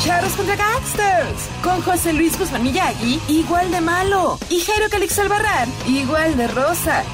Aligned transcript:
Charros 0.00 0.32
contra 0.32 0.56
Gangsters. 0.56 1.50
Con 1.62 1.82
José 1.82 2.14
Luis 2.14 2.38
Guzmán 2.38 2.62
Miyagi, 2.62 3.20
igual 3.28 3.70
de 3.70 3.82
malo. 3.82 4.38
Y 4.48 4.60
Jairo 4.60 4.88
Calix 4.90 5.18
Albarrán, 5.18 5.68
igual 5.86 6.38
de 6.38 6.48
rosa. 6.48 7.04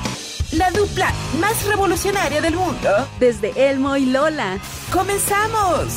La 0.52 0.70
dupla 0.70 1.12
más 1.40 1.66
revolucionaria 1.66 2.40
del 2.40 2.54
mundo. 2.54 3.08
Desde 3.18 3.70
Elmo 3.70 3.96
y 3.96 4.06
Lola. 4.06 4.58
¡Comenzamos! 4.92 5.94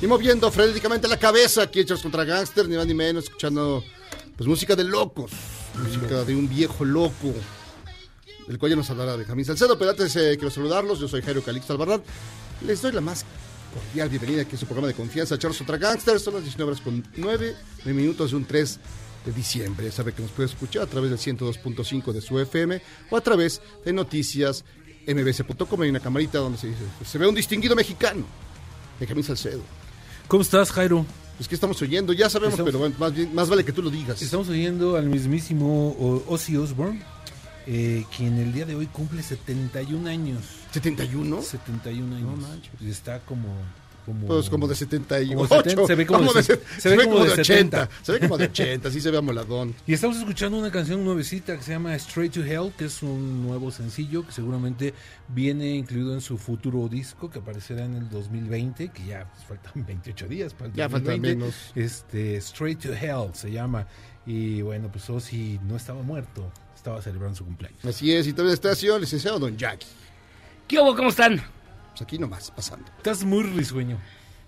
Y 0.00 0.06
moviendo 0.06 0.50
frenéticamente 0.50 1.08
la 1.08 1.18
cabeza 1.18 1.62
aquí 1.62 1.80
hechos 1.80 2.02
contra 2.02 2.24
Gangster, 2.24 2.68
ni 2.68 2.76
más 2.76 2.86
ni 2.86 2.92
menos, 2.92 3.24
escuchando 3.24 3.82
pues 4.36 4.46
música 4.46 4.76
de 4.76 4.84
locos, 4.84 5.32
música 5.82 6.24
de 6.24 6.34
un 6.34 6.48
viejo 6.48 6.84
loco, 6.84 7.32
del 8.46 8.58
cual 8.58 8.70
ya 8.70 8.76
nos 8.76 8.90
hablará 8.90 9.16
Benjamín 9.16 9.44
Salcedo, 9.44 9.78
pero 9.78 9.92
antes 9.92 10.14
eh, 10.16 10.36
quiero 10.36 10.50
saludarlos, 10.50 10.98
yo 10.98 11.08
soy 11.08 11.22
Jairo 11.22 11.42
Calixto 11.42 11.72
Albarrán, 11.72 12.02
les 12.64 12.80
doy 12.82 12.92
la 12.92 13.00
más 13.00 13.24
cordial 13.74 14.08
bienvenida 14.08 14.42
aquí 14.42 14.56
a 14.56 14.58
su 14.58 14.66
programa 14.66 14.88
de 14.88 14.94
confianza, 14.94 15.38
Charles 15.38 15.58
contra 15.58 15.76
Gangster, 15.78 16.18
son 16.20 16.34
las 16.34 16.42
19 16.44 16.72
horas 16.72 16.82
con 16.82 17.04
9, 17.16 17.56
9 17.84 18.00
minutos 18.00 18.30
de 18.30 18.36
un 18.36 18.44
3 18.44 18.78
de 19.26 19.32
diciembre, 19.32 19.90
sabe 19.90 20.12
que 20.12 20.22
nos 20.22 20.30
puede 20.30 20.48
escuchar 20.48 20.82
a 20.82 20.86
través 20.86 21.10
del 21.10 21.18
102.5 21.18 22.12
de 22.12 22.20
su 22.20 22.38
FM 22.38 22.80
o 23.10 23.16
a 23.16 23.20
través 23.20 23.60
de 23.84 23.92
noticias 23.92 24.64
mbc.com, 25.06 25.80
hay 25.82 25.90
una 25.90 26.00
camarita 26.00 26.38
donde 26.38 26.58
se, 26.58 26.68
dice, 26.68 26.80
se 27.04 27.18
ve 27.18 27.26
un 27.26 27.34
distinguido 27.34 27.74
mexicano, 27.74 28.24
Benjamín 29.00 29.24
Salcedo. 29.24 29.62
¿Cómo 30.28 30.42
estás, 30.42 30.70
Jairo? 30.72 31.04
Pues 31.36 31.48
que 31.48 31.54
estamos 31.56 31.80
oyendo, 31.82 32.12
ya 32.12 32.30
sabemos, 32.30 32.52
Estamos- 32.54 32.68
pero 32.68 32.78
bueno, 32.78 32.94
más, 32.98 33.12
bien- 33.12 33.34
más 33.34 33.48
vale 33.48 33.64
que 33.64 33.72
tú 33.72 33.82
lo 33.82 33.90
digas. 33.90 34.22
Estamos 34.22 34.48
oyendo 34.48 34.96
al 34.96 35.06
mismísimo 35.08 36.22
Ozzy 36.28 36.56
Osbourne, 36.56 37.02
eh, 37.66 38.04
quien 38.16 38.38
el 38.38 38.52
día 38.52 38.64
de 38.66 38.74
hoy 38.74 38.86
cumple 38.86 39.22
71 39.22 40.08
años. 40.08 40.42
¿71? 40.72 41.42
71 41.42 42.16
años. 42.16 42.68
Y 42.80 42.90
está 42.90 43.20
como... 43.20 43.48
como 44.04 44.26
Pues 44.26 44.50
como 44.50 44.68
de 44.68 44.74
78. 44.74 45.34
Como 45.34 45.46
70, 45.48 45.86
se 45.86 45.94
ve 45.94 46.06
como 46.06 46.32
de 46.32 46.42
se, 46.42 46.56
se- 46.56 46.80
se 46.80 46.88
ve 46.96 47.04
como 47.04 47.24
de 47.24 47.30
80. 47.30 47.44
70. 47.44 47.88
Se 48.02 48.12
ve 48.12 48.20
como 48.20 48.36
de 48.38 48.44
80, 48.44 48.90
sí 48.90 49.00
se 49.00 49.10
ve 49.10 49.18
amoladón. 49.18 49.74
Y 49.86 49.94
estamos 49.94 50.18
escuchando 50.18 50.58
una 50.58 50.70
canción 50.70 51.02
nuevecita 51.04 51.56
que 51.56 51.62
se 51.62 51.72
llama 51.72 51.94
Straight 51.96 52.32
to 52.34 52.44
Hell, 52.44 52.72
que 52.76 52.84
es 52.84 53.02
un 53.02 53.42
nuevo 53.46 53.70
sencillo 53.70 54.26
que 54.26 54.32
seguramente 54.32 54.92
viene 55.28 55.74
incluido 55.74 56.12
en 56.12 56.20
su 56.20 56.36
futuro 56.36 56.86
disco 56.88 57.30
que 57.30 57.38
aparecerá 57.38 57.84
en 57.86 57.94
el 57.94 58.10
2020, 58.10 58.88
que 58.88 59.06
ya 59.06 59.30
pues, 59.32 59.44
faltan 59.46 59.86
28 59.86 60.28
días 60.28 60.52
para 60.54 60.66
el 60.70 60.74
Ya 60.74 60.88
faltan 60.90 61.22
2020. 61.22 61.36
menos. 61.38 61.54
Este, 61.74 62.36
Straight 62.36 62.80
to 62.80 62.92
Hell 62.92 63.30
se 63.32 63.50
llama. 63.52 63.86
Y 64.26 64.62
bueno, 64.62 64.88
pues 64.90 65.08
Ozzy 65.10 65.60
no 65.68 65.76
estaba 65.76 66.02
muerto, 66.02 66.50
estaba 66.84 67.00
celebrando 67.00 67.34
su 67.34 67.46
cumpleaños. 67.46 67.82
Así 67.82 68.12
es, 68.12 68.26
y 68.26 68.34
también 68.34 68.52
está 68.52 68.68
el 68.70 68.76
señor 68.76 69.00
licenciado 69.00 69.38
Don 69.38 69.56
Jackie. 69.56 69.86
¿Qué 70.68 70.78
hubo? 70.78 70.94
¿Cómo 70.94 71.08
están? 71.08 71.42
Pues 71.92 72.02
aquí 72.02 72.18
nomás, 72.18 72.50
pasando. 72.50 72.84
Estás 72.98 73.24
muy 73.24 73.42
risueño. 73.42 73.98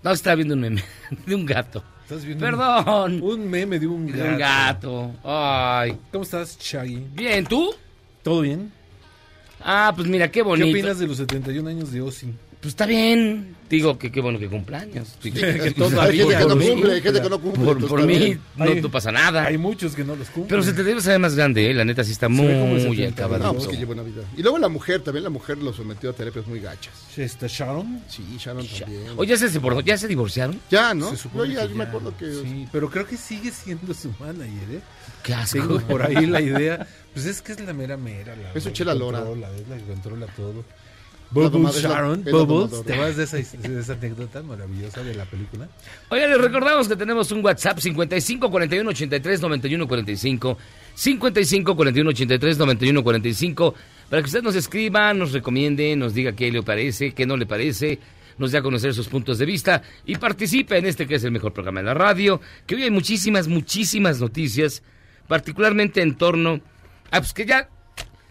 No, 0.03 0.11
estaba 0.11 0.37
viendo 0.37 0.53
un 0.53 0.61
meme 0.61 0.85
de 1.27 1.35
un 1.35 1.47
gato. 1.47 1.83
Estás 2.03 2.27
viendo 2.27 2.45
Perdón. 2.45 3.23
Un, 3.23 3.41
un 3.41 3.49
meme 3.51 3.79
de 3.79 3.87
un 3.87 4.07
De 4.13 4.19
gato. 4.37 4.91
un 5.01 5.13
gato. 5.15 5.15
Ay. 5.25 5.99
¿Cómo 6.13 6.25
estás, 6.25 6.59
Shaggy? 6.59 7.07
Bien, 7.15 7.47
¿tú? 7.47 7.75
¿Todo 8.23 8.43
bien? 8.43 8.71
Ah, 9.59 9.91
pues 9.97 10.07
mira, 10.07 10.31
qué 10.31 10.43
bonito. 10.43 10.67
¿Qué 10.67 10.73
opinas 10.73 10.99
de 10.99 11.07
los 11.07 11.17
71 11.17 11.71
años 11.71 11.91
de 11.91 12.03
Ozzy? 12.03 12.35
Pues 12.61 12.73
está 12.73 12.87
bien. 12.87 13.55
Digo 13.69 13.99
que 13.99 14.11
qué 14.13 14.21
bueno 14.21 14.39
que 14.39 14.49
cumpleaños. 14.49 15.17
Que 15.21 15.29
Hay 15.29 15.35
gente 15.35 15.75
que 15.75 15.81
no 15.81 16.57
cumple, 16.57 16.95
hay 16.95 17.03
gente 17.03 17.21
cumpla. 17.21 17.23
que 17.23 17.29
no 17.31 17.41
cumple. 17.41 17.65
Por, 17.65 17.89
por 17.89 18.07
mí 18.07 18.39
no, 18.57 18.65
Hay- 18.65 18.81
no 18.81 18.91
pasa 18.91 19.13
nada. 19.13 19.45
Hay 19.45 19.59
muchos 19.59 19.95
que 19.95 20.05
no 20.05 20.15
los 20.17 20.29
cumplen. 20.29 20.49
Pero 20.49 20.63
se 20.63 20.73
te 20.73 20.83
debe 20.85 21.01
saber 21.01 21.19
más 21.21 21.35
grande, 21.35 21.71
¿eh? 21.71 21.75
La 21.75 21.85
neta 21.85 22.03
sí 22.05 22.13
está 22.13 22.29
muy, 22.29 22.47
70 22.81 23.25
acabado. 23.25 23.45
No, 23.45 23.55
pues 23.55 23.69
que 23.69 23.77
lleva 23.77 23.93
una 23.93 24.03
vida. 24.03 24.23
Y 24.37 24.43
luego 24.43 24.59
la 24.59 24.69
mujer, 24.69 25.03
también 25.03 25.25
la 25.25 25.31
mujer 25.31 25.59
lo 25.59 25.73
sometió 25.73 26.11
a 26.11 26.13
terapias 26.13 26.47
muy 26.47 26.61
gachas. 26.61 26.95
¿Está 27.17 27.47
Sharon? 27.49 28.03
Sí, 28.09 28.23
Sharon 28.39 28.67
también. 28.67 29.03
Oye, 29.17 29.31
¿ya 29.31 29.37
se, 29.37 29.49
separó? 29.49 29.81
¿ya 29.81 29.99
se 29.99 30.09
divorciaron? 30.09 30.61
ya, 30.71 30.95
¿no? 30.95 31.11
Se 31.11 31.17
supone 31.17 31.53
Yo 31.55 31.61
ya 31.63 31.69
que 31.69 31.75
me 31.75 31.85
acuerdo 31.85 32.17
que... 32.17 32.33
Sí, 32.33 32.67
pero 32.73 32.89
creo 32.91 33.07
que 33.07 33.17
sigue 33.17 33.51
siendo 33.51 33.93
su 33.95 34.11
manager, 34.21 34.71
¿eh? 34.77 34.81
Qué 35.23 35.35
asco. 35.35 35.59
Tengo 35.59 35.81
por 35.81 36.03
ahí 36.03 36.27
la 36.27 36.41
idea. 36.41 36.87
Pues 37.17 37.25
es 37.25 37.41
que 37.41 37.53
es 37.53 37.61
la 37.61 37.73
mera 37.73 37.97
mera. 37.97 38.37
La, 38.37 38.53
Es 38.53 38.63
su 38.65 38.69
la 38.69 38.73
que 38.73 38.77
chela 38.79 38.95
lora. 38.95 39.21
la 39.21 39.49
que 39.79 39.83
controla 39.85 40.27
todo. 40.37 40.63
Bubbles 41.31 41.83
Sharon, 41.83 42.25
Bubbles. 42.25 42.85
¿te 42.85 42.97
vas 42.97 43.17
de 43.17 43.25
esa, 43.25 43.37
de 43.37 43.81
esa 43.81 43.95
anécdota 43.95 44.43
maravillosa 44.43 45.03
de 45.03 45.15
la 45.15 45.25
película? 45.25 45.69
Oigan, 46.09 46.31
les 46.31 46.41
recordamos 46.41 46.89
que 46.89 46.97
tenemos 46.97 47.31
un 47.33 47.45
WhatsApp 47.45 47.79
55 47.79 48.51
41 48.51 48.91
83 48.91 49.41
91 49.41 49.89
45 49.89 50.59
55 50.95 51.77
41 51.77 52.11
83 52.11 52.59
91 52.59 53.03
45 53.03 53.75
para 54.09 54.23
que 54.23 54.27
usted 54.27 54.43
nos 54.43 54.55
escriba, 54.55 55.13
nos 55.15 55.33
recomiende, 55.33 55.97
nos 55.97 56.15
diga 56.15 56.33
qué 56.33 56.51
le 56.51 56.63
parece, 56.63 57.13
qué 57.13 57.27
no 57.27 57.37
le 57.37 57.45
parece, 57.45 57.99
nos 58.39 58.53
dé 58.53 58.59
a 58.59 58.63
conocer 58.63 58.95
sus 58.95 59.09
puntos 59.09 59.39
de 59.39 59.47
vista 59.47 59.83
y 60.05 60.17
participe 60.17 60.79
en 60.79 60.87
este 60.87 61.07
que 61.07 61.17
es 61.17 61.25
el 61.25 61.33
mejor 61.33 61.53
programa 61.53 61.81
de 61.81 61.87
la 61.87 61.95
radio, 61.95 62.41
que 62.67 62.77
hoy 62.77 62.85
hay 62.85 62.91
muchísimas, 62.91 63.49
muchísimas 63.49 64.21
noticias, 64.21 64.83
particularmente 65.27 66.03
en 66.03 66.17
torno 66.17 66.61
a 67.11 67.19
pues 67.19 67.33
que 67.33 67.47
ya 67.47 67.69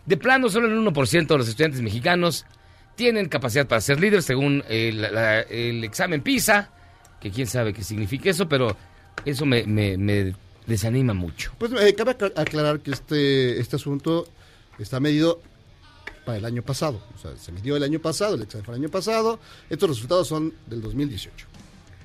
de 0.05 0.17
plano 0.17 0.49
solo 0.49 0.67
el 0.67 0.77
1% 0.77 1.27
de 1.27 1.37
los 1.37 1.49
estudiantes 1.49 1.81
mexicanos 1.81 2.45
tienen 2.95 3.27
capacidad 3.29 3.67
para 3.67 3.81
ser 3.81 3.99
líderes 3.99 4.25
según 4.25 4.63
el, 4.69 5.01
la- 5.01 5.41
el 5.41 5.83
examen 5.83 6.21
PISA, 6.21 6.69
que 7.19 7.31
quién 7.31 7.47
sabe 7.47 7.73
qué 7.73 7.83
significa 7.83 8.29
eso, 8.29 8.47
pero 8.47 8.75
eso 9.25 9.45
me, 9.45 9.63
me- 9.65 9.97
me 9.97 10.33
desanima 10.65 11.13
mucho. 11.13 11.51
Pues 11.57 11.71
eh, 11.73 11.93
cabe 11.95 12.11
acla- 12.11 12.33
aclarar 12.35 12.79
que 12.79 12.91
este, 12.91 13.59
este 13.59 13.75
asunto 13.75 14.27
está 14.79 14.99
medido 14.99 15.41
para 16.25 16.37
el 16.37 16.45
año 16.45 16.61
pasado. 16.63 17.01
O 17.15 17.17
sea, 17.19 17.35
se 17.37 17.51
midió 17.51 17.75
el 17.75 17.83
año 17.83 17.99
pasado, 17.99 18.35
el 18.35 18.41
examen 18.43 18.65
fue 18.65 18.75
el 18.75 18.81
año 18.81 18.89
pasado. 18.89 19.39
Estos 19.69 19.89
resultados 19.89 20.27
son 20.27 20.53
del 20.67 20.81
2018. 20.81 21.47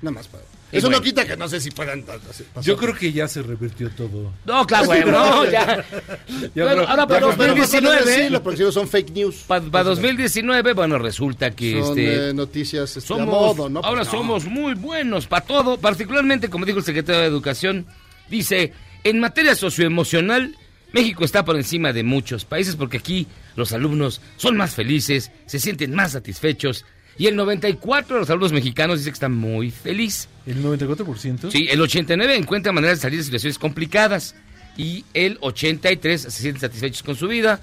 Nada 0.01 0.13
más 0.15 0.27
para. 0.27 0.43
Eso 0.71 0.89
no 0.89 1.01
quita 1.01 1.25
que 1.27 1.35
no 1.35 1.49
sé 1.49 1.59
si 1.59 1.69
puedan. 1.69 2.01
pasar. 2.03 2.23
Yo 2.63 2.77
creo 2.77 2.95
que 2.95 3.11
ya 3.11 3.27
se 3.27 3.41
revirtió 3.41 3.89
todo. 3.91 4.31
No, 4.45 4.65
claro, 4.65 4.85
bueno, 4.85 5.11
no, 5.11 5.45
ya. 5.51 5.83
Ya 6.55 6.63
bueno, 6.63 6.83
no- 6.83 6.87
ahora 6.87 7.05
para 7.07 7.19
no- 7.19 7.27
Pero, 7.37 7.55
2019, 7.55 8.23
Sí, 8.23 8.29
lo 8.29 8.41
próximo 8.41 8.71
son 8.71 8.87
fake 8.87 9.11
news. 9.11 9.35
para 9.47 9.83
2019, 9.83 10.73
bueno, 10.73 10.97
resulta 10.97 11.51
que 11.51 11.81
Son 11.81 11.89
este 11.99 12.29
eh, 12.29 12.33
noticias 12.33 12.89
este, 12.95 13.01
somos, 13.01 13.27
a 13.27 13.31
modo, 13.31 13.69
¿no? 13.69 13.79
ahora 13.81 14.01
Pues 14.03 14.13
no. 14.13 14.19
somos 14.19 14.45
muy 14.45 14.73
buenos 14.75 15.27
para 15.27 15.45
todo, 15.45 15.77
particularmente, 15.77 16.49
como 16.49 16.65
dijo 16.65 16.79
el 16.79 16.85
secretario 16.85 17.19
de 17.21 17.27
Educación, 17.27 17.85
dice, 18.29 18.71
en 19.03 19.19
materia 19.19 19.55
socioemocional, 19.55 20.55
México 20.93 21.25
está 21.25 21.43
por 21.45 21.57
encima 21.57 21.91
de 21.93 22.03
muchos 22.03 22.45
países 22.45 22.75
porque 22.77 22.97
aquí 22.97 23.27
los 23.57 23.73
alumnos 23.73 24.21
son 24.37 24.55
más 24.57 24.73
felices, 24.73 25.31
se 25.45 25.59
sienten 25.59 25.93
más 25.93 26.13
satisfechos 26.13 26.85
y 27.17 27.27
el 27.27 27.35
94 27.35 28.15
de 28.15 28.19
los 28.21 28.29
alumnos 28.29 28.53
mexicanos 28.53 28.99
dice 28.99 29.11
que 29.11 29.15
están 29.15 29.33
muy 29.33 29.71
feliz. 29.71 30.27
¿El 30.45 30.63
94%? 30.63 31.51
Sí, 31.51 31.67
el 31.69 31.81
89 31.81 32.35
encuentra 32.35 32.71
maneras 32.71 32.97
de 32.97 33.01
salir 33.01 33.19
de 33.19 33.25
situaciones 33.25 33.59
complicadas 33.59 34.35
y 34.77 35.05
el 35.13 35.37
83 35.41 36.21
se 36.21 36.31
sienten 36.31 36.61
satisfechos 36.61 37.03
con 37.03 37.15
su 37.15 37.27
vida. 37.27 37.59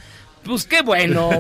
Pues 0.49 0.65
qué 0.65 0.81
bueno. 0.83 1.31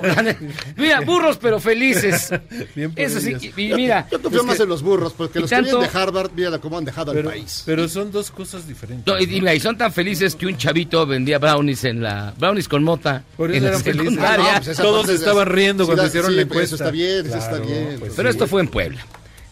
mira, 0.76 1.00
burros 1.00 1.38
pero 1.40 1.58
felices. 1.58 2.30
Bien 2.74 2.90
por 2.92 3.00
Eso 3.00 3.20
sí, 3.20 3.28
ellos. 3.30 3.42
y, 3.56 3.72
y 3.72 3.74
mira, 3.74 4.06
Yo 4.10 4.20
confío 4.20 4.40
Es 4.42 4.46
más 4.46 4.56
que- 4.58 4.62
en 4.64 4.68
los 4.68 4.82
burros, 4.82 5.14
porque 5.16 5.38
y 5.38 5.42
los 5.42 5.50
que 5.50 5.56
tanto- 5.56 5.78
vienen 5.78 5.90
de 5.92 5.98
Harvard, 5.98 6.30
mira 6.36 6.58
cómo 6.58 6.76
han 6.76 6.84
dejado 6.84 7.12
Pero, 7.14 7.30
al 7.30 7.36
país. 7.36 7.62
pero 7.64 7.88
son 7.88 8.12
dos 8.12 8.30
cosas 8.30 8.68
diferentes. 8.68 9.06
no, 9.06 9.18
y, 9.18 9.26
¿no? 9.26 9.32
y 9.32 9.40
mira, 9.40 9.54
y 9.54 9.60
son 9.60 9.78
tan 9.78 9.92
felices 9.94 10.34
que 10.36 10.44
un 10.46 10.58
chavito 10.58 11.06
vendía 11.06 11.38
brownies 11.38 11.84
en 11.84 12.02
la 12.02 12.34
brownies 12.38 12.68
con 12.68 12.84
mota 12.84 13.24
Por 13.36 13.50
en 13.50 13.56
eso 13.56 13.62
la 13.64 13.68
eran 13.70 13.82
felices. 13.82 14.18
Ah, 14.20 14.36
no, 14.36 14.60
pues 14.64 14.76
Todos 14.76 15.08
estaban 15.08 15.46
riendo 15.48 15.86
cuando 15.86 16.06
hicieron 16.06 16.36
la 16.36 16.44
pues 16.46 16.72
encuesta. 16.72 16.74
Eso 16.74 16.84
está 16.84 16.90
bien, 16.90 17.26
eso 17.26 17.36
Claro, 17.38 17.56
está 17.56 17.66
bien. 17.66 17.96
pues 18.00 18.12
Pero 18.14 18.28
sí. 18.28 18.32
esto 18.36 18.46
fue 18.46 18.60
en 18.60 18.68
Puebla. 18.68 19.06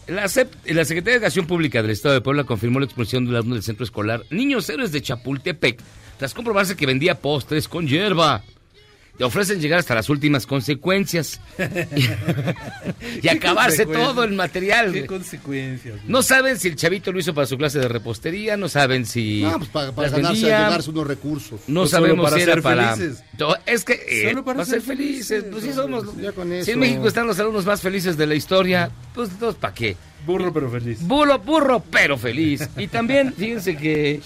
La, 0.07 0.29
CEP 0.29 0.53
la 0.67 0.85
Secretaría 0.85 1.13
de 1.13 1.17
Educación 1.17 1.47
Pública 1.47 1.81
del 1.81 1.91
Estado 1.91 2.13
de 2.13 2.21
Puebla 2.21 2.43
confirmó 2.43 2.79
la 2.79 2.85
expulsión 2.85 3.25
de 3.25 3.31
un 3.31 3.35
alumno 3.37 3.55
del 3.55 3.63
centro 3.63 3.83
escolar 3.83 4.23
Niños 4.29 4.69
Héroes 4.69 4.91
de 4.91 5.01
Chapultepec 5.01 5.79
tras 6.19 6.33
comprobarse 6.33 6.75
que 6.75 6.85
vendía 6.85 7.15
postres 7.15 7.67
con 7.67 7.87
hierba. 7.87 8.43
Le 9.19 9.25
ofrecen 9.25 9.59
llegar 9.59 9.79
hasta 9.79 9.95
las 9.95 10.09
últimas 10.09 10.45
consecuencias 10.45 11.39
y 13.21 13.27
acabarse 13.27 13.85
todo 13.85 14.23
el 14.23 14.33
material. 14.33 14.93
¿Qué 14.93 15.05
consecuencias? 15.05 15.95
güey? 15.95 16.07
No 16.11 16.21
saben 16.21 16.57
si 16.59 16.67
el 16.67 16.75
chavito 16.75 17.11
lo 17.11 17.19
hizo 17.19 17.33
para 17.33 17.47
su 17.47 17.57
clase 17.57 17.79
de 17.79 17.87
repostería, 17.87 18.57
no 18.57 18.69
saben 18.69 19.05
si 19.05 19.41
No, 19.41 19.57
pues 19.57 19.69
para, 19.69 19.91
para 19.91 20.09
ganarse, 20.09 20.47
ganarse 20.49 20.89
unos 20.91 21.07
recursos. 21.07 21.61
no 21.67 21.87
solo 21.87 22.05
sabemos 22.05 22.23
para 22.25 22.35
si 22.37 22.41
era 22.43 22.53
ser 22.53 22.63
para. 22.63 22.95
felices. 22.95 23.23
Es 23.65 23.83
que 23.83 23.93
eh, 24.07 24.29
Solo 24.29 24.45
para 24.45 24.57
para 24.57 24.65
ser 24.69 24.81
felices. 24.81 25.27
felices, 25.27 25.45
Pues 25.51 25.63
sí 25.63 25.73
somos. 25.73 26.15
ya 26.17 26.31
con 26.31 26.63
Si 26.63 26.71
en 26.71 26.79
México 26.79 27.07
están 27.07 27.27
los 27.27 27.39
alumnos 27.39 27.65
más 27.65 27.81
felices 27.81 28.17
de 28.17 28.27
la 28.27 28.35
historia, 28.35 28.91
pues 29.15 29.29
entonces 29.31 29.59
¿para 29.59 29.73
qué? 29.73 29.95
Burro 30.25 30.51
pero 30.53 30.69
feliz. 30.69 30.99
Burro, 31.01 31.39
burro, 31.39 31.83
pero 31.89 32.17
feliz. 32.17 32.67
Y 32.77 32.87
también, 32.87 33.33
fíjense 33.33 33.77
que. 33.77 34.19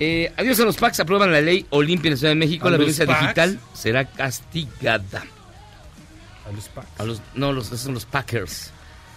Eh, 0.00 0.32
adiós 0.36 0.60
a 0.60 0.64
los 0.64 0.76
PACs, 0.76 1.00
aprueban 1.00 1.32
la 1.32 1.40
ley 1.40 1.66
Olimpia 1.70 2.08
en 2.08 2.14
la 2.14 2.16
Ciudad 2.18 2.30
de 2.32 2.36
México. 2.38 2.68
¿A 2.68 2.70
La 2.70 2.76
violencia 2.76 3.04
PACs? 3.06 3.20
digital 3.20 3.60
será 3.74 4.04
castigada. 4.04 5.24
A 6.48 6.52
los 6.52 6.68
packs. 6.68 7.00
A 7.00 7.04
los, 7.04 7.20
no, 7.34 7.52
los, 7.52 7.66
esos 7.66 7.80
son 7.80 7.94
los 7.94 8.04
Packers. 8.04 8.70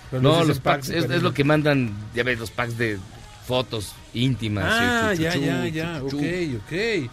Pero 0.09 0.21
No, 0.23 0.43
los 0.43 0.59
packs 0.59 0.89
es, 0.89 1.07
lo 1.21 1.33
que 1.33 1.43
mandan, 1.43 1.93
ya 2.13 2.23
ves, 2.23 2.37
los 2.37 2.51
packs 2.51 2.77
de 2.77 2.97
fotos 3.47 3.93
íntimas. 4.13 4.65
Ah, 4.67 5.13
y 5.13 5.19
ya, 5.19 5.35
ya, 5.35 5.67
ya. 5.67 6.03
Ok, 6.03 6.13
ok. 6.13 7.09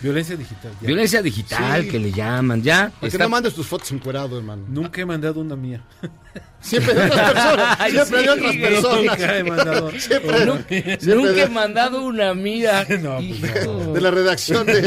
Violencia 0.00 0.36
digital. 0.36 0.72
ya. 0.80 0.86
Violencia 0.86 1.22
digital, 1.22 1.82
Sí. 1.82 1.88
que 1.88 1.98
le 1.98 2.12
llaman, 2.12 2.62
ya. 2.62 2.90
Porque 3.00 3.06
está- 3.16 3.24
no 3.24 3.30
mandes 3.30 3.54
tus 3.54 3.66
fotos 3.66 3.90
encuerado, 3.92 4.36
hermano. 4.38 4.64
Nunca 4.68 5.00
he 5.00 5.06
mandado 5.06 5.40
una 5.40 5.56
mía. 5.56 5.82
Siempre 6.60 6.94
de 6.94 7.04
otras 7.04 7.32
personas. 7.32 7.76
Ay, 7.78 7.92
Siempre 7.92 8.18
de 8.18 8.22
sí, 8.24 8.28
otras 8.30 8.56
güey. 8.56 8.60
personas. 8.60 9.04
Nunca 9.18 9.38
he 9.38 9.44
mandado. 9.44 9.90
Siempre, 9.98 10.46
Nunca, 10.46 10.64
siempre 10.68 11.14
nunca 11.14 11.30
he 11.30 11.34
de, 11.34 11.48
mandado 11.48 12.02
una 12.04 12.34
mía. 12.34 12.86
No, 13.02 13.16
pues 13.18 13.92
de 13.94 14.00
la 14.00 14.10
redacción 14.10 14.66
de, 14.66 14.80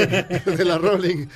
de 0.45 0.65
la 0.65 0.77
Rolling. 0.77 1.27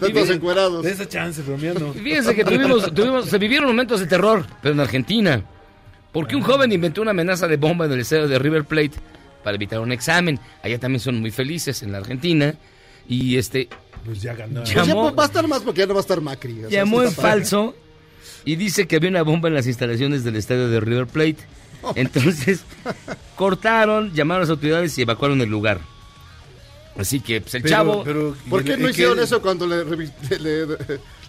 Tantos 0.00 0.30
encuerados. 0.30 0.82
De 0.84 0.90
esa 0.92 1.06
chance, 1.08 1.42
pero 1.44 1.58
mía 1.58 1.74
no. 1.78 1.92
Fíjense 1.92 2.34
que 2.34 2.44
tuvimos, 2.44 2.92
tuvimos, 2.94 3.26
se 3.26 3.38
vivieron 3.38 3.68
momentos 3.68 4.00
de 4.00 4.06
terror, 4.06 4.44
pero 4.62 4.74
en 4.74 4.80
Argentina. 4.80 5.42
Porque 6.12 6.34
un 6.34 6.42
joven 6.42 6.72
inventó 6.72 7.02
una 7.02 7.10
amenaza 7.12 7.46
de 7.46 7.56
bomba 7.58 7.84
en 7.84 7.92
el 7.92 8.00
estadio 8.00 8.26
de 8.28 8.38
River 8.38 8.64
Plate 8.64 8.92
para 9.44 9.54
evitar 9.54 9.78
un 9.80 9.92
examen. 9.92 10.40
Allá 10.62 10.78
también 10.78 11.00
son 11.00 11.20
muy 11.20 11.30
felices 11.30 11.82
en 11.82 11.92
la 11.92 11.98
Argentina. 11.98 12.54
Y 13.08 13.36
este 13.38 13.68
Pues 14.04 14.20
ya 14.22 14.34
ganó. 14.34 14.62
Ya. 14.64 14.74
Pues 14.74 14.86
ya 14.86 14.94
llamó- 14.94 15.14
va 15.14 15.22
a 15.24 15.26
estar 15.26 15.48
más 15.48 15.62
porque 15.62 15.80
ya 15.80 15.86
no 15.86 15.94
va 15.94 16.00
a 16.00 16.02
estar 16.02 16.20
Macri. 16.20 16.64
o 16.64 16.68
sea, 16.68 16.80
llamó 16.80 17.02
en 17.02 17.10
falso 17.12 17.74
y 18.44 18.56
dice 18.56 18.86
que 18.86 18.96
había 18.96 19.10
una 19.10 19.22
bomba 19.22 19.48
en 19.48 19.54
las 19.54 19.66
instalaciones 19.66 20.24
del 20.24 20.36
estadio 20.36 20.68
de 20.68 20.80
River 20.80 21.06
Plate. 21.06 21.38
Entonces 21.94 22.60
cortaron, 23.36 24.12
llamaron 24.14 24.40
a 24.40 24.44
las 24.44 24.50
autoridades 24.50 24.96
y 24.98 25.02
evacuaron 25.02 25.40
el 25.40 25.48
lugar. 25.48 25.80
Así 26.96 27.20
que 27.20 27.40
pues, 27.40 27.54
el 27.54 27.62
Pero- 27.62 27.74
chavo 27.74 28.02
pero, 28.04 28.36
¿Por 28.50 28.62
¿y 28.62 28.64
qué 28.64 28.76
no 28.76 28.88
hicieron 28.88 29.18
eso 29.20 29.40
cuando 29.40 29.66
le, 29.68 29.84
le- 29.84 30.66
le 30.66 30.76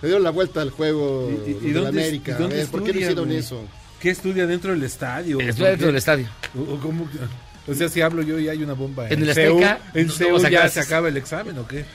dieron 0.01 0.23
la 0.23 0.31
vuelta 0.31 0.61
al 0.61 0.71
juego 0.71 1.29
¿Y- 1.45 1.53
de 1.53 1.73
dónde- 1.73 1.89
América? 2.01 2.31
y 2.31 2.41
dónde 2.41 2.65
¿Por 2.65 2.81
qué 2.83 2.87
no 2.93 2.97
estudia, 2.97 3.01
hicieron 3.05 3.25
güey? 3.25 3.37
eso? 3.37 3.63
¿Qué 3.99 4.09
estudia 4.09 4.47
dentro 4.47 4.71
del 4.71 4.81
estadio? 4.83 5.39
estuvo 5.39 5.65
¿O 5.65 5.69
dentro 5.69 5.85
qué? 5.85 5.85
del 5.87 5.95
estadio. 5.97 6.27
O, 6.57 6.73
o 6.73 6.79
cómo- 6.79 7.07
o 7.67 7.73
sea, 7.73 7.89
si 7.89 8.01
hablo 8.01 8.21
yo 8.21 8.39
y 8.39 8.47
hay 8.49 8.63
una 8.63 8.73
bomba 8.73 9.07
en, 9.07 9.13
En 9.13 9.23
el 9.23 9.29
Azteca, 9.29 9.79
en 9.93 10.07
no- 10.07 10.13
Seúl 10.13 10.49
ya 10.49 10.67
se 10.69 10.79
acaba 10.79 11.07
el 11.09 11.17
examen 11.17 11.57
o 11.57 11.67
qué? 11.67 11.85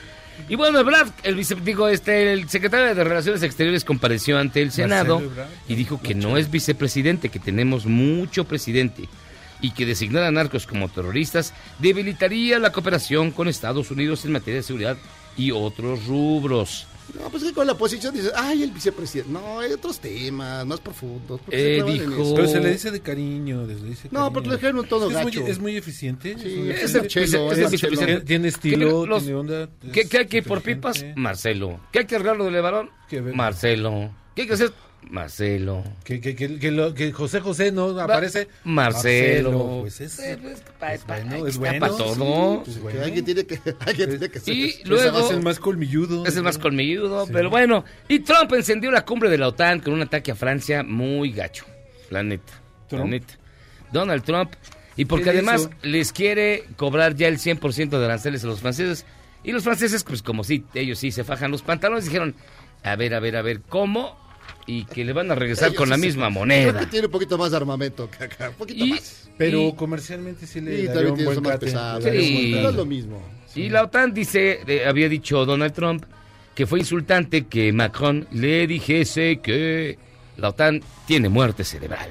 Y 0.49 0.55
bueno, 0.55 0.79
Ebrard, 0.79 1.09
el 1.23 1.35
vice, 1.35 1.55
digo, 1.55 1.87
este, 1.87 2.33
el 2.33 2.49
secretario 2.49 2.93
de 2.93 3.03
Relaciones 3.05 3.41
Exteriores 3.41 3.85
compareció 3.85 4.37
ante 4.37 4.61
el 4.61 4.71
Senado 4.71 5.19
Ebrard. 5.21 5.47
y 5.69 5.75
dijo 5.75 6.01
que 6.01 6.13
no 6.13 6.35
es 6.37 6.51
vicepresidente, 6.51 7.29
que 7.29 7.39
tenemos 7.39 7.85
mucho 7.85 8.43
presidente 8.43 9.03
y 9.61 9.71
que 9.71 9.85
designar 9.85 10.23
a 10.23 10.31
narcos 10.31 10.67
como 10.67 10.89
terroristas 10.89 11.53
debilitaría 11.79 12.59
la 12.59 12.73
cooperación 12.73 13.31
con 13.31 13.47
Estados 13.47 13.89
Unidos 13.91 14.25
en 14.25 14.33
materia 14.33 14.57
de 14.59 14.63
seguridad 14.63 14.97
y 15.37 15.51
otros 15.51 16.05
rubros. 16.05 16.85
No, 17.13 17.29
pues 17.29 17.43
que 17.43 17.53
con 17.53 17.65
la 17.67 17.73
oposición 17.73 18.13
dices, 18.13 18.31
ay, 18.35 18.63
el 18.63 18.71
vicepresidente. 18.71 19.31
No, 19.31 19.59
hay 19.59 19.71
otros 19.71 19.99
temas 19.99 20.65
más 20.65 20.79
profundos. 20.79 21.39
¿por 21.41 21.49
qué 21.51 21.77
Eh, 21.77 21.83
dijo-? 21.83 22.33
Pero 22.35 22.47
se 22.47 22.59
le 22.59 22.71
dice 22.71 22.91
de 22.91 22.99
cariño, 22.99 23.65
se 23.67 23.75
le 23.75 23.83
dice 23.89 24.07
No, 24.11 24.19
cariño. 24.19 24.33
porque 24.33 24.49
le 24.49 24.55
dijeron 24.55 24.79
un 24.79 24.87
tono 24.87 25.05
es 25.07 25.13
muy, 25.23 25.31
gacho. 25.31 25.47
es 25.47 25.59
muy 25.59 25.77
eficiente. 25.77 26.35
Sí, 26.37 26.69
es 26.69 26.95
el 26.95 27.07
chelo, 27.07 27.25
es 27.25 27.33
es 27.33 27.37
el 27.37 27.45
el 27.45 27.51
Tiene- 27.55 27.69
vicepresidente. 27.69 28.25
Tiene 28.25 28.47
estilo, 28.47 29.05
Los- 29.05 29.23
tiene 29.23 29.37
onda. 29.39 29.69
¿Qué, 29.93 30.07
qué 30.09 30.17
hay 30.19 30.25
que 30.27 30.37
ir 30.37 30.43
por 30.43 30.61
pipas? 30.61 31.05
Marcelo. 31.15 31.79
¿Qué 31.91 31.99
hay 31.99 32.05
que 32.05 32.15
arreglarlo 32.15 32.45
de 32.45 32.51
Levarón? 32.51 32.89
Que 33.09 33.21
ve- 33.21 33.33
Marcelo. 33.33 34.11
¿Qué 34.35 34.41
hay 34.43 34.47
que 34.47 34.53
hacer? 34.55 34.73
Marcelo. 35.09 35.83
Que, 36.03 36.19
que, 36.19 36.35
que, 36.35 36.57
que 36.59 36.71
lo- 36.71 36.93
que 36.93 37.11
José 37.11 37.39
José 37.39 37.71
no 37.71 37.99
aparece. 37.99 38.47
Marcelo. 38.63 39.79
Pues 39.81 40.01
es, 40.01 40.21
pues, 40.41 40.63
pa- 40.79 40.93
es 40.93 41.05
bueno, 41.05 41.47
es 41.47 41.57
bueno. 41.57 41.79
pa' 41.79 41.87
todo. 41.89 42.63
Pues 42.63 42.93
Que 42.95 43.01
alguien 43.01 43.25
tiene 43.25 43.45
que, 43.45 43.59
alguien 43.85 44.09
tiene 44.09 44.29
que 44.29 44.39
ser. 44.39 44.53
Y 44.53 44.81
luego- 44.85 45.19
Es 45.19 45.31
el 45.31 45.41
más 45.43 45.59
colmilludo. 45.59 46.25
Es 46.25 46.35
el 46.35 46.43
más 46.43 46.57
colmilludo, 46.57 47.27
pero 47.31 47.49
bueno. 47.49 47.83
Y 48.07 48.19
Trump 48.19 48.51
encendió 48.53 48.91
la 48.91 49.05
cumbre 49.05 49.29
de 49.29 49.37
la 49.37 49.47
OTAN 49.49 49.79
con 49.79 49.93
un 49.93 50.01
ataque 50.01 50.31
a 50.31 50.35
Francia 50.35 50.83
muy 50.83 51.31
gacho. 51.31 51.65
La 52.09 52.23
neta. 52.23 52.53
La 52.91 53.03
neta. 53.03 53.35
Donald 53.91 54.23
Trump. 54.23 54.51
Y 54.97 55.05
porque 55.05 55.25
¿Qué 55.25 55.31
le 55.33 55.37
además 55.39 55.61
hizo? 55.61 55.69
les 55.83 56.13
quiere 56.13 56.63
cobrar 56.77 57.15
ya 57.15 57.27
el 57.27 57.37
100% 57.37 57.89
de 57.99 58.05
aranceles 58.05 58.43
a 58.43 58.47
los 58.47 58.61
franceses. 58.61 59.05
Y 59.43 59.51
los 59.51 59.63
franceses, 59.63 60.03
pues 60.03 60.23
como 60.23 60.43
sí, 60.43 60.63
ellos 60.73 60.97
sí 60.99 61.11
se 61.11 61.23
fajan 61.23 61.51
los 61.51 61.61
pantalones, 61.61 62.05
dijeron, 62.05 62.33
a 62.81 62.95
ver, 62.95 63.13
a 63.13 63.19
ver, 63.19 63.35
a 63.35 63.41
ver, 63.41 63.61
¿cómo? 63.61 64.17
Y 64.67 64.85
que 64.85 65.05
le 65.05 65.13
van 65.13 65.29
a 65.29 65.35
regresar 65.35 65.67
Ellos 65.69 65.77
con 65.77 65.89
la 65.89 65.95
sí 65.95 66.01
misma 66.01 66.27
Creo 66.27 66.31
moneda. 66.39 66.79
que 66.79 66.85
tiene 66.87 67.05
un 67.05 67.11
poquito 67.11 67.37
más 67.37 67.51
de 67.51 67.57
armamento 67.57 68.09
que 68.09 68.23
acá. 68.23 68.49
Un 68.49 68.55
poquito 68.55 68.83
Y, 68.85 68.89
más. 68.91 69.29
Pero 69.37 69.59
y- 69.67 69.73
comercialmente 69.75 70.47
sí 70.47 70.59
le 70.61 70.79
Y 70.79 70.87
daría 70.87 71.11
un 71.13 71.23
buen 71.23 71.41
más 71.43 71.59
un 71.61 72.01
Sí. 72.11 72.51
buen 72.51 72.63
No 72.63 72.69
es 72.69 72.75
lo 72.75 72.85
mismo. 72.85 73.21
Y 73.53 73.69
la 73.69 73.83
OTAN 73.83 74.13
dice, 74.13 74.61
eh, 74.67 74.85
había 74.87 75.07
dicho 75.07 75.45
Donald 75.45 75.73
Trump, 75.73 76.03
que 76.55 76.65
fue 76.65 76.79
insultante 76.79 77.45
que 77.45 77.71
Macron 77.73 78.27
le 78.31 78.65
dijese 78.65 79.39
que 79.41 79.97
la 80.37 80.49
OTAN 80.49 80.81
tiene 81.05 81.29
muerte 81.29 81.63
cerebral. 81.63 82.09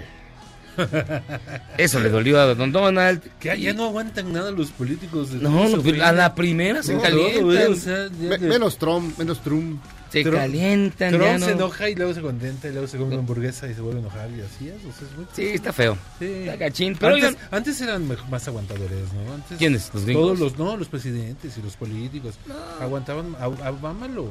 Eso 1.78 2.00
le 2.00 2.08
dolió 2.08 2.40
a 2.40 2.54
don 2.54 2.72
Donald. 2.72 3.20
Que 3.38 3.58
ya- 3.60 3.72
no 3.72 3.84
aguantan 3.86 4.32
nada 4.32 4.50
los 4.50 4.70
políticos. 4.70 5.30
de 5.32 5.38
No, 5.38 5.68
se 5.82 6.02
a 6.02 6.12
la 6.12 6.34
primera 6.34 6.82
se 6.82 6.94
No, 6.94 7.02
calientan. 7.02 7.72
o 7.72 7.76
sea, 7.76 8.08
ya 8.20 8.28
Me- 8.28 8.38
de- 8.38 8.48
menos 8.48 8.78
Trump, 8.78 9.18
menos 9.18 9.40
Trump. 9.42 9.80
Se 10.14 10.22
Trump- 10.22 10.36
calientan. 10.38 11.12
ya 11.12 11.18
Trump 11.18 11.38
no. 11.40 11.46
se 11.46 11.52
enoja 11.52 11.88
y 11.90 11.94
luego 11.94 12.14
se 12.14 12.20
contenta 12.22 12.68
y 12.68 12.72
luego 12.72 12.86
se 12.88 12.96
come 12.98 13.10
una 13.12 13.18
hamburguesa 13.20 13.68
y 13.68 13.74
se 13.74 13.80
vuelve 13.80 13.98
a 13.98 14.02
enojar 14.02 14.30
y 14.30 14.40
así 14.40 14.68
es. 14.68 14.76
o 14.76 14.98
sea, 14.98 15.08
es 15.10 15.16
muy- 15.16 15.26
Sí, 15.34 15.42
está 15.46 15.72
feo. 15.72 15.96
Sí. 16.18 16.24
Está 16.26 16.56
gachín. 16.56 16.96
Pero 16.98 17.14
antes, 17.14 17.28
oigan, 17.30 17.42
antes 17.50 17.80
eran 17.80 18.08
más 18.30 18.48
aguantadores, 18.48 19.12
¿no? 19.12 19.34
Antes 19.34 19.58
¿Quiénes? 19.58 19.90
¿Los 19.92 20.04
gringos? 20.04 20.22
Todos 20.24 20.38
los, 20.40 20.58
no, 20.58 20.76
los 20.76 20.88
presidentes 20.88 21.56
y 21.58 21.62
los 21.62 21.76
políticos. 21.76 22.34
Aguantaban, 22.80 23.34
a, 23.38 23.44
a 23.44 23.70
Obama 23.70 24.08
lo 24.08 24.28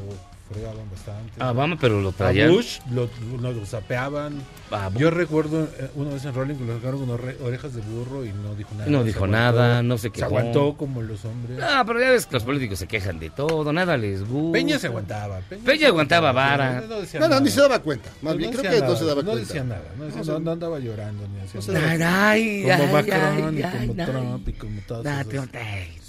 fregaban 0.54 0.90
bastante. 0.90 1.32
A 1.44 1.52
Obama, 1.52 1.78
pero 1.80 2.00
lo 2.02 2.10
A 2.10 2.12
traían. 2.14 2.52
Bush 2.52 2.80
lo, 2.92 3.10
no, 3.42 3.52
lo 3.52 3.66
sapeaban. 3.66 4.42
A 4.72 4.90
Bu- 4.90 4.98
Yo 5.00 5.10
recuerdo 5.12 5.64
eh, 5.80 5.90
una 5.96 6.12
vez 6.12 6.24
en 6.26 6.34
Rolling 6.34 6.56
que 6.56 6.66
lo 6.66 6.76
sacaron 6.78 7.06
con 7.06 7.10
ore- 7.20 7.36
orejas 7.44 7.74
de 7.74 7.82
burro 7.82 8.24
y 8.26 8.30
no 8.30 8.56
dijo 8.56 8.70
nada. 8.78 8.90
No 8.90 9.00
Se 9.00 9.04
dijo 9.06 9.26
aguantó. 9.26 9.38
nada, 9.38 9.84
no 9.84 9.98
se 9.98 10.04
Se 10.04 10.12
quejó. 10.12 10.26
aguantó 10.28 10.74
como 10.78 11.02
los 11.02 11.24
hombres. 11.26 11.58
No, 11.60 11.86
pero 11.86 12.00
ya 12.00 12.12
ves 12.12 12.26
que 12.26 12.34
los 12.36 12.44
políticos 12.44 12.80
se 12.80 12.88
quejan 12.88 13.20
de 13.20 13.30
todo, 13.30 13.72
nada 13.74 13.98
les 13.98 14.28
gusta. 14.28 14.54
Peña 14.54 14.80
se 14.80 14.88
aguantaba. 14.88 15.40
Peña 15.50 15.80
se 15.80 15.86
aguantaba 15.88 16.32
vara. 16.32 16.82
No, 16.88 17.00
decía 17.02 17.20
No, 17.20 17.26
no, 17.26 17.30
nada. 17.32 17.42
ni 17.42 17.50
se 17.50 17.62
daba 17.62 17.80
cuenta. 17.80 18.10
Más 18.22 18.34
No 18.34 18.38
bien, 18.38 18.52
creo 18.52 18.64
decía 18.64 18.80
que 18.80 18.86
no 18.88 18.96
se 18.96 19.02
nada, 19.02 19.10
daba 19.10 19.22
no 19.22 19.32
cuenta. 19.32 19.48
decía 19.48 19.64
nada, 19.64 19.84
no, 19.98 20.04
decía- 20.06 20.18
No 20.20 20.24
se- 20.26 20.32
no- 20.32 20.40
no 20.40 20.52
andaba 20.52 20.80
llorando 20.80 21.28
ni 21.28 21.40
hacía 21.40 21.56
No 21.56 21.62
se 21.62 21.72
nada. 21.74 22.30
Ay, 22.30 22.62
Como 22.64 22.74
ay, 22.74 22.92
Macron 22.94 23.58
y 23.58 23.62
como 23.62 24.06
Trump 24.06 24.48
y 24.50 24.54
como 24.54 24.82
todos 24.88 25.04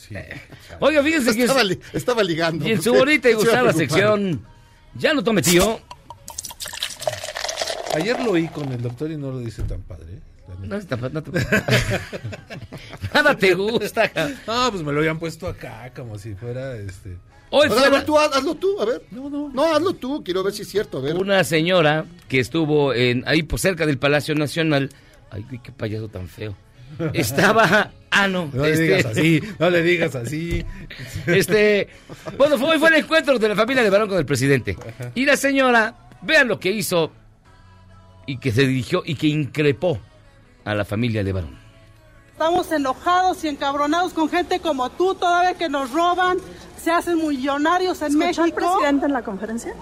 Sí. 0.09 0.15
Oiga, 0.81 1.03
fíjense 1.03 1.35
que 1.35 1.45
es- 1.45 1.51
Estaba, 1.51 1.65
li- 1.65 1.79
estaba 1.93 2.23
ligando. 2.25 2.67
y 2.69 2.73
en 2.73 2.83
su 2.83 2.93
bonita 2.95 3.31
y 3.31 3.35
gustada 3.35 3.73
sección, 3.73 4.45
ya 4.97 5.15
no 5.15 5.23
tome 5.25 5.43
tío. 5.43 5.81
Ayer 7.95 8.19
lo 8.21 8.33
oí 8.33 8.49
con 8.49 8.73
el 8.73 8.83
doctor 8.83 9.11
y 9.11 9.17
no 9.17 9.31
lo 9.31 9.39
dice 9.39 9.63
tan 9.63 9.81
padre. 9.83 10.15
¿eh? 10.15 10.21
No, 10.63 10.77
está- 10.77 10.97
no 10.97 11.23
te- 11.23 11.31
nada 13.15 13.37
te 13.37 13.55
gusta. 13.55 14.11
No, 14.47 14.71
pues 14.71 14.83
me 14.83 14.93
lo 14.93 14.99
habían 14.99 15.19
puesto 15.19 15.47
acá 15.47 15.93
como 15.95 16.19
si 16.19 16.35
fuera 16.35 16.77
este. 16.77 17.17
Hoy 17.51 17.69
A 17.71 17.75
ver, 17.75 17.95
a 17.95 18.05
tú, 18.05 18.19
haz- 18.19 18.33
hazlo 18.35 18.55
tú, 18.57 18.81
a 18.81 18.85
ver. 18.85 19.03
No, 19.13 19.31
no. 19.31 19.49
No, 19.53 19.75
hazlo 19.75 19.93
tú, 19.95 20.25
quiero 20.25 20.43
ver 20.43 20.53
si 20.53 20.63
es 20.63 20.69
cierto, 20.69 20.99
a 20.99 21.03
ver. 21.03 21.15
una 21.15 21.45
señora 21.45 22.05
que 22.29 22.41
estuvo 22.41 22.93
en, 22.93 23.23
ahí 23.29 23.43
por 23.45 23.61
cerca 23.61 23.87
del 23.87 23.99
Palacio 23.99 24.35
Nacional. 24.35 24.91
Ay, 25.31 25.45
qué 25.63 25.71
payaso 25.73 26.09
tan 26.09 26.29
feo. 26.29 26.57
Estaba. 27.13 27.91
Ah, 28.11 28.29
no. 28.29 28.49
No 28.53 28.63
le 28.63 28.71
este- 28.73 28.83
digas 28.85 29.05
así, 29.07 29.43
no 29.59 29.71
le 29.71 29.83
digas 29.83 30.15
así. 30.15 30.65
Este, 31.27 31.89
bueno, 32.39 32.57
fue, 32.59 32.71
hoy 32.71 32.79
fue 32.79 32.89
el 32.91 32.97
encuentro 32.97 33.39
de 33.39 33.49
la 33.49 33.57
familia 33.57 33.83
de 33.83 33.91
Barón 33.91 34.09
con 34.09 34.19
el 34.19 34.27
presidente. 34.27 34.77
Y 35.15 35.25
la 35.25 35.37
señora, 35.37 35.95
vean 36.23 36.49
lo 36.49 36.61
que 36.61 36.71
hizo 36.71 37.11
y 38.27 38.39
que 38.39 38.53
se 38.53 38.67
dirigió 38.67 39.03
y 39.05 39.17
que 39.17 39.27
increpó 39.27 39.99
a 40.65 40.75
la 40.75 40.85
familia 40.85 41.25
de 41.25 41.33
Barón. 41.33 41.59
Estamos 42.33 42.71
enojados 42.73 43.45
y 43.45 43.49
encabronados 43.49 44.13
con 44.13 44.29
gente 44.29 44.61
como 44.61 44.91
tú, 44.91 45.15
toda 45.15 45.43
vez 45.43 45.57
que 45.57 45.69
nos 45.69 45.91
roban, 45.93 46.39
se 46.85 46.91
hacen 46.91 47.27
millonarios 47.27 48.01
en 48.03 48.09
¿Escuchó 48.21 48.43
México. 48.43 48.43
al 48.45 48.53
presidente 48.53 49.07
en 49.07 49.13
la 49.13 49.23
conferencia? 49.23 49.75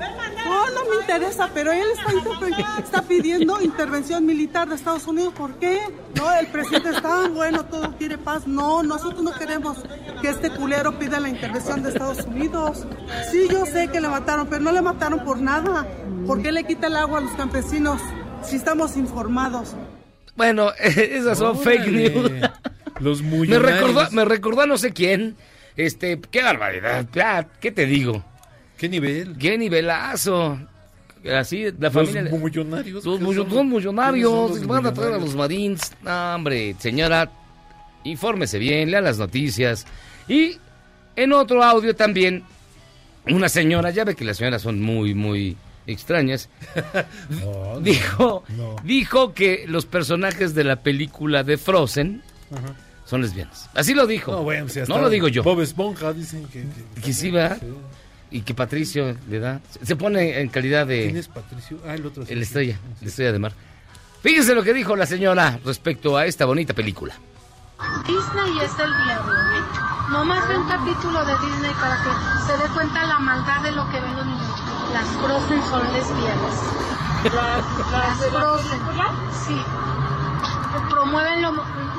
No, 0.46 0.70
no 0.70 0.90
me 0.90 0.96
interesa, 1.00 1.50
pero 1.52 1.72
él 1.72 1.86
está, 1.92 2.78
está 2.78 3.02
pidiendo 3.02 3.60
intervención 3.60 4.24
militar 4.24 4.68
de 4.68 4.76
Estados 4.76 5.06
Unidos. 5.06 5.34
¿Por 5.36 5.54
qué? 5.56 5.80
No, 6.14 6.32
el 6.32 6.46
presidente 6.46 6.90
está 6.90 7.28
bueno, 7.28 7.64
todo 7.64 7.92
quiere 7.98 8.18
paz. 8.18 8.46
No, 8.46 8.82
nosotros 8.82 9.22
no 9.22 9.32
queremos 9.34 9.78
que 10.20 10.28
este 10.28 10.50
culero 10.50 10.98
pida 10.98 11.18
la 11.20 11.28
intervención 11.28 11.82
de 11.82 11.90
Estados 11.90 12.24
Unidos. 12.24 12.86
Sí, 13.30 13.46
yo 13.50 13.66
sé 13.66 13.88
que 13.88 14.00
le 14.00 14.08
mataron, 14.08 14.46
pero 14.46 14.62
no 14.62 14.72
le 14.72 14.80
mataron 14.82 15.24
por 15.24 15.40
nada. 15.40 15.86
¿Por 16.26 16.40
qué 16.42 16.52
le 16.52 16.64
quita 16.64 16.86
el 16.86 16.96
agua 16.96 17.18
a 17.18 17.22
los 17.22 17.32
campesinos 17.32 18.00
si 18.42 18.56
estamos 18.56 18.96
informados? 18.96 19.74
Bueno, 20.36 20.70
esas 20.78 21.38
son 21.38 21.58
fake 21.58 21.80
Órale. 21.82 22.10
news. 22.10 22.30
Los 23.00 23.22
Me 23.22 23.38
millonarios. 23.38 23.80
recordó, 23.90 24.10
me 24.12 24.24
recordó 24.24 24.60
a 24.62 24.66
no 24.66 24.78
sé 24.78 24.92
quién. 24.92 25.36
Este, 25.76 26.20
qué 26.30 26.42
barbaridad. 26.42 27.06
¿qué 27.60 27.72
te 27.72 27.86
digo? 27.86 28.24
¿Qué 28.76 28.88
nivel? 28.88 29.36
Qué 29.38 29.56
nivelazo. 29.58 30.58
Así, 31.32 31.64
la 31.78 31.88
Los 31.88 31.92
familia. 31.92 32.22
millonarios. 32.22 33.04
Los 33.04 33.18
¿qué 33.18 33.24
millo- 33.24 33.48
son? 33.48 33.68
millonarios, 33.70 34.30
¿Quiénes 34.32 34.58
son 34.58 34.58
los 34.58 34.66
van 34.66 34.86
a 34.86 34.92
traer 34.94 35.14
a 35.14 35.18
millonarios? 35.18 35.24
los 35.24 35.34
Marines. 35.36 35.92
No, 36.02 36.34
hombre, 36.34 36.74
señora, 36.80 37.30
infórmese 38.04 38.58
bien, 38.58 38.90
lea 38.90 39.00
las 39.00 39.18
noticias. 39.18 39.86
Y 40.28 40.58
en 41.14 41.32
otro 41.32 41.62
audio 41.62 41.94
también, 41.94 42.42
una 43.28 43.48
señora, 43.48 43.90
ya 43.90 44.04
ve 44.04 44.16
que 44.16 44.24
las 44.24 44.36
señoras 44.38 44.62
son 44.62 44.80
muy, 44.82 45.14
muy 45.14 45.56
extrañas, 45.86 46.48
No, 47.30 47.74
no, 47.74 47.80
dijo, 47.80 48.44
no. 48.56 48.76
dijo 48.84 49.32
que 49.34 49.64
los 49.68 49.86
personajes 49.86 50.54
de 50.54 50.64
la 50.64 50.76
película 50.76 51.42
de 51.44 51.56
Frozen 51.56 52.22
Ajá. 52.52 52.74
Son 53.12 53.20
lesbianas. 53.20 53.68
Así 53.74 53.92
lo 53.92 54.06
dijo. 54.06 54.32
No, 54.32 54.42
bueno, 54.42 54.68
si 54.70 54.80
hasta 54.80 54.92
no 54.94 55.00
lo 55.02 55.10
digo 55.10 55.28
yo. 55.28 55.42
Bob 55.42 55.60
Esponja 55.60 56.12
dicen 56.14 56.46
que. 56.48 56.62
que- 56.94 57.00
Que 57.02 57.12
sí, 57.12 57.30
¿verdad? 57.30 57.58
Y 58.30 58.40
que 58.40 58.54
Patricio 58.54 59.14
le 59.28 59.38
da. 59.38 59.60
Se 59.82 59.94
pone 59.96 60.40
en 60.40 60.48
calidad 60.48 60.86
¿Quién 60.86 61.12
de 61.12 61.20
es 61.20 61.28
Patricio? 61.28 61.76
Ah, 61.86 61.94
el 61.94 62.06
otro. 62.06 62.24
sí, 62.24 62.32
el 62.32 62.38
sí. 62.38 62.42
estrella, 62.44 62.78
Sí. 62.98 63.04
la 63.04 63.08
estrella 63.08 63.32
de 63.32 63.38
mar. 63.38 63.52
Fíjense 64.22 64.54
lo 64.54 64.62
que 64.62 64.72
dijo 64.72 64.96
la 64.96 65.04
señora 65.04 65.58
respecto 65.64 66.16
a 66.16 66.24
esta 66.24 66.46
bonita 66.46 66.72
película. 66.72 67.14
Disney 68.06 68.58
es 68.64 68.72
el 68.78 68.90
diablo. 69.04 69.34
No 70.10 70.24
más 70.24 70.48
ve 70.48 70.56
un 70.56 70.68
capítulo 70.68 71.22
de 71.26 71.32
Disney 71.46 71.72
para 71.80 71.96
que 72.02 72.46
se 72.46 72.52
dé 72.62 72.68
cuenta 72.72 73.04
la 73.04 73.18
maldad 73.18 73.60
de 73.62 73.72
lo 73.72 73.84
que 73.90 74.00
ven 74.00 74.16
los 74.16 74.24
niños. 74.26 74.60
Las 74.94 75.08
Frozen 75.20 75.62
son 75.68 75.82
lesbianas. 75.92 76.56
Las 77.92 78.16
Frozen, 78.30 78.80
sí. 79.46 79.56
Promueven 80.90 81.42
lo 81.42 81.52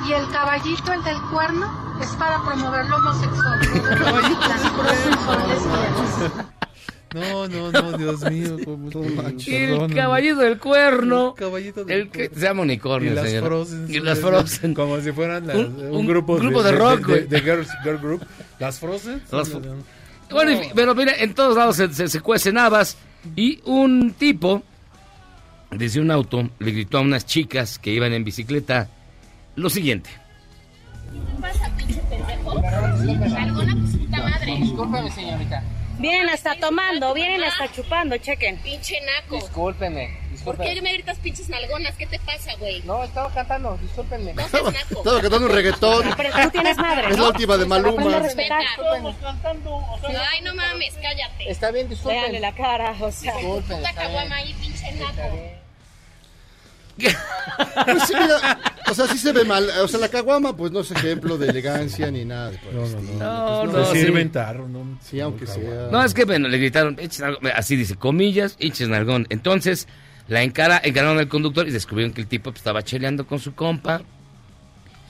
y 0.07 0.13
el 0.13 0.27
caballito, 0.29 0.93
el 0.93 1.03
del 1.03 1.21
cuerno, 1.31 1.97
es 2.01 2.09
para 2.15 2.41
promover 2.43 2.85
lo 2.87 2.97
homosexual. 2.97 3.59
Las 4.49 4.61
Frozen 4.71 5.19
son 5.25 5.49
lesbianas. 5.49 6.45
No, 7.13 7.47
no, 7.47 7.71
no, 7.71 7.97
Dios 7.97 8.21
mío. 8.31 8.57
cómo 8.65 8.89
te- 8.89 9.65
El 9.65 9.93
caballito 9.93 10.37
del 10.39 10.57
cuerno. 10.57 11.29
El 11.29 11.35
caballito 11.35 11.85
del 11.85 11.97
El 12.01 12.09
que 12.09 12.29
cuerno. 12.29 12.35
se 12.39 12.41
llama 12.47 12.61
Y 12.61 12.63
unicornio, 12.63 13.13
las 13.13 13.25
señora. 13.29 13.45
Frozen. 13.47 13.85
Y 13.89 13.99
las 13.99 14.19
Frozen. 14.19 14.73
Como 14.73 14.99
si 14.99 15.11
fueran 15.11 15.45
las- 15.47 15.55
Un- 15.57 15.75
un, 15.75 15.95
un 15.97 16.07
grupo, 16.07 16.37
grupo 16.37 16.63
de 16.63 16.71
rock, 16.71 16.97
de, 16.99 17.03
güey. 17.05 17.27
de 17.27 17.41
girls, 17.41 17.69
girl 17.83 17.97
group. 17.99 18.25
Las 18.59 18.79
Frozen. 18.79 19.21
Las 19.31 19.49
Fro-. 19.51 19.61
Bueno, 20.31 20.59
pero 20.73 20.95
mira, 20.95 21.13
en 21.19 21.35
todos 21.35 21.55
lados 21.55 21.75
se, 21.75 21.93
se- 21.93 22.07
se 22.07 22.19
cuecen 22.19 22.57
habas. 22.57 22.97
Y 23.35 23.61
un 23.65 24.13
tipo, 24.17 24.63
desde 25.69 25.99
un 26.01 26.09
auto, 26.09 26.49
le 26.57 26.71
gritó 26.71 26.97
a 26.97 27.01
unas 27.01 27.27
chicas 27.27 27.77
que 27.77 27.91
iban 27.91 28.11
en 28.13 28.23
bicicleta 28.23 28.89
lo 29.55 29.69
siguiente. 29.69 30.09
Discúlpeme, 34.45 35.11
señorita. 35.11 35.63
Vienen 35.99 36.27
hasta 36.29 36.55
tomando, 36.55 37.13
vienen 37.13 37.43
hasta 37.43 37.71
chupando, 37.71 38.17
chequen. 38.17 38.57
Pinche 38.57 38.99
naco. 39.01 39.35
Discúlpeme, 39.35 40.07
¿Por 40.07 40.31
discúlpeme. 40.31 40.73
qué 40.73 40.81
me 40.81 40.93
gritas 40.93 41.17
pinches 41.19 41.49
nalgonas? 41.49 41.95
¿Qué 41.95 42.07
te 42.07 42.19
pasa, 42.19 42.55
güey? 42.55 42.81
No, 42.83 43.03
estaba 43.03 43.31
cantando, 43.31 43.77
discúlpenme. 43.77 44.33
No 44.33 44.47
seas 44.47 44.63
naco. 44.63 44.97
Estaba 44.97 45.21
cantando 45.21 45.47
un 45.47 45.53
reggaetón. 45.53 46.05
Pero 46.17 46.29
tú 46.41 46.49
tienes 46.49 46.77
madre, 46.77 47.09
Es 47.09 47.17
¿no? 47.17 47.23
la 47.23 47.29
última 47.29 47.57
de 47.57 47.63
a 47.63 47.67
Maluma. 47.67 48.19
respetar. 48.19 48.63
Ay, 48.81 50.41
no 50.43 50.55
mames, 50.55 50.95
cállate. 51.01 51.49
Está 51.49 51.69
bien, 51.71 51.87
disculpen. 51.87 52.19
Véanle 52.21 52.39
la 52.39 52.53
cara, 52.55 52.95
o 52.99 53.11
sea. 53.11 53.33
Puta 53.35 53.93
caguama 53.93 54.35
ahí, 54.35 54.53
pinche 54.59 54.91
naco. 54.93 55.21
Pues 56.97 58.03
sí, 58.07 58.13
mira, 58.19 58.59
o 58.89 58.93
sea, 58.93 59.07
sí 59.07 59.17
se 59.17 59.31
ve 59.31 59.43
mal. 59.45 59.67
O 59.81 59.87
sea, 59.87 59.99
la 59.99 60.09
caguama, 60.09 60.55
pues 60.55 60.71
no 60.71 60.81
es 60.81 60.91
ejemplo 60.91 61.37
de 61.37 61.49
elegancia 61.49 62.09
ni 62.11 62.25
nada. 62.25 62.51
de 62.51 62.57
por 62.59 62.73
No, 62.73 62.81
no, 62.87 63.01
no. 63.01 63.71
Pues 63.71 63.73
No, 63.73 63.85
Se 63.85 63.93
sí. 63.99 64.05
sirven 64.05 64.31
tarro, 64.31 64.67
¿no? 64.67 64.97
Sí, 65.03 65.19
aunque 65.19 65.47
sea. 65.47 65.87
No, 65.91 66.03
es 66.03 66.13
que 66.13 66.25
bueno, 66.25 66.47
le 66.47 66.57
gritaron, 66.57 66.97
"Eches 66.99 67.19
nalgón", 67.21 67.51
así 67.55 67.75
dice, 67.75 67.95
comillas, 67.95 68.55
hinches 68.59 68.89
nalgón. 68.89 69.25
Entonces, 69.29 69.87
la 70.27 70.43
encara, 70.43 70.79
encararon 70.83 71.17
al 71.19 71.27
conductor 71.27 71.67
y 71.67 71.71
descubrieron 71.71 72.13
que 72.13 72.21
el 72.21 72.27
tipo 72.27 72.51
pues, 72.51 72.57
estaba 72.61 72.83
cheleando 72.83 73.25
con 73.27 73.39
su 73.39 73.53
compa. 73.55 74.01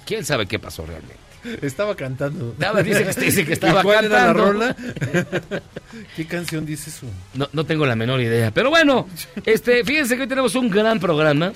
¿Quién 0.05 0.25
sabe 0.25 0.45
qué 0.47 0.59
pasó 0.59 0.85
realmente? 0.85 1.17
Estaba 1.61 1.93
cantando. 1.95 2.51
Estaba- 2.53 2.81
dice 2.83 3.03
que- 3.05 3.21
dice 3.21 3.45
que 3.45 3.53
estaba 3.59 3.81
¿Y 3.81 3.83
cuál 3.83 4.05
era 4.05 4.27
la 4.27 4.33
cantando. 4.33 4.51
rola? 4.53 4.75
¿Qué 6.15 6.25
canción 6.25 6.65
dice 6.65 6.89
eso? 6.89 7.05
No, 7.33 7.49
no 7.53 7.65
tengo 7.65 7.85
la 7.85 7.95
menor 7.95 8.21
idea. 8.21 8.51
Pero 8.51 8.69
bueno, 8.69 9.07
este, 9.45 9.83
fíjense 9.83 10.15
que 10.15 10.21
hoy 10.23 10.27
tenemos 10.27 10.55
un 10.55 10.69
gran 10.69 10.99
programa. 10.99 11.51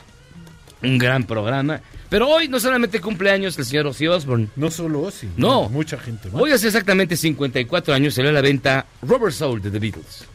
Un 0.84 0.98
gran 0.98 1.24
programa. 1.26 1.82
Pero 2.10 2.30
hoy 2.30 2.48
no 2.48 2.60
solamente 2.60 3.02
cumpleaños 3.02 3.58
el 3.58 3.66
señor 3.66 3.88
Ozzy 3.88 4.08
Osbourne. 4.08 4.48
No 4.56 4.70
solo 4.72 5.02
Ozzy. 5.02 5.28
No. 5.36 5.70
Mucha 5.70 5.98
gente 5.98 6.30
más. 6.30 6.42
Hoy 6.42 6.52
hace 6.52 6.68
exactamente 6.68 7.18
54 7.18 7.94
años 7.94 8.14
salió 8.14 8.30
a 8.30 8.34
la 8.34 8.42
venta 8.42 8.86
Rubber 9.02 9.34
Soul 9.34 9.62
de 9.62 9.72
The 9.72 9.80
Beatles. 9.80 10.26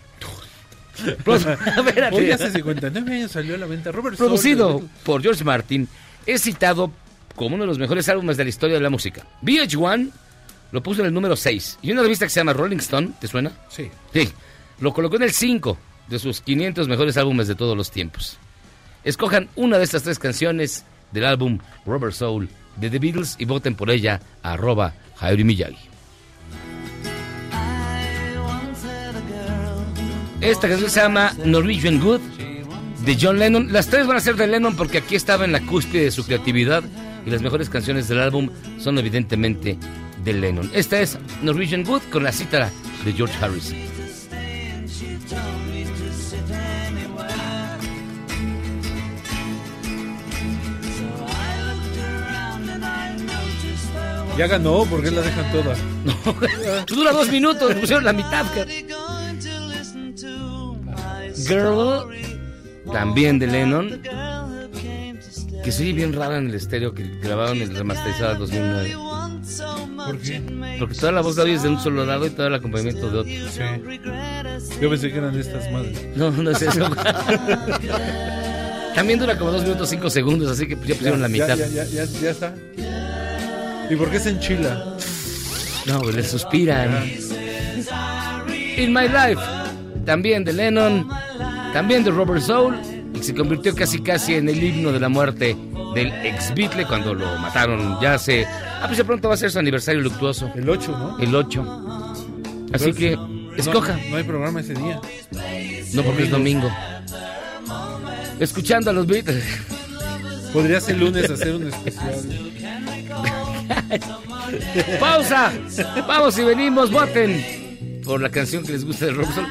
Espérate. 0.99 2.17
Hoy 2.17 2.31
hace 2.31 2.51
59 2.51 3.15
años 3.15 3.33
salió 3.33 3.55
a 3.55 3.59
la 3.59 3.67
venta 3.67 3.93
Robert 3.93 4.17
Soul, 4.17 4.29
Producido 4.29 4.83
por 5.05 5.23
George 5.23 5.45
Martin, 5.45 5.89
es 6.27 6.43
citado 6.43 6.93
como 7.35 7.55
uno 7.55 7.65
de 7.65 7.69
los 7.69 7.79
mejores 7.79 8.09
álbumes 8.09 8.37
de 8.37 8.45
la 8.45 8.51
historia 8.51 8.77
de 8.77 8.83
la 8.83 8.91
música. 8.91 9.27
VH1 9.43 10.11
lo 10.71 10.83
puso 10.83 11.01
en 11.01 11.09
el 11.09 11.15
número 11.15 11.37
6. 11.37 11.79
Y 11.83 11.93
una 11.93 12.03
revista 12.03 12.27
que 12.27 12.31
se 12.31 12.41
llama 12.41 12.53
Rolling 12.53 12.79
Stone, 12.79 13.13
¿te 13.21 13.29
suena? 13.29 13.53
Sí. 13.69 13.91
Sí, 14.13 14.29
lo 14.81 14.93
colocó 14.93 15.17
en 15.17 15.23
el 15.23 15.33
5 15.33 15.79
de 16.09 16.19
sus 16.19 16.41
500 16.41 16.89
mejores 16.89 17.17
álbumes 17.17 17.49
de 17.49 17.55
todos 17.55 17.77
los 17.77 17.91
tiempos. 17.91 18.39
Escojan 19.05 19.49
una 19.57 19.79
de 19.79 19.85
estas 19.85 20.03
tres 20.03 20.19
canciones 20.19 20.85
del 21.11 21.25
álbum 21.25 21.59
Rubber 21.85 22.13
Soul 22.13 22.49
de 22.77 22.91
The 22.91 22.99
Beatles 22.99 23.37
y 23.39 23.45
voten 23.45 23.75
por 23.75 23.91
ella 23.91 24.21
a 24.43 24.53
arroba 24.53 24.95
Hayori 25.19 25.45
Miyagi. 25.45 25.77
Esta 30.41 30.69
canción 30.69 30.91
se 30.91 31.01
llama 31.01 31.33
Norwegian 31.45 32.01
Good 32.01 32.21
de 33.05 33.19
John 33.21 33.39
Lennon. 33.39 33.73
Las 33.73 33.89
tres 33.89 34.07
van 34.07 34.17
a 34.17 34.21
ser 34.21 34.37
de 34.37 34.47
Lennon 34.47 34.77
porque 34.77 34.99
aquí 34.99 35.15
estaba 35.15 35.45
en 35.45 35.53
la 35.53 35.61
cúspide 35.61 36.05
de 36.05 36.11
su 36.11 36.25
creatividad 36.25 36.83
y 37.25 37.31
las 37.31 37.43
mejores 37.43 37.69
canciones 37.69 38.09
del 38.09 38.21
álbum 38.21 38.51
son 38.79 38.99
evidentemente 38.99 39.79
de 40.25 40.33
Lennon. 40.33 40.71
Esta 40.75 41.01
es 41.01 41.19
Norwegian 41.43 41.85
Good 41.85 42.03
con 42.11 42.25
la 42.25 42.33
cítara 42.33 42.71
de 43.05 43.13
George 43.13 43.37
Harrison. 43.45 43.92
Ya 54.37 54.47
ganó, 54.47 54.85
porque 54.89 55.11
la 55.11 55.21
dejan 55.21 55.53
toda. 55.53 55.77
Dura 56.87 57.13
dos 57.13 57.31
minutos, 57.31 57.75
pusieron 57.75 58.05
la 58.05 58.13
mitad. 58.13 58.45
Girl, 61.47 62.07
también 62.93 63.39
de 63.39 63.47
Lennon, 63.47 64.03
que 65.63 65.73
se 65.73 65.83
oye 65.83 65.93
bien 65.93 66.13
rara 66.13 66.39
en 66.39 66.49
el 66.49 66.55
estéreo 66.55 66.95
que 66.95 67.05
grabaron 67.23 67.61
el 67.61 67.75
remasterizado 67.75 68.31
del 68.31 68.39
2009. 68.39 68.97
¿Por 69.97 70.19
qué? 70.19 70.43
Porque 70.79 70.95
toda 70.95 71.13
la 71.13 71.21
voz 71.21 71.37
la 71.37 71.45
oyes 71.45 71.63
de 71.63 71.69
un 71.69 71.79
solo 71.79 72.05
lado 72.05 72.27
y 72.27 72.31
todo 72.31 72.47
el 72.47 72.55
acompañamiento 72.55 73.11
de 73.11 73.19
otro. 73.19 73.33
Sí. 73.51 73.61
Yo 74.81 74.91
pensé 74.91 75.13
que 75.13 75.19
eran 75.19 75.35
de 75.35 75.41
estas 75.41 75.71
madres. 75.71 75.99
No, 76.17 76.31
no 76.31 76.51
es 76.51 76.63
eso. 76.63 76.91
También 78.95 79.19
dura 79.19 79.39
como 79.39 79.53
dos 79.53 79.63
minutos 79.63 79.89
cinco 79.89 80.11
segundos, 80.11 80.51
así 80.51 80.67
que 80.67 80.75
ya 80.75 80.95
pusieron 80.95 81.23
la 81.23 81.29
mitad. 81.29 81.57
Ya, 81.57 81.67
ya, 81.67 81.85
ya, 81.85 82.05
ya 82.05 82.31
está. 82.31 82.55
¿Y 83.93 83.97
por 83.97 84.11
qué 84.11 84.19
se 84.19 84.31
enchila? 84.31 84.97
No, 85.87 86.03
le 86.11 86.25
suspiran. 86.25 87.05
In 88.77 88.93
My 88.93 89.03
Life, 89.09 89.43
también 90.07 90.45
de 90.45 90.53
Lennon, 90.55 91.07
también 91.75 92.03
de 92.03 92.11
Robert 92.11 92.41
Soul, 92.43 92.77
y 93.15 93.23
se 93.23 93.35
convirtió 93.35 93.75
casi 93.75 94.01
casi 94.01 94.35
en 94.37 94.49
el 94.49 94.63
himno 94.63 94.93
de 94.93 95.01
la 95.01 95.11
muerte 95.11 95.55
del 95.95 96.09
ex 96.25 96.55
Beatle 96.55 96.87
cuando 96.87 97.13
lo 97.13 97.37
mataron 97.39 97.99
ya 98.01 98.15
hace... 98.15 98.47
Ah, 98.47 98.85
pues 98.87 98.97
de 98.97 99.05
pronto 99.05 99.29
va 99.29 99.35
a 99.35 99.37
ser 99.37 99.51
su 99.51 99.59
aniversario 99.59 100.01
luctuoso. 100.01 100.51
El 100.55 100.69
8, 100.71 100.91
¿no? 100.91 101.19
El 101.19 101.35
8. 101.35 102.17
Así 102.73 102.93
que, 102.95 103.15
No- 103.15 103.53
escoja. 103.57 103.99
No, 104.09 104.17
hay 104.17 104.25
programa 104.25 104.61
ese 104.61 104.73
día. 104.73 105.01
No, 105.93 106.03
porque 106.03 106.23
es 106.23 106.31
domingo. 106.31 106.71
Escuchando 108.41 108.91
a 108.91 108.95
los 108.95 109.07
Beatles. 109.07 109.45
Podrías 110.53 110.89
el 110.89 110.99
lunes 110.99 111.31
hacer 111.31 111.55
un 111.55 111.67
especial. 111.69 112.15
¡Pausa! 115.01 115.53
Vamos 116.07 116.39
y 116.39 116.45
venimos, 116.45 116.91
voten 116.91 118.01
por 118.05 118.21
la 118.21 118.31
canción 118.31 118.65
que 118.65 118.73
les 118.73 118.85
gusta 118.85 119.07
de 119.07 119.13
Robert 119.13 119.33
Soul. 119.35 119.47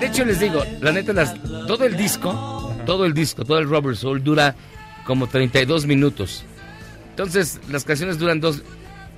De 0.00 0.06
hecho, 0.06 0.24
les 0.24 0.40
digo, 0.40 0.62
la 0.80 0.92
neta, 0.92 1.12
las, 1.12 1.34
todo 1.66 1.84
el 1.84 1.96
disco, 1.96 2.74
todo 2.84 3.04
el 3.06 3.14
disco, 3.14 3.44
todo 3.44 3.58
el 3.58 3.68
Robert 3.68 3.96
Soul 3.96 4.22
dura 4.22 4.54
como 5.06 5.26
32 5.26 5.86
minutos. 5.86 6.44
Entonces, 7.10 7.60
las 7.70 7.84
canciones 7.84 8.18
duran 8.18 8.40
dos. 8.40 8.62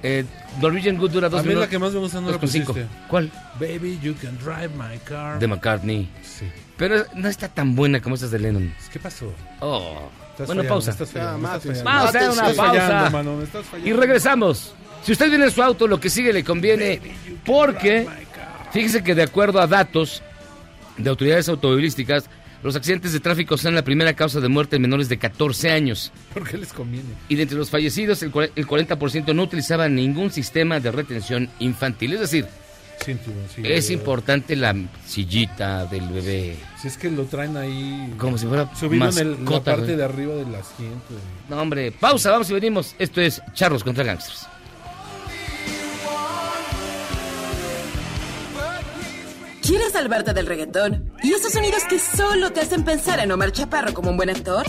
Eh, 0.04 0.24
Norwegian 0.60 0.96
Good 0.96 1.10
dura 1.10 1.28
dos 1.28 1.40
A 1.40 1.42
mí 1.42 1.48
minutos. 1.48 1.66
la 1.66 1.70
que 1.70 1.78
más 1.80 1.92
me 1.92 1.98
gusta 1.98 2.20
no 2.20 2.30
la 2.30 2.38
cinco. 2.46 2.76
¿Cuál? 3.08 3.32
Baby, 3.58 3.98
you 4.00 4.14
can 4.14 4.38
drive 4.38 4.70
my 4.76 4.96
car. 4.98 5.40
De 5.40 5.48
McCartney. 5.48 6.08
Sí. 6.22 6.44
Pero 6.76 7.04
no 7.14 7.28
está 7.28 7.48
tan 7.48 7.74
buena 7.74 8.00
como 8.00 8.14
estas 8.14 8.30
de 8.30 8.38
Lennon. 8.38 8.72
¿Qué 8.92 9.00
pasó? 9.00 9.32
Oh. 9.58 10.08
Estás 10.42 10.46
bueno, 10.46 10.62
fallando, 10.62 10.74
pausa. 10.74 10.90
estás 10.92 11.10
fallando, 11.10 11.48
Ya, 11.48 11.56
estás 11.56 11.64
mátense. 11.64 11.82
fallando. 11.82 11.90
Vamos 11.90 12.04
a 12.04 12.08
hacer 12.18 12.30
una 12.30 12.50
Estás 12.50 12.56
pausa. 12.56 12.80
fallando, 12.86 13.10
mano, 13.10 13.36
me 13.36 13.44
estás 13.44 13.66
fallando. 13.66 13.90
Y 13.90 13.92
regresamos. 13.92 14.74
Si 15.04 15.12
usted 15.12 15.28
viene 15.28 15.44
en 15.46 15.50
su 15.50 15.62
auto, 15.62 15.86
lo 15.86 15.98
que 16.00 16.10
sigue 16.10 16.32
le 16.32 16.44
conviene 16.44 17.00
porque 17.44 18.06
fíjese 18.72 19.02
que 19.02 19.14
de 19.14 19.22
acuerdo 19.22 19.60
a 19.60 19.66
datos 19.66 20.22
de 20.96 21.08
autoridades 21.10 21.48
automovilísticas, 21.48 22.24
los 22.62 22.74
accidentes 22.74 23.12
de 23.12 23.20
tráfico 23.20 23.56
son 23.56 23.74
la 23.76 23.82
primera 23.82 24.14
causa 24.14 24.40
de 24.40 24.48
muerte 24.48 24.76
en 24.76 24.82
menores 24.82 25.08
de 25.08 25.16
14 25.18 25.70
años. 25.70 26.12
¿Por 26.34 26.48
qué 26.48 26.58
les 26.58 26.72
conviene? 26.72 27.08
Y 27.28 27.36
de 27.36 27.42
entre 27.44 27.56
los 27.56 27.70
fallecidos, 27.70 28.22
el 28.24 28.32
40% 28.32 29.34
no 29.34 29.42
utilizaba 29.44 29.88
ningún 29.88 30.30
sistema 30.32 30.80
de 30.80 30.90
retención 30.90 31.48
infantil. 31.60 32.14
Es 32.14 32.20
decir, 32.20 32.46
Sí, 33.04 33.16
es 33.64 33.90
importante 33.90 34.54
la 34.56 34.74
sillita 35.06 35.86
del 35.86 36.08
bebé. 36.08 36.56
Si 36.80 36.88
es 36.88 36.96
que 36.98 37.10
lo 37.10 37.24
traen 37.24 37.56
ahí. 37.56 38.12
Como 38.18 38.36
si 38.38 38.46
fuera 38.46 38.70
Subido 38.74 39.08
en 39.08 39.18
el- 39.18 39.44
la 39.44 39.62
parte 39.62 39.82
güey. 39.84 39.96
de 39.96 40.04
arriba 40.04 40.34
del 40.34 40.54
asiento. 40.54 41.14
No, 41.48 41.60
hombre, 41.60 41.92
pausa, 41.92 42.30
vamos 42.30 42.50
y 42.50 42.54
venimos. 42.54 42.94
Esto 42.98 43.20
es 43.20 43.40
Charros 43.54 43.82
contra 43.84 44.04
Gangsters. 44.04 44.46
¿Quieres 49.68 49.92
salvarte 49.92 50.32
del 50.32 50.46
reggaetón? 50.46 51.12
¿Y 51.22 51.34
esos 51.34 51.52
sonidos 51.52 51.84
que 51.84 51.98
solo 51.98 52.50
te 52.50 52.60
hacen 52.62 52.86
pensar 52.86 53.20
en 53.20 53.30
Omar 53.30 53.52
Chaparro 53.52 53.92
como 53.92 54.08
un 54.08 54.16
buen 54.16 54.30
actor? 54.30 54.64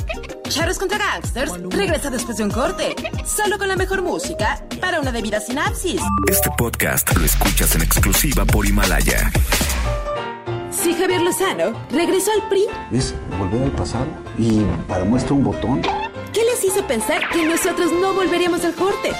Charros 0.49 0.77
contra 0.77 0.97
Gangsters 0.97 1.53
regresa 1.69 2.09
después 2.09 2.35
de 2.35 2.43
un 2.43 2.51
corte, 2.51 2.97
solo 3.25 3.57
con 3.57 3.69
la 3.69 3.77
mejor 3.77 4.01
música 4.01 4.61
para 4.81 4.99
una 4.99 5.13
debida 5.13 5.39
sinapsis. 5.39 6.01
Este 6.27 6.49
podcast 6.57 7.15
lo 7.15 7.23
escuchas 7.23 7.75
en 7.75 7.83
exclusiva 7.83 8.43
por 8.43 8.65
Himalaya. 8.65 9.31
Si 10.69 10.93
Javier 10.93 11.21
Lozano 11.21 11.81
regresó 11.89 12.31
al 12.33 12.49
PRI, 12.49 12.65
Es 12.91 13.15
volver 13.39 13.63
al 13.63 13.71
pasado 13.71 14.07
y 14.37 14.65
para 14.85 15.05
muestra 15.05 15.33
un 15.33 15.45
botón. 15.45 15.81
¿qué 16.33 16.41
les 16.43 16.61
hizo 16.65 16.85
pensar 16.85 17.21
que 17.29 17.45
nosotros 17.45 17.89
no 17.93 18.13
volveríamos 18.15 18.65
al 18.65 18.75
corte? 18.75 19.13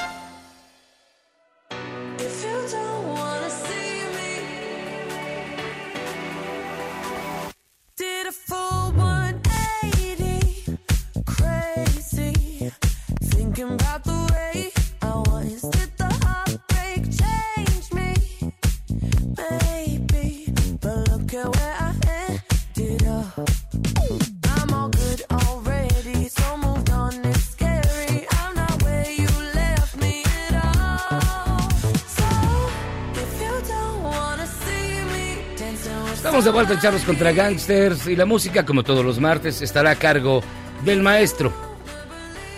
Estamos 36.40 36.54
de 36.54 36.58
vuelta 36.58 36.74
en 36.74 36.80
Charlos 36.80 37.04
contra 37.04 37.34
Gangsters 37.34 38.08
y 38.08 38.16
la 38.16 38.26
música, 38.26 38.66
como 38.66 38.82
todos 38.82 39.04
los 39.04 39.20
martes, 39.20 39.62
estará 39.62 39.92
a 39.92 39.96
cargo 39.98 40.42
del 40.86 41.02
maestro, 41.02 41.52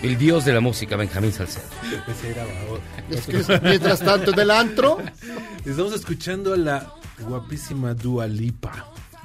el 0.02 0.16
dios 0.16 0.44
de 0.44 0.52
la 0.52 0.60
música, 0.60 0.94
Benjamín 0.94 1.32
Salcedo. 1.32 1.64
Es 3.10 3.26
que 3.26 3.58
mientras 3.60 3.98
tanto 3.98 4.32
en 4.32 4.38
el 4.38 4.52
antro. 4.52 4.98
Estamos 5.66 5.94
escuchando 5.94 6.54
a 6.54 6.56
la 6.58 6.94
guapísima 7.26 7.92
Dua 7.92 8.28
Lipa 8.28 8.70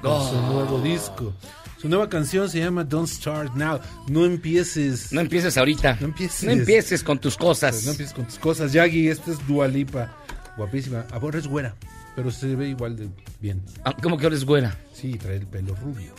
con 0.01 0.27
su 0.27 0.35
Oh. 0.35 0.51
nuevo 0.51 0.81
disco. 0.81 1.35
Su 1.79 1.87
nueva 1.87 2.09
canción 2.09 2.49
se 2.49 2.57
llama 2.57 2.83
Don't 2.83 3.07
Start 3.09 3.53
Now. 3.53 3.79
No 4.07 4.25
empieces. 4.25 5.13
No 5.13 5.21
empieces 5.21 5.55
ahorita. 5.55 5.97
No 5.99 6.07
empieces. 6.07 6.45
No 6.45 6.51
empieces 6.51 7.03
con 7.03 7.19
tus 7.19 7.37
cosas. 7.37 7.73
Pues 7.75 7.85
no 7.85 7.91
empieces 7.91 8.15
con 8.15 8.25
tus 8.25 8.39
cosas. 8.39 8.73
Yagi, 8.73 9.07
esta 9.07 9.29
es 9.29 9.47
Dua 9.47 9.67
Lipa. 9.67 10.15
Guapísima. 10.57 11.05
Ahora 11.11 11.37
es 11.37 11.45
güera, 11.45 11.75
pero 12.17 12.31
se 12.31 12.55
ve 12.55 12.69
igual 12.69 12.97
de 12.97 13.09
bien. 13.39 13.61
Ah, 13.85 13.95
¿Cómo 14.01 14.17
que 14.17 14.23
ahora 14.23 14.35
es 14.35 14.43
güera? 14.43 14.75
Sí, 14.91 15.13
trae 15.19 15.35
el 15.35 15.45
pelo 15.45 15.75
rubio. 15.75 16.15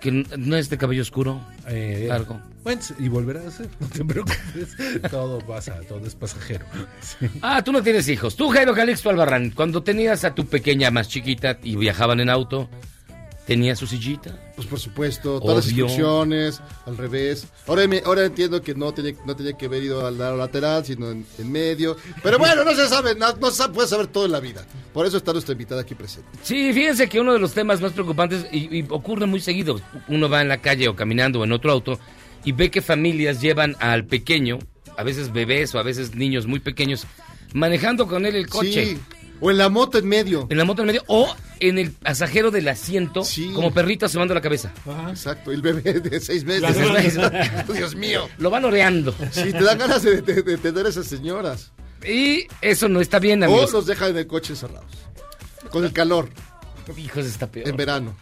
Que 0.00 0.10
no 0.10 0.56
es 0.56 0.70
de 0.70 0.78
cabello 0.78 1.02
oscuro. 1.02 1.38
Eh, 1.66 2.06
Largo. 2.08 2.40
Bueno, 2.64 2.80
y 2.98 3.08
volverá 3.08 3.46
a 3.46 3.50
ser, 3.50 3.68
no 3.78 3.88
te 3.88 4.06
preocupes. 4.06 4.74
todo 5.10 5.38
pasa, 5.40 5.80
todo 5.86 6.06
es 6.06 6.14
pasajero. 6.14 6.64
Sí. 7.02 7.26
Ah, 7.42 7.62
tú 7.62 7.72
no 7.72 7.82
tienes 7.82 8.08
hijos. 8.08 8.36
Tú, 8.36 8.48
Jairo 8.48 8.72
Calixto 8.74 9.10
Albarrán, 9.10 9.50
cuando 9.50 9.82
tenías 9.82 10.24
a 10.24 10.34
tu 10.34 10.46
pequeña 10.46 10.90
más 10.90 11.08
chiquita 11.08 11.58
y 11.62 11.76
viajaban 11.76 12.20
en 12.20 12.30
auto, 12.30 12.70
¿tenías 13.48 13.78
su 13.80 13.86
sillita? 13.88 14.38
Pues 14.54 14.68
por 14.68 14.78
supuesto, 14.78 15.40
todas 15.40 15.56
las 15.56 15.66
instrucciones, 15.66 16.60
al 16.86 16.96
revés. 16.96 17.46
Ahora, 17.66 17.88
me- 17.88 18.02
ahora 18.04 18.24
entiendo 18.26 18.62
que 18.62 18.74
no 18.76 18.92
tenía, 18.92 19.14
no 19.26 19.34
tenía 19.34 19.54
que 19.54 19.66
haber 19.66 19.82
ido 19.82 20.06
al 20.06 20.16
lado 20.18 20.36
lateral, 20.36 20.84
sino 20.84 21.10
en, 21.10 21.26
en 21.38 21.50
medio. 21.50 21.96
Pero 22.22 22.38
bueno, 22.44 22.62
no 22.62 22.74
se 22.74 22.86
sabe, 22.88 23.14
no, 23.16 23.32
no 23.32 23.50
se 23.50 23.68
puede 23.70 23.88
saber 23.88 24.06
todo 24.06 24.26
en 24.26 24.32
la 24.32 24.40
vida. 24.40 24.64
Por 24.92 25.06
eso 25.06 25.16
está 25.16 25.32
nuestra 25.32 25.52
invitada 25.52 25.80
aquí 25.80 25.94
presente. 25.96 26.28
Sí, 26.42 26.72
fíjense 26.72 27.08
que 27.08 27.18
uno 27.18 27.32
de 27.32 27.38
los 27.40 27.52
temas 27.54 27.80
más 27.80 27.92
preocupantes, 27.92 28.46
y, 28.52 28.78
y 28.80 28.86
ocurre 28.90 29.26
muy 29.26 29.40
seguido, 29.40 29.80
uno 30.08 30.28
va 30.28 30.42
en 30.42 30.48
la 30.48 30.58
calle 30.58 30.86
o 30.88 30.94
caminando 30.94 31.40
o 31.40 31.44
en 31.44 31.50
otro 31.52 31.72
auto 31.72 31.98
y 32.44 32.52
ve 32.52 32.70
que 32.70 32.80
familias 32.82 33.40
llevan 33.40 33.74
al 33.80 34.04
pequeño, 34.04 34.58
a 34.96 35.02
veces 35.02 35.32
bebés 35.32 35.74
o 35.74 35.78
a 35.78 35.82
veces 35.82 36.14
niños 36.14 36.46
muy 36.46 36.60
pequeños, 36.60 37.06
manejando 37.54 38.06
con 38.06 38.26
él 38.26 38.36
el 38.36 38.46
coche. 38.48 38.94
Sí, 38.94 38.98
o 39.40 39.50
en 39.50 39.58
la 39.58 39.68
moto 39.68 39.98
en 39.98 40.06
medio. 40.08 40.46
En 40.50 40.58
la 40.58 40.64
moto 40.64 40.82
en 40.82 40.86
medio 40.88 41.02
o 41.06 41.34
en 41.60 41.78
el 41.78 41.90
pasajero 41.92 42.50
del 42.50 42.68
asiento, 42.68 43.22
como 43.54 43.72
perrito 43.72 44.06
asomando 44.06 44.34
la 44.34 44.40
cabeza. 44.40 44.72
Exacto, 45.08 45.50
el 45.52 45.62
bebé 45.62 46.00
de 46.00 46.20
seis 46.20 46.44
meses. 46.44 46.62
De 46.62 46.74
seis 46.74 47.16
meses. 47.16 47.66
Dios 47.74 47.94
mío. 47.96 48.28
Lo 48.38 48.50
van 48.50 48.64
oreando. 48.64 49.14
Sí, 49.32 49.52
te 49.52 49.62
dan 49.64 49.78
ganas 49.78 50.02
de, 50.02 50.22
de- 50.22 50.42
de 50.42 50.58
tener 50.58 50.86
a 50.86 50.88
esas 50.88 51.06
señoras. 51.06 51.72
Y 52.06 52.46
eso 52.60 52.88
no 52.88 53.00
está 53.00 53.18
bien, 53.18 53.42
O 53.42 53.46
amigos. 53.46 53.72
los 53.72 53.86
dejan 53.86 54.10
en 54.10 54.18
el 54.18 54.26
coche 54.26 54.52
encerrados. 54.52 54.86
Con 55.70 55.84
el 55.84 55.92
calor. 55.92 56.28
Hijos, 56.96 57.26
está 57.26 57.46
peor. 57.50 57.68
En 57.68 57.76
verano. 57.76 58.14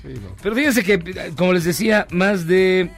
Sí, 0.00 0.08
no. 0.22 0.34
Pero 0.42 0.54
fíjense 0.54 0.82
que, 0.84 1.32
como 1.36 1.52
les 1.52 1.64
decía, 1.64 2.06
más 2.10 2.46
de... 2.46 2.90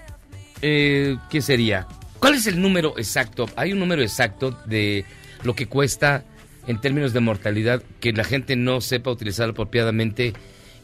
Eh, 0.62 1.16
¿Qué 1.30 1.42
sería? 1.42 1.86
¿Cuál 2.20 2.34
es 2.34 2.46
el 2.46 2.60
número 2.60 2.94
exacto? 2.98 3.48
Hay 3.56 3.72
un 3.72 3.78
número 3.78 4.02
exacto 4.02 4.50
de 4.66 5.04
lo 5.42 5.54
que 5.54 5.66
cuesta 5.66 6.24
en 6.66 6.80
términos 6.80 7.12
de 7.12 7.20
mortalidad 7.20 7.82
que 8.00 8.12
la 8.12 8.24
gente 8.24 8.56
no 8.56 8.80
sepa 8.80 9.10
utilizar 9.10 9.50
apropiadamente 9.50 10.34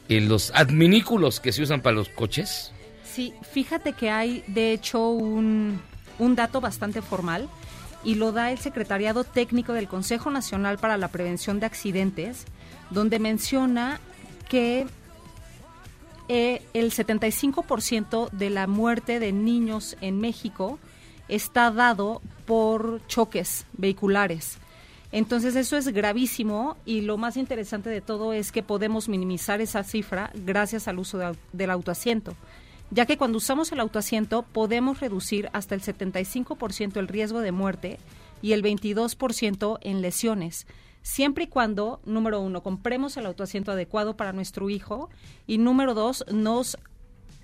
eh, 0.09 0.21
los 0.21 0.51
adminículos 0.55 1.41
que 1.41 1.53
se 1.53 1.63
usan 1.63 1.81
para 1.81 1.97
los 1.97 2.09
coches. 2.09 2.73
Sí, 3.05 3.35
fíjate 3.53 3.93
que 3.93 4.11
hay 4.11 4.45
de 4.47 4.73
hecho 4.73 5.09
un, 5.09 5.81
dato 6.19 6.61
bastante 6.61 7.03
formal 7.03 7.49
y 8.05 8.15
lo 8.15 8.33
da 8.33 8.53
el 8.53 8.59
Secretariado 8.59 9.25
Técnico 9.25 9.73
del 9.73 9.89
Consejo 9.89 10.31
Nacional 10.31 10.79
para 10.79 10.97
la 10.97 11.09
Prevención 11.09 11.61
de 11.61 11.67
Accidentes, 11.67 12.47
donde 12.91 13.19
menciona 13.19 14.01
que 14.49 14.87
eh, 16.29 16.63
el 16.75 16.91
75% 16.91 18.31
de 18.31 18.51
la 18.51 18.67
muerte 18.67 19.21
de 19.21 19.33
niños 19.33 19.97
en 20.01 20.21
México 20.21 20.79
está 21.29 21.71
dado 21.71 22.23
por 22.47 23.01
choques 23.09 23.67
vehiculares. 23.73 24.59
Entonces 25.13 25.57
eso 25.57 25.77
es 25.77 25.89
gravísimo 25.89 26.77
y 26.87 27.03
lo 27.03 27.19
más 27.19 27.37
interesante 27.37 27.91
de 27.91 28.01
todo 28.01 28.33
es 28.33 28.51
que 28.51 28.63
podemos 28.63 29.11
minimizar 29.11 29.61
esa 29.61 29.85
cifra 29.85 30.31
gracias 30.35 30.89
al 30.89 30.99
uso 30.99 31.21
del 31.53 31.71
autoasiento, 31.71 32.35
ya 32.91 33.05
que 33.05 33.19
cuando 33.19 33.37
usamos 33.37 33.71
el 33.73 33.81
autoasiento 33.81 34.43
podemos 34.43 35.01
reducir 35.01 35.51
hasta 35.53 35.75
el 35.75 35.83
75% 35.83 36.97
el 36.97 37.09
riesgo 37.09 37.41
de 37.41 37.53
muerte 37.53 37.99
y 38.41 38.53
el 38.53 38.63
22% 38.63 39.79
en 39.83 40.01
lesiones, 40.01 40.67
siempre 41.03 41.45
y 41.45 41.49
cuando, 41.49 42.01
número 42.07 42.41
uno, 42.41 42.63
compremos 42.63 43.19
el 43.19 43.27
autoasiento 43.27 43.73
adecuado 43.73 44.17
para 44.17 44.33
nuestro 44.33 44.71
hijo 44.71 45.11
y 45.47 45.59
número 45.59 45.93
dos, 45.93 46.25
nos 46.33 46.79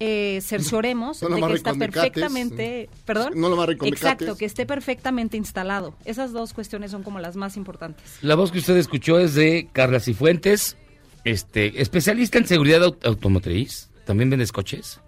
eh, 0.01 0.41
cercioremos 0.43 1.23
No 1.23 1.29
de 1.29 1.35
que 1.49 1.55
está 1.55 1.75
perfectamente, 1.75 2.89
perdón, 3.05 3.33
No 3.37 3.49
lo 3.49 3.57
exacto, 3.89 4.37
que 4.37 4.45
esté 4.45 4.65
perfectamente 4.67 5.37
instalado. 5.37 5.95
Esas 6.05 6.33
dos 6.33 6.53
cuestiones 6.53 6.91
son 6.91 7.03
como 7.03 7.19
las 7.19 7.37
más 7.37 7.57
importantes. 7.57 8.05
La 8.23 8.35
voz 8.35 8.53
que 8.53 8.59
usted 8.59 8.77
escuchó 8.77 9.19
es 9.19 9.35
de 9.35 9.69
Carla 9.73 10.01
Cifuentes, 10.01 10.77
este, 11.25 11.81
especialista 11.83 12.39
en 12.39 12.47
seguridad 12.47 12.83
aut- 12.83 13.05
automotriz. 13.05 13.91
¿También 14.05 14.31
vendes 14.31 14.53
coches? 14.53 15.01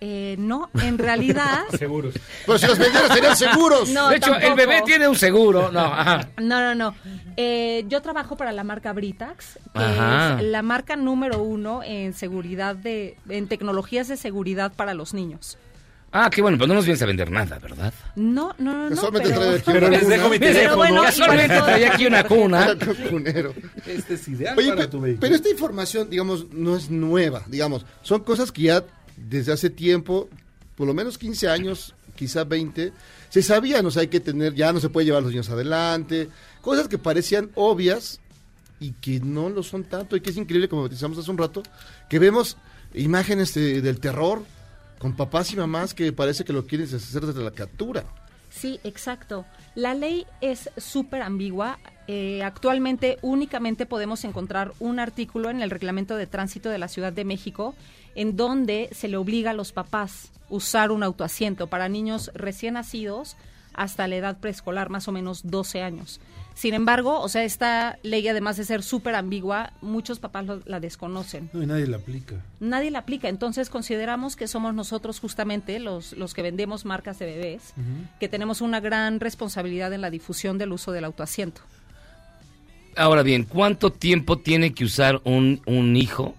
Eh, 0.00 0.36
no, 0.38 0.70
en 0.80 0.96
realidad. 0.96 1.64
Seguros. 1.78 2.14
Pero 2.46 2.58
si 2.58 2.66
los 2.68 2.78
vendieras 2.78 3.12
serían 3.12 3.36
seguros. 3.36 3.88
No, 3.90 4.08
de 4.10 4.16
hecho, 4.16 4.34
el 4.36 4.54
bebé 4.54 4.82
tiene 4.86 5.08
un 5.08 5.16
seguro. 5.16 5.72
No, 5.72 5.80
ajá. 5.92 6.28
No, 6.38 6.60
no, 6.60 6.74
no. 6.74 6.94
Eh, 7.36 7.84
yo 7.88 8.00
trabajo 8.00 8.36
para 8.36 8.52
la 8.52 8.62
marca 8.64 8.92
Britax, 8.92 9.58
que 9.74 9.80
Ajá. 9.82 10.36
es 10.38 10.44
la 10.46 10.62
marca 10.62 10.94
número 10.96 11.42
uno 11.42 11.82
en 11.84 12.14
seguridad 12.14 12.76
de, 12.76 13.16
en 13.28 13.48
tecnologías 13.48 14.06
de 14.08 14.16
seguridad 14.16 14.72
para 14.74 14.94
los 14.94 15.14
niños. 15.14 15.58
Ah, 16.10 16.30
qué 16.30 16.40
bueno, 16.40 16.56
pero 16.56 16.68
no 16.68 16.74
nos 16.74 16.86
vienes 16.86 17.02
a 17.02 17.06
vender 17.06 17.30
nada, 17.30 17.58
¿verdad? 17.58 17.92
No, 18.16 18.54
no, 18.58 18.72
no, 18.72 18.84
no. 18.84 18.94
Casualmente 18.94 19.28
pero, 19.28 19.40
trae 19.40 19.56
aquí 19.56 19.62
Pero 19.72 19.78
una 19.88 19.90
les 19.90 20.00
cuna. 20.04 20.16
dejo 20.16 20.28
mi 20.30 20.38
Pero 20.38 20.52
teléfono. 20.54 20.76
bueno, 20.76 20.94
igual 21.12 21.46
traía 21.64 21.92
aquí 21.92 22.06
una 22.06 22.24
cuna. 22.24 22.76
Cunero. 23.10 23.54
Este 23.84 24.14
es 24.14 24.28
ideal 24.28 24.56
Oye, 24.56 24.72
para 24.72 24.88
tu 24.88 25.00
vehículo. 25.02 25.20
pero 25.20 25.34
esta 25.34 25.50
información, 25.50 26.08
digamos, 26.08 26.50
no 26.50 26.76
es 26.76 26.88
nueva, 26.88 27.42
digamos, 27.46 27.84
son 28.00 28.24
cosas 28.24 28.50
que 28.52 28.62
ya 28.62 28.82
desde 29.28 29.52
hace 29.52 29.70
tiempo, 29.70 30.28
por 30.76 30.86
lo 30.86 30.94
menos 30.94 31.18
15 31.18 31.48
años, 31.48 31.94
quizá 32.16 32.44
20, 32.44 32.92
se 33.30 33.42
sabían, 33.42 33.84
o 33.86 33.90
sea, 33.90 34.02
hay 34.02 34.08
que 34.08 34.20
tener, 34.20 34.54
ya 34.54 34.72
no 34.72 34.80
se 34.80 34.88
puede 34.88 35.06
llevar 35.06 35.22
los 35.22 35.30
niños 35.32 35.50
adelante, 35.50 36.28
cosas 36.60 36.88
que 36.88 36.98
parecían 36.98 37.50
obvias 37.54 38.20
y 38.80 38.92
que 38.92 39.20
no 39.20 39.48
lo 39.50 39.62
son 39.62 39.84
tanto, 39.84 40.16
y 40.16 40.20
que 40.20 40.30
es 40.30 40.36
increíble, 40.36 40.68
como 40.68 40.82
utilizamos 40.82 41.18
hace 41.18 41.30
un 41.30 41.38
rato, 41.38 41.62
que 42.08 42.18
vemos 42.18 42.56
imágenes 42.94 43.54
de- 43.54 43.82
del 43.82 44.00
terror 44.00 44.42
con 44.98 45.14
papás 45.16 45.52
y 45.52 45.56
mamás 45.56 45.94
que 45.94 46.12
parece 46.12 46.44
que 46.44 46.52
lo 46.52 46.66
quieren 46.66 46.86
hacer 46.92 47.26
desde 47.26 47.42
la 47.42 47.50
captura. 47.52 48.04
Sí, 48.50 48.80
exacto. 48.84 49.44
La 49.74 49.94
ley 49.94 50.26
es 50.40 50.70
súper 50.76 51.22
ambigua. 51.22 51.78
Eh, 52.06 52.42
actualmente 52.42 53.18
únicamente 53.22 53.86
podemos 53.86 54.24
encontrar 54.24 54.72
un 54.80 54.98
artículo 54.98 55.50
en 55.50 55.60
el 55.60 55.70
reglamento 55.70 56.16
de 56.16 56.26
tránsito 56.26 56.70
de 56.70 56.78
la 56.78 56.88
Ciudad 56.88 57.12
de 57.12 57.24
México 57.24 57.74
en 58.14 58.36
donde 58.36 58.88
se 58.92 59.08
le 59.08 59.16
obliga 59.16 59.50
a 59.50 59.54
los 59.54 59.72
papás 59.72 60.30
usar 60.48 60.90
un 60.90 61.02
autoasiento 61.02 61.66
para 61.66 61.88
niños 61.88 62.30
recién 62.34 62.74
nacidos 62.74 63.36
hasta 63.74 64.08
la 64.08 64.16
edad 64.16 64.38
preescolar, 64.38 64.90
más 64.90 65.06
o 65.06 65.12
menos 65.12 65.42
12 65.44 65.82
años. 65.82 66.20
Sin 66.58 66.74
embargo, 66.74 67.20
o 67.20 67.28
sea, 67.28 67.44
esta 67.44 68.00
ley 68.02 68.26
además 68.26 68.56
de 68.56 68.64
ser 68.64 68.82
súper 68.82 69.14
ambigua, 69.14 69.74
muchos 69.80 70.18
papás 70.18 70.44
lo- 70.44 70.60
la 70.66 70.80
desconocen. 70.80 71.48
No, 71.52 71.62
y 71.62 71.66
nadie 71.66 71.86
la 71.86 71.98
aplica. 71.98 72.34
Nadie 72.58 72.90
la 72.90 72.98
aplica, 72.98 73.28
entonces 73.28 73.70
consideramos 73.70 74.34
que 74.34 74.48
somos 74.48 74.74
nosotros 74.74 75.20
justamente 75.20 75.78
los, 75.78 76.14
los 76.14 76.34
que 76.34 76.42
vendemos 76.42 76.84
marcas 76.84 77.20
de 77.20 77.26
bebés, 77.26 77.74
que 78.18 78.28
tenemos 78.28 78.60
una 78.60 78.80
gran 78.80 79.20
responsabilidad 79.20 79.92
en 79.92 80.00
la 80.00 80.10
difusión 80.10 80.58
del 80.58 80.72
uso 80.72 80.90
del 80.90 81.04
autoasiento. 81.04 81.60
Ahora 82.96 83.22
bien, 83.22 83.44
¿cuánto 83.44 83.92
tiempo 83.92 84.38
tiene 84.38 84.74
que 84.74 84.84
usar 84.84 85.20
un, 85.22 85.60
un 85.66 85.94
hijo? 85.94 86.34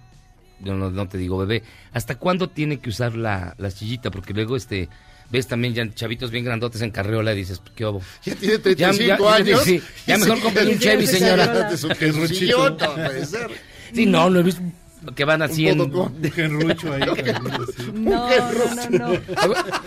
Yo 0.59 0.75
no, 0.75 0.91
no 0.91 1.07
te 1.07 1.17
digo 1.17 1.37
bebé. 1.37 1.63
¿Hasta 1.93 2.15
cuándo 2.15 2.49
tiene 2.49 2.79
que 2.79 2.89
usar 2.89 3.15
la, 3.15 3.55
la 3.57 3.71
sillita? 3.71 4.11
Porque 4.11 4.33
luego 4.33 4.57
este 4.57 4.89
ves 5.31 5.47
también 5.47 5.73
ya 5.73 5.89
chavitos 5.93 6.31
bien 6.31 6.45
grandotes 6.45 6.81
en 6.81 6.91
carriola 6.91 7.33
y 7.33 7.37
dices, 7.37 7.61
¿qué 7.75 7.85
hubo? 7.85 8.01
Ya 8.23 8.35
tiene 8.35 8.57
35 8.59 9.17
ya- 9.29 9.35
años. 9.35 9.63
sí, 9.63 9.81
ya 10.07 10.17
mejor 10.17 10.39
compren 10.41 10.67
un 10.69 10.79
Chevy, 10.79 11.05
se- 11.07 11.19
señora. 11.19 11.69
Es 11.71 11.81
sillón, 12.29 12.77
no 12.79 12.95
puede 12.95 13.25
ser. 13.25 13.49
Sí, 13.93 14.05
no, 14.05 14.29
lo 14.29 14.39
he 14.39 14.43
visto 14.43 14.61
que 15.15 15.25
van 15.25 15.41
así 15.41 15.67
en... 15.67 15.77
podocón. 15.77 16.13
Genrucho 16.33 16.93
ahí. 16.93 17.01
No, 17.93 18.27
no, 18.29 18.89
no, 18.89 19.09
no. 19.09 19.19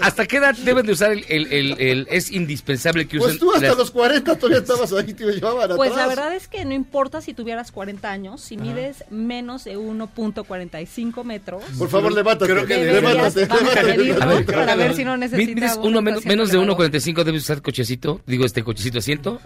¿Hasta 0.00 0.26
qué 0.26 0.38
edad 0.38 0.54
deben 0.56 0.86
de 0.86 0.92
usar 0.92 1.12
el... 1.12 1.24
el- 1.28 1.52
el- 1.52 1.80
el- 1.80 2.06
es 2.10 2.30
indispensable 2.30 3.06
que 3.06 3.18
usen... 3.18 3.30
Pues 3.30 3.38
tú 3.38 3.52
hasta 3.52 3.68
las- 3.68 3.78
los 3.78 3.90
40 3.90 4.36
todavía 4.36 4.58
estabas 4.58 4.92
ahí, 4.92 5.12
te 5.14 5.24
llevaban 5.24 5.76
Pues 5.76 5.90
la 5.94 6.04
atrás. 6.04 6.08
verdad 6.16 6.34
es 6.36 6.48
que 6.48 6.64
no 6.64 6.72
importa 6.74 7.20
si 7.20 7.34
tuvieras 7.34 7.72
40 7.72 8.10
años, 8.10 8.40
si 8.40 8.56
mides 8.56 9.04
menos 9.10 9.64
de 9.64 9.76
1.45 9.78 11.24
metros, 11.24 11.62
Por 11.78 11.88
favor, 11.88 12.12
levántate. 12.12 12.52
Creo 12.52 12.66
que 12.66 12.74
deberías, 12.76 13.34
levántate, 13.34 13.46
vamos 13.46 13.62
a 13.62 13.82
levántate. 13.82 13.98
medirlo 13.98 14.22
A 14.22 14.26
ver, 14.26 14.46
para 14.46 14.74
ver 14.76 14.94
si 14.94 15.04
no 15.04 15.16
necesitas 15.16 15.54
mides 15.54 15.76
un 15.76 15.86
uno 15.86 16.02
men- 16.02 16.14
autoasiento 16.14 16.28
menos 16.28 16.50
de 16.50 16.58
elevador. 16.58 16.90
1.45 16.90 17.24
debes 17.24 17.42
usar 17.42 17.62
cochecito, 17.62 18.20
digo 18.26 18.44
este 18.44 18.62
cochecito 18.62 18.98
asiento. 18.98 19.40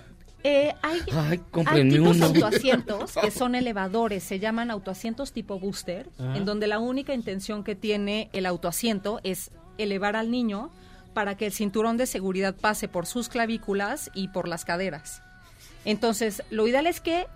Eh, 0.48 0.72
hay, 0.80 1.00
Ay, 1.12 1.40
hay 1.66 1.88
tipos 1.88 2.18
uno. 2.18 2.26
autoasientos 2.26 3.14
que 3.20 3.32
son 3.32 3.54
elevadores, 3.56 4.22
se 4.22 4.38
llaman 4.38 4.70
autoasientos 4.70 5.32
tipo 5.32 5.58
booster, 5.58 6.08
en 6.20 6.44
donde 6.44 6.68
la 6.68 6.78
única 6.78 7.14
intención 7.14 7.64
que 7.64 7.74
tiene 7.74 8.30
el 8.32 8.46
autoasiento 8.46 9.18
es 9.24 9.50
elevar 9.76 10.14
al 10.14 10.30
niño 10.30 10.70
para 11.14 11.36
que 11.36 11.46
el 11.46 11.52
cinturón 11.52 11.96
de 11.96 12.06
seguridad 12.06 12.54
pase 12.54 12.86
por 12.86 13.06
sus 13.06 13.28
clavículas 13.28 14.08
y 14.14 14.28
por 14.28 14.46
las 14.46 14.64
caderas. 14.64 15.20
Entonces, 15.86 16.42
lo 16.50 16.66
ideal 16.68 16.86
es 16.86 17.00
que 17.00 17.26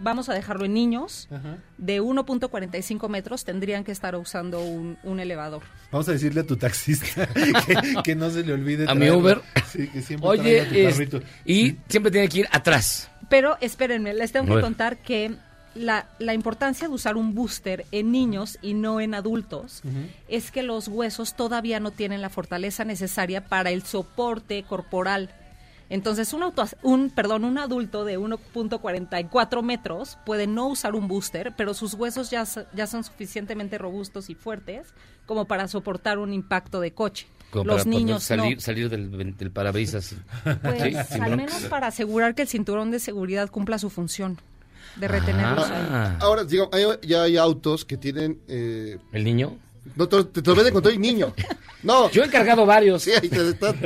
vamos 0.00 0.28
a 0.28 0.34
dejarlo 0.34 0.64
en 0.64 0.74
niños 0.74 1.28
Ajá. 1.30 1.56
de 1.78 2.02
1.45 2.02 3.08
metros, 3.08 3.44
tendrían 3.44 3.84
que 3.84 3.92
estar 3.92 4.16
usando 4.16 4.60
un, 4.62 4.98
un 5.04 5.20
elevador. 5.20 5.62
Vamos 5.92 6.08
a 6.08 6.12
decirle 6.12 6.40
a 6.40 6.46
tu 6.46 6.56
taxista 6.56 7.26
que, 7.66 7.94
que 8.02 8.14
no 8.16 8.28
se 8.30 8.42
le 8.42 8.52
olvide. 8.52 8.86
A 8.88 8.94
mi. 8.94 9.08
Uber. 9.10 9.40
Sí, 9.70 9.86
que 9.88 10.02
siempre 10.02 10.28
Oye, 10.28 10.42
traiga 10.62 10.68
tu 10.68 10.74
es- 10.76 10.92
carrito. 10.94 11.20
y 11.44 11.76
siempre 11.88 12.10
tiene 12.12 12.28
que 12.28 12.40
ir 12.40 12.48
atrás. 12.50 13.08
Pero 13.30 13.56
espérenme, 13.60 14.12
les 14.12 14.32
tengo 14.32 14.54
que 14.54 14.60
contar 14.60 14.98
que 14.98 15.34
la, 15.74 16.06
la 16.18 16.34
importancia 16.34 16.86
de 16.88 16.92
usar 16.94 17.16
un 17.16 17.34
booster 17.34 17.86
en 17.92 18.10
niños 18.12 18.58
y 18.60 18.74
no 18.74 19.00
en 19.00 19.14
adultos 19.14 19.82
es 20.28 20.50
que 20.50 20.62
los 20.62 20.86
huesos 20.88 21.34
todavía 21.34 21.80
no 21.80 21.92
tienen 21.92 22.20
la 22.20 22.28
fortaleza 22.28 22.84
necesaria 22.84 23.44
para 23.46 23.70
el 23.70 23.82
soporte 23.84 24.64
corporal. 24.64 25.30
Entonces, 25.92 26.32
un, 26.32 26.42
auto, 26.42 26.64
un, 26.82 27.10
perdón, 27.10 27.44
un 27.44 27.58
adulto 27.58 28.06
de 28.06 28.18
1.44 28.18 29.62
metros 29.62 30.16
puede 30.24 30.46
no 30.46 30.68
usar 30.68 30.94
un 30.94 31.06
booster, 31.06 31.52
pero 31.54 31.74
sus 31.74 31.92
huesos 31.92 32.30
ya, 32.30 32.44
ya 32.72 32.86
son 32.86 33.04
suficientemente 33.04 33.76
robustos 33.76 34.30
y 34.30 34.34
fuertes 34.34 34.88
como 35.26 35.44
para 35.44 35.68
soportar 35.68 36.18
un 36.18 36.32
impacto 36.32 36.80
de 36.80 36.92
coche. 36.92 37.26
Como 37.50 37.64
los 37.64 37.78
para 37.84 37.90
niños 37.90 38.14
no. 38.14 38.20
salir, 38.20 38.60
salir 38.62 38.88
del, 38.88 39.36
del 39.36 39.50
parabrisas. 39.50 40.14
Pues 40.62 41.06
Sí, 41.08 41.20
al 41.20 41.36
menos 41.36 41.62
para 41.64 41.88
asegurar 41.88 42.34
que 42.34 42.40
el 42.42 42.48
cinturón 42.48 42.90
de 42.90 42.98
seguridad 42.98 43.50
cumpla 43.50 43.78
su 43.78 43.90
función 43.90 44.38
de 44.96 45.08
retenerlos 45.08 45.70
ahí. 45.70 45.86
Ah, 45.90 46.16
Ahora, 46.20 46.44
digo, 46.44 46.70
hay- 46.72 46.86
ya 47.06 47.24
hay 47.24 47.36
autos 47.36 47.84
que 47.84 47.98
tienen... 47.98 48.40
Eh, 48.48 48.96
¿El 49.12 49.24
niño? 49.24 49.58
No, 49.96 50.08
te, 50.08 50.24
te 50.24 50.48
lo 50.48 50.54
venden 50.56 50.72
con 50.74 50.82
todo 50.82 50.92
y 50.92 50.98
niño. 50.98 51.34
No, 51.82 52.10
Yo 52.10 52.22
he 52.22 52.26
encargado 52.26 52.64
varios. 52.64 53.02
sí, 53.02 53.10
ahí 53.10 53.28
te 53.28 53.48
están. 53.50 53.76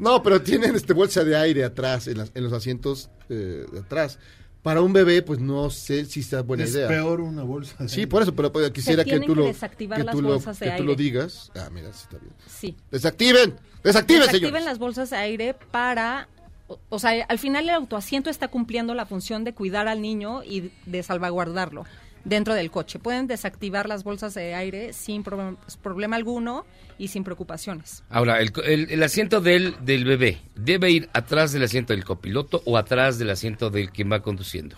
No, 0.00 0.22
pero 0.22 0.42
tienen 0.42 0.74
este 0.74 0.92
bolsa 0.92 1.22
de 1.24 1.36
aire 1.36 1.64
atrás, 1.64 2.08
en, 2.08 2.18
las- 2.18 2.32
en 2.34 2.44
los 2.44 2.52
asientos 2.52 3.10
eh, 3.28 3.64
de 3.72 3.78
atrás. 3.80 4.18
Para 4.62 4.80
un 4.82 4.92
bebé, 4.92 5.22
pues 5.22 5.38
no 5.38 5.70
sé 5.70 6.06
si 6.06 6.20
está 6.20 6.42
buena 6.42 6.64
es 6.64 6.72
idea. 6.74 6.88
peor 6.88 7.20
una 7.20 7.44
bolsa. 7.44 7.76
de- 7.78 7.88
Sí, 7.88 8.06
por 8.06 8.22
eso, 8.22 8.34
pero 8.34 8.50
pues, 8.50 8.68
quisiera 8.72 9.04
que 9.04 9.20
tú 9.20 9.26
que 9.34 9.40
lo 9.40 9.44
desactivar 9.46 9.98
que 9.98 10.04
las 10.04 10.14
tú 10.16 10.22
lo, 10.22 10.38
que 10.40 10.44
tú 10.76 10.82
lo 10.84 10.90
aire. 10.92 10.96
digas. 10.96 11.52
Ah, 11.54 11.68
mira, 11.72 11.92
sí 11.92 12.00
está 12.02 12.18
bien. 12.18 12.32
Sí. 12.48 12.76
Desactiven, 12.90 13.54
desactiven, 13.84 14.22
Desactiven 14.22 14.30
señores. 14.32 14.64
las 14.64 14.78
bolsas 14.80 15.10
de 15.10 15.16
aire 15.18 15.54
para... 15.70 16.26
o- 16.66 16.80
O 16.88 16.98
sea, 16.98 17.24
al 17.28 17.38
final 17.38 17.62
el 17.68 17.76
autoasiento 17.76 18.28
está 18.28 18.48
cumpliendo 18.48 18.92
la 18.94 19.06
función 19.06 19.44
de 19.44 19.54
cuidar 19.54 19.86
al 19.86 20.02
niño 20.02 20.42
y 20.42 20.72
de 20.86 21.02
salvaguardarlo 21.04 21.84
dentro 22.26 22.54
del 22.54 22.70
coche. 22.70 22.98
Pueden 22.98 23.26
desactivar 23.26 23.88
las 23.88 24.04
bolsas 24.04 24.34
de 24.34 24.54
aire 24.54 24.92
sin 24.92 25.24
prob- 25.24 25.56
problema 25.82 26.16
alguno 26.16 26.66
y 26.98 27.08
sin 27.08 27.24
preocupaciones. 27.24 28.02
Ahora, 28.10 28.40
el, 28.40 28.52
el- 28.64 28.90
el 28.90 29.02
asiento 29.02 29.40
del, 29.40 29.76
del 29.84 30.04
bebé, 30.04 30.38
¿debe 30.56 30.90
ir 30.90 31.08
atrás 31.12 31.52
del 31.52 31.62
asiento 31.62 31.92
del 31.92 32.04
copiloto 32.04 32.62
o 32.64 32.76
atrás 32.76 33.18
del 33.18 33.30
asiento 33.30 33.70
del 33.70 33.90
quien 33.90 34.10
va 34.10 34.20
conduciendo? 34.20 34.76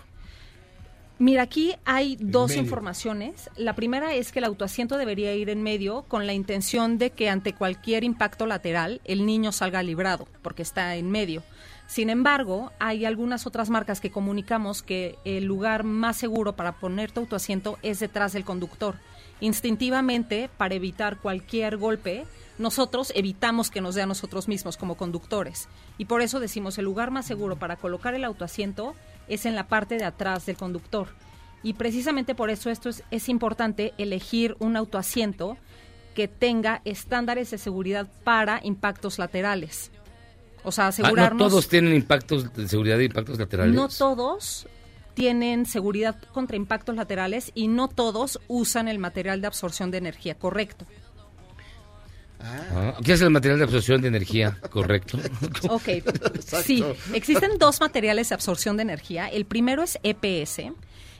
Mira, 1.21 1.41
aquí 1.41 1.73
hay 1.83 2.15
dos 2.21 2.51
medio. 2.51 2.61
informaciones. 2.63 3.49
La 3.57 3.75
primera 3.75 4.13
es 4.13 4.31
que 4.31 4.39
el 4.39 4.45
autoasiento 4.45 4.97
debería 4.97 5.33
ir 5.35 5.49
en 5.49 5.61
medio 5.63 6.03
con 6.03 6.25
la 6.25 6.31
intención 6.33 6.97
de 6.97 7.09
que 7.09 7.29
ante 7.29 7.51
cualquier 7.53 8.05
impacto 8.05 8.45
lateral 8.45 9.01
el 9.03 9.25
niño 9.25 9.51
salga 9.51 9.83
librado, 9.83 10.29
porque 10.41 10.61
está 10.61 10.95
en 10.95 11.11
medio. 11.11 11.43
Sin 11.89 12.11
embargo, 12.11 12.71
hay 12.77 13.05
algunas 13.05 13.47
otras 13.47 13.71
marcas 13.71 13.99
que 13.99 14.11
comunicamos 14.11 14.83
que 14.83 15.17
el 15.25 15.45
lugar 15.45 15.83
más 15.83 16.17
seguro 16.17 16.55
para 16.55 16.73
poner 16.73 17.11
tu 17.11 17.21
autoasiento 17.21 17.79
es 17.81 17.99
detrás 17.99 18.31
del 18.31 18.45
conductor. 18.45 18.93
Instintivamente, 19.39 20.51
para 20.55 20.75
evitar 20.75 21.17
cualquier 21.17 21.77
golpe, 21.77 22.25
nosotros 22.59 23.11
evitamos 23.15 23.71
que 23.71 23.81
nos 23.81 23.95
dé 23.95 24.03
a 24.03 24.05
nosotros 24.05 24.47
mismos 24.47 24.77
como 24.77 24.97
conductores. 24.97 25.67
Y 25.97 26.05
por 26.05 26.21
eso 26.21 26.39
decimos 26.39 26.77
el 26.77 26.85
lugar 26.85 27.09
más 27.09 27.25
seguro 27.25 27.57
para 27.57 27.75
colocar 27.75 28.13
el 28.13 28.23
autoasiento 28.23 28.93
es 29.27 29.47
en 29.47 29.55
la 29.55 29.67
parte 29.67 29.97
de 29.97 30.05
atrás 30.05 30.45
del 30.45 30.57
conductor. 30.57 31.07
Y 31.63 31.73
precisamente 31.73 32.35
por 32.35 32.51
eso 32.51 32.69
esto 32.69 32.89
es, 32.89 33.03
es 33.09 33.29
importante 33.29 33.95
elegir 33.97 34.55
un 34.59 34.77
autoasiento 34.77 35.57
que 36.13 36.27
tenga 36.27 36.81
estándares 36.85 37.49
de 37.49 37.57
seguridad 37.57 38.07
para 38.23 38.59
impactos 38.63 39.17
laterales. 39.17 39.91
O 40.63 40.71
sea, 40.71 40.85
Ah, 40.85 40.87
asegurarnos... 40.89 41.39
no 41.41 41.49
todos 41.49 41.67
tienen 41.67 41.93
impactos 41.95 42.53
de 42.53 42.67
seguridad 42.67 42.99
y 42.99 43.05
impactos 43.05 43.39
laterales. 43.39 43.73
No 43.75 43.87
todos 43.89 44.67
tienen 45.13 45.65
seguridad 45.65 46.15
contra 46.33 46.55
impactos 46.55 46.95
laterales 46.95 47.51
y 47.55 47.67
no 47.67 47.87
todos 47.87 48.39
usan 48.47 48.87
el 48.87 48.99
material 48.99 49.41
de 49.41 49.47
absorción 49.47 49.91
de 49.91 49.97
energía 49.97 50.35
correcto. 50.35 50.85
Ah, 52.41 52.95
¿Qué 53.03 53.13
es 53.13 53.21
el 53.21 53.29
material 53.31 53.57
de 53.59 53.65
absorción 53.65 54.01
de 54.01 54.07
energía? 54.07 54.57
Correcto. 54.69 55.17
Ok, 55.69 55.89
sí, 56.63 56.83
existen 57.13 57.57
dos 57.57 57.81
materiales 57.81 58.29
de 58.29 58.35
absorción 58.35 58.77
de 58.77 58.83
energía. 58.83 59.27
El 59.27 59.45
primero 59.45 59.83
es 59.83 59.99
EPS 60.03 60.71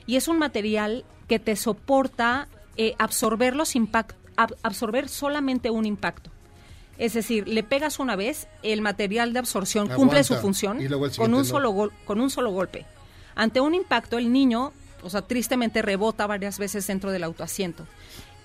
y 0.06 0.16
es 0.16 0.28
un 0.28 0.38
material 0.38 1.04
que 1.28 1.38
te 1.38 1.56
soporta 1.56 2.48
eh, 2.78 2.94
absorber 2.98 3.54
los 3.54 3.74
impact- 3.76 4.14
ab- 4.36 4.56
absorber 4.62 5.08
solamente 5.10 5.68
un 5.70 5.84
impacto. 5.84 6.30
Es 7.00 7.14
decir, 7.14 7.48
le 7.48 7.62
pegas 7.62 7.98
una 7.98 8.14
vez, 8.14 8.46
el 8.62 8.82
material 8.82 9.32
de 9.32 9.38
absorción 9.40 9.88
cumple 9.96 10.22
su 10.22 10.34
función 10.42 10.78
con 11.16 11.34
un 11.34 11.44
solo 11.44 11.70
gol- 11.70 11.92
con 12.04 12.20
un 12.20 12.30
solo 12.30 12.50
golpe. 12.52 12.84
Ante 13.34 13.60
un 13.60 13.74
impacto, 13.74 14.18
el 14.18 14.30
niño, 14.32 14.72
o 15.02 15.08
sea, 15.10 15.22
tristemente 15.22 15.80
rebota 15.82 16.26
varias 16.26 16.58
veces 16.58 16.86
dentro 16.86 17.10
del 17.10 17.24
autoasiento. 17.24 17.86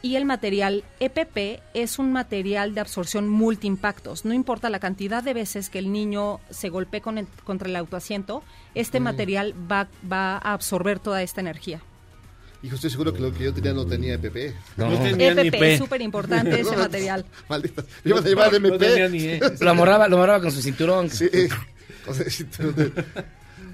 Y 0.01 0.15
el 0.17 0.25
material 0.25 0.83
EPP 0.99 1.61
es 1.73 1.97
un 1.99 2.11
material 2.13 2.75
de 2.75 2.81
absorción 2.81 3.27
multiimpactos. 3.27 4.23
No 4.23 4.33
importa 4.33 4.69
la 4.69 4.79
cantidad 4.79 5.23
de 5.23 5.33
veces 5.33 5.69
que 5.69 5.79
el 5.79 5.91
niño 5.91 6.39
se 6.51 6.69
golpee 6.69 7.01
con 7.01 7.17
el- 7.17 7.27
contra 7.43 7.67
el 7.67 7.75
autoasiento, 7.75 8.43
este 8.75 8.99
Mm. 8.99 9.03
material 9.03 9.53
va, 9.71 9.87
va 10.09 10.35
a 10.37 10.53
absorber 10.53 10.99
toda 10.99 11.23
esta 11.23 11.41
energía. 11.41 11.81
Hijo, 12.65 12.75
estoy 12.75 12.89
seguro 12.89 13.13
que 13.13 13.19
lo 13.19 13.31
que 13.31 13.43
yo 13.43 13.53
tenía 13.53 13.73
no 13.73 13.85
tenía 13.85 14.15
EPP. 14.15 14.55
No. 14.77 14.89
No 14.89 14.97
tenía 14.97 15.35
ni 15.35 15.47
EPP 15.49 15.59
P. 15.59 15.73
es 15.73 15.79
súper 15.79 16.01
importante 16.01 16.59
ese 16.59 16.75
material. 16.77 17.23
Maldita. 17.47 17.83
Ibas 18.03 18.25
a 18.25 18.27
llevar 18.27 18.51
No 18.51 18.57
MP. 18.57 18.77
tenía 18.79 19.07
ni 19.09 19.23
E. 19.25 19.39
Lo 19.59 19.69
amarraba 19.69 20.41
con 20.41 20.51
su 20.51 20.61
cinturón. 20.61 21.09
Sí. 21.09 21.29
Cinturón 22.29 22.75
de- 22.75 22.89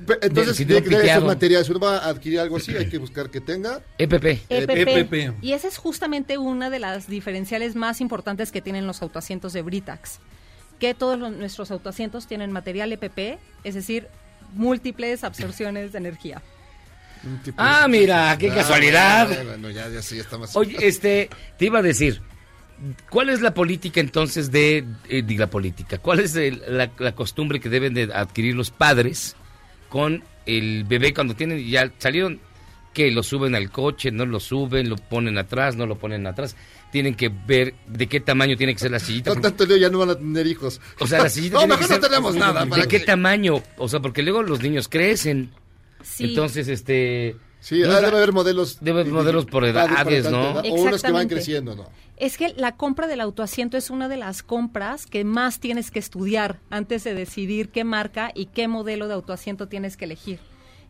Pe- 0.05 0.17
Entonces, 0.23 0.57
de, 0.57 0.75
cinturón 0.81 0.89
de 1.03 1.11
esos 1.11 1.23
materiales, 1.23 1.69
uno 1.69 1.79
va 1.79 1.97
a 1.99 2.07
adquirir 2.09 2.39
algo 2.39 2.57
así, 2.57 2.75
hay 2.75 2.89
que 2.89 2.97
buscar 2.97 3.29
que 3.29 3.39
tenga. 3.39 3.81
EPP. 3.97 4.25
EPP. 4.49 5.35
Y 5.43 5.53
esa 5.53 5.67
es 5.67 5.77
justamente 5.77 6.37
una 6.37 6.69
de 6.69 6.79
las 6.79 7.07
diferenciales 7.07 7.75
más 7.75 8.01
importantes 8.01 8.51
que 8.51 8.61
tienen 8.61 8.87
los 8.87 9.01
autoasientos 9.01 9.53
de 9.53 9.61
Britax. 9.61 10.19
Que 10.79 10.93
todos 10.95 11.19
los- 11.19 11.31
nuestros 11.31 11.69
autoasientos 11.71 12.25
tienen 12.27 12.51
material 12.51 12.91
EPP, 12.91 13.37
es 13.63 13.75
decir, 13.75 14.07
múltiples 14.55 15.23
absorciones 15.23 15.91
de 15.91 15.97
energía. 15.99 16.41
Ah, 17.57 17.87
mira, 17.89 18.35
qué 18.37 18.51
Ah, 18.51 18.55
casualidad. 18.55 19.27
bueno, 19.27 19.43
bueno, 19.49 19.69
ya, 19.69 19.89
ya 19.89 20.01
sí, 20.01 20.15
ya 20.15 20.21
está 20.21 20.37
más. 20.37 20.55
Oye, 20.55 20.75
este, 20.81 21.29
te 21.57 21.65
iba 21.65 21.79
a 21.79 21.81
decir, 21.83 22.21
¿cuál 23.09 23.29
es 23.29 23.41
la 23.41 23.53
política 23.53 23.99
entonces 23.99 24.51
de, 24.51 24.85
eh, 25.09 25.21
de 25.21 25.35
la 25.35 25.47
política? 25.49 25.97
¿Cuál 25.99 26.19
es 26.21 26.35
el- 26.35 26.63
la, 26.67 26.91
la 26.97 27.13
costumbre 27.13 27.59
que 27.59 27.69
deben 27.69 27.93
de 27.93 28.09
adquirir 28.13 28.55
los 28.55 28.71
padres 28.71 29.35
con 29.89 30.23
el 30.45 30.83
bebé 30.85 31.13
cuando 31.13 31.35
tienen, 31.35 31.63
ya 31.69 31.91
salieron, 31.99 32.39
que 32.93 33.09
lo 33.11 33.23
suben 33.23 33.55
al 33.55 33.71
coche, 33.71 34.11
no 34.11 34.25
lo 34.25 34.39
suben, 34.41 34.89
lo 34.89 34.97
ponen 34.97 35.37
atrás, 35.37 35.77
no 35.77 35.85
lo 35.85 35.97
ponen 35.97 36.27
atrás? 36.27 36.57
Tienen 36.91 37.15
que 37.15 37.29
ver 37.29 37.73
de 37.87 38.07
qué 38.07 38.19
tamaño 38.19 38.57
tiene 38.57 38.73
que 38.73 38.79
ser 38.79 38.91
la 38.91 38.99
sillita. 38.99 39.31
Porque- 39.31 39.43
tanto 39.49 39.77
ya 39.77 39.89
no 39.89 39.99
van 39.99 40.09
a 40.09 40.15
tener 40.15 40.45
hijos. 40.47 40.81
o 40.99 41.07
sea, 41.07 41.19
la 41.23 41.29
sillita 41.29 41.55
no, 41.61 41.67
mejor 41.67 41.81
no 41.83 41.87
ser- 41.87 41.99
tenemos 42.01 42.35
nada. 42.35 42.65
¿De 42.65 42.69
¿para 42.69 42.81
qué 42.87 42.99
qué? 42.99 43.05
tamaño? 43.05 43.61
O 43.77 43.87
sea, 43.87 44.01
porque 44.01 44.23
luego 44.23 44.43
los 44.43 44.61
niños 44.61 44.89
crecen. 44.89 45.51
Sí. 46.03 46.25
Entonces, 46.25 46.67
este... 46.67 47.35
Sí, 47.59 47.79
no 47.81 47.91
ah, 47.91 47.95
es 47.97 48.01
la- 48.01 48.07
debe 48.07 48.17
haber 48.17 48.33
modelos. 48.33 48.79
Debe 48.81 49.01
haber 49.01 49.13
modelos 49.13 49.45
por 49.45 49.63
de- 49.63 49.69
edades, 49.69 50.29
¿no? 50.31 50.59
O 50.61 50.73
unos 50.73 51.03
que 51.03 51.11
van 51.11 51.27
creciendo, 51.27 51.75
¿no? 51.75 51.87
Es 52.17 52.37
que 52.37 52.53
la 52.55 52.75
compra 52.75 53.07
del 53.07 53.21
autoasiento 53.21 53.77
es 53.77 53.89
una 53.89 54.07
de 54.07 54.17
las 54.17 54.43
compras 54.43 55.05
que 55.05 55.23
más 55.23 55.59
tienes 55.59 55.91
que 55.91 55.99
estudiar 55.99 56.59
antes 56.69 57.03
de 57.03 57.13
decidir 57.13 57.69
qué 57.69 57.83
marca 57.83 58.31
y 58.33 58.47
qué 58.47 58.67
modelo 58.67 59.07
de 59.07 59.13
autoasiento 59.13 59.67
tienes 59.67 59.97
que 59.97 60.05
elegir. 60.05 60.39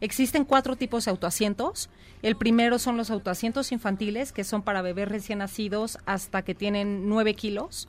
Existen 0.01 0.45
cuatro 0.45 0.75
tipos 0.75 1.05
de 1.05 1.11
autoasientos. 1.11 1.89
El 2.21 2.35
primero 2.35 2.79
son 2.79 2.97
los 2.97 3.11
autoasientos 3.11 3.71
infantiles, 3.71 4.31
que 4.31 4.43
son 4.43 4.61
para 4.63 4.81
bebés 4.81 5.07
recién 5.07 5.39
nacidos 5.39 5.97
hasta 6.05 6.41
que 6.41 6.55
tienen 6.55 7.07
9 7.07 7.33
kilos. 7.35 7.87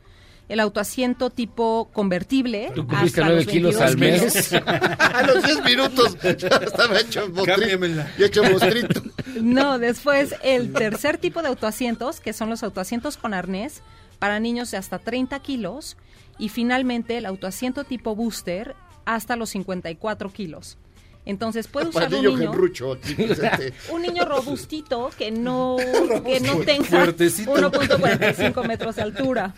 El 0.53 0.61
autoasiento 0.61 1.31
tipo 1.31 1.89
convertible. 1.95 2.73
¿Tú 2.75 2.87
cumpliste 2.87 3.23
hasta 3.23 3.33
nueve 3.33 3.45
los 3.45 3.51
kilos 3.51 3.79
22 3.79 3.91
al 3.91 3.97
mes? 3.97 4.49
kilos. 4.51 4.63
A 4.99 5.23
los 5.23 5.43
10 5.45 5.65
minutos 5.65 6.17
ya 6.23 6.49
estaba 6.49 7.01
hecho 7.01 7.27
mostrito. 7.31 8.05
Y 8.19 8.25
hecho 8.25 8.45
mostrito. 8.45 9.03
No, 9.41 9.79
después 9.79 10.35
el 10.43 10.75
tercer 10.75 11.17
tipo 11.17 11.41
de 11.41 11.49
autoasientos, 11.49 12.21
que 12.21 12.35
son 12.35 12.51
los 12.51 12.63
autoasientos 12.63 13.17
con 13.17 13.33
arnés 13.33 13.81
para 14.19 14.41
niños 14.41 14.71
de 14.71 14.77
hasta 14.77 14.99
30 14.99 15.41
kilos. 15.41 15.97
Y 16.39 16.51
finalmente 16.51 17.17
el 17.17 17.25
autoasiento 17.25 17.85
tipo 17.85 18.15
booster 18.15 18.77
hasta 19.07 19.37
los 19.37 19.49
54 19.49 20.31
kilos. 20.35 20.77
Entonces 21.25 21.67
puede 21.67 21.89
usar 21.89 22.13
un 22.13 22.25
niño, 22.25 22.37
Genrucho, 22.37 22.93
aquí 22.93 23.15
presente. 23.15 23.73
un 23.91 24.03
niño 24.03 24.27
robustito 24.27 25.11
que 25.17 25.31
no, 25.31 25.79
que 26.27 26.41
no 26.41 26.59
tenga 26.59 26.85
Fuertecito. 26.85 27.55
1.45 27.55 28.67
metros 28.67 28.97
de 28.97 29.03
altura. 29.03 29.55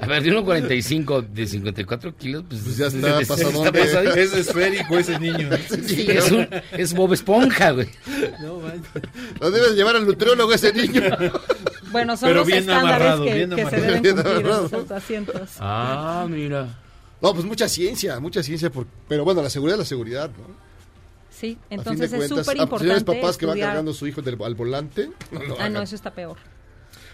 A 0.00 0.06
ver, 0.06 0.22
de 0.22 0.30
1.45 0.32 1.26
de 1.28 1.46
54 1.46 2.16
kilos, 2.16 2.44
pues, 2.48 2.76
ya 2.76 2.86
está 2.86 3.20
está 3.20 3.34
pasadón 3.36 3.72
de- 3.72 3.80
pasadito. 3.80 4.14
Es 4.14 4.32
esférico 4.34 4.98
ese 4.98 5.18
niño. 5.18 5.48
Sí, 5.86 6.06
es, 6.08 6.30
un- 6.30 6.48
es 6.72 6.94
Bob 6.94 7.12
Esponja, 7.12 7.70
güey. 7.72 7.88
No, 8.40 8.60
man. 8.60 8.82
Lo 9.40 9.50
debes 9.50 9.72
llevar 9.74 9.96
al 9.96 10.06
nutriólogo 10.06 10.52
ese 10.52 10.72
niño. 10.72 11.02
Bueno, 11.90 12.16
son 12.16 12.28
Pero 12.28 12.40
los 12.40 12.46
bien 12.46 12.58
estándares 12.60 12.90
amarrado, 12.96 13.24
que, 13.24 13.34
bien 13.34 13.50
que 13.50 13.56
se 13.56 13.60
amarrado. 13.62 13.82
deben 13.86 14.02
Bien 14.02 14.14
cumplir 14.16 14.36
en 14.40 14.46
los 14.46 14.72
autoasientos. 14.72 15.50
Ah, 15.60 16.26
mira. 16.28 16.78
No, 17.20 17.32
pues 17.34 17.44
mucha 17.46 17.68
ciencia, 17.68 18.20
mucha 18.20 18.42
ciencia. 18.42 18.70
Por... 18.70 18.86
Pero 19.08 19.24
bueno, 19.24 19.42
la 19.42 19.50
seguridad 19.50 19.74
es 19.76 19.80
la 19.80 19.84
seguridad, 19.86 20.30
¿no? 20.30 20.68
Sí, 21.30 21.56
entonces 21.70 22.12
es 22.12 22.28
súper 22.28 22.56
importante 22.56 22.78
señores 22.78 23.04
papás 23.04 23.36
que 23.38 23.46
van 23.46 23.56
estudiar- 23.56 23.68
cargando 23.68 23.90
a 23.92 23.94
su 23.94 24.06
hijo 24.06 24.22
del- 24.22 24.42
al 24.42 24.54
volante. 24.54 25.10
No 25.30 25.40
Ah, 25.58 25.68
no, 25.68 25.80
eso 25.82 25.94
está 25.94 26.12
peor. 26.12 26.36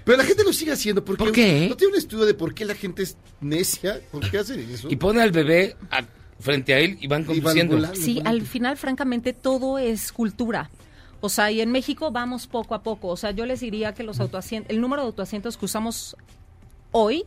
Pero 0.05 0.19
la 0.19 0.25
gente 0.25 0.45
lo 0.45 0.53
sigue 0.53 0.73
haciendo. 0.73 1.05
Porque 1.05 1.25
¿Por 1.25 1.33
qué? 1.33 1.67
¿No 1.69 1.77
tiene 1.77 1.93
un 1.95 1.99
estudio 1.99 2.25
de 2.27 2.35
por 2.35 2.55
qué 2.55 2.65
la 2.65 2.75
gente 2.75 3.03
es 3.03 3.17
necia? 3.41 4.01
¿Por 4.13 4.31
qué 4.31 4.39
hacen 4.39 4.61
eso? 4.71 4.89
Y 4.91 4.97
pone 4.97 5.23
al 5.23 5.31
bebé 5.33 5.77
a- 5.91 6.03
frente 6.41 6.75
a 6.75 6.79
él 6.79 6.99
y 7.01 7.07
van 7.07 7.25
conduciendo. 7.25 7.77
volando. 7.77 7.97
Sí, 7.97 8.21
al 8.25 8.43
final, 8.43 8.77
francamente, 8.77 9.33
todo 9.33 9.79
es 9.79 10.13
cultura. 10.13 10.71
O 11.21 11.29
sea, 11.31 11.51
y 11.51 11.63
en 11.63 11.71
México 11.73 12.11
vamos 12.11 12.47
poco 12.47 12.75
a 12.75 12.83
poco. 12.83 13.09
O 13.09 13.17
sea, 13.17 13.31
yo 13.31 13.47
les 13.47 13.61
diría 13.61 13.95
que 13.95 14.03
los 14.03 14.21
autoasientos, 14.21 14.71
el 14.71 14.81
número 14.81 15.03
de 15.03 15.07
autoasientos 15.07 15.57
que 15.57 15.65
usamos 15.65 16.17
hoy 16.93 17.25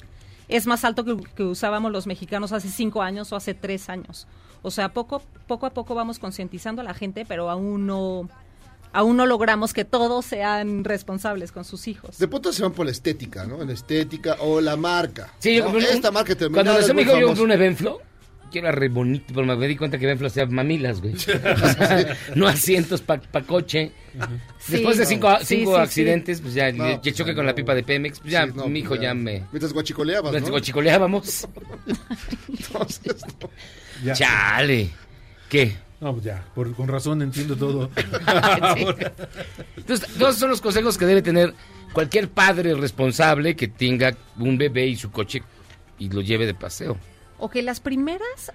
es 0.48 0.68
más 0.68 0.86
alto 0.86 1.04
que, 1.04 1.18
que 1.36 1.44
usábamos 1.44 1.92
los 1.92 2.06
mexicanos 2.08 2.52
hace 2.52 2.70
cinco 2.70 3.02
años 3.02 3.32
o 3.34 3.36
hace 3.36 3.54
tres 3.56 3.90
años. 3.90 4.28
O 4.62 4.72
sea, 4.72 4.90
poco, 4.94 5.22
poco 5.48 5.66
a 5.66 5.72
poco 5.72 5.96
vamos 5.96 6.20
concientizando 6.20 6.82
a 6.82 6.86
la 6.86 6.94
gente, 6.94 7.26
pero 7.28 7.50
aún 7.50 7.86
no, 7.88 8.30
aún 8.98 9.16
no 9.16 9.28
logramos 9.28 9.74
que 9.74 9.86
todos 9.86 10.26
sean 10.26 10.84
responsables 10.84 11.52
con 11.52 11.64
sus 11.66 11.88
hijos. 11.88 12.18
De 12.18 12.28
pronto 12.28 12.52
se 12.52 12.64
van 12.64 12.72
por 12.72 12.86
la 12.88 12.92
estética, 12.92 13.46
¿no? 13.46 13.62
En 13.62 13.68
la 13.68 13.74
estética 13.76 14.38
o 14.40 14.60
la 14.60 14.76
marca. 14.76 15.32
Sí, 15.38 15.54
yo 15.56 15.66
¿no? 15.66 15.72
compré 15.72 15.88
un- 15.90 15.96
Esta 15.96 16.10
marca 16.12 16.34
terminada 16.36 16.64
Cuando 16.64 16.82
nació 16.82 16.94
mi 16.96 17.02
hijo, 17.04 17.20
yo 17.20 17.28
compré 17.28 17.44
un 17.44 17.52
Evenflo. 17.52 18.02
Que 18.52 18.60
era 18.60 18.72
re 18.72 18.88
bonito, 18.88 19.26
pero 19.36 19.46
me 19.58 19.68
di 19.68 19.76
cuenta 19.76 19.98
que 20.00 20.06
Evenflo 20.06 20.28
hacía 20.28 20.46
mamilas, 20.48 21.02
güey. 21.02 21.14
O 21.16 21.18
sea, 21.18 22.18
no 22.34 22.48
asientos 22.48 23.02
para 23.02 23.22
coche. 23.46 23.92
Después 24.68 24.98
de 24.98 25.06
cinco, 25.06 25.30
no. 25.30 25.40
Sí, 25.42 25.46
cinco 25.58 25.72
sí, 25.72 25.76
sí. 25.78 25.82
accidentes, 25.84 26.42
pues 26.42 26.54
ya, 26.56 26.72
No, 26.72 26.88
le- 26.88 27.00
ya 27.04 27.12
choque 27.14 27.36
con 27.36 27.46
la 27.46 27.54
pipa 27.54 27.76
de 27.76 27.84
Pemex, 27.84 28.20
pues 28.22 28.32
ya 28.32 28.46
Sí, 28.48 28.54
no, 28.56 28.68
mi 28.68 28.80
hijo 28.80 28.96
ya. 28.96 29.02
ya, 29.04 29.14
me... 29.14 29.44
Mientras 29.52 29.74
guachicoleabas, 29.74 30.32
Mientras 30.32 30.50
¿no? 30.50 30.54
guachicoleábamos. 30.54 31.48
Entonces, 32.50 33.16
no. 33.42 33.50
Ya. 34.04 34.14
Chale. 34.14 34.90
¿Qué? 35.50 35.76
No, 36.00 36.14
pues 36.14 36.26
ya, 36.26 36.46
por, 36.54 36.74
con 36.76 36.88
razón 36.88 37.22
entiendo 37.22 37.56
todo. 37.56 37.90
Sí. 38.76 38.86
Entonces, 39.78 40.08
todos 40.18 40.36
son 40.36 40.50
los 40.50 40.62
consejos 40.62 40.98
que 40.98 41.06
debe 41.06 41.22
tener 41.22 41.54
cualquier 41.94 42.30
padre 42.30 42.74
responsable 42.76 43.56
que 43.56 43.68
tenga 43.68 44.16
un 44.38 44.58
bebé 44.58 44.86
y 44.88 44.96
su 44.96 45.12
coche 45.12 45.42
y 45.98 46.10
lo 46.10 46.22
lleve 46.22 46.46
de 46.46 46.54
paseo. 46.54 46.98
Ok, 47.40 47.56
las 47.64 47.80
primeras 47.80 48.52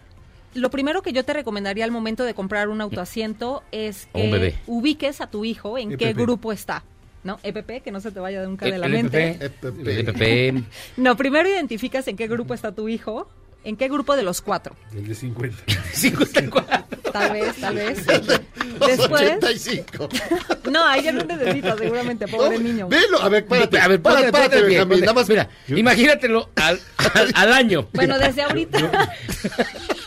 lo 0.55 0.71
primero 0.71 1.01
que 1.01 1.13
yo 1.15 1.25
te 1.25 1.33
recomendaría 1.33 1.83
al 1.85 1.91
momento 1.91 2.25
de 2.25 2.35
comprar 2.35 2.69
un 2.69 2.81
autoasiento 2.83 3.63
es 3.73 4.07
O 4.13 4.19
un 4.21 4.27
que 4.27 4.33
bebé. 4.33 4.55
ubiques 4.67 5.21
a 5.23 5.27
tu 5.31 5.45
hijo 5.47 5.79
en 5.79 5.97
qué 5.97 6.11
EPP. 6.11 6.21
grupo 6.21 6.53
está. 6.53 6.85
¿No? 7.25 7.39
EPP, 7.43 7.83
que 7.85 7.91
no 7.93 8.01
se 8.01 8.11
te 8.11 8.19
vaya 8.21 8.43
nunca 8.45 8.67
de 8.67 8.77
la 8.79 8.89
mente. 8.89 9.39
EPP, 9.41 9.65
el 9.87 10.09
EPP. 10.09 10.65
No, 10.99 11.17
primero 11.17 11.49
identificas 11.49 12.07
en 12.09 12.17
qué 12.17 12.27
grupo 12.29 12.53
está 12.53 12.73
tu 12.73 12.89
hijo, 12.89 13.29
en 13.65 13.77
qué 13.77 13.89
grupo 13.89 14.17
de 14.17 14.23
los 14.23 14.41
cuatro. 14.41 14.75
El 14.95 15.09
de 15.09 15.15
50. 15.15 15.57
Tal 17.13 17.31
vez, 17.33 17.57
tal 17.57 17.75
vez. 17.75 18.07
Los 18.81 18.89
Después, 18.89 19.23
85. 19.23 20.09
no, 20.71 20.87
ahí 20.87 21.03
ya 21.03 21.13
no 21.13 21.23
necesitas 21.25 21.79
seguramente, 21.79 22.27
pobre 22.27 22.59
niño. 22.59 22.89
Velo, 22.89 23.21
a 23.21 23.29
ver, 23.29 23.45
párate. 23.47 23.79
A 23.79 23.89
ver, 23.89 24.01
párate, 24.01 24.33
párate, 24.33 24.57
párate, 24.57 24.77
párate. 24.87 25.01
nada 25.03 25.13
más. 25.13 25.29
Mira, 25.29 25.49
imagínatelo 25.69 26.49
al, 26.57 26.81
al, 27.15 27.33
al 27.35 27.53
año. 27.53 27.89
Bueno, 27.93 28.19
desde 28.19 28.43
ahorita. 28.43 28.79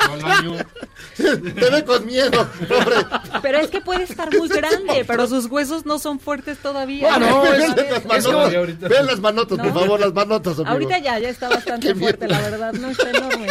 Te 1.16 1.70
ve 1.70 1.86
con 1.86 2.06
miedo, 2.06 2.48
pobre. 2.68 2.96
Pero 3.42 3.60
es 3.60 3.70
que 3.70 3.80
puede 3.82 4.04
estar 4.04 4.30
muy 4.38 4.48
grande, 4.50 5.04
pero 5.08 5.28
sus 5.28 5.46
huesos 5.46 5.86
no 5.86 5.98
son 6.00 6.20
fuertes 6.20 6.58
todavía. 6.58 7.16
Ah, 7.16 7.20
no, 7.20 7.42
A 7.44 7.56
es- 7.56 7.76
ver, 7.76 7.92
las 7.92 8.06
manotas. 8.06 8.90
Vean 8.90 9.06
las 9.06 9.20
manotas, 9.20 9.58
por 9.60 9.74
favor, 9.74 10.00
las 10.00 10.14
manotas, 10.14 10.54
amigo. 10.60 10.70
Ahorita 10.72 11.00
ya, 11.00 11.20
ya 11.20 11.30
está 11.30 11.48
bastante 11.56 11.96
fuerte, 11.96 12.28
la 12.28 12.40
verdad. 12.42 12.74
No 12.74 12.90
está 12.90 13.10
enorme. 13.10 13.48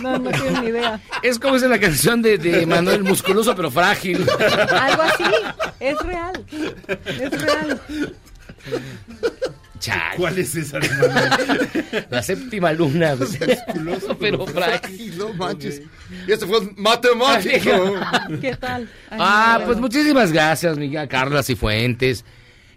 No, 0.00 0.16
no 0.18 0.30
tienen 0.30 0.60
ni 0.62 0.68
idea. 0.68 1.00
Es 1.22 1.38
como 1.40 1.56
es 1.56 1.62
en 1.64 1.70
la 1.70 1.80
canción 1.80 2.22
de, 2.22 2.38
de 2.38 2.64
Manuel 2.66 3.02
Musculoso 3.02 3.54
pero 3.56 3.70
frágil. 3.70 4.24
Algo 4.80 5.02
así. 5.02 5.24
Es 5.80 5.98
real. 6.02 6.44
Es 7.06 7.42
real. 7.42 7.80
Chale. 9.78 10.16
¿Cuál 10.16 10.38
es 10.38 10.54
esa? 10.54 10.78
La 12.10 12.22
séptima 12.22 12.72
luna. 12.72 13.16
Musculoso 13.68 14.16
pero 14.18 14.46
frágil. 14.46 15.16
No 15.18 15.32
manches. 15.34 15.82
Y 16.26 16.32
este 16.32 16.46
fue 16.46 16.60
matemático. 16.76 17.94
¿Qué 18.40 18.56
tal? 18.56 18.88
Ay, 19.10 19.18
Ah, 19.20 19.56
no, 19.60 19.66
pues 19.66 19.78
muchísimas 19.78 20.32
gracias, 20.32 20.76
Miguel 20.78 21.06
Carla 21.08 21.42
Cifuentes. 21.42 22.24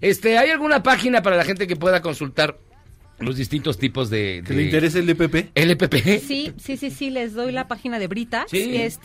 Este, 0.01 0.37
¿hay 0.37 0.49
alguna 0.49 0.81
página 0.83 1.21
para 1.21 1.35
la 1.37 1.43
gente 1.43 1.67
que 1.67 1.75
pueda 1.75 2.01
consultar 2.01 2.57
los 3.19 3.35
distintos 3.35 3.77
tipos 3.77 4.09
de... 4.09 4.41
¿Que 4.45 4.53
de- 4.53 4.59
le 4.59 4.63
interesa 4.65 4.97
el 4.99 5.07
EPP? 5.09 5.51
LPP? 5.55 5.95
Sí, 6.27 6.53
sí, 6.57 6.75
sí, 6.77 6.89
sí, 6.89 7.09
les 7.11 7.33
doy 7.33 7.51
la 7.51 7.67
página 7.67 7.99
de 7.99 8.07
Britax, 8.07 8.49
Sí. 8.49 8.71
que 8.71 8.85
es 8.87 8.99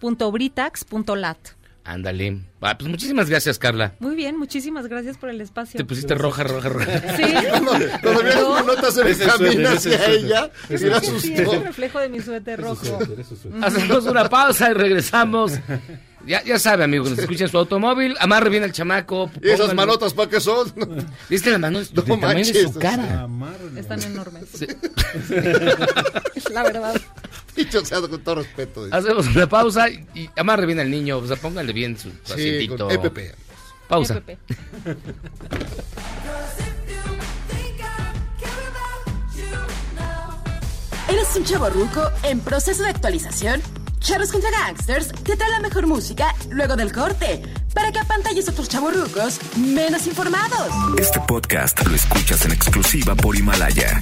www.britax.lat. 0.00 1.38
Ándale. 1.88 2.40
Ah, 2.60 2.76
pues 2.76 2.90
muchísimas 2.90 3.30
gracias, 3.30 3.58
Carla. 3.58 3.94
Muy 3.98 4.14
bien, 4.14 4.36
muchísimas 4.36 4.88
gracias 4.88 5.16
por 5.16 5.30
el 5.30 5.40
espacio. 5.40 5.78
Te 5.78 5.86
pusiste 5.86 6.14
roja, 6.14 6.42
roja, 6.44 6.68
roja. 6.68 7.16
Sí. 7.16 7.22
Vieron 7.24 7.64
No. 7.64 7.72
suéter, 8.92 9.26
camina 9.26 9.72
ese 9.72 9.94
es 9.94 9.96
hacia 9.96 10.04
suéter. 10.06 10.10
ella 10.10 10.50
es 10.68 10.82
el 10.82 11.62
reflejo 11.64 11.98
de 11.98 12.08
mi 12.10 12.20
suéter 12.20 12.60
rojo. 12.60 12.98
Hacemos 13.62 14.04
una 14.04 14.28
pausa 14.28 14.70
y 14.70 14.74
regresamos. 14.74 15.52
Ya, 16.28 16.44
ya 16.44 16.58
sabe, 16.58 16.84
amigo, 16.84 17.04
que 17.04 17.10
nos 17.10 17.18
escucha 17.20 17.44
en 17.44 17.50
su 17.50 17.56
automóvil. 17.58 18.14
Amarre 18.20 18.50
bien 18.50 18.62
al 18.62 18.72
chamaco. 18.72 19.30
¿Y 19.42 19.48
esas 19.48 19.74
manotas 19.74 20.12
para 20.12 20.28
qué 20.28 20.40
son? 20.40 20.72
¿Viste 21.30 21.50
las 21.50 21.58
manos? 21.58 21.92
No 21.94 22.02
tamaño 22.02 22.28
de 22.28 22.34
manches. 22.34 22.62
su 22.72 22.78
cara. 22.78 23.26
Están 23.76 24.02
enormes. 24.02 24.44
Sí. 24.54 24.66
La 26.52 26.62
verdad. 26.64 27.00
Dicho 27.56 27.84
sea 27.84 28.00
con 28.02 28.22
todo 28.22 28.36
respeto. 28.36 28.86
Hacemos 28.90 29.26
una 29.28 29.48
pausa 29.48 29.88
y, 29.88 30.06
y 30.14 30.30
amarre 30.36 30.66
bien 30.66 30.80
al 30.80 30.90
niño. 30.90 31.16
O 31.18 31.26
sea, 31.26 31.36
póngale 31.36 31.72
bien 31.72 31.98
su 31.98 32.10
Sí, 32.24 32.32
asientito. 32.34 32.86
con 32.88 32.92
EPP. 32.94 33.18
Pausa. 33.88 34.16
EPP. 34.18 34.38
¿Eres 41.10 41.34
un 41.36 41.44
chavo 41.44 41.70
ruco 41.70 42.10
en 42.22 42.40
proceso 42.40 42.82
de 42.82 42.90
actualización? 42.90 43.62
Charros 44.00 44.32
contra 44.32 44.50
Gangsters 44.50 45.08
te 45.08 45.36
trae 45.36 45.50
la 45.50 45.60
mejor 45.60 45.86
música 45.86 46.34
luego 46.50 46.76
del 46.76 46.92
corte 46.92 47.42
para 47.74 47.92
que 47.92 47.98
apantalles 47.98 48.48
a 48.48 48.52
otros 48.52 48.68
chavorrucos 48.68 49.38
menos 49.56 50.06
informados. 50.06 50.68
Este 50.98 51.20
podcast 51.20 51.84
lo 51.86 51.94
escuchas 51.94 52.44
en 52.44 52.52
exclusiva 52.52 53.14
por 53.14 53.36
Himalaya. 53.36 54.00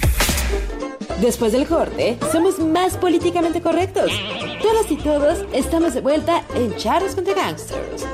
Después 1.20 1.52
del 1.52 1.66
corte, 1.66 2.18
somos 2.30 2.58
más 2.58 2.96
políticamente 2.96 3.60
correctos. 3.62 4.10
Todas 4.62 4.90
y 4.90 4.96
todos 4.96 5.44
estamos 5.52 5.94
de 5.94 6.00
vuelta 6.00 6.44
en 6.54 6.76
Charros 6.76 7.14
contra 7.14 7.34
Gangsters. 7.34 8.04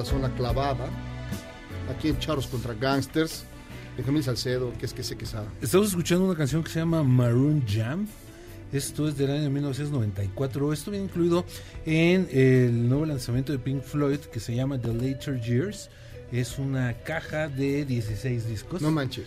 La 0.00 0.04
zona 0.06 0.34
clavada. 0.34 0.86
Aquí 1.94 2.08
en 2.08 2.18
Charros 2.18 2.46
contra 2.46 2.74
Gangsters. 2.74 3.44
Benjamín 3.96 4.22
Salcedo, 4.22 4.72
que 4.78 4.86
es 4.86 4.94
que 4.94 5.02
sé 5.02 5.16
que 5.16 5.26
sabe. 5.26 5.46
Estamos 5.60 5.88
escuchando 5.88 6.24
una 6.24 6.34
canción 6.36 6.62
que 6.64 6.70
se 6.70 6.78
llama 6.78 7.02
Maroon 7.02 7.64
Jam. 7.68 8.06
Esto 8.72 9.08
es 9.08 9.16
del 9.18 9.30
año 9.32 9.50
1994. 9.50 10.72
Esto 10.72 10.90
viene 10.90 11.06
incluido 11.06 11.44
en 11.84 12.28
el 12.30 12.88
nuevo 12.88 13.04
lanzamiento 13.04 13.52
de 13.52 13.58
Pink 13.58 13.82
Floyd 13.82 14.20
que 14.20 14.40
se 14.40 14.54
llama 14.54 14.80
The 14.80 14.94
Later 14.94 15.40
Years. 15.40 15.90
Es 16.32 16.58
una 16.58 16.94
caja 17.02 17.48
de 17.48 17.84
16 17.84 18.46
discos. 18.48 18.80
No 18.80 18.90
manches. 18.92 19.26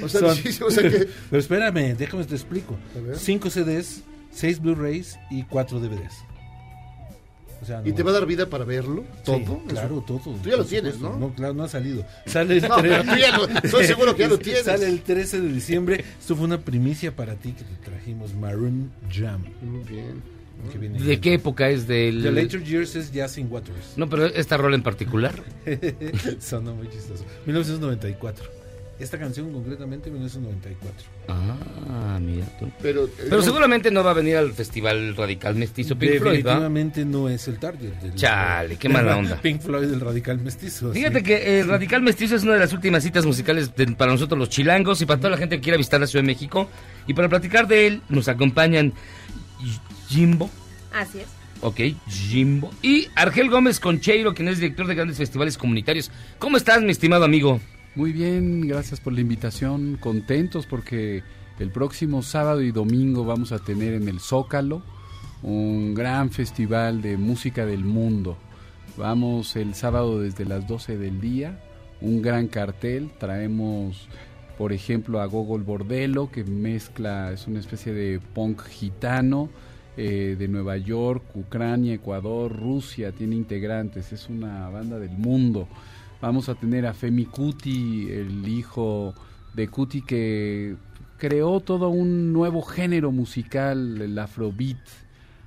o 0.00 0.04
O 0.04 0.08
sea, 0.08 0.34
sí, 0.34 0.62
o 0.62 0.70
sea 0.70 0.88
que- 0.88 1.08
Pero 1.28 1.40
espérame, 1.40 1.96
déjame 1.96 2.24
te 2.24 2.36
explico. 2.36 2.76
A 2.96 3.00
ver. 3.00 3.18
5 3.18 3.50
CDs, 3.50 4.02
6 4.30 4.60
Blu-rays 4.60 5.18
y 5.30 5.42
4 5.42 5.80
DVDs. 5.80 6.14
O 7.62 7.64
sea, 7.64 7.80
¿Y 7.84 7.90
no- 7.90 7.94
te 7.94 8.02
va 8.02 8.10
a 8.10 8.14
dar 8.14 8.26
vida 8.26 8.50
para 8.50 8.64
verlo? 8.64 9.04
¿Todo? 9.24 9.36
Sí, 9.38 9.44
claro, 9.68 10.02
todo. 10.06 10.18
Tú 10.18 10.48
ya 10.50 10.56
lo 10.56 10.64
tienes, 10.64 10.94
supuesto. 10.94 11.18
¿no? 11.18 11.28
No, 11.28 11.34
claro, 11.34 11.54
no 11.54 11.62
ha 11.62 11.68
salido. 11.68 12.04
Sale 12.26 12.56
el 12.56 12.62
No, 12.62 12.76
pero 12.82 13.02
tú 13.04 13.10
ya 13.16 13.36
lo- 13.38 13.48
estoy 13.48 13.84
seguro 13.86 14.16
que 14.16 14.22
ya 14.22 14.28
lo 14.28 14.38
tienes. 14.40 14.64
Sale 14.64 14.88
el 14.88 15.00
13 15.02 15.40
de 15.40 15.48
diciembre. 15.52 16.04
Esto 16.20 16.34
fue 16.34 16.44
una 16.46 16.58
primicia 16.60 17.14
para 17.14 17.34
ti 17.36 17.52
que 17.52 17.62
te 17.62 17.76
trajimos 17.90 18.34
Maroon 18.34 18.90
Jam. 19.10 19.44
Muy 19.62 19.84
bien. 19.84 20.22
que 20.72 20.78
viene 20.78 20.98
¿De 21.00 21.20
qué 21.20 21.34
época 21.34 21.68
es 21.70 21.86
del...? 21.86 22.22
The 22.22 22.30
Later 22.32 22.62
Years 22.64 22.94
es 22.96 23.12
Jazz 23.12 23.38
in 23.38 23.46
Waters. 23.50 23.94
No, 23.96 24.08
pero 24.08 24.26
esta 24.26 24.56
rola 24.56 24.74
en 24.76 24.82
particular. 24.82 25.32
Sonó 26.40 26.74
muy 26.74 26.88
chistoso. 26.90 27.24
1994. 27.46 28.61
Esta 28.98 29.18
canción 29.18 29.52
concretamente 29.52 30.10
1994. 30.10 31.08
Ah, 31.28 32.18
mira 32.20 32.46
tú. 32.60 32.70
Pero, 32.80 33.08
Pero 33.16 33.42
seguramente 33.42 33.90
no 33.90 34.04
va 34.04 34.12
a 34.12 34.14
venir 34.14 34.36
al 34.36 34.52
Festival 34.52 35.16
Radical 35.16 35.56
Mestizo 35.56 35.96
Pink 35.98 36.18
Floyd, 36.18 36.24
¿va? 36.26 36.32
Definitivamente 36.34 37.04
no 37.04 37.28
es 37.28 37.48
el 37.48 37.58
target. 37.58 37.90
del- 37.94 38.14
Chale, 38.14 38.76
qué 38.76 38.88
mala 38.88 39.16
onda. 39.16 39.36
Pink 39.42 39.60
Floyd 39.60 39.88
del 39.88 40.00
Radical 40.00 40.38
Mestizo. 40.38 40.92
Fíjate 40.92 41.18
sí. 41.18 41.24
que 41.24 41.60
el 41.60 41.68
Radical 41.68 42.00
Mestizo 42.02 42.36
es 42.36 42.44
una 42.44 42.52
de 42.54 42.60
las 42.60 42.72
últimas 42.72 43.02
citas 43.02 43.26
musicales 43.26 43.74
de- 43.74 43.86
para 43.88 44.12
nosotros 44.12 44.38
los 44.38 44.48
chilangos 44.50 45.00
y 45.02 45.06
para 45.06 45.18
toda 45.18 45.30
la 45.30 45.36
gente 45.38 45.56
que 45.56 45.62
quiera 45.62 45.78
visitar 45.78 45.98
la 45.98 46.06
Ciudad 46.06 46.22
de 46.22 46.28
México. 46.28 46.68
Y 47.08 47.14
para 47.14 47.28
platicar 47.28 47.66
de 47.66 47.86
él 47.88 48.02
nos 48.08 48.28
acompañan 48.28 48.92
Jimbo, 50.08 50.48
Así 50.92 51.18
es. 51.20 51.26
ok, 51.60 51.80
Jimbo, 52.08 52.70
y 52.82 53.08
Argel 53.16 53.48
Gómez 53.50 53.80
Concheiro, 53.80 54.34
quien 54.34 54.48
es 54.48 54.58
director 54.58 54.86
de 54.86 54.94
grandes 54.94 55.16
festivales 55.16 55.56
comunitarios. 55.58 56.10
¿Cómo 56.38 56.56
estás, 56.56 56.82
mi 56.82 56.90
estimado 56.92 57.24
amigo? 57.24 57.60
Muy 57.94 58.12
bien, 58.12 58.62
gracias 58.62 59.00
por 59.00 59.12
la 59.12 59.20
invitación. 59.20 59.98
Contentos 60.00 60.64
porque 60.64 61.22
el 61.58 61.70
próximo 61.70 62.22
sábado 62.22 62.62
y 62.62 62.72
domingo 62.72 63.26
vamos 63.26 63.52
a 63.52 63.58
tener 63.58 63.92
en 63.92 64.08
el 64.08 64.18
Zócalo 64.18 64.82
un 65.42 65.92
gran 65.92 66.30
festival 66.30 67.02
de 67.02 67.18
música 67.18 67.66
del 67.66 67.84
mundo. 67.84 68.38
Vamos 68.96 69.56
el 69.56 69.74
sábado 69.74 70.20
desde 70.20 70.46
las 70.46 70.66
12 70.66 70.96
del 70.96 71.20
día, 71.20 71.60
un 72.00 72.22
gran 72.22 72.48
cartel. 72.48 73.10
Traemos, 73.18 74.08
por 74.56 74.72
ejemplo, 74.72 75.20
a 75.20 75.26
Gogol 75.26 75.62
Bordello, 75.62 76.30
que 76.30 76.44
mezcla, 76.44 77.30
es 77.30 77.46
una 77.46 77.60
especie 77.60 77.92
de 77.92 78.20
punk 78.20 78.62
gitano 78.68 79.50
eh, 79.98 80.36
de 80.38 80.48
Nueva 80.48 80.78
York, 80.78 81.24
Ucrania, 81.34 81.92
Ecuador, 81.92 82.58
Rusia, 82.58 83.12
tiene 83.12 83.36
integrantes, 83.36 84.14
es 84.14 84.30
una 84.30 84.70
banda 84.70 84.98
del 84.98 85.10
mundo. 85.10 85.68
Vamos 86.22 86.48
a 86.48 86.54
tener 86.54 86.86
a 86.86 86.94
Femi 86.94 87.24
Kuti, 87.24 88.08
el 88.08 88.46
hijo 88.46 89.12
de 89.54 89.66
Kuti 89.66 90.02
que 90.02 90.76
creó 91.18 91.58
todo 91.58 91.88
un 91.88 92.32
nuevo 92.32 92.62
género 92.62 93.10
musical, 93.10 94.00
el 94.00 94.16
afrobeat. 94.16 94.78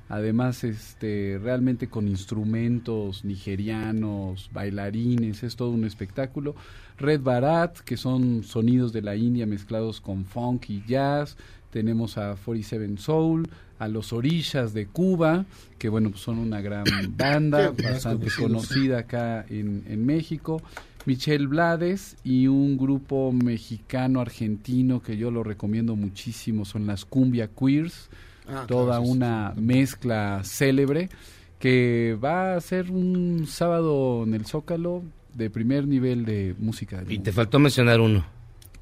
además 0.09 0.65
este 0.65 1.39
realmente 1.41 1.87
con 1.87 2.09
instrumentos 2.09 3.23
nigerianos, 3.23 4.49
bailarines, 4.51 5.43
es 5.43 5.55
todo 5.55 5.69
un 5.69 5.85
espectáculo. 5.85 6.55
Red 6.97 7.21
Barat, 7.21 7.79
que 7.79 7.95
son 7.95 8.43
sonidos 8.43 8.91
de 8.91 9.01
la 9.01 9.15
India 9.15 9.45
mezclados 9.45 10.01
con 10.01 10.25
funk 10.25 10.69
y 10.69 10.83
jazz. 10.85 11.37
Tenemos 11.69 12.17
a 12.17 12.35
47 12.35 12.97
Soul, 12.97 13.47
a 13.79 13.87
los 13.87 14.13
Orishas 14.13 14.73
de 14.73 14.87
Cuba, 14.87 15.45
que 15.77 15.89
bueno, 15.89 16.09
pues 16.11 16.21
son 16.21 16.39
una 16.39 16.61
gran 16.61 16.85
banda, 17.17 17.71
bastante 17.71 18.27
conocida 18.39 18.99
acá 18.99 19.45
en, 19.49 19.83
en 19.87 20.05
México. 20.05 20.61
Michelle 21.05 21.45
Blades 21.45 22.17
y 22.23 22.47
un 22.47 22.77
grupo 22.77 23.31
mexicano-argentino 23.31 25.01
que 25.01 25.17
yo 25.17 25.31
lo 25.31 25.43
recomiendo 25.43 25.95
muchísimo 25.95 26.65
son 26.65 26.87
las 26.87 27.05
Cumbia 27.05 27.47
Queers, 27.47 28.09
Ah, 28.47 28.65
toda 28.67 28.97
claro, 28.97 29.01
sí, 29.05 29.07
sí, 29.07 29.17
una 29.17 29.53
mezcla 29.57 30.41
célebre 30.43 31.09
que 31.57 32.15
va 32.23 32.55
a 32.55 32.61
ser 32.61 32.91
un 32.91 33.45
sábado 33.47 34.23
en 34.23 34.35
el 34.35 34.45
Zócalo 34.45 35.01
de 35.33 35.49
primer 35.49 35.87
nivel 35.87 36.25
de 36.25 36.53
música. 36.59 36.97
del 36.97 37.07
Y 37.11 37.15
mundo. 37.15 37.23
te 37.23 37.31
faltó 37.31 37.57
mencionar 37.57 37.99
uno. 37.99 38.23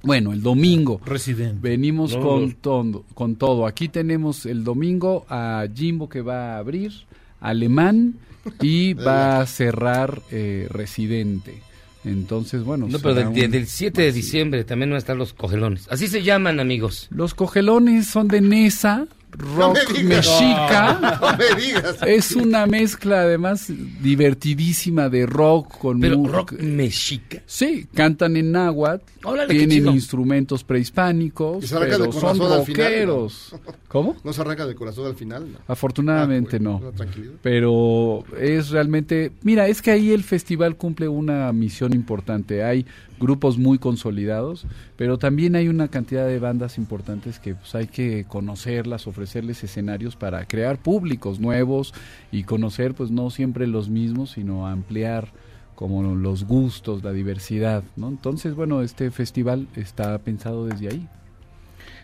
Bueno, 0.04 0.34
el 0.34 0.42
domingo. 0.42 1.00
Resident. 1.06 1.62
Venimos 1.62 2.14
No, 2.16 2.22
con, 2.22 2.48
no. 2.50 2.56
todo, 2.62 3.06
con 3.14 3.36
todo. 3.38 3.66
Aquí 3.66 3.88
tenemos 3.88 4.46
el 4.46 4.64
domingo 4.64 5.26
a 5.30 5.66
Jimbo 5.74 6.10
que 6.10 6.22
va 6.22 6.56
a 6.56 6.58
abrir, 6.60 6.92
Alemán 7.40 8.16
y 8.62 8.94
va 8.94 9.40
a 9.42 9.46
cerrar 9.46 10.22
eh, 10.32 10.68
Residente. 10.70 11.62
Entonces, 12.06 12.64
bueno. 12.66 12.88
No, 12.90 13.00
pero 13.00 13.14
del, 13.16 13.28
un- 13.28 13.34
del 13.52 13.66
7 13.66 14.02
de 14.02 14.12
diciembre 14.12 14.64
también 14.66 14.90
van 14.90 14.96
a 14.96 15.00
estar 15.00 15.16
los 15.16 15.32
cogelones. 15.34 15.88
Así 15.90 16.08
se 16.08 16.22
llaman, 16.22 16.60
amigos. 16.60 17.08
Los 17.10 17.34
cogelones 17.34 18.08
son 18.08 18.28
de 18.28 18.42
Nesa, 18.42 19.08
rock 19.38 19.78
me 19.98 20.04
mexica. 20.04 21.20
No 21.22 21.38
me 21.38 21.62
digas. 21.62 21.98
Es 22.06 22.36
una 22.36 22.66
mezcla 22.66 23.22
además 23.22 23.68
divertidísima 24.02 25.10
de 25.10 25.26
rock 25.26 25.78
con 25.78 26.00
Pero 26.00 26.24
rock 26.26 26.54
mexica. 26.54 27.42
Sí, 27.46 27.88
cantan 27.94 28.38
en 28.38 28.52
náhuatl, 28.52 29.04
Órale, 29.24 29.54
tienen 29.54 29.88
instrumentos 29.88 30.64
prehispánicos, 30.64 31.64
Y 31.64 31.68
se 31.68 31.76
arranca 31.76 31.98
pero 31.98 32.06
de 32.06 32.12
son 32.12 32.22
corazón 32.22 32.52
al 32.60 32.66
final, 32.66 32.86
rockeros. 32.86 33.56
¿Cómo? 33.88 34.16
No 34.24 34.34
se 34.34 34.42
arranca 34.42 34.66
de 34.66 34.76
corazón 34.76 35.06
al 35.08 35.16
final. 35.16 35.52
¿no? 35.52 35.58
Afortunadamente 35.68 36.58
Ah, 36.58 36.60
bueno, 36.60 36.82
no. 36.82 37.40
Pero 37.42 38.24
es 38.40 38.70
realmente, 38.70 39.32
mira, 39.44 39.68
es 39.68 39.82
que 39.82 39.92
ahí 39.92 40.12
el 40.12 40.24
festival 40.24 40.76
cumple 40.76 41.08
una 41.08 41.52
misión 41.54 41.94
importante. 41.94 42.64
Hay 42.64 42.86
grupos 43.24 43.58
muy 43.58 43.80
consolidados, 43.80 44.68
pero 44.96 45.18
también 45.18 45.56
hay 45.56 45.68
una 45.70 45.88
cantidad 45.88 46.28
de 46.28 46.38
bandas 46.38 46.78
importantes 46.78 47.40
que 47.40 47.56
pues, 47.56 47.74
hay 47.74 47.88
que 47.88 48.26
conocerlas, 48.28 49.08
ofrecerles 49.08 49.64
escenarios 49.64 50.16
para 50.16 50.46
crear 50.46 50.78
públicos 50.78 51.40
nuevos 51.40 51.94
y 52.32 52.44
conocer 52.44 52.94
pues 52.94 53.10
no 53.10 53.32
siempre 53.32 53.66
los 53.66 53.90
mismos, 53.90 54.32
sino 54.32 54.68
ampliar 54.68 55.30
como 55.74 56.04
los 56.14 56.44
gustos, 56.44 57.04
la 57.04 57.12
diversidad, 57.12 57.84
¿no? 57.96 58.08
Entonces, 58.10 58.54
bueno, 58.54 58.84
este 58.84 59.10
festival 59.10 59.68
está 59.76 60.18
pensado 60.20 60.68
desde 60.68 60.90
ahí. 60.90 61.08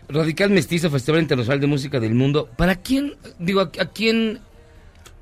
Radical 0.08 0.50
Mestizo, 0.50 0.90
Festival 0.90 1.20
Internacional 1.22 1.60
de 1.60 1.66
Música 1.68 2.00
del 2.00 2.14
Mundo. 2.16 2.48
¿Para 2.56 2.74
quién, 2.74 3.14
digo, 3.38 3.60
a, 3.60 3.70
a 3.78 3.86
quién, 3.86 4.40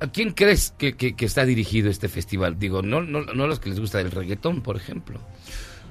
a 0.00 0.06
quién 0.06 0.30
crees 0.32 0.72
que, 0.78 0.94
que- 0.94 1.14
que 1.14 1.26
está 1.26 1.44
dirigido 1.44 1.90
este 1.90 2.08
festival? 2.08 2.58
Digo, 2.58 2.80
no, 2.80 3.02
no, 3.02 3.22
no 3.22 3.44
a 3.44 3.46
los 3.46 3.60
que 3.60 3.68
les 3.68 3.80
gusta 3.80 4.00
el 4.00 4.10
reggaetón, 4.10 4.62
por 4.62 4.76
ejemplo. 4.76 5.20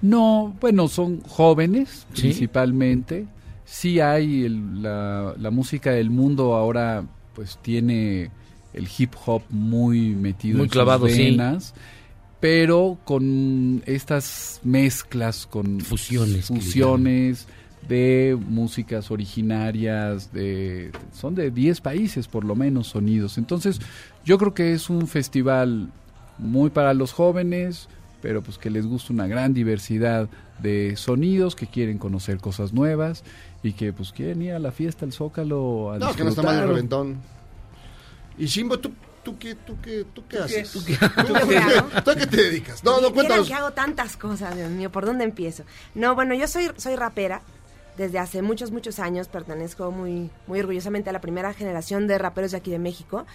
No, 0.02 0.56
bueno, 0.62 0.88
son 0.88 1.22
jóvenes 1.22 2.06
¿Sí? 2.14 2.22
principalmente. 2.24 3.26
Sí 3.66 4.00
hay 4.00 4.43
el- 4.45 4.82
la, 4.82 5.34
la 5.38 5.52
música 5.52 5.91
del 5.91 6.10
mundo 6.10 6.54
ahora, 6.56 7.04
pues 7.36 7.58
tiene 7.62 8.30
el 8.74 8.88
hip 8.98 9.14
hop 9.26 9.41
muy 9.50 10.10
metido 10.16 10.58
Muy 10.58 10.66
en 10.66 10.70
clavado, 10.70 11.08
sus 11.08 11.16
sí. 11.18 11.38
pero 12.39 12.98
con 13.04 13.82
estas 13.86 14.62
mezclas, 14.64 15.48
con 15.48 15.80
Fusiones, 15.82 16.45
fusiones 16.45 17.48
de 17.89 18.38
músicas 18.48 19.12
originarias 19.12 20.32
de 20.34 20.91
son 21.14 21.36
de 21.36 21.52
10 21.52 21.82
países 21.82 22.28
por 22.28 22.43
lo 22.43 22.56
menos 22.56 22.88
sonidos. 22.88 23.38
Entonces, 23.38 23.80
yo 24.26 24.38
creo 24.38 24.54
que 24.54 24.74
es 24.74 24.89
un 24.89 25.08
festival 25.08 25.89
muy 26.38 26.70
para 26.70 26.93
los 26.93 27.14
jóvenes, 27.14 27.88
pero 28.22 28.41
pues 28.41 28.57
que 28.57 28.70
les 28.70 28.86
gusta 28.86 29.13
una 29.13 29.28
gran 29.28 29.53
diversidad 29.53 30.28
de 30.59 30.95
sonidos, 30.97 31.55
que 31.55 31.68
quieren 31.68 31.97
conocer 31.97 32.39
cosas 32.39 32.74
nuevas 32.74 33.24
y 33.63 33.74
que 33.74 33.93
pues 33.93 34.11
quieren 34.11 34.41
ir 34.41 34.53
a 34.53 34.59
la 34.59 34.72
fiesta, 34.72 35.05
al 35.05 35.13
Zócalo, 35.13 35.91
a 35.91 35.99
No, 35.99 36.13
que 36.15 36.24
no 36.24 36.30
está 36.30 36.41
mal 36.41 36.59
el 36.63 36.68
reventón. 36.68 37.18
Y 38.38 38.45
Shimbo, 38.45 38.80
¿tú, 38.80 38.91
tú, 39.24 39.38
qué, 39.38 39.55
tú, 39.55 39.76
qué, 39.82 40.05
tú 40.13 40.24
qué 40.28 40.38
haces? 40.39 40.72
¿Tú 40.72 40.84
qué- 40.86 40.95
¿Tú, 40.97 41.34
qué, 41.34 42.01
¿Tú 42.03 42.11
a 42.11 42.15
qué 42.15 42.28
te 42.28 42.38
dedicas? 42.38 42.84
No, 42.84 43.01
no, 43.01 43.11
cuéntanos. 43.13 43.47
que 43.47 43.53
hago 43.53 43.72
tantas 43.72 44.18
cosas, 44.18 44.55
Dios 44.55 44.70
mío, 44.72 44.91
¿por 44.91 45.05
dónde 45.05 45.24
empiezo? 45.24 45.63
No, 45.95 46.15
bueno, 46.15 46.34
yo 46.36 46.47
soy, 46.47 46.70
soy 46.78 46.95
rapera. 46.95 47.41
Desde 47.97 48.20
hace 48.20 48.43
muchos, 48.43 48.70
muchos 48.70 48.99
años 48.99 49.28
pertenezco 49.28 49.89
muy, 49.91 50.30
muy 50.45 50.59
orgullosamente 50.59 51.09
a 51.09 51.13
la 51.13 51.20
primera 51.22 51.51
generación 51.55 52.05
de 52.05 52.20
raperos 52.20 52.51
de 52.51 52.57
aquí 52.57 52.70
de 52.70 52.78
México. 52.78 53.26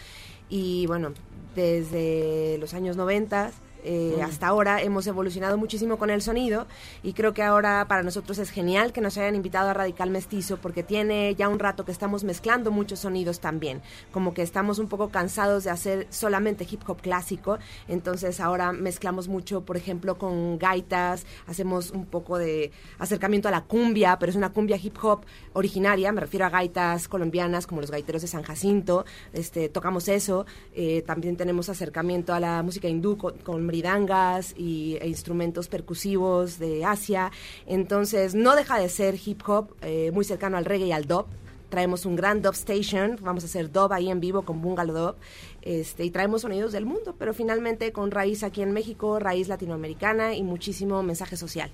Y 0.48 0.86
bueno, 0.86 1.14
desde 1.56 2.58
los 2.58 2.72
años 2.72 2.96
90 2.96 3.50
eh, 3.84 4.16
Mm. 4.18 4.22
hasta 4.22 4.46
ahora 4.46 4.82
hemos 4.82 5.06
evolucionado 5.06 5.58
muchísimo 5.58 5.98
con 5.98 6.10
el 6.10 6.22
sonido 6.22 6.66
y 7.02 7.12
creo 7.14 7.34
que 7.34 7.42
ahora 7.42 7.86
para 7.88 8.02
nosotros 8.02 8.38
es 8.38 8.50
genial 8.50 8.92
que 8.92 9.00
nos 9.00 9.16
hayan 9.18 9.34
invitado 9.34 9.70
a 9.70 9.74
Radical 9.74 10.10
Mestizo 10.10 10.56
porque 10.58 10.82
tiene 10.82 11.34
ya 11.34 11.48
un 11.48 11.58
rato 11.58 11.84
que 11.84 11.92
estamos 11.92 12.24
mezclando 12.24 12.70
muchos 12.70 13.00
sonidos 13.00 13.40
también, 13.40 13.82
como 14.12 14.34
que 14.34 14.42
estamos 14.42 14.78
un 14.78 14.88
poco 14.88 15.10
cansados 15.10 15.64
de 15.64 15.70
hacer 15.70 16.06
solamente 16.10 16.66
hip 16.70 16.82
hop 16.86 17.00
clásico, 17.00 17.58
entonces 17.88 18.40
ahora 18.40 18.72
mezclamos 18.72 19.28
mucho, 19.28 19.62
por 19.62 19.76
ejemplo, 19.76 20.18
con 20.18 20.58
gaitas, 20.58 21.26
hacemos 21.46 21.90
un 21.90 22.06
poco 22.06 22.38
de 22.38 22.70
acercamiento 22.98 23.48
a 23.48 23.50
la 23.50 23.62
cumbia, 23.62 24.18
pero 24.18 24.30
es 24.30 24.36
una 24.36 24.52
cumbia 24.52 24.76
hip 24.82 24.96
hop 25.02 25.22
originaria, 25.54 26.12
me 26.12 26.20
refiero 26.20 26.46
a 26.46 26.50
gaitas 26.50 27.08
colombianas 27.08 27.66
como 27.66 27.80
los 27.80 27.90
gaiteros 27.90 28.22
de 28.22 28.28
San 28.28 28.42
Jacinto, 28.42 29.04
este, 29.32 29.68
tocamos 29.68 30.08
eso, 30.08 30.46
eh, 30.74 31.02
también 31.06 31.36
tenemos 31.36 31.68
acercamiento 31.68 32.32
a 32.34 32.40
la 32.40 32.62
música 32.62 32.88
hindú 32.88 33.16
con, 33.16 33.38
con 33.38 33.66
y, 33.72 34.98
e 35.00 35.08
instrumentos 35.08 35.68
percusivos 35.68 36.58
de 36.58 36.84
Asia, 36.84 37.30
entonces 37.66 38.34
no 38.34 38.54
deja 38.54 38.78
de 38.78 38.88
ser 38.88 39.16
hip 39.24 39.42
hop 39.46 39.74
eh, 39.82 40.10
muy 40.12 40.24
cercano 40.24 40.56
al 40.56 40.64
reggae 40.64 40.86
y 40.86 40.92
al 40.92 41.06
dub, 41.06 41.26
traemos 41.68 42.04
un 42.04 42.16
gran 42.16 42.42
dub 42.42 42.52
station, 42.52 43.18
vamos 43.22 43.44
a 43.44 43.46
hacer 43.46 43.72
dub 43.72 43.92
ahí 43.92 44.10
en 44.10 44.20
vivo 44.20 44.42
con 44.42 44.60
Bungalow 44.60 44.94
Dub, 44.94 45.14
este, 45.62 46.04
y 46.04 46.10
traemos 46.10 46.42
sonidos 46.42 46.72
del 46.72 46.84
mundo, 46.84 47.14
pero 47.18 47.32
finalmente 47.32 47.92
con 47.92 48.10
raíz 48.10 48.42
aquí 48.42 48.60
en 48.60 48.72
México, 48.72 49.18
raíz 49.18 49.48
latinoamericana 49.48 50.34
y 50.34 50.42
muchísimo 50.42 51.02
mensaje 51.02 51.36
social. 51.38 51.70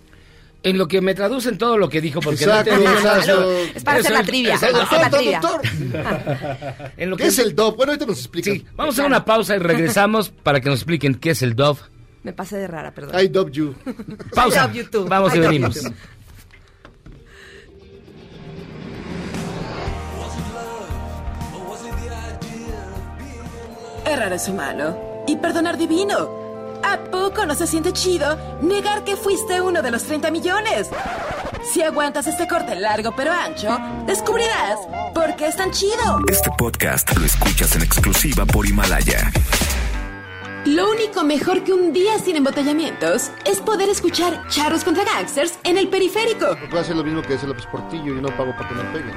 En 0.63 0.77
lo 0.77 0.89
que 0.89 1.01
me 1.01 1.15
traducen 1.15 1.57
todo 1.57 1.79
lo 1.79 1.89
que 1.89 2.01
dijo, 2.01 2.19
porque 2.21 2.43
Exacto, 2.45 2.77
no 2.77 2.91
exacto. 2.93 3.53
Es 3.77 3.85
para 3.85 4.01
hacer 4.01 4.13
la 4.13 4.23
trivia, 4.25 4.55
Eso 4.55 4.67
es- 4.67 4.73
para 4.73 4.85
hacer 4.85 4.99
la 4.99 5.09
Doctor, 5.09 5.21
trivia. 5.21 5.41
doctor. 5.41 6.93
En 6.97 7.11
lo 7.11 7.17
¿Qué 7.17 7.23
que 7.23 7.29
es 7.29 7.39
el 7.39 7.55
DOP? 7.55 7.77
Bueno, 7.77 7.93
ahorita 7.93 8.07
nos 8.07 8.19
explica. 8.19 8.51
Sí, 8.51 8.67
vamos 8.75 8.95
a 8.95 9.03
hacer 9.03 9.07
una 9.07 9.25
pausa 9.25 9.55
y 9.55 9.59
regresamos 9.61 10.31
para 10.43 10.61
que 10.61 10.69
nos 10.69 10.81
expliquen 10.81 11.15
qué 11.15 11.31
es 11.31 11.43
el 11.43 11.55
Dove. 11.55 11.81
Me 12.25 12.33
pasé 12.33 12.57
de 12.57 12.67
rara, 12.67 12.93
perdón. 12.93 13.19
I 13.23 13.29
dub 13.29 13.51
you. 13.53 13.75
Pausa. 14.35 14.65
I 14.65 14.67
love 14.67 14.75
you 14.75 14.85
too. 14.91 15.05
Vamos 15.09 15.33
y 15.35 15.39
I 15.39 15.41
venimos. 15.43 15.81
Errar 24.07 24.33
es 24.33 24.49
humano 24.49 24.97
y 25.27 25.37
perdonar 25.37 25.77
divino. 25.77 26.48
¿A 26.83 26.99
poco 27.11 27.45
no 27.47 27.55
se 27.55 27.67
siente 27.67 27.93
chido 27.93 28.37
negar 28.61 29.05
que 29.05 29.17
fuiste 29.17 29.61
uno 29.61 29.83
de 29.83 29.91
los 29.91 30.05
30 30.05 30.31
millones? 30.31 30.89
Si 31.73 31.83
aguantas 31.83 32.27
este 32.27 32.47
corte 32.47 32.75
largo 32.77 33.13
pero 33.17 33.33
ancho, 33.33 33.77
descubrirás 34.07 34.79
por 35.15 35.37
qué 35.37 35.49
es 35.49 35.57
tan 35.57 35.71
chido. 35.71 36.21
Este 36.29 36.51
podcast 36.57 37.17
lo 37.17 37.25
escuchas 37.27 37.75
en 37.77 37.83
exclusiva 37.83 38.47
por 38.47 38.67
Himalaya. 38.67 39.31
Lo 40.65 40.91
único 40.91 41.25
mejor 41.25 41.65
que 41.65 41.73
un 41.73 41.93
día 41.93 42.19
sin 42.19 42.37
embotellamientos 42.37 43.31
es 43.45 43.61
poder 43.61 43.89
escuchar 43.89 44.47
charros 44.49 44.85
contra 44.85 45.05
gangsters 45.05 45.59
en 45.65 45.79
el 45.79 45.89
periférico. 45.89 46.57
Puedo 46.69 46.81
hacer 46.81 46.97
lo 46.97 47.05
mismo 47.05 47.23
que 47.23 47.35
hace 47.35 47.47
López 47.47 47.67
Portillo 47.67 48.19
y 48.19 48.21
no 48.21 48.29
pago 48.37 48.53
para 48.57 48.69
que 48.69 48.75
me 48.75 48.85
peguen. 48.85 49.15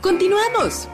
Continuamos. 0.00 0.88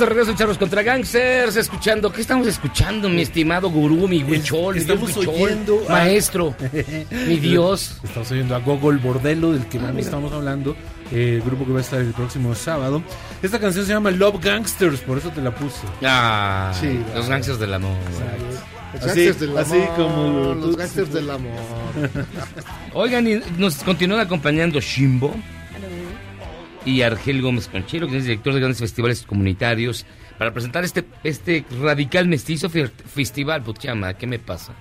Estamos 0.00 0.14
de 0.14 0.14
regreso 0.14 0.30
en 0.30 0.36
Charros 0.38 0.56
contra 0.56 0.82
Gangsters, 0.82 1.56
escuchando. 1.56 2.10
¿Qué 2.10 2.22
estamos 2.22 2.46
escuchando, 2.46 3.06
mi 3.10 3.20
estimado 3.20 3.68
gurú, 3.68 4.08
mi 4.08 4.22
huichol, 4.24 4.74
mi 4.76 4.80
Estamos 4.80 5.14
huichol, 5.14 5.34
oyendo 5.34 5.82
a- 5.90 5.92
maestro, 5.92 6.54
mi 7.28 7.36
Dios? 7.36 7.96
Estamos 8.02 8.30
oyendo 8.30 8.54
a 8.56 8.60
Gogol 8.60 8.96
Bordello, 8.96 9.52
del 9.52 9.66
que 9.66 9.78
más 9.78 9.94
estamos 9.96 10.32
hablando, 10.32 10.74
eh, 11.12 11.34
el 11.34 11.42
grupo 11.42 11.66
que 11.66 11.72
va 11.72 11.78
a 11.80 11.82
estar 11.82 12.00
el 12.00 12.12
próximo 12.14 12.54
sábado. 12.54 13.02
Esta 13.42 13.58
canción 13.60 13.84
se 13.84 13.92
llama 13.92 14.10
Love 14.10 14.42
Gangsters, 14.42 15.00
por 15.00 15.18
eso 15.18 15.28
te 15.32 15.42
la 15.42 15.54
puse. 15.54 15.82
Ah, 16.02 16.72
Sí, 16.80 16.98
los 17.14 17.28
gangsters 17.28 17.58
del 17.58 17.74
amor. 17.74 17.92
Los 18.94 19.02
Así, 19.04 19.24
gangsters 19.26 19.40
del 19.40 19.58
así 19.58 19.80
como 19.96 20.54
los 20.54 20.76
gangsters 20.78 21.12
del 21.12 21.30
amor. 21.30 21.60
Oigan, 22.94 23.28
y 23.28 23.38
nos 23.58 23.74
continúan 23.84 24.20
acompañando 24.22 24.80
Shimbo 24.80 25.36
y 26.84 27.02
Argel 27.02 27.42
Gómez 27.42 27.68
Conchero, 27.68 28.08
que 28.08 28.16
es 28.18 28.24
director 28.24 28.54
de 28.54 28.60
grandes 28.60 28.78
festivales 28.80 29.22
comunitarios, 29.26 30.06
para 30.38 30.52
presentar 30.52 30.84
este, 30.84 31.04
este 31.24 31.64
radical 31.82 32.26
mestizo 32.28 32.70
fe- 32.70 32.88
festival. 32.88 33.62
Puchama, 33.62 34.14
¿qué 34.14 34.26
me 34.26 34.38
pasa? 34.38 34.72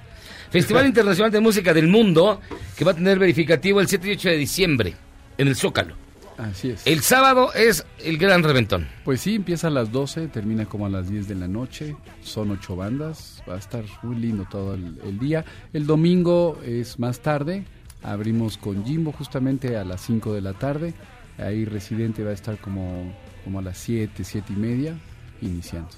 Festival 0.50 0.86
Internacional 0.88 1.32
de 1.32 1.40
Música 1.42 1.74
del 1.74 1.88
Mundo, 1.88 2.40
que 2.78 2.86
va 2.86 2.92
a 2.92 2.96
tener 2.96 3.20
verificativo 3.20 3.82
el 3.82 3.88
7 3.88 4.08
y 4.08 4.12
8 4.14 4.30
de 4.30 4.38
diciembre 4.38 4.94
en 5.38 5.48
el 5.48 5.56
Zócalo. 5.56 5.96
Así 6.38 6.70
es. 6.70 6.88
El 6.88 7.02
sábado 7.02 7.52
es 7.54 7.86
el 8.02 8.18
gran 8.18 8.44
reventón. 8.44 8.88
Pues 9.04 9.20
sí, 9.20 9.36
empieza 9.36 9.68
a 9.68 9.72
las 9.72 9.92
12, 9.92 10.30
termina 10.30 10.66
como 10.66 10.86
a 10.86 10.90
las 10.90 11.10
10 11.10 11.28
de 11.28 11.36
la 11.36 11.50
noche. 11.50 11.98
Son 12.24 12.50
ocho 12.52 12.78
bandas, 12.78 13.44
va 13.50 13.56
a 13.56 13.58
estar 13.60 13.84
muy 14.04 14.16
lindo 14.16 14.48
todo 14.50 14.74
el, 14.76 14.98
el 15.04 15.20
día. 15.20 15.44
El 15.74 15.86
domingo 15.86 16.58
es 16.66 16.98
más 16.98 17.20
tarde, 17.20 17.66
abrimos 18.04 18.58
con 18.58 18.86
Jimbo 18.86 19.12
justamente 19.12 19.76
a 19.76 19.84
las 19.84 20.00
5 20.06 20.34
de 20.34 20.40
la 20.40 20.54
tarde. 20.54 20.94
Ahí 21.40 21.66
Residente 21.66 22.24
va 22.24 22.32
a 22.32 22.34
estar 22.34 22.58
como, 22.58 23.14
como 23.44 23.60
a 23.60 23.62
las 23.62 23.78
7, 23.78 24.24
7 24.24 24.54
y 24.54 24.60
media, 24.60 24.94
iniciando. 25.42 25.90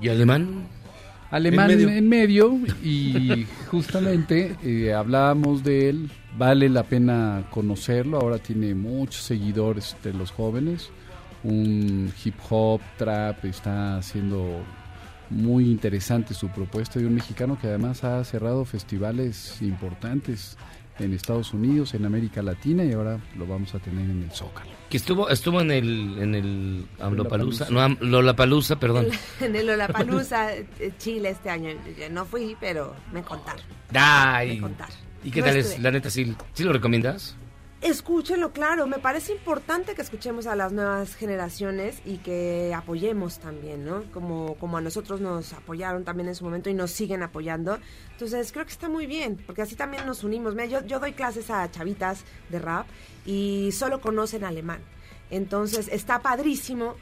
¿Y 0.00 0.08
Alemán? 0.08 0.66
Alemán 1.30 1.70
En 1.72 1.88
en 1.88 2.08
medio. 2.08 2.60
y 2.82 3.46
justamente 3.70 4.56
eh, 4.62 4.92
hablábamos 4.92 5.64
de 5.64 5.88
él, 5.88 6.10
vale 6.38 6.68
la 6.68 6.84
pena 6.84 7.44
conocerlo, 7.50 8.18
ahora 8.18 8.38
tiene 8.38 8.74
muchos 8.74 9.22
seguidores 9.22 9.96
de 10.04 10.12
los 10.12 10.30
jóvenes, 10.30 10.90
un 11.42 12.12
hip 12.24 12.36
hop, 12.48 12.80
trap, 12.96 13.44
está 13.46 13.96
haciendo 13.96 14.62
muy 15.30 15.64
interesante 15.70 16.34
su 16.34 16.48
propuesta 16.48 17.00
y 17.00 17.04
un 17.04 17.14
mexicano 17.14 17.58
que 17.60 17.66
además 17.66 18.04
ha 18.04 18.22
cerrado 18.24 18.64
festivales 18.64 19.60
importantes 19.60 20.56
en 20.98 21.12
Estados 21.12 21.52
Unidos, 21.52 21.94
en 21.94 22.04
América 22.04 22.42
Latina 22.42 22.84
y 22.84 22.92
ahora 22.92 23.18
lo 23.36 23.46
vamos 23.46 23.74
a 23.74 23.78
tener 23.78 24.08
en 24.08 24.22
el 24.22 24.30
Zócalo. 24.30 24.70
Que 24.88 24.96
estuvo, 24.98 25.28
estuvo 25.28 25.60
en 25.60 25.70
el, 25.70 26.16
en 26.20 26.34
el 26.34 26.86
Amlopalusa, 27.00 27.68
no, 27.70 27.80
Am- 27.80 27.96
Lollapalooza, 28.00 28.78
perdón. 28.78 29.06
En 29.40 29.56
el 29.56 29.66
Lollapalooza, 29.66 30.54
eh, 30.54 30.92
Chile 30.98 31.30
este 31.30 31.50
año. 31.50 31.70
Yo 31.98 32.08
no 32.10 32.24
fui, 32.24 32.56
pero 32.60 32.94
me 33.12 33.22
contaron. 33.22 33.62
Ay, 33.94 34.56
Me 34.56 34.60
contaron. 34.60 34.94
¿y 35.24 35.30
qué 35.30 35.40
No 35.40 35.46
tal 35.46 35.56
es? 35.56 35.78
La 35.80 35.90
neta, 35.90 36.10
¿sí, 36.10 36.34
¿sí 36.52 36.62
lo 36.64 36.72
recomiendas? 36.72 37.34
Escúchenlo, 37.84 38.50
claro. 38.50 38.86
Me 38.86 38.98
parece 38.98 39.32
importante 39.32 39.94
que 39.94 40.00
escuchemos 40.00 40.46
a 40.46 40.56
las 40.56 40.72
nuevas 40.72 41.14
generaciones 41.16 42.00
y 42.06 42.16
que 42.16 42.72
apoyemos 42.74 43.40
también, 43.40 43.84
¿no? 43.84 44.04
Como, 44.10 44.54
como 44.54 44.78
a 44.78 44.80
nosotros 44.80 45.20
nos 45.20 45.52
apoyaron 45.52 46.02
también 46.02 46.28
en 46.28 46.34
su 46.34 46.44
momento 46.44 46.70
y 46.70 46.74
nos 46.74 46.92
siguen 46.92 47.22
apoyando. 47.22 47.78
Entonces, 48.12 48.52
creo 48.52 48.64
que 48.64 48.72
está 48.72 48.88
muy 48.88 49.04
bien, 49.06 49.36
porque 49.44 49.60
así 49.60 49.76
también 49.76 50.06
nos 50.06 50.24
unimos. 50.24 50.54
Mira, 50.54 50.64
yo, 50.64 50.86
yo 50.86 50.98
doy 50.98 51.12
clases 51.12 51.50
a 51.50 51.70
chavitas 51.70 52.24
de 52.48 52.58
rap 52.58 52.86
y 53.26 53.68
solo 53.72 54.00
conocen 54.00 54.44
alemán. 54.44 54.80
Entonces, 55.28 55.88
está 55.92 56.20
padrísimo 56.20 56.94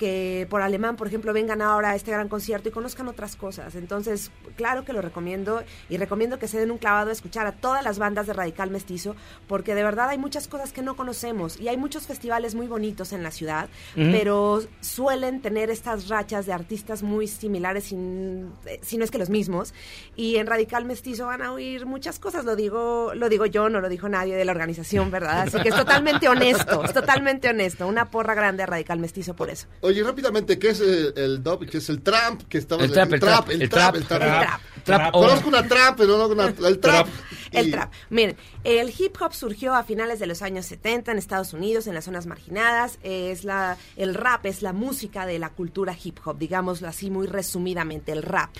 que 0.00 0.46
por 0.48 0.62
alemán, 0.62 0.96
por 0.96 1.06
ejemplo, 1.08 1.34
vengan 1.34 1.60
ahora 1.60 1.90
a 1.90 1.94
este 1.94 2.10
gran 2.10 2.28
concierto 2.30 2.70
y 2.70 2.72
conozcan 2.72 3.06
otras 3.06 3.36
cosas. 3.36 3.74
Entonces, 3.74 4.30
claro 4.56 4.82
que 4.86 4.94
lo 4.94 5.02
recomiendo 5.02 5.62
y 5.90 5.98
recomiendo 5.98 6.38
que 6.38 6.48
se 6.48 6.58
den 6.58 6.70
un 6.70 6.78
clavado 6.78 7.10
a 7.10 7.12
escuchar 7.12 7.46
a 7.46 7.52
todas 7.52 7.84
las 7.84 7.98
bandas 7.98 8.26
de 8.26 8.32
Radical 8.32 8.70
Mestizo, 8.70 9.14
porque 9.46 9.74
de 9.74 9.82
verdad 9.84 10.08
hay 10.08 10.16
muchas 10.16 10.48
cosas 10.48 10.72
que 10.72 10.80
no 10.80 10.96
conocemos 10.96 11.60
y 11.60 11.68
hay 11.68 11.76
muchos 11.76 12.06
festivales 12.06 12.54
muy 12.54 12.66
bonitos 12.66 13.12
en 13.12 13.22
la 13.22 13.30
ciudad, 13.30 13.68
pero 13.94 14.62
suelen 14.80 15.42
tener 15.42 15.68
estas 15.68 16.08
rachas 16.08 16.46
de 16.46 16.54
artistas 16.54 17.02
muy 17.02 17.28
similares, 17.28 17.84
sin- 17.84 18.52
eh, 18.64 18.80
si 18.82 18.96
no 18.96 19.04
es 19.04 19.10
que 19.10 19.18
los 19.18 19.28
mismos. 19.28 19.74
Y 20.16 20.36
en 20.36 20.46
Radical 20.46 20.86
Mestizo 20.86 21.26
van 21.26 21.42
a 21.42 21.52
oír 21.52 21.84
muchas 21.84 22.18
cosas, 22.18 22.46
lo 22.46 22.56
digo, 22.56 23.12
lo 23.14 23.28
digo 23.28 23.44
yo, 23.44 23.68
no 23.68 23.82
lo 23.82 23.90
dijo 23.90 24.08
nadie 24.08 24.34
de 24.34 24.46
la 24.46 24.52
organización, 24.52 25.10
¿verdad? 25.10 25.42
Así 25.42 25.60
que 25.60 25.68
es 25.68 25.76
totalmente 25.76 26.26
honesto, 26.26 26.84
es 26.84 26.94
totalmente 26.94 27.50
honesto. 27.50 27.86
Una 27.86 28.06
porra 28.10 28.32
grande 28.32 28.62
a 28.62 28.66
Radical 28.66 28.98
Mestizo 28.98 29.36
por 29.36 29.50
eso. 29.50 29.66
Oye, 29.90 30.02
rápidamente, 30.02 30.58
¿qué 30.58 30.70
es 30.70 30.80
el, 30.80 31.12
el 31.16 31.42
dub? 31.42 31.68
¿Qué 31.68 31.78
es 31.78 31.88
el 31.88 32.00
tramp? 32.02 32.42
Que 32.48 32.58
estaba 32.58 32.84
El 32.84 32.92
trap, 32.92 33.12
el 33.12 33.20
trap, 33.20 33.50
el 33.50 33.68
trap, 33.68 33.70
trap, 33.70 33.94
el 33.96 34.04
trap. 34.06 34.22
el 34.22 34.28
trap. 34.28 34.60
Trap. 34.84 35.12
Conozco 35.12 35.48
una 35.48 35.66
trap, 35.66 35.96
pero 35.98 36.16
no 36.16 36.26
una, 36.28 36.46
el 36.46 36.78
trap. 36.80 37.06
El 37.52 37.68
Y- 37.68 37.70
trap. 37.72 37.92
Miren, 38.10 38.36
el 38.64 38.92
hip 38.96 39.16
hop 39.20 39.32
surgió 39.34 39.74
a 39.74 39.82
finales 39.82 40.18
de 40.20 40.26
los 40.26 40.40
años 40.40 40.64
70 40.66 41.12
en 41.12 41.18
Estados 41.18 41.52
Unidos, 41.52 41.86
en 41.86 41.94
las 41.94 42.04
zonas 42.04 42.26
marginadas. 42.26 42.98
Es 43.02 43.44
la, 43.44 43.76
el 43.96 44.14
rap 44.14 44.46
es 44.46 44.62
la 44.62 44.72
música 44.72 45.26
de 45.26 45.38
la 45.38 45.50
cultura 45.50 45.94
hip 46.02 46.18
hop, 46.24 46.38
digámoslo 46.38 46.88
así 46.88 47.10
muy 47.10 47.26
resumidamente, 47.26 48.12
el 48.12 48.22
rap. 48.22 48.50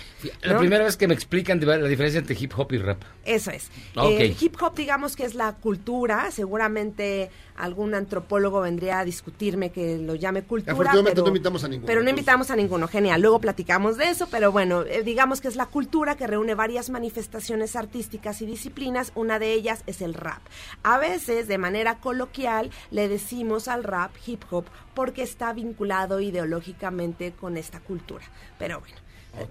La 0.43 0.57
primera 0.59 0.83
vez 0.83 0.97
que 0.97 1.07
me 1.07 1.13
explican 1.13 1.59
la 1.65 1.77
diferencia 1.87 2.19
entre 2.19 2.37
hip 2.39 2.51
hop 2.57 2.71
y 2.73 2.77
rap. 2.77 3.01
Eso 3.25 3.49
es. 3.51 3.69
El 3.95 4.35
hip 4.39 4.61
hop, 4.61 4.75
digamos 4.75 5.15
que 5.15 5.23
es 5.25 5.33
la 5.35 5.53
cultura. 5.55 6.29
Seguramente 6.31 7.31
algún 7.61 7.93
antropólogo 7.93 8.59
vendría 8.61 8.99
a 8.99 9.05
discutirme 9.05 9.71
que 9.71 9.97
lo 9.99 10.15
llame 10.15 10.41
cultura. 10.41 10.73
Afortunadamente 10.73 11.13
pero, 11.13 11.25
no 11.25 11.29
invitamos 11.29 11.63
a 11.63 11.67
ninguno. 11.67 11.87
Pero 11.87 12.03
no 12.03 12.09
invitamos 12.09 12.51
a 12.51 12.55
ninguno. 12.55 12.87
Genial. 12.87 13.21
Luego 13.21 13.39
platicamos 13.39 13.97
de 13.97 14.09
eso. 14.09 14.27
Pero 14.31 14.51
bueno, 14.51 14.81
eh, 14.81 15.03
digamos 15.03 15.41
que 15.41 15.47
es 15.47 15.55
la 15.55 15.67
cultura 15.67 16.17
que 16.17 16.25
reúne 16.25 16.55
varias 16.55 16.89
manifestaciones 16.89 17.75
artísticas 17.75 18.41
y 18.41 18.47
disciplinas. 18.47 19.11
Una 19.13 19.37
de 19.37 19.53
ellas 19.53 19.83
es 19.85 20.01
el 20.01 20.15
rap. 20.15 20.41
A 20.81 20.97
veces, 20.97 21.47
de 21.47 21.59
manera 21.59 21.99
coloquial, 21.99 22.71
le 22.89 23.07
decimos 23.07 23.67
al 23.67 23.83
rap 23.83 24.11
hip 24.25 24.43
hop 24.49 24.65
porque 24.95 25.21
está 25.21 25.53
vinculado 25.53 26.19
ideológicamente 26.19 27.31
con 27.31 27.57
esta 27.57 27.79
cultura. 27.79 28.25
Pero 28.57 28.79
bueno, 28.79 28.95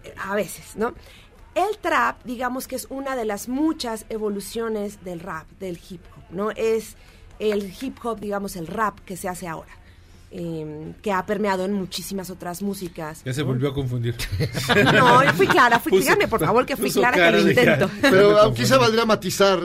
eh, 0.03 0.15
a 0.19 0.35
veces, 0.35 0.75
¿no? 0.75 0.95
El 1.55 1.79
trap, 1.79 2.25
digamos 2.25 2.67
que 2.67 2.77
es 2.77 2.87
una 2.91 3.15
de 3.15 3.25
las 3.25 3.49
muchas 3.49 4.07
evoluciones 4.09 5.05
del 5.05 5.21
rap, 5.21 5.49
del 5.59 5.81
hip 5.89 6.03
hop, 6.17 6.23
¿no? 6.31 6.51
Es 6.53 6.97
el 7.41 7.73
hip 7.81 7.97
hop, 8.05 8.21
digamos, 8.21 8.55
el 8.57 8.67
rap 8.69 9.01
que 9.01 9.17
se 9.17 9.29
hace 9.29 9.49
ahora, 9.49 9.73
eh, 10.31 10.93
que 11.03 11.11
ha 11.13 11.27
permeado 11.27 11.65
en 11.65 11.73
muchísimas 11.73 12.31
otras 12.31 12.63
músicas. 12.63 13.23
Ya 13.25 13.33
se 13.33 13.43
volvió 13.43 13.71
a 13.71 13.75
confundir. 13.75 14.15
No, 14.95 15.21
fui 15.35 15.47
clara, 15.49 15.81
fui, 15.81 15.91
Puso- 15.93 16.03
dígame 16.03 16.29
por 16.29 16.39
favor 16.41 16.65
que 16.67 16.77
fui 16.77 16.91
clara 16.93 17.17
que 17.17 17.31
lo 17.43 17.49
intento. 17.49 17.91
Pero 18.01 18.39
ah, 18.41 18.53
quizá 18.55 18.79
valdría 18.79 19.05
matizar 19.07 19.59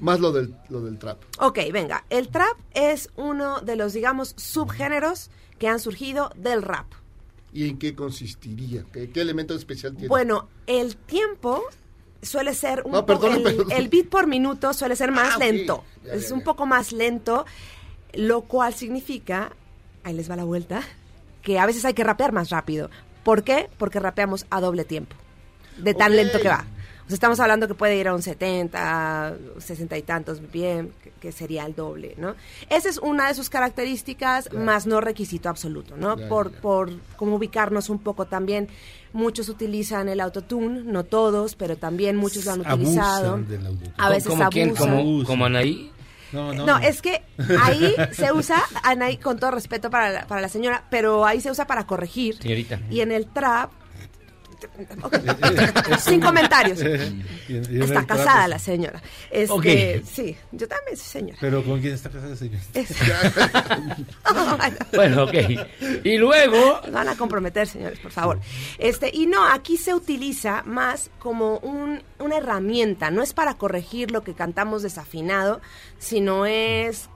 más 0.00 0.20
lo 0.20 0.30
del, 0.32 0.54
lo 0.68 0.80
del 0.82 0.98
trap. 0.98 1.18
Ok, 1.40 1.58
venga, 1.72 2.04
el 2.10 2.28
trap 2.28 2.56
es 2.74 3.10
uno 3.16 3.60
de 3.62 3.74
los, 3.76 3.92
digamos, 3.94 4.34
subgéneros 4.36 5.30
que 5.58 5.68
han 5.68 5.80
surgido 5.80 6.30
del 6.36 6.62
rap. 6.62 6.86
¿Y 7.52 7.68
en 7.70 7.78
qué 7.78 7.94
consistiría? 7.94 8.84
¿Qué, 8.92 9.10
qué 9.10 9.20
elemento 9.22 9.54
especial 9.54 9.92
tiene? 9.94 10.08
Bueno, 10.08 10.48
el 10.66 10.96
tiempo 10.96 11.64
suele 12.26 12.54
ser 12.54 12.82
un 12.84 12.92
No, 12.92 13.06
perdona, 13.06 13.36
el, 13.36 13.64
el 13.72 13.88
beat 13.88 14.08
por 14.08 14.26
minuto 14.26 14.72
suele 14.74 14.96
ser 14.96 15.12
más 15.12 15.34
Ah, 15.36 15.38
lento. 15.38 15.84
Ya, 16.04 16.12
es 16.14 16.28
ya, 16.28 16.34
un 16.34 16.40
ya. 16.40 16.44
poco 16.44 16.66
más 16.66 16.92
lento, 16.92 17.46
lo 18.12 18.42
cual 18.42 18.74
significa, 18.74 19.52
ahí 20.04 20.14
les 20.14 20.30
va 20.30 20.36
la 20.36 20.44
vuelta, 20.44 20.82
que 21.42 21.58
a 21.58 21.66
veces 21.66 21.84
hay 21.84 21.94
que 21.94 22.04
rapear 22.04 22.32
más 22.32 22.50
rápido. 22.50 22.90
¿Por 23.24 23.42
qué? 23.44 23.68
Porque 23.78 23.98
rapeamos 24.00 24.46
a 24.50 24.60
doble 24.60 24.84
tiempo, 24.84 25.16
de 25.78 25.94
tan 25.94 26.14
lento 26.14 26.40
que 26.40 26.48
va. 26.48 26.64
O 27.06 27.08
sea, 27.08 27.14
estamos 27.14 27.38
hablando 27.38 27.68
que 27.68 27.74
puede 27.74 27.96
ir 27.96 28.08
a 28.08 28.14
un 28.14 28.22
70, 28.22 29.36
60 29.58 29.96
y 29.96 30.02
tantos 30.02 30.40
bien, 30.50 30.90
que, 31.04 31.12
que 31.12 31.30
sería 31.30 31.64
el 31.64 31.72
doble, 31.72 32.14
¿no? 32.16 32.34
Esa 32.68 32.88
es 32.88 32.98
una 32.98 33.28
de 33.28 33.34
sus 33.34 33.48
características, 33.48 34.52
más 34.52 34.88
no 34.88 35.00
requisito 35.00 35.48
absoluto, 35.48 35.96
¿no? 35.96 36.16
Por, 36.16 36.52
ya. 36.52 36.60
por 36.60 36.90
como 37.16 37.36
ubicarnos 37.36 37.90
un 37.90 38.00
poco 38.00 38.24
también. 38.26 38.68
Muchos 39.12 39.48
utilizan 39.48 40.08
el 40.08 40.20
autotune, 40.20 40.82
no 40.82 41.04
todos, 41.04 41.54
pero 41.54 41.76
también 41.76 42.16
muchos 42.16 42.44
lo 42.44 42.52
han 42.54 42.60
utilizado. 42.62 43.34
Abusan 43.34 43.48
del 43.48 43.66
autotune. 43.66 43.94
A 43.98 44.08
veces 44.08 44.28
¿Como 44.28 44.50
quién? 44.50 44.70
abusan. 44.70 44.96
¿Como, 44.96 45.24
como 45.24 45.44
Anaí? 45.46 45.92
No, 46.32 46.52
No, 46.52 46.78
es 46.78 47.02
que 47.02 47.22
ahí 47.62 47.94
se 48.12 48.32
usa, 48.32 48.60
Anaí, 48.82 49.16
con 49.16 49.38
todo 49.38 49.52
respeto 49.52 49.90
para 49.90 50.10
la, 50.10 50.26
para 50.26 50.40
la 50.40 50.48
señora, 50.48 50.82
pero 50.90 51.24
ahí 51.24 51.40
se 51.40 51.52
usa 51.52 51.68
para 51.68 51.86
corregir. 51.86 52.36
Señorita. 52.42 52.80
Y 52.90 53.00
en 53.00 53.12
el 53.12 53.26
trap... 53.26 53.70
Sin 56.00 56.20
comentarios. 56.20 56.80
Está 57.48 58.04
casada 58.06 58.48
la 58.48 58.58
señora. 58.58 59.02
Este, 59.30 59.52
Ok. 59.98 60.04
Sí, 60.06 60.36
yo 60.52 60.66
también 60.68 60.96
soy 60.96 61.06
señora. 61.20 61.38
Pero 61.40 61.64
¿con 61.64 61.80
quién 61.80 61.94
está 61.94 62.10
casada, 62.10 62.36
señor? 62.36 62.60
Bueno, 64.94 65.24
ok. 65.24 65.34
Y 66.04 66.16
luego... 66.18 66.80
Van 66.92 67.08
a 67.08 67.16
comprometer, 67.16 67.66
señores, 67.66 67.98
por 67.98 68.10
favor. 68.12 68.40
Este, 68.78 69.10
y 69.12 69.26
no, 69.26 69.44
aquí 69.46 69.76
se 69.76 69.94
utiliza 69.94 70.62
más 70.64 71.10
como 71.18 71.58
un- 71.58 72.02
una 72.18 72.36
herramienta, 72.38 73.10
no 73.10 73.22
es 73.22 73.32
para 73.32 73.54
corregir 73.54 74.10
lo 74.10 74.22
que 74.22 74.34
cantamos 74.34 74.82
desafinado, 74.82 75.60
sino 75.98 76.46
es 76.46 77.08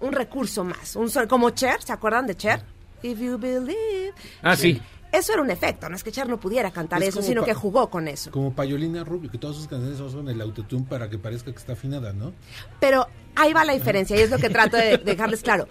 un 0.00 0.12
recurso 0.12 0.64
más, 0.64 0.94
un 0.96 1.10
como 1.28 1.50
Cher, 1.50 1.82
¿se 1.82 1.92
acuerdan 1.92 2.26
de 2.26 2.36
Cher? 2.36 2.62
If 3.02 3.18
you 3.20 3.38
believe 3.38 4.12
Ah, 4.42 4.56
sí. 4.56 4.80
Eso 5.10 5.32
era 5.32 5.42
un 5.42 5.50
efecto, 5.50 5.88
no 5.88 5.96
es 5.96 6.04
que 6.04 6.12
Cher 6.12 6.28
no 6.28 6.38
pudiera 6.38 6.70
cantar 6.70 7.02
Es 7.02 7.08
eso, 7.10 7.22
sino 7.22 7.44
que 7.44 7.54
jugó 7.54 7.88
con 7.88 8.08
eso. 8.08 8.30
Como 8.30 8.52
Payolina 8.52 9.04
Rubio, 9.04 9.30
que 9.30 9.38
todas 9.38 9.56
sus 9.56 9.66
canciones 9.66 9.98
usan 10.00 10.28
el 10.28 10.40
autotune 10.40 10.84
para 10.84 11.08
que 11.08 11.18
parezca 11.18 11.50
que 11.50 11.58
está 11.58 11.72
afinada, 11.72 12.12
¿no? 12.12 12.32
Pero 12.78 13.06
ahí 13.34 13.52
va 13.52 13.64
la 13.64 13.72
diferencia 13.72 14.16
y 14.16 14.20
es 14.20 14.30
lo 14.30 14.38
que 14.38 14.50
trato 14.50 14.76
de 14.76 14.98
dejarles 15.04 15.42
claro. 15.42 15.66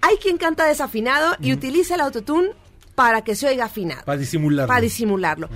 Hay 0.00 0.16
quien 0.16 0.38
canta 0.38 0.66
desafinado 0.66 1.36
y 1.40 1.52
utiliza 1.52 1.94
el 1.94 2.00
autotune 2.00 2.50
para 2.94 3.22
que 3.22 3.36
se 3.36 3.46
oiga 3.46 3.66
afinado. 3.66 4.04
Para 4.04 4.18
disimularlo. 4.18 4.68
Para 4.68 4.80
disimularlo. 4.80 5.48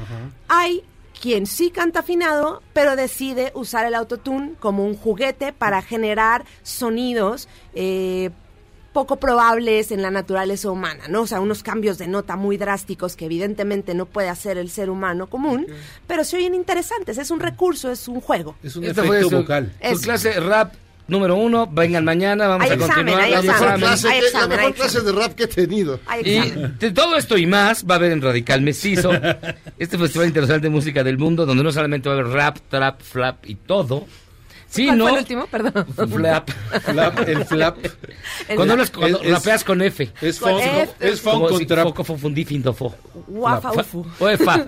Hay 0.48 0.84
quien 1.20 1.46
sí 1.46 1.70
canta 1.70 2.00
afinado, 2.00 2.62
pero 2.72 2.96
decide 2.96 3.52
usar 3.54 3.84
el 3.86 3.94
autotune 3.94 4.54
como 4.58 4.86
un 4.86 4.96
juguete 4.96 5.52
para 5.52 5.82
generar 5.82 6.44
sonidos 6.62 7.48
eh, 7.74 8.30
poco 8.92 9.16
probables 9.16 9.92
en 9.92 10.02
la 10.02 10.10
naturaleza 10.10 10.70
humana, 10.70 11.04
¿no? 11.08 11.22
O 11.22 11.26
sea, 11.26 11.40
unos 11.40 11.62
cambios 11.62 11.96
de 11.98 12.08
nota 12.08 12.36
muy 12.36 12.56
drásticos 12.56 13.14
que 13.16 13.26
evidentemente 13.26 13.94
no 13.94 14.06
puede 14.06 14.28
hacer 14.28 14.58
el 14.58 14.68
ser 14.70 14.90
humano 14.90 15.28
común, 15.28 15.66
pero 16.06 16.24
se 16.24 16.36
oyen 16.36 16.54
interesantes. 16.54 17.16
Es 17.18 17.30
un 17.30 17.40
recurso, 17.40 17.90
es 17.90 18.08
un 18.08 18.20
juego. 18.20 18.56
Es 18.62 18.74
un 18.76 18.84
Esta 18.84 19.04
fue 19.04 19.22
su, 19.22 19.44
clase 20.02 20.40
rap 20.40 20.74
número 21.06 21.36
uno. 21.36 21.66
Vengan 21.66 22.04
mañana, 22.04 22.48
vamos 22.48 22.64
Hay 22.66 22.72
a 22.72 22.74
examen, 22.74 22.94
continuar. 22.96 23.22
hay 23.22 23.30
La 23.30 23.42
mejor, 23.42 23.54
examen. 23.54 23.80
clase, 23.80 24.08
Hay 24.08 24.20
que- 24.20 24.26
examen, 24.26 24.48
la 24.48 24.54
hay 24.54 24.60
mejor 24.60 24.74
clase 24.74 24.98
examen. 24.98 25.14
de 25.16 25.22
rap 25.22 25.34
que 25.34 25.42
he 25.44 25.46
tenido. 25.46 26.00
Y 26.24 26.30
examen. 26.38 26.76
de 26.78 26.90
todo 26.92 27.16
esto 27.16 27.38
y 27.38 27.46
más 27.46 27.84
va 27.88 27.94
a 27.94 27.98
haber 27.98 28.12
en 28.12 28.22
Radical 28.22 28.60
Mestizo, 28.62 29.10
este 29.78 29.98
festival 29.98 30.26
internacional 30.28 30.60
de 30.60 30.68
música 30.68 31.04
del 31.04 31.16
mundo, 31.18 31.46
donde 31.46 31.62
no 31.62 31.70
solamente 31.72 32.08
va 32.08 32.16
a 32.16 32.18
haber 32.18 32.32
rap, 32.32 32.58
trap, 32.68 33.00
flap 33.02 33.46
y 33.46 33.54
todo, 33.54 34.06
¿Cuál 34.72 34.86
sino 34.86 35.04
fue 35.04 35.12
el 35.12 35.18
último? 35.18 35.46
Perdón. 35.46 35.86
flap. 36.10 36.48
Flap, 36.82 37.28
el 37.28 37.44
flap. 37.44 37.76
El 37.84 38.56
Cuando, 38.56 38.64
flap. 38.64 38.70
hablas- 38.70 38.90
cuando 38.90 39.20
Es- 39.22 39.30
rapeas 39.32 39.64
con 39.64 39.82
F. 39.82 40.10
Es 40.20 40.38
Con 40.38 40.52
funk, 40.52 40.62
F. 40.64 40.92
es 41.00 41.20
Como 41.20 41.48
con 41.48 41.66
trap. 41.66 41.84
foco, 41.88 42.04
fo, 42.04 42.16
fundí, 42.16 42.44
findo, 42.44 42.72
fo. 42.72 42.94
Guafa, 43.26 43.72
Fa- 43.72 43.80
ufu. 43.80 44.06
O 44.20 44.28
es 44.28 44.40
fa. 44.42 44.66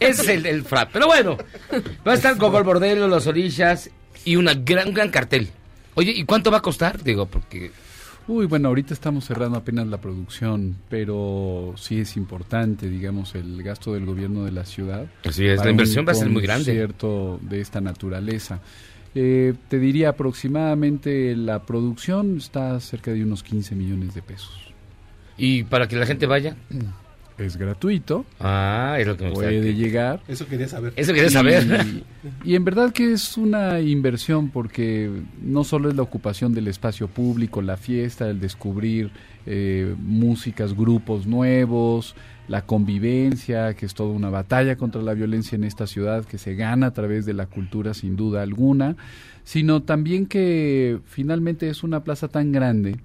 Ese 0.00 0.22
es 0.22 0.28
el, 0.28 0.46
el 0.46 0.62
frap. 0.64 0.90
Pero 0.92 1.06
bueno, 1.06 1.38
va 2.06 2.12
a 2.12 2.14
estar 2.14 2.36
Gogol 2.36 2.62
Bordelo, 2.64 3.08
Los 3.08 3.26
Orillas 3.26 3.90
y 4.24 4.36
una 4.36 4.52
gran, 4.54 4.92
gran 4.92 5.10
cartel. 5.10 5.48
Oye, 5.94 6.12
¿y 6.12 6.24
cuánto 6.24 6.50
va 6.50 6.58
a 6.58 6.62
costar? 6.62 7.02
Digo, 7.02 7.26
porque 7.26 7.70
Uy, 8.30 8.44
bueno, 8.44 8.68
ahorita 8.68 8.92
estamos 8.92 9.24
cerrando 9.24 9.56
apenas 9.56 9.86
la 9.86 9.96
producción, 9.96 10.76
pero 10.90 11.72
sí 11.78 12.00
es 12.00 12.14
importante, 12.18 12.86
digamos, 12.86 13.34
el 13.34 13.62
gasto 13.62 13.94
del 13.94 14.04
gobierno 14.04 14.44
de 14.44 14.52
la 14.52 14.66
ciudad. 14.66 15.06
Así 15.24 15.46
es, 15.46 15.64
la 15.64 15.70
inversión 15.70 16.06
va 16.06 16.12
a 16.12 16.14
ser 16.14 16.28
muy 16.28 16.42
grande. 16.42 16.66
concierto 16.66 17.38
de 17.40 17.62
esta 17.62 17.80
naturaleza. 17.80 18.60
Eh, 19.14 19.54
te 19.68 19.78
diría 19.78 20.10
aproximadamente 20.10 21.34
la 21.34 21.62
producción 21.62 22.36
está 22.36 22.78
cerca 22.80 23.12
de 23.12 23.22
unos 23.22 23.42
15 23.42 23.74
millones 23.74 24.14
de 24.14 24.22
pesos. 24.22 24.72
¿Y 25.36 25.64
para 25.64 25.88
que 25.88 25.96
la 25.96 26.06
gente 26.06 26.26
vaya? 26.26 26.56
Es 27.38 27.56
gratuito. 27.56 28.26
Ah, 28.40 28.96
es 28.98 29.06
lo 29.06 29.16
que 29.16 29.24
me 29.24 29.30
gusta. 29.30 29.46
Puede 29.46 29.74
llegar. 29.74 30.20
Eso 30.26 30.46
quería 30.48 30.66
saber. 30.66 30.92
Eso 30.96 31.14
quería 31.14 31.30
saber. 31.30 31.64
Y, 32.44 32.52
y 32.52 32.54
en 32.56 32.64
verdad 32.64 32.92
que 32.92 33.12
es 33.12 33.36
una 33.36 33.80
inversión 33.80 34.50
porque 34.50 35.08
no 35.40 35.62
solo 35.62 35.88
es 35.88 35.94
la 35.94 36.02
ocupación 36.02 36.52
del 36.52 36.66
espacio 36.66 37.06
público, 37.06 37.62
la 37.62 37.76
fiesta, 37.76 38.28
el 38.28 38.40
descubrir 38.40 39.12
eh, 39.50 39.94
músicas, 39.98 40.76
grupos 40.76 41.26
nuevos, 41.26 42.14
la 42.48 42.66
convivencia, 42.66 43.72
que 43.72 43.86
es 43.86 43.94
toda 43.94 44.10
una 44.10 44.28
batalla 44.28 44.76
contra 44.76 45.00
la 45.00 45.14
violencia 45.14 45.56
en 45.56 45.64
esta 45.64 45.86
ciudad 45.86 46.26
que 46.26 46.36
se 46.36 46.54
gana 46.54 46.88
a 46.88 46.92
través 46.92 47.24
de 47.24 47.32
la 47.32 47.46
cultura 47.46 47.94
sin 47.94 48.14
duda 48.14 48.42
alguna, 48.42 48.96
sino 49.44 49.82
también 49.82 50.26
que 50.26 50.98
finalmente 51.06 51.70
es 51.70 51.82
una 51.82 52.04
plaza 52.04 52.28
tan 52.28 52.52
grande 52.52 52.96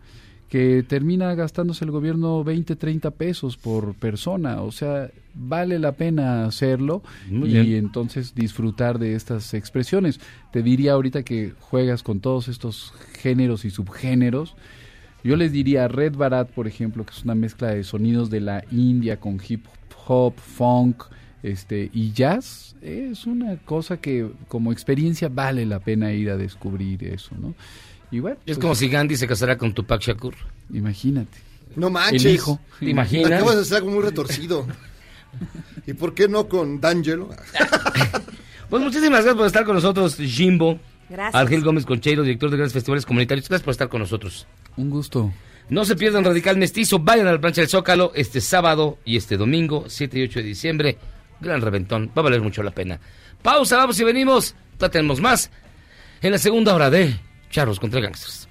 que 0.50 0.84
termina 0.84 1.34
gastándose 1.34 1.86
el 1.86 1.92
gobierno 1.92 2.44
20, 2.44 2.76
30 2.76 3.12
pesos 3.12 3.56
por 3.56 3.96
persona. 3.96 4.62
O 4.62 4.72
sea, 4.74 5.10
vale 5.34 5.80
la 5.80 5.94
pena 5.94 6.46
hacerlo 6.46 7.02
Muy 7.30 7.50
y 7.50 7.54
bien. 7.54 7.86
entonces 7.86 8.36
disfrutar 8.36 9.00
de 9.00 9.16
estas 9.16 9.54
expresiones. 9.54 10.20
Te 10.52 10.62
diría 10.62 10.92
ahorita 10.92 11.24
que 11.24 11.54
juegas 11.60 12.04
con 12.04 12.20
todos 12.20 12.50
estos 12.50 12.94
géneros 13.14 13.64
y 13.64 13.72
subgéneros. 13.72 14.56
Yo 15.24 15.36
les 15.36 15.52
diría 15.52 15.88
Red 15.88 16.16
Barat, 16.16 16.50
por 16.50 16.68
ejemplo, 16.68 17.06
que 17.06 17.14
es 17.14 17.24
una 17.24 17.36
mezcla 17.36 17.70
de 17.70 17.84
sonidos 17.84 18.30
de 18.30 18.42
la 18.42 18.64
India 18.72 19.20
con 19.20 19.40
hip 19.48 19.66
hop, 20.06 20.34
funk, 20.38 21.04
este 21.44 21.90
y 21.94 22.12
jazz. 22.12 22.76
Es 22.82 23.26
una 23.26 23.58
cosa 23.58 23.98
que 23.98 24.30
como 24.48 24.72
experiencia 24.72 25.30
vale 25.30 25.66
la 25.66 25.80
pena 25.80 26.12
ir 26.12 26.30
a 26.30 26.38
descubrir 26.38 27.04
eso, 27.06 27.36
¿no? 27.40 27.54
Y 28.12 28.20
bueno, 28.20 28.38
Es 28.46 28.56
pues, 28.56 28.58
como 28.60 28.76
si 28.76 28.90
Gandhi 28.90 29.16
se 29.16 29.28
casara 29.28 29.58
con 29.58 29.74
Tupac 29.74 30.02
Shakur. 30.02 30.36
Imagínate. 30.74 31.38
No 31.76 31.90
manches. 31.90 32.26
El 32.26 32.36
hijo. 32.36 32.60
¿Te 32.80 32.90
imaginas? 32.90 33.32
Acabas 33.32 33.56
de 33.56 33.62
hacer 33.62 33.78
algo 33.78 33.92
muy 33.92 34.04
retorcido. 34.04 34.68
¿Y 35.88 35.94
por 35.94 36.14
qué 36.14 36.28
no 36.28 36.48
con 36.48 36.80
D'Angelo? 36.80 37.30
Pues 38.70 38.82
muchísimas 38.82 39.20
gracias 39.20 39.36
por 39.36 39.46
estar 39.46 39.66
con 39.66 39.76
nosotros, 39.76 40.16
Jimbo. 40.16 40.80
Gracias. 41.10 41.36
Ángel 41.36 41.64
Gómez 41.64 41.86
Concheiro, 41.86 42.24
director 42.24 42.50
de 42.50 42.58
grandes 42.58 42.74
festivales 42.74 43.06
comunitarios. 43.06 43.48
Gracias 43.48 43.64
por 43.64 43.72
estar 43.72 43.90
con 43.90 44.02
nosotros. 44.02 44.48
Un 44.78 44.90
gusto. 44.90 45.32
No 45.70 45.86
se 45.86 45.96
pierdan 45.96 46.24
Radical 46.24 46.58
Mestizo. 46.58 47.00
Vayan 47.00 47.28
a 47.28 47.32
la 47.34 47.40
plancha 47.40 47.62
del 47.62 47.70
Zócalo 47.70 48.12
este 48.16 48.42
sábado 48.42 49.00
y 49.06 49.18
este 49.18 49.38
domingo, 49.38 49.86
7 49.88 50.20
y 50.20 50.24
8 50.24 50.40
de 50.40 50.46
diciembre. 50.46 50.98
Gran 51.40 51.62
reventón. 51.62 52.12
Va 52.16 52.22
a 52.22 52.24
valer 52.24 52.42
mucho 52.42 52.64
la 52.64 52.72
pena. 52.72 53.00
Pausa, 53.42 53.78
vamos 53.78 54.00
y 54.00 54.04
venimos. 54.04 54.56
Ya 54.80 54.90
tenemos 54.90 55.22
más 55.22 55.50
en 56.22 56.32
la 56.32 56.38
segunda 56.38 56.74
hora 56.74 56.90
de 56.90 57.16
Charros 57.50 57.80
contra 57.80 58.02
Gangsters. 58.02 58.48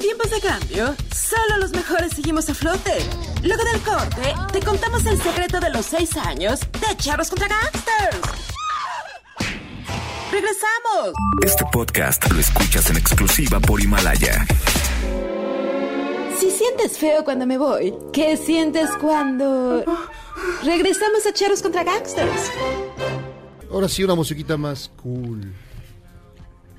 Tiempos 0.00 0.30
de 0.30 0.40
cambio, 0.40 0.96
solo 1.14 1.58
los 1.60 1.70
mejores 1.72 2.12
seguimos 2.14 2.48
a 2.48 2.54
flote. 2.54 2.98
Luego 3.42 3.62
del 3.64 3.80
corte, 3.82 4.34
te 4.52 4.60
contamos 4.60 5.04
el 5.04 5.20
secreto 5.20 5.60
de 5.60 5.70
los 5.70 5.86
seis 5.86 6.16
años 6.16 6.60
de 6.60 6.96
Charros 6.96 7.28
contra 7.28 7.48
Gangsters. 7.48 8.20
¡Regresamos! 10.32 11.14
Este 11.44 11.64
podcast 11.70 12.30
lo 12.30 12.40
escuchas 12.40 12.88
en 12.90 12.96
exclusiva 12.96 13.60
por 13.60 13.80
Himalaya. 13.80 14.46
Si 16.38 16.50
sientes 16.50 16.96
feo 16.96 17.22
cuando 17.22 17.46
me 17.46 17.58
voy, 17.58 17.94
¿qué 18.12 18.36
sientes 18.38 18.88
cuando... 19.00 19.84
Regresamos 20.64 21.26
a 21.26 21.32
Charros 21.34 21.60
contra 21.60 21.84
Gangsters? 21.84 22.50
Ahora 23.70 23.88
sí, 23.88 24.02
una 24.02 24.14
musiquita 24.14 24.56
más 24.56 24.90
cool. 25.02 25.52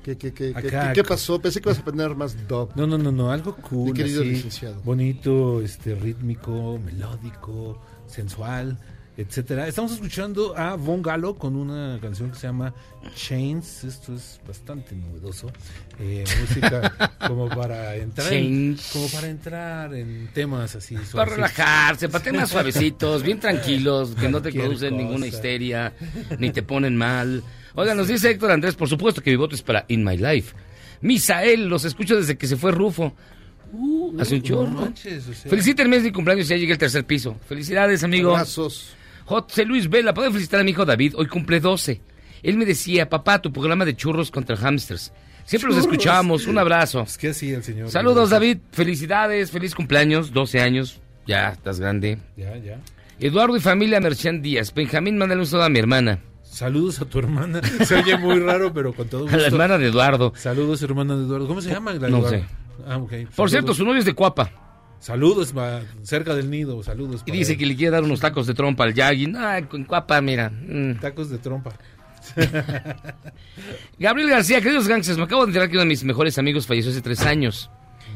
¿Qué, 0.02 0.18
qué, 0.18 0.32
qué, 0.32 0.52
qué, 0.52 0.58
Acá, 0.58 0.88
qué- 0.88 0.94
qué 1.02 1.04
pasó? 1.08 1.40
Pensé 1.40 1.60
que 1.60 1.68
ibas 1.68 1.78
a 1.78 1.84
poner 1.84 2.14
más 2.16 2.36
dub. 2.48 2.70
No, 2.74 2.86
no, 2.86 2.98
no, 2.98 3.12
no, 3.12 3.30
algo 3.30 3.54
cool, 3.56 3.86
Mi 3.90 3.92
querido 3.92 4.22
así, 4.22 4.30
licenciado. 4.30 4.80
bonito, 4.82 5.60
este, 5.62 5.94
rítmico, 5.94 6.80
melódico, 6.84 7.80
sensual, 8.06 8.78
etcétera. 9.16 9.68
Estamos 9.68 9.92
escuchando 9.92 10.56
a 10.56 10.74
Von 10.74 11.02
Galo 11.02 11.36
con 11.36 11.54
una 11.54 11.98
canción 12.00 12.30
que 12.30 12.36
se 12.36 12.46
llama 12.48 12.74
Chains. 13.14 13.84
Esto 13.84 14.14
es 14.14 14.40
bastante 14.46 14.96
novedoso. 14.96 15.52
Eh, 16.00 16.24
música 16.40 16.92
como 17.28 17.48
para 17.48 17.94
entrar, 17.96 18.32
en, 18.32 18.76
como 18.92 19.06
para 19.08 19.28
entrar 19.28 19.94
en 19.94 20.30
temas 20.34 20.74
así. 20.74 20.94
Para 20.96 21.06
suavecitos. 21.06 21.36
relajarse, 21.36 22.08
para 22.08 22.24
temas 22.24 22.50
suavecitos, 22.50 23.22
bien 23.22 23.38
tranquilos, 23.38 24.14
que 24.18 24.28
no 24.30 24.42
te 24.42 24.50
producen 24.50 24.90
cosa. 24.94 25.02
ninguna 25.02 25.26
histeria, 25.28 25.92
ni 26.38 26.50
te 26.50 26.62
ponen 26.64 26.96
mal. 26.96 27.44
Oigan, 27.74 27.96
nos 27.96 28.08
dice 28.08 28.30
Héctor 28.30 28.50
Andrés, 28.50 28.74
por 28.74 28.88
supuesto 28.88 29.22
que 29.22 29.30
mi 29.30 29.36
voto 29.36 29.54
es 29.54 29.62
para 29.62 29.84
In 29.88 30.04
My 30.04 30.16
Life. 30.16 30.54
Misael, 31.00 31.68
los 31.68 31.84
escucho 31.84 32.16
desde 32.16 32.36
que 32.36 32.46
se 32.46 32.56
fue 32.56 32.70
Rufo. 32.72 33.14
Uh, 33.72 34.20
hace 34.20 34.34
un 34.34 34.40
no 34.40 34.46
chorro. 34.46 34.70
manches, 34.70 35.28
o 35.28 35.32
sea. 35.34 35.50
Felicítenme, 35.50 35.96
es 35.96 36.02
mi 36.02 36.12
cumpleaños 36.12 36.46
y 36.46 36.50
ya 36.50 36.56
llegué 36.56 36.72
al 36.72 36.78
tercer 36.78 37.04
piso. 37.04 37.36
Felicidades, 37.48 38.04
amigo. 38.04 38.32
Abrazos. 38.32 38.94
José 39.24 39.64
Luis 39.64 39.88
Vela, 39.88 40.12
¿puedo 40.12 40.30
felicitar 40.30 40.60
a 40.60 40.64
mi 40.64 40.72
hijo 40.72 40.84
David? 40.84 41.14
Hoy 41.16 41.26
cumple 41.26 41.60
12. 41.60 42.00
Él 42.42 42.56
me 42.58 42.66
decía, 42.66 43.08
papá, 43.08 43.40
tu 43.40 43.52
programa 43.52 43.84
de 43.84 43.96
churros 43.96 44.30
contra 44.30 44.56
hamsters. 44.56 45.12
Siempre 45.44 45.68
los 45.68 45.76
Churros. 45.78 45.92
escuchábamos. 45.92 46.46
Un 46.46 46.58
abrazo. 46.58 47.02
Es 47.02 47.16
que 47.16 47.28
así 47.28 47.52
el 47.52 47.62
señor. 47.64 47.90
Saludos, 47.90 48.30
David. 48.30 48.58
Felicidades. 48.72 49.50
Feliz 49.50 49.74
cumpleaños. 49.74 50.32
12 50.32 50.60
años. 50.60 51.00
Ya, 51.26 51.50
estás 51.50 51.80
grande. 51.80 52.18
Ya, 52.36 52.56
ya. 52.58 52.78
Eduardo 53.20 53.56
y 53.56 53.60
familia 53.60 54.00
Merchan 54.00 54.42
Díaz. 54.42 54.74
Benjamín, 54.74 55.16
mándale 55.18 55.40
un 55.40 55.46
saludo 55.46 55.66
a 55.66 55.68
mi 55.68 55.78
hermana. 55.78 56.18
Saludos 56.52 57.00
a 57.00 57.06
tu 57.06 57.18
hermana. 57.18 57.60
Se 57.86 57.94
oye 57.96 58.16
muy 58.18 58.38
raro, 58.40 58.72
pero 58.74 58.92
con 58.92 59.08
todo 59.08 59.22
gusto. 59.22 59.36
A 59.36 59.40
la 59.40 59.46
hermana 59.46 59.78
de 59.78 59.86
Eduardo. 59.88 60.32
Saludos, 60.36 60.82
hermana 60.82 61.16
de 61.16 61.24
Eduardo. 61.24 61.48
¿Cómo 61.48 61.62
se 61.62 61.70
llama? 61.70 61.92
la 61.94 62.08
No 62.10 62.18
Eduardo? 62.18 62.28
sé. 62.30 62.44
Ah, 62.86 62.98
ok. 62.98 63.12
Por 63.34 63.48
cierto, 63.48 63.72
su 63.72 63.84
novio 63.84 64.00
es 64.00 64.04
de 64.04 64.12
Cuapa. 64.14 64.50
Saludos, 65.00 65.54
cerca 66.02 66.34
del 66.34 66.50
nido. 66.50 66.82
Saludos. 66.82 67.22
Y 67.26 67.32
dice 67.32 67.52
él. 67.52 67.58
que 67.58 67.66
le 67.66 67.74
quiere 67.74 67.90
dar 67.92 68.02
unos 68.04 68.20
tacos 68.20 68.46
de 68.46 68.54
trompa 68.54 68.84
al 68.84 68.92
Yagi. 68.94 69.32
Ah, 69.36 69.58
en 69.58 69.84
Cuapa, 69.84 70.20
mira. 70.20 70.50
mm. 70.50 71.00
Tacos 71.00 71.30
de 71.30 71.38
trompa. 71.38 71.72
Gabriel 73.98 74.30
García, 74.30 74.60
queridos 74.60 74.86
gangsters, 74.86 75.18
me 75.18 75.24
acabo 75.24 75.42
de 75.42 75.48
enterar 75.48 75.68
que 75.68 75.74
uno 75.74 75.80
de 75.82 75.88
mis 75.88 76.04
mejores 76.04 76.38
amigos 76.38 76.66
falleció 76.66 76.90
hace 76.92 77.00
tres 77.02 77.20
años. 77.22 77.70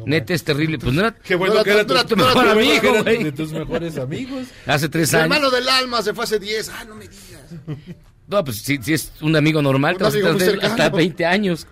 Neta, 0.05 0.35
es 0.35 0.45
terrible. 0.45 0.79
Pues 0.79 0.93
no 0.93 1.01
era, 1.01 1.15
Qué 1.15 1.35
bueno 1.35 1.55
No, 1.55 1.65
que 1.65 1.71
no, 1.71 1.77
era 1.77 1.83
no, 1.85 1.89
tu, 1.89 1.95
no, 1.95 2.05
tu 2.05 2.17
no, 2.17 2.27
mejor 2.27 2.45
no, 2.45 2.51
amigo, 2.53 2.81
que 2.83 2.89
era 2.89 3.03
güey. 3.03 3.25
de 3.25 3.33
tus 3.33 3.51
mejores 3.53 3.97
amigos. 3.99 4.47
Hace 4.67 4.89
tres 4.89 5.13
Mi 5.13 5.19
años. 5.21 5.35
hermano 5.37 5.51
del 5.51 5.69
alma 5.69 6.03
se 6.03 6.13
fue 6.15 6.25
hace 6.25 6.39
10. 6.39 6.69
Ah, 6.69 6.85
no 6.87 6.95
me 6.97 7.09
digas. 7.09 7.43
No, 8.29 8.43
pues 8.45 8.59
si, 8.59 8.79
si 8.83 8.93
es 8.95 9.13
un 9.21 9.37
amigo 9.37 9.63
normal, 9.63 9.95
Un 9.95 9.99
te 9.99 10.05
vas 10.05 10.15
a 10.15 10.19
amigo 10.19 10.37
tardar 10.37 10.65
hasta 10.65 10.89
20 10.91 11.25
años. 11.27 11.67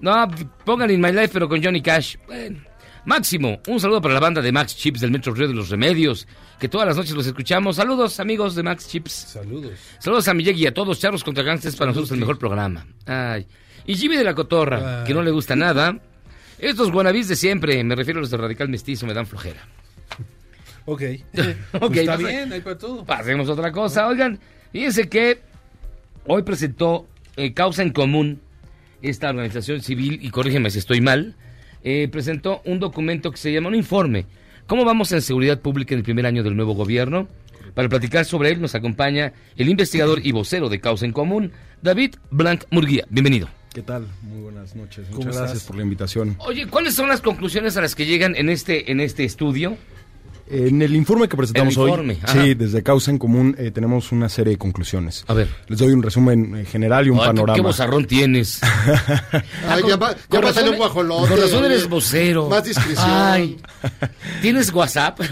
No, 0.00 0.28
pongan 0.64 0.90
In 0.90 1.00
My 1.00 1.10
Life, 1.12 1.30
pero 1.32 1.48
con 1.48 1.62
Johnny 1.62 1.80
Cash. 1.82 2.16
Bueno. 2.26 2.58
Máximo, 3.04 3.60
un 3.68 3.78
saludo 3.80 4.00
para 4.02 4.14
la 4.14 4.20
banda 4.20 4.42
de 4.42 4.50
Max 4.50 4.76
Chips 4.76 5.00
del 5.00 5.12
Metro 5.12 5.32
Río 5.32 5.46
de 5.46 5.54
los 5.54 5.68
Remedios, 5.70 6.26
que 6.58 6.68
todas 6.68 6.88
las 6.88 6.96
noches 6.96 7.12
los 7.12 7.24
escuchamos. 7.26 7.76
Saludos, 7.76 8.18
amigos 8.18 8.56
de 8.56 8.64
Max 8.64 8.88
Chips. 8.88 9.12
Saludos. 9.12 9.72
Saludos 10.00 10.26
a 10.26 10.34
Miyagi 10.34 10.64
y 10.64 10.66
a 10.66 10.74
todos. 10.74 10.98
Charros 10.98 11.22
contra 11.22 11.44
Gangsters 11.44 11.76
para 11.76 11.90
nosotros 11.92 12.10
el 12.10 12.18
mejor 12.18 12.36
programa. 12.38 12.84
Ay. 13.06 13.46
Y 13.86 13.94
Jimmy 13.94 14.16
de 14.16 14.24
la 14.24 14.34
Cotorra, 14.34 15.04
que 15.04 15.14
no 15.14 15.22
le 15.22 15.30
gusta 15.30 15.54
nada. 15.54 15.96
Estos 16.58 16.90
guanabis 16.90 17.28
de 17.28 17.36
siempre, 17.36 17.82
me 17.84 17.94
refiero 17.94 18.18
a 18.18 18.22
los 18.22 18.30
de 18.30 18.36
Radical 18.38 18.68
Mestizo, 18.68 19.06
me 19.06 19.14
dan 19.14 19.26
flojera. 19.26 19.66
Ok. 20.86 21.02
Ok, 21.74 21.80
Pues 21.88 21.98
está 21.98 22.16
pasa- 22.16 22.28
bien, 22.28 22.52
hay 22.52 22.60
para 22.60 22.78
todo. 22.78 23.04
Pasemos 23.04 23.48
a 23.48 23.52
otra 23.52 23.70
cosa. 23.70 24.08
Oigan, 24.08 24.40
fíjense 24.72 25.08
que 25.08 25.40
hoy 26.28 26.42
presentó 26.42 27.06
eh, 27.36 27.52
Causa 27.52 27.82
en 27.82 27.90
Común, 27.90 28.40
esta 29.02 29.30
organización 29.30 29.80
civil, 29.80 30.18
y 30.22 30.30
corrígeme 30.30 30.70
si 30.70 30.78
estoy 30.78 31.00
mal, 31.00 31.34
eh, 31.84 32.08
presentó 32.08 32.62
un 32.64 32.80
documento 32.80 33.30
que 33.30 33.36
se 33.36 33.52
llama 33.52 33.68
un 33.68 33.74
informe. 33.74 34.26
¿Cómo 34.66 34.84
vamos 34.84 35.12
en 35.12 35.22
seguridad 35.22 35.60
pública 35.60 35.94
en 35.94 35.98
el 35.98 36.04
primer 36.04 36.26
año 36.26 36.42
del 36.42 36.56
nuevo 36.56 36.74
gobierno? 36.74 37.28
Para 37.74 37.88
platicar 37.88 38.24
sobre 38.24 38.50
él 38.50 38.60
nos 38.60 38.74
acompaña 38.74 39.32
el 39.56 39.68
investigador 39.68 40.20
y 40.24 40.32
vocero 40.32 40.68
de 40.68 40.80
Causa 40.80 41.04
en 41.04 41.12
Común, 41.12 41.52
David 41.82 42.14
Blanc 42.30 42.64
Murguía. 42.70 43.04
Bienvenido. 43.10 43.48
¿Qué 43.74 43.82
tal? 43.82 44.06
Muy 44.22 44.40
buenas 44.40 44.74
noches. 44.74 45.06
¿Cómo 45.08 45.18
Muchas 45.18 45.34
estás? 45.34 45.50
gracias 45.50 45.64
por 45.66 45.76
la 45.76 45.82
invitación. 45.82 46.36
Oye, 46.38 46.66
¿cuáles 46.66 46.94
son 46.94 47.08
las 47.08 47.20
conclusiones 47.20 47.76
a 47.76 47.82
las 47.82 47.94
que 47.94 48.06
llegan 48.06 48.34
en 48.34 48.48
este, 48.48 48.90
en 48.90 49.00
este 49.00 49.24
estudio? 49.24 49.76
En 50.48 50.80
el 50.80 50.94
informe 50.94 51.28
que 51.28 51.36
presentamos 51.36 51.74
El 51.76 51.82
hoy, 51.82 52.18
ajá. 52.22 52.32
sí, 52.42 52.54
desde 52.54 52.82
Causa 52.82 53.10
en 53.10 53.18
Común 53.18 53.56
eh, 53.58 53.70
tenemos 53.72 54.12
una 54.12 54.28
serie 54.28 54.52
de 54.52 54.58
conclusiones. 54.58 55.24
A 55.26 55.34
ver. 55.34 55.48
Les 55.66 55.78
doy 55.78 55.92
un 55.92 56.02
resumen 56.02 56.56
eh, 56.56 56.64
general 56.64 57.06
y 57.06 57.10
un 57.10 57.16
Ay, 57.18 57.22
qué- 57.22 57.26
panorama. 57.28 57.54
¿Qué 57.56 57.60
bozarrón 57.62 58.06
tienes? 58.06 58.60
Ay, 59.68 59.82
ya 59.88 59.96
va- 59.96 60.14
ya 60.30 60.40
va 60.40 60.48
razón- 60.52 60.68
un 60.68 60.76
guajolote, 60.76 61.28
Con 61.30 61.40
razón 61.40 61.64
eres 61.64 61.88
vocero. 61.88 62.48
Más 62.48 62.62
discreción. 62.64 63.04
Ay, 63.08 63.56
¿tienes 64.40 64.72
WhatsApp? 64.72 65.20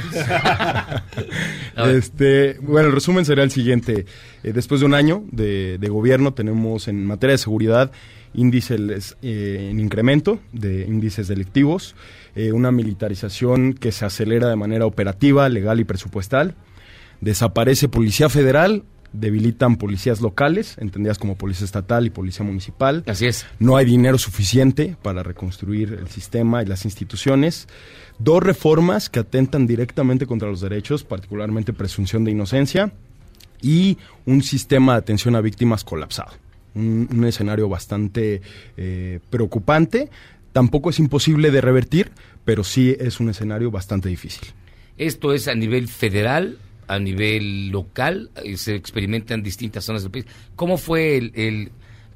Este, 1.76 2.56
bueno, 2.60 2.88
el 2.88 2.94
resumen 2.94 3.24
sería 3.24 3.44
el 3.44 3.50
siguiente. 3.50 4.06
Eh, 4.42 4.52
después 4.52 4.80
de 4.80 4.86
un 4.86 4.94
año 4.94 5.24
de, 5.30 5.78
de 5.78 5.88
gobierno 5.88 6.32
tenemos 6.34 6.88
en 6.88 7.04
materia 7.06 7.32
de 7.34 7.38
seguridad 7.38 7.90
índices 8.34 9.16
eh, 9.22 9.68
en 9.70 9.80
incremento 9.80 10.40
de 10.52 10.84
índices 10.86 11.28
delictivos, 11.28 11.94
eh, 12.34 12.52
una 12.52 12.72
militarización 12.72 13.74
que 13.74 13.92
se 13.92 14.04
acelera 14.04 14.48
de 14.48 14.56
manera 14.56 14.86
operativa, 14.86 15.48
legal 15.48 15.80
y 15.80 15.84
presupuestal. 15.84 16.54
Desaparece 17.20 17.88
Policía 17.88 18.28
Federal, 18.28 18.84
debilitan 19.12 19.76
policías 19.76 20.20
locales, 20.20 20.76
entendidas 20.78 21.18
como 21.18 21.36
Policía 21.36 21.64
Estatal 21.64 22.04
y 22.06 22.10
Policía 22.10 22.44
Municipal. 22.44 23.04
Así 23.06 23.26
es. 23.26 23.46
No 23.58 23.76
hay 23.76 23.86
dinero 23.86 24.18
suficiente 24.18 24.96
para 25.00 25.22
reconstruir 25.22 25.92
el 25.92 26.08
sistema 26.08 26.62
y 26.62 26.66
las 26.66 26.84
instituciones. 26.84 27.68
Dos 28.18 28.42
reformas 28.42 29.08
que 29.08 29.20
atentan 29.20 29.66
directamente 29.66 30.26
contra 30.26 30.48
los 30.48 30.60
derechos, 30.60 31.04
particularmente 31.04 31.72
presunción 31.72 32.24
de 32.24 32.32
inocencia, 32.32 32.92
y 33.62 33.96
un 34.26 34.42
sistema 34.42 34.92
de 34.92 34.98
atención 34.98 35.36
a 35.36 35.40
víctimas 35.40 35.84
colapsado. 35.84 36.32
Un, 36.74 37.24
escenario 37.24 37.68
bastante 37.68 38.42
eh, 38.76 39.20
preocupante. 39.30 40.10
Tampoco 40.52 40.90
es 40.90 40.98
imposible 40.98 41.50
de 41.50 41.60
revertir, 41.60 42.10
pero 42.44 42.64
sí 42.64 42.96
es 42.98 43.20
un 43.20 43.28
escenario 43.30 43.70
bastante 43.70 44.08
difícil. 44.08 44.48
Esto 44.98 45.32
es 45.32 45.48
a 45.48 45.54
nivel 45.54 45.88
federal, 45.88 46.58
a 46.86 46.98
nivel 46.98 47.70
local, 47.70 48.30
se 48.56 48.74
experimenta 48.74 49.34
en 49.34 49.42
distintas 49.42 49.84
zonas 49.84 50.02
del 50.02 50.12
país. 50.12 50.26
¿Cómo 50.56 50.76
fue 50.78 51.16
el 51.16 51.72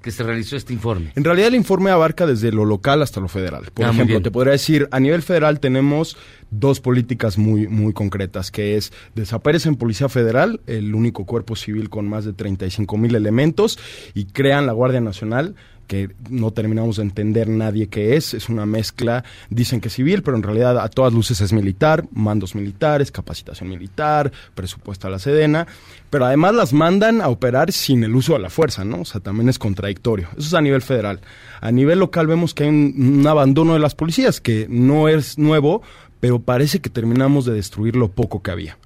que 0.09 0.13
se 0.13 0.23
realizó 0.23 0.57
este 0.57 0.73
informe? 0.73 1.13
En 1.17 1.25
realidad 1.25 1.49
el 1.49 1.55
informe 1.55 1.91
abarca 1.91 2.27
desde 2.27 2.51
lo 2.51 2.65
local 2.65 3.03
hasta 3.03 3.21
lo 3.21 3.29
federal. 3.29 3.65
Por 3.75 3.85
Ah, 3.85 3.91
ejemplo, 3.91 4.23
te 4.23 4.31
podría 4.31 4.53
decir, 4.53 4.89
a 4.91 5.01
nivel 5.01 5.21
federal 5.21 5.61
tenemos 5.61 6.17
dos 6.51 6.81
políticas 6.81 7.37
muy, 7.37 7.69
muy 7.69 7.93
concretas, 7.93 8.51
que 8.51 8.79
es 8.79 8.91
desaparecen 9.15 9.77
Policía 9.77 10.09
Federal, 10.09 10.63
el 10.67 10.95
único 10.95 11.27
cuerpo 11.27 11.57
civil 11.57 11.91
con 11.91 12.09
más 12.09 12.25
de 12.25 12.33
35 12.33 12.97
mil 12.97 13.15
elementos, 13.15 13.79
y 14.15 14.25
crean 14.25 14.65
la 14.67 14.73
Guardia 14.73 15.03
Nacional, 15.03 15.57
que 15.89 16.11
no 16.31 16.53
terminamos 16.53 16.97
de 16.97 17.03
entender 17.03 17.49
nadie 17.49 17.89
qué 17.89 18.15
es, 18.15 18.35
es 18.35 18.49
una 18.49 18.67
mezcla, 18.67 19.25
dicen 19.51 19.81
que 19.81 19.91
civil, 19.91 20.23
pero 20.23 20.37
en 20.37 20.45
realidad 20.45 20.79
a 20.79 20.89
todas 20.89 21.13
luces 21.13 21.41
es 21.41 21.53
militar, 21.53 22.05
mandos 22.13 22.55
militares, 22.55 23.11
capacitación 23.11 23.69
militar, 23.69 24.31
presupuesto 24.55 25.09
a 25.09 25.11
la 25.11 25.19
Sedena, 25.19 25.67
pero 26.11 26.27
además 26.27 26.55
las 26.55 26.73
mandan 26.73 27.21
a 27.21 27.29
operar 27.29 27.73
sin 27.73 28.05
el 28.05 28.15
uso 28.15 28.35
de 28.35 28.39
la 28.39 28.51
fuerza, 28.51 28.85
¿no? 28.85 29.01
O 29.01 29.05
sea, 29.05 29.21
también 29.21 29.49
es 29.49 29.59
contradictorio. 29.59 30.29
Eso 30.39 30.47
es 30.47 30.55
a 30.55 30.61
nivel 30.61 30.83
federal. 30.83 31.21
A 31.61 31.73
nivel 31.73 31.99
local 31.99 32.29
vemos 32.29 32.55
que 32.55 32.65
hay 32.65 32.69
un, 32.69 32.95
un 33.21 33.27
abandono 33.27 33.73
de 33.73 33.81
las 33.81 33.97
policías, 33.97 34.41
que 34.41 34.67
no 34.71 35.09
es 35.09 35.39
nuevo, 35.39 35.83
pero 36.21 36.39
parece 36.39 36.81
que 36.81 36.91
terminamos 36.91 37.45
de 37.45 37.55
destruir 37.55 37.97
lo 37.97 38.09
poco 38.09 38.43
que 38.43 38.51
había. 38.51 38.79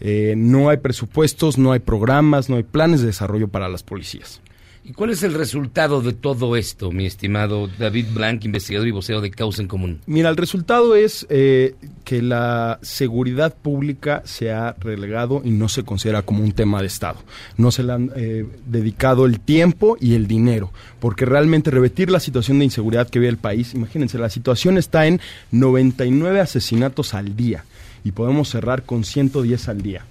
Eh, 0.00 0.34
no 0.36 0.70
hay 0.70 0.78
presupuestos, 0.78 1.58
no 1.58 1.72
hay 1.72 1.80
programas, 1.80 2.48
no 2.48 2.56
hay 2.56 2.62
planes 2.62 3.00
de 3.00 3.08
desarrollo 3.08 3.48
para 3.48 3.68
las 3.68 3.82
policías. 3.82 4.40
¿Y 4.82 4.92
cuál 4.94 5.10
es 5.10 5.22
el 5.22 5.34
resultado 5.34 6.00
de 6.00 6.14
todo 6.14 6.56
esto, 6.56 6.90
mi 6.90 7.04
estimado 7.04 7.68
David 7.78 8.06
Blanc, 8.14 8.44
investigador 8.46 8.88
y 8.88 8.92
vocero 8.92 9.20
de 9.20 9.30
Causa 9.30 9.60
en 9.60 9.68
Común? 9.68 10.00
Mira, 10.06 10.30
el 10.30 10.38
resultado 10.38 10.96
es 10.96 11.26
eh, 11.28 11.74
que 12.02 12.22
la 12.22 12.78
seguridad 12.80 13.54
pública 13.54 14.22
se 14.24 14.50
ha 14.50 14.74
relegado 14.80 15.42
y 15.44 15.50
no 15.50 15.68
se 15.68 15.84
considera 15.84 16.22
como 16.22 16.42
un 16.42 16.52
tema 16.52 16.80
de 16.80 16.86
Estado. 16.86 17.18
No 17.58 17.70
se 17.70 17.82
le 17.82 17.92
han 17.92 18.10
eh, 18.16 18.46
dedicado 18.66 19.26
el 19.26 19.38
tiempo 19.40 19.98
y 20.00 20.14
el 20.14 20.26
dinero, 20.26 20.72
porque 20.98 21.26
realmente 21.26 21.70
revertir 21.70 22.10
la 22.10 22.18
situación 22.18 22.58
de 22.58 22.64
inseguridad 22.64 23.10
que 23.10 23.18
vive 23.18 23.28
el 23.28 23.36
país, 23.36 23.74
imagínense, 23.74 24.16
la 24.18 24.30
situación 24.30 24.78
está 24.78 25.06
en 25.06 25.20
99 25.50 26.40
asesinatos 26.40 27.12
al 27.12 27.36
día 27.36 27.64
y 28.02 28.12
podemos 28.12 28.48
cerrar 28.48 28.84
con 28.84 29.04
110 29.04 29.68
al 29.68 29.82
día. 29.82 30.06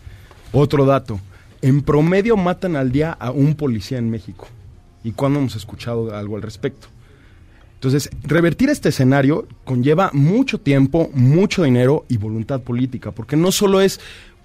Otro 0.52 0.86
dato, 0.86 1.20
en 1.64 1.82
promedio 1.82 2.38
matan 2.38 2.76
al 2.76 2.92
día 2.92 3.12
a 3.12 3.32
un 3.32 3.56
policía 3.56 3.98
en 3.98 4.12
México. 4.12 4.48
¿Y 5.04 5.12
cuándo 5.12 5.40
hemos 5.40 5.56
escuchado 5.56 6.16
algo 6.16 6.36
al 6.36 6.42
respecto? 6.42 6.88
Entonces, 7.76 8.10
revertir 8.24 8.70
este 8.70 8.90
escenario 8.90 9.48
conlleva 9.64 10.10
mucho 10.14 10.60
tiempo, 10.60 11.10
mucho 11.14 11.64
dinero 11.64 12.06
y 12.10 12.18
voluntad 12.18 12.62
política, 12.62 13.12
porque 13.12 13.38
no 13.38 13.54
solo 13.54 13.80
es 13.80 14.02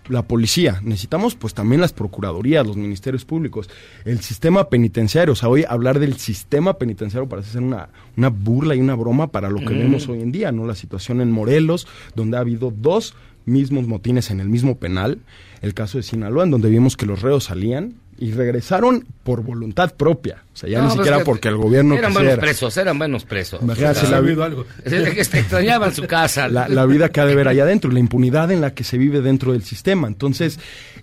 la 0.09 0.23
policía, 0.23 0.81
necesitamos 0.85 1.35
pues 1.35 1.55
también 1.55 1.81
las 1.81 1.93
procuradurías, 1.93 2.67
los 2.67 2.77
ministerios 2.77 3.25
públicos, 3.25 3.71
el 4.05 4.21
sistema 4.21 4.69
penitenciario, 4.69 5.33
o 5.33 5.35
sea, 5.35 5.49
hoy 5.49 5.65
hablar 5.67 5.99
del 5.99 6.19
sistema 6.19 6.75
penitenciario 6.75 7.29
parece 7.29 7.53
ser 7.53 7.63
una, 7.63 7.89
una 8.17 8.29
burla 8.29 8.75
y 8.75 8.81
una 8.81 8.95
broma 8.95 9.29
para 9.29 9.49
lo 9.49 9.61
que 9.61 9.75
Mm. 9.75 9.79
vemos 9.79 10.09
hoy 10.09 10.21
en 10.21 10.31
día, 10.31 10.53
¿no? 10.53 10.67
La 10.67 10.75
situación 10.75 11.21
en 11.23 11.33
Morelos, 11.33 11.89
donde 12.15 12.37
ha 12.37 12.41
habido 12.41 12.71
dos 12.71 13.15
mismos 13.47 13.87
motines 13.87 14.31
en 14.31 14.41
el 14.41 14.49
mismo 14.49 14.77
penal, 14.77 15.21
el 15.63 15.75
caso 15.75 15.99
de 15.99 16.03
Sinaloa, 16.03 16.45
en 16.45 16.51
donde 16.51 16.69
vimos 16.69 16.97
que 16.97 17.07
los 17.07 17.23
reos 17.23 17.45
salían 17.45 17.95
y 18.19 18.33
regresaron 18.33 19.05
por 19.23 19.43
voluntad 19.43 19.95
propia, 19.95 20.43
o 20.53 20.57
sea, 20.57 20.69
ya 20.69 20.79
No, 20.79 20.85
ni 20.85 20.89
pues 20.91 20.97
siquiera 20.99 21.19
que 21.19 21.25
porque 21.25 21.49
el 21.49 21.57
gobierno 21.57 21.95
Eran 21.97 22.11
quisiera. 22.13 22.31
buenos 22.37 22.45
presos, 22.45 22.77
eran 22.77 22.99
buenos 22.99 23.25
presos. 23.25 23.61
Imagínate 23.63 23.99
O 23.99 24.01
sea, 24.03 24.11
la 24.11 24.21
vida- 24.21 24.51
Es 24.85 25.11
que 25.11 25.25
se 25.25 25.39
extrañaban 25.41 25.95
su 25.95 26.07
casa. 26.07 26.49
la, 26.49 26.69
la 26.69 26.87
vida 26.87 27.09
que 27.11 27.21
ha 27.21 27.27
de 27.27 27.35
ver 27.35 27.49
allá 27.49 27.65
adentro, 27.65 27.91
la 27.91 27.99
impunidad 28.01 28.51
en 28.53 28.61
la 28.61 28.75
que 28.75 28.85
se 28.85 28.99
vive 28.99 29.21
dentro 29.21 29.53
del 29.53 29.63
sistema. 29.65 30.07
Entonces, 30.09 30.59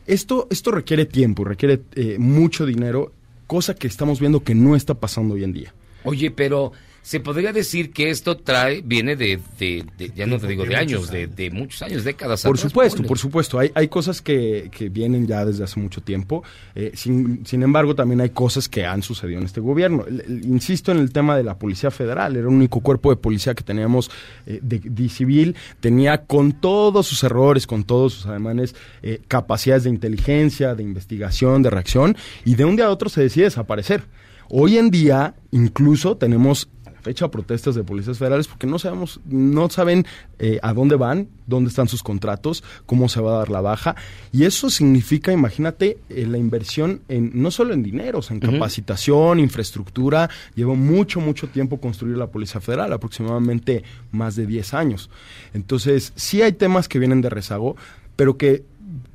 esto, 0.07 0.47
esto 0.49 0.72
requiere 0.72 1.05
tiempo, 1.05 1.43
requiere 1.43 1.82
eh, 1.95 2.18
mucho 2.20 2.66
dinero, 2.66 3.12
cosa 3.47 3.76
que 3.76 3.88
estamos 3.88 4.20
viendo 4.20 4.43
que 4.43 4.55
no 4.55 4.76
está 4.76 4.93
pasando 4.93 5.36
hoy 5.36 5.43
en 5.43 5.53
día. 5.53 5.74
Oye, 6.03 6.32
pero 6.32 6.72
se 7.04 7.20
podría 7.20 7.52
decir 7.52 7.91
que 7.91 8.10
esto 8.12 8.38
trae, 8.38 8.82
viene 8.82 9.16
de, 9.16 9.39
de- 9.60 9.86
de- 9.97 10.12
ya 10.16 10.26
no 10.28 10.39
te 10.39 10.47
digo 10.47 10.66
de 10.66 10.76
años, 10.76 11.10
de, 11.10 11.28
de 11.28 11.49
muchos 11.49 11.82
años, 11.82 12.04
décadas. 12.04 12.43
Por 12.43 12.56
atrás, 12.56 12.70
supuesto, 12.70 12.97
ponle. 12.97 13.08
por 13.08 13.18
supuesto. 13.18 13.60
Hay, 13.60 13.72
hay 13.74 13.88
cosas 13.88 14.22
que, 14.22 14.70
que 14.72 14.89
vienen 14.89 15.26
ya 15.26 15.43
desde 15.43 15.64
hace 15.64 15.80
mucho 15.80 16.02
tiempo. 16.02 16.43
Eh, 16.76 16.91
sin, 16.93 17.45
sin 17.45 17.64
embargo, 17.64 17.95
también 17.95 18.22
hay 18.22 18.30
cosas 18.30 18.70
que 18.70 18.86
han 18.86 19.02
sucedido 19.02 19.39
en 19.39 19.45
este 19.45 19.62
gobierno. 19.62 20.06
Insisto 20.43 20.91
en 20.91 20.99
el 20.99 21.12
tema 21.12 21.36
de 21.36 21.43
la 21.43 21.58
Policía 21.58 21.89
Federal. 21.91 22.34
Era 22.36 22.41
el 22.47 22.54
único 22.54 22.82
cuerpo 22.82 23.10
de 23.10 23.16
policía 23.16 23.56
que 23.56 23.64
teníamos 23.64 24.12
eh, 24.45 24.60
de, 24.62 25.10
civil. 25.10 25.56
Tenía 25.80 26.26
con 26.26 26.54
todos 26.54 27.08
sus 27.08 27.24
errores, 27.24 27.66
con 27.68 27.84
todos 27.84 28.14
sus 28.14 28.26
ademanes, 28.28 28.76
eh, 29.02 29.22
capacidades 29.28 29.84
de 29.86 29.89
inteligencia, 29.89 30.76
de 30.76 30.84
investigación, 30.84 31.64
de 31.64 31.72
reacción. 31.72 32.16
Y 32.45 32.56
de 32.56 32.66
un 32.66 32.76
día 32.76 32.86
a 32.86 32.89
otro 32.91 33.10
se 33.10 33.22
decide 33.22 33.45
desaparecer. 33.45 34.04
Hoy 34.49 34.78
en 34.78 34.91
día, 34.91 35.34
incluso 35.52 36.18
tenemos 36.18 36.68
fecha 37.02 37.30
protestas 37.30 37.76
de 37.76 37.84
policías 37.84 38.18
federales 38.18 38.47
porque 38.47 38.68
no 38.68 38.80
sabemos, 38.80 39.20
no 39.26 39.70
saben 39.70 40.06
eh, 40.39 40.60
a 40.62 40.74
dónde 40.74 40.95
van, 40.95 41.28
dónde 41.47 41.70
están 41.70 41.88
sus 41.88 42.04
contratos, 42.04 42.64
cómo 42.86 43.10
se 43.10 43.22
va 43.22 43.36
a 43.36 43.38
dar 43.39 43.49
la 43.49 43.62
baja. 43.62 43.95
Y 44.32 44.45
eso 44.45 44.70
significa, 44.70 45.32
imagínate, 45.32 45.97
eh, 46.10 46.26
la 46.28 46.38
inversión 46.38 47.02
en, 47.08 47.32
no 47.34 47.52
solo 47.52 47.74
en 47.74 47.84
dinero, 47.84 48.20
o 48.20 48.22
sea, 48.22 48.36
en 48.36 48.41
capacitación, 48.41 49.39
infraestructura. 49.39 50.30
Llevó 50.56 50.76
mucho, 50.76 51.20
mucho 51.20 51.47
tiempo 51.47 51.80
construir 51.80 52.18
la 52.18 52.28
Policía 52.28 52.62
Federal, 52.62 52.93
aproximadamente 52.93 53.84
más 54.12 54.36
de 54.36 54.45
10 54.45 54.74
años. 54.74 55.10
Entonces, 55.54 56.14
sí 56.16 56.41
hay 56.41 56.54
temas 56.54 56.88
que 56.88 56.99
vienen 56.99 57.22
de 57.22 57.30
rezago, 57.30 57.76
pero 58.16 58.38
que 58.38 58.64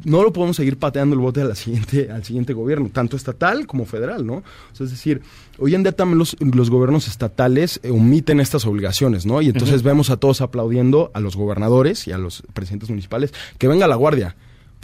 no 0.05 0.23
lo 0.23 0.33
podemos 0.33 0.57
seguir 0.57 0.79
pateando 0.79 1.15
el 1.15 1.21
bote 1.21 1.43
a 1.43 1.45
la 1.45 1.55
siguiente, 1.55 2.11
al 2.11 2.25
siguiente 2.25 2.53
gobierno, 2.53 2.91
tanto 2.93 3.17
estatal 3.17 3.67
como 3.67 3.85
federal, 3.85 4.27
¿no? 4.27 4.35
O 4.37 4.75
sea, 4.75 4.85
es 4.85 4.91
decir, 4.91 5.23
hoy 5.59 5.75
en 5.75 5.83
día 5.83 5.93
también 5.93 6.19
los, 6.19 6.37
los 6.41 6.71
gobiernos 6.71 7.09
estatales 7.09 7.81
eh, 7.83 7.91
omiten 7.91 8.41
estas 8.41 8.67
obligaciones, 8.67 9.27
¿no? 9.27 9.43
Y 9.43 9.49
entonces 9.49 9.83
vemos 9.83 10.11
a 10.11 10.17
todos 10.17 10.41
aplaudiendo 10.41 11.11
a 11.15 11.21
los 11.21 11.37
gobernadores 11.37 12.07
y 12.07 12.13
a 12.13 12.19
los 12.19 12.43
presidentes 12.53 12.89
municipales 12.89 13.33
que 13.59 13.69
venga 13.69 13.87
la 13.87 13.97
guardia. 13.97 14.37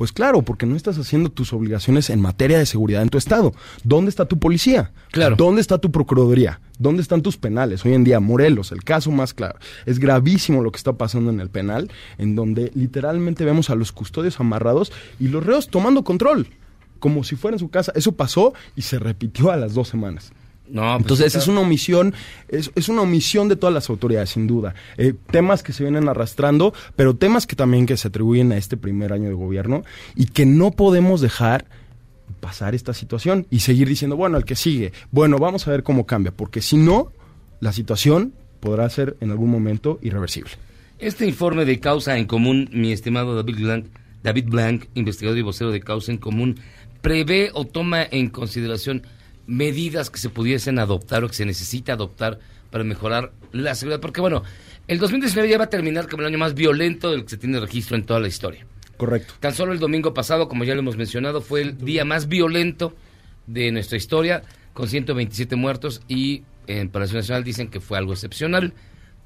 Pues 0.03 0.11
claro, 0.11 0.43
porque 0.43 0.67
no 0.67 0.75
estás 0.75 0.99
haciendo 0.99 1.31
tus 1.31 1.53
obligaciones 1.53 2.11
en 2.11 2.21
materia 2.21 2.59
de 2.59 2.67
seguridad 2.67 3.03
en 3.03 3.09
tu 3.09 3.19
estado. 3.19 3.55
¿Dónde 3.85 4.09
está 4.09 4.25
tu 4.25 4.41
policía? 4.41 4.91
Claro. 5.13 5.37
¿Dónde 5.37 5.61
está 5.61 5.79
tu 5.79 5.93
procuraduría? 5.93 6.61
¿Dónde 6.77 7.03
están 7.03 7.23
tus 7.23 7.37
penales? 7.37 7.85
Hoy 7.85 7.95
en 7.95 8.03
día, 8.03 8.19
Morelos, 8.19 8.73
el 8.73 8.83
caso 8.83 9.13
más 9.13 9.33
claro. 9.33 9.61
Es 9.87 10.01
gravísimo 10.01 10.61
lo 10.61 10.73
que 10.73 10.79
está 10.79 10.95
pasando 10.95 11.31
en 11.31 11.39
el 11.39 11.51
penal, 11.51 11.89
en 12.19 12.35
donde 12.35 12.73
literalmente 12.75 13.45
vemos 13.45 13.71
a 13.71 13.77
los 13.77 13.93
custodios 13.93 14.41
amarrados 14.41 14.91
y 15.21 15.29
los 15.29 15.47
reos 15.47 15.69
tomando 15.69 16.03
control, 16.03 16.49
como 16.99 17.23
si 17.23 17.37
fuera 17.37 17.55
en 17.55 17.61
su 17.61 17.71
casa. 17.71 17.93
Eso 17.95 18.11
pasó 18.11 18.55
y 18.75 18.83
se 18.83 18.99
repitió 18.99 19.53
a 19.53 19.57
las 19.57 19.73
dos 19.73 19.87
semanas. 19.87 20.33
No, 20.73 20.81
pues 20.93 21.01
Entonces 21.03 21.35
es 21.35 21.49
una 21.49 21.61
omisión, 21.61 22.15
es, 22.49 22.71
es 22.75 22.89
una 22.89 23.03
omisión 23.03 23.49
de 23.49 23.57
todas 23.57 23.75
las 23.75 23.91
autoridades, 23.91 24.31
sin 24.31 24.47
duda. 24.47 24.75
Eh, 24.97 25.13
temas 25.31 25.63
que 25.63 25.75
se 25.75 25.83
vienen 25.85 26.09
arrastrando, 26.09 26.73
pero 26.97 27.15
temas 27.15 27.47
que 27.47 27.55
también 27.55 27.85
que 27.85 27.99
se 27.99 28.09
atribuyen 28.09 28.53
a 28.53 28.57
este 28.57 28.79
primer 28.79 29.13
año 29.13 29.29
de 29.29 29.35
gobierno 29.35 29.85
y 30.17 30.27
que 30.27 30.47
no 30.47 30.71
podemos 30.71 31.21
dejar 31.21 31.67
pasar 32.41 32.75
esta 32.75 32.95
situación 32.95 33.47
y 33.51 33.61
seguir 33.61 33.87
diciendo, 33.87 34.17
bueno, 34.17 34.39
el 34.39 34.47
que 34.47 34.57
sigue, 34.57 34.95
bueno, 35.11 35.39
vamos 35.39 35.69
a 35.69 35.71
ver 35.71 35.83
cómo 35.83 36.07
cambia, 36.07 36.33
porque 36.33 36.63
si 36.63 36.79
no, 36.79 37.13
la 37.61 37.75
situación 37.75 38.33
podrá 38.61 38.89
ser 38.89 39.19
en 39.21 39.31
algún 39.31 39.51
momento 39.51 39.99
irreversible. 40.01 40.53
Este 40.99 41.27
informe 41.27 41.67
de 41.67 41.81
causa 41.81 42.17
en 42.17 42.25
común, 42.25 42.71
mi 42.73 42.93
estimado 42.93 43.37
David 43.37 43.57
Blanc, 43.61 43.87
David 44.23 44.47
Blanc, 44.49 44.85
investigador 44.95 45.39
y 45.39 45.43
vocero 45.43 45.71
de 45.71 45.81
causa 45.81 46.13
en 46.13 46.19
común, 46.19 46.61
prevé 47.03 47.51
o 47.53 47.67
toma 47.67 48.05
en 48.11 48.31
consideración 48.31 49.03
medidas 49.47 50.11
que 50.11 50.19
se 50.19 50.29
pudiesen 50.29 50.79
adoptar 50.79 51.25
o 51.25 51.29
que 51.29 51.35
se 51.35 51.45
necesita 51.45 51.95
adoptar 51.95 52.39
para 52.71 52.85
mejorar 52.85 53.33
la 53.53 53.75
seguridad. 53.75 54.01
Porque 54.01 54.21
bueno, 54.21 54.43
el 54.89 54.99
2019 54.99 55.49
ya 55.49 55.59
va 55.59 55.65
a 55.65 55.71
terminar 55.71 56.09
como 56.09 56.23
el 56.23 56.29
año 56.29 56.39
más 56.39 56.55
violento 56.55 57.11
del 57.11 57.25
que 57.25 57.31
se 57.31 57.37
tiene 57.37 57.61
registro 57.61 57.97
en 57.97 58.05
toda 58.05 58.21
la 58.21 58.29
historia. 58.29 58.67
Correcto. 58.97 59.35
Tan 59.41 59.55
solo 59.55 59.73
el 59.73 59.79
domingo 59.79 60.15
pasado, 60.15 60.49
como 60.49 60.65
ya 60.65 60.75
lo 60.75 60.81
hemos 60.81 60.97
mencionado, 60.97 61.41
fue 61.41 61.63
el 61.63 61.79
día 61.79 62.05
más 62.05 62.29
violento 62.29 62.95
de 63.47 63.73
nuestra 63.73 63.97
historia, 63.97 64.43
con 64.73 64.89
127 64.89 65.57
muertos 65.57 66.03
y 66.09 66.45
en 66.67 66.89
Palacio 66.89 67.17
Nacional 67.17 67.45
dicen 67.45 67.69
que 67.69 67.81
fue 67.81 67.99
algo 67.99 68.13
excepcional. 68.13 68.73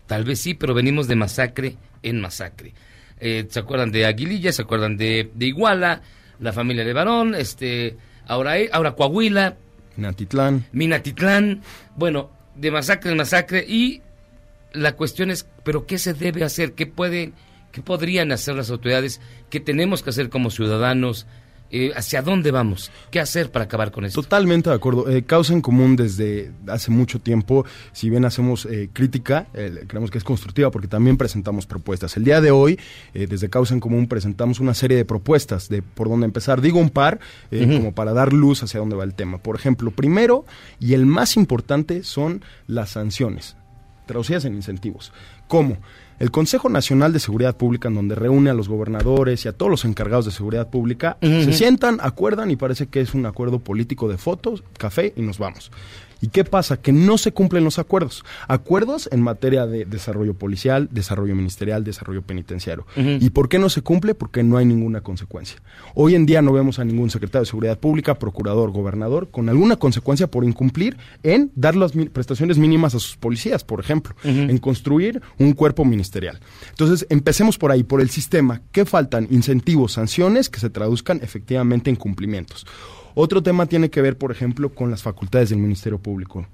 Tal 0.06 0.24
vez 0.24 0.40
sí, 0.40 0.54
pero 0.54 0.74
venimos 0.74 1.08
de 1.08 1.16
masacre 1.16 1.76
en 2.02 2.20
masacre. 2.20 2.72
Eh, 3.20 3.46
¿Se 3.48 3.58
acuerdan 3.58 3.90
de 3.92 4.06
Aguililla? 4.06 4.52
¿Se 4.52 4.62
acuerdan 4.62 4.96
de, 4.96 5.30
de 5.34 5.46
Iguala? 5.46 6.02
La 6.38 6.52
familia 6.52 6.84
de 6.84 6.92
Barón, 6.92 7.34
este, 7.34 7.96
ahora, 8.26 8.56
ahora 8.72 8.92
Coahuila, 8.92 9.56
Natitlán. 9.96 10.66
Minatitlán, 10.72 11.62
bueno, 11.96 12.30
de 12.54 12.70
masacre 12.70 13.10
en 13.10 13.16
masacre 13.16 13.64
y 13.66 14.02
la 14.72 14.92
cuestión 14.92 15.30
es, 15.30 15.46
¿pero 15.64 15.86
qué 15.86 15.98
se 15.98 16.14
debe 16.14 16.44
hacer? 16.44 16.72
¿Qué 16.72 16.86
pueden, 16.86 17.34
qué 17.72 17.82
podrían 17.82 18.32
hacer 18.32 18.54
las 18.54 18.70
autoridades? 18.70 19.20
¿Qué 19.50 19.60
tenemos 19.60 20.02
que 20.02 20.10
hacer 20.10 20.28
como 20.28 20.50
ciudadanos? 20.50 21.26
Eh, 21.70 21.92
¿Hacia 21.96 22.22
dónde 22.22 22.50
vamos? 22.50 22.90
¿Qué 23.10 23.18
hacer 23.18 23.50
para 23.50 23.64
acabar 23.64 23.90
con 23.90 24.04
esto? 24.04 24.22
Totalmente 24.22 24.70
de 24.70 24.76
acuerdo. 24.76 25.08
Eh, 25.10 25.24
causa 25.24 25.52
en 25.52 25.60
común 25.60 25.96
desde 25.96 26.52
hace 26.68 26.90
mucho 26.90 27.20
tiempo, 27.20 27.64
si 27.92 28.08
bien 28.08 28.24
hacemos 28.24 28.66
eh, 28.66 28.88
crítica, 28.92 29.46
creemos 29.86 30.10
que 30.10 30.18
es 30.18 30.24
constructiva 30.24 30.70
porque 30.70 30.88
también 30.88 31.16
presentamos 31.16 31.66
propuestas. 31.66 32.16
El 32.16 32.24
día 32.24 32.40
de 32.40 32.50
hoy, 32.50 32.78
desde 33.12 33.48
Causa 33.48 33.74
en 33.74 33.80
Común, 33.80 34.06
presentamos 34.06 34.60
una 34.60 34.74
serie 34.74 34.96
de 34.96 35.04
propuestas 35.04 35.68
de 35.68 35.82
por 35.82 36.08
dónde 36.08 36.26
empezar. 36.26 36.60
Digo 36.60 36.78
un 36.78 36.90
par, 36.90 37.18
como 37.50 37.92
para 37.92 38.12
dar 38.12 38.32
luz 38.32 38.62
hacia 38.62 38.80
dónde 38.80 38.96
va 38.96 39.04
el 39.04 39.14
tema. 39.14 39.38
Por 39.38 39.56
ejemplo, 39.56 39.90
primero 39.90 40.44
y 40.78 40.94
el 40.94 41.06
más 41.06 41.36
importante 41.36 42.02
son 42.02 42.42
las 42.66 42.90
sanciones, 42.90 43.56
traducidas 44.06 44.44
en 44.44 44.54
incentivos. 44.54 45.12
¿Cómo? 45.48 45.78
El 46.18 46.30
Consejo 46.30 46.70
Nacional 46.70 47.12
de 47.12 47.20
Seguridad 47.20 47.56
Pública, 47.56 47.88
en 47.88 47.94
donde 47.94 48.14
reúne 48.14 48.48
a 48.48 48.54
los 48.54 48.68
gobernadores 48.68 49.44
y 49.44 49.48
a 49.48 49.52
todos 49.52 49.70
los 49.70 49.84
encargados 49.84 50.24
de 50.24 50.30
seguridad 50.30 50.70
pública, 50.70 51.18
se 51.20 51.52
sientan, 51.52 51.98
acuerdan 52.00 52.50
y 52.50 52.56
parece 52.56 52.86
que 52.86 53.02
es 53.02 53.12
un 53.12 53.26
acuerdo 53.26 53.58
político 53.58 54.08
de 54.08 54.16
fotos, 54.16 54.64
café 54.78 55.12
y 55.14 55.20
nos 55.20 55.38
vamos. 55.38 55.70
¿Y 56.20 56.28
qué 56.28 56.44
pasa? 56.44 56.78
Que 56.78 56.92
no 56.92 57.18
se 57.18 57.32
cumplen 57.32 57.64
los 57.64 57.78
acuerdos. 57.78 58.24
Acuerdos 58.48 59.08
en 59.12 59.20
materia 59.20 59.66
de 59.66 59.84
desarrollo 59.84 60.34
policial, 60.34 60.88
desarrollo 60.90 61.34
ministerial, 61.34 61.84
desarrollo 61.84 62.22
penitenciario. 62.22 62.86
¿Y 62.96 63.30
por 63.30 63.48
qué 63.48 63.58
no 63.58 63.68
se 63.68 63.82
cumple? 63.82 64.14
Porque 64.14 64.42
no 64.42 64.56
hay 64.56 64.64
ninguna 64.64 65.00
consecuencia. 65.00 65.62
Hoy 65.94 66.14
en 66.14 66.26
día 66.26 66.42
no 66.42 66.52
vemos 66.52 66.78
a 66.78 66.84
ningún 66.84 67.10
secretario 67.10 67.42
de 67.42 67.46
Seguridad 67.46 67.78
Pública, 67.78 68.18
procurador, 68.18 68.70
gobernador, 68.70 69.30
con 69.30 69.48
alguna 69.48 69.76
consecuencia 69.76 70.26
por 70.26 70.44
incumplir 70.44 70.96
en 71.22 71.52
dar 71.54 71.76
las 71.76 71.92
prestaciones 71.92 72.58
mínimas 72.58 72.94
a 72.94 72.98
sus 72.98 73.16
policías, 73.16 73.64
por 73.64 73.80
ejemplo, 73.80 74.14
en 74.24 74.58
construir 74.58 75.20
un 75.38 75.52
cuerpo 75.52 75.84
ministerial. 75.84 76.40
Entonces, 76.70 77.06
empecemos 77.10 77.58
por 77.58 77.70
ahí, 77.70 77.82
por 77.82 78.00
el 78.00 78.10
sistema. 78.10 78.62
¿Qué 78.72 78.84
faltan? 78.84 79.28
Incentivos, 79.30 79.92
sanciones 79.92 80.48
que 80.48 80.60
se 80.60 80.70
traduzcan 80.70 81.20
efectivamente 81.22 81.90
en 81.90 81.96
cumplimientos. 81.96 82.66
Otro 83.18 83.42
tema 83.42 83.64
tiene 83.64 83.88
que 83.88 84.02
ver, 84.02 84.18
por 84.18 84.30
ejemplo, 84.30 84.74
con 84.74 84.90
las 84.90 85.02
facultades 85.02 85.48
del 85.48 85.58
Ministerio 85.58 85.98
Público. 85.98 86.46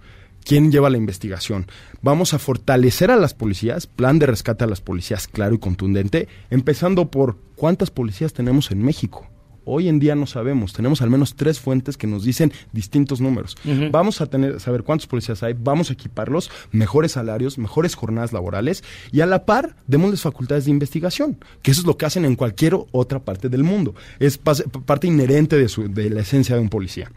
¿Quién 0.45 0.71
lleva 0.71 0.91
la 0.91 0.97
investigación? 0.97 1.67
Vamos 2.03 2.35
a 2.35 2.39
fortalecer 2.39 3.11
a 3.11 3.17
las 3.17 3.35
policías, 3.35 3.89
plan 3.89 4.21
de 4.21 4.27
rescate 4.27 4.63
a 4.63 4.69
las 4.69 4.81
policías 4.81 5.27
claro 5.27 5.57
y 5.57 5.59
contundente, 5.59 6.29
empezando 6.51 7.11
por 7.11 7.37
cuántas 7.57 7.91
policías 7.91 8.33
tenemos 8.33 8.71
en 8.71 8.81
México. 8.81 9.27
Hoy 9.65 9.89
en 9.89 9.99
día 10.01 10.15
no 10.15 10.27
sabemos, 10.27 10.73
tenemos 10.73 11.03
al 11.03 11.11
menos 11.11 11.35
tres 11.35 11.61
fuentes 11.61 11.97
que 11.97 12.07
nos 12.07 12.25
dicen 12.25 12.53
distintos 12.73 13.21
números. 13.21 13.57
Vamos 13.93 14.21
a 14.21 14.27
tener, 14.27 14.59
saber 14.61 14.83
cuántos 14.83 15.07
policías 15.07 15.43
hay, 15.43 15.55
vamos 15.57 15.91
a 15.91 15.93
equiparlos, 15.93 16.51
mejores 16.73 17.13
salarios, 17.13 17.59
mejores 17.59 17.95
jornadas 17.95 18.33
laborales 18.33 18.83
y 19.13 19.21
a 19.21 19.27
la 19.27 19.45
par 19.45 19.77
démosles 19.87 20.21
facultades 20.23 20.65
de 20.65 20.73
investigación, 20.73 21.39
que 21.63 21.71
eso 21.71 21.81
es 21.83 21.87
lo 21.87 21.97
que 21.97 22.07
hacen 22.07 22.25
en 22.25 22.35
cualquier 22.37 22.77
otra 22.91 23.21
parte 23.21 23.49
del 23.49 23.63
mundo. 23.63 23.95
Es 24.19 24.39
parte 24.39 25.07
inherente 25.07 25.57
de, 25.57 25.69
su- 25.69 25.89
de 25.89 26.11
la 26.11 26.21
esencia 26.23 26.57
de 26.57 26.61
un 26.61 26.69
policía. 26.69 27.11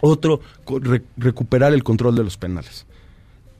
Otro, 0.00 0.40
re- 0.80 1.02
recuperar 1.16 1.72
el 1.72 1.82
control 1.82 2.16
de 2.16 2.24
los 2.24 2.36
penales. 2.36 2.84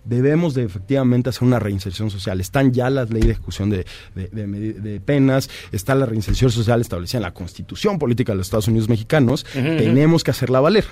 Debemos 0.07 0.55
de 0.55 0.63
efectivamente 0.65 1.31
hacer 1.31 1.43
una 1.45 1.59
reinserción 1.59 2.11
social. 2.11 2.41
Están 2.41 2.73
ya 2.73 2.89
las 2.91 3.11
leyes 3.11 3.27
de 3.27 3.33
ejecución 3.33 3.71
de, 3.71 3.85
de- 4.15 4.29
de 4.29 4.47
medi- 4.47 4.75
de 4.75 5.01
penas, 5.01 5.51
está 5.73 5.95
la 5.95 6.07
reinserción 6.07 6.51
social 6.51 6.81
establecida 6.81 7.19
en 7.19 7.23
la 7.25 7.35
Constitución 7.35 7.99
Política 7.99 8.33
de 8.33 8.37
los 8.39 8.47
Estados 8.47 8.69
Unidos 8.69 8.89
Mexicanos. 8.89 9.45
Tenemos 9.53 10.23
que 10.25 10.31
hacerla 10.31 10.61
valer. 10.61 10.85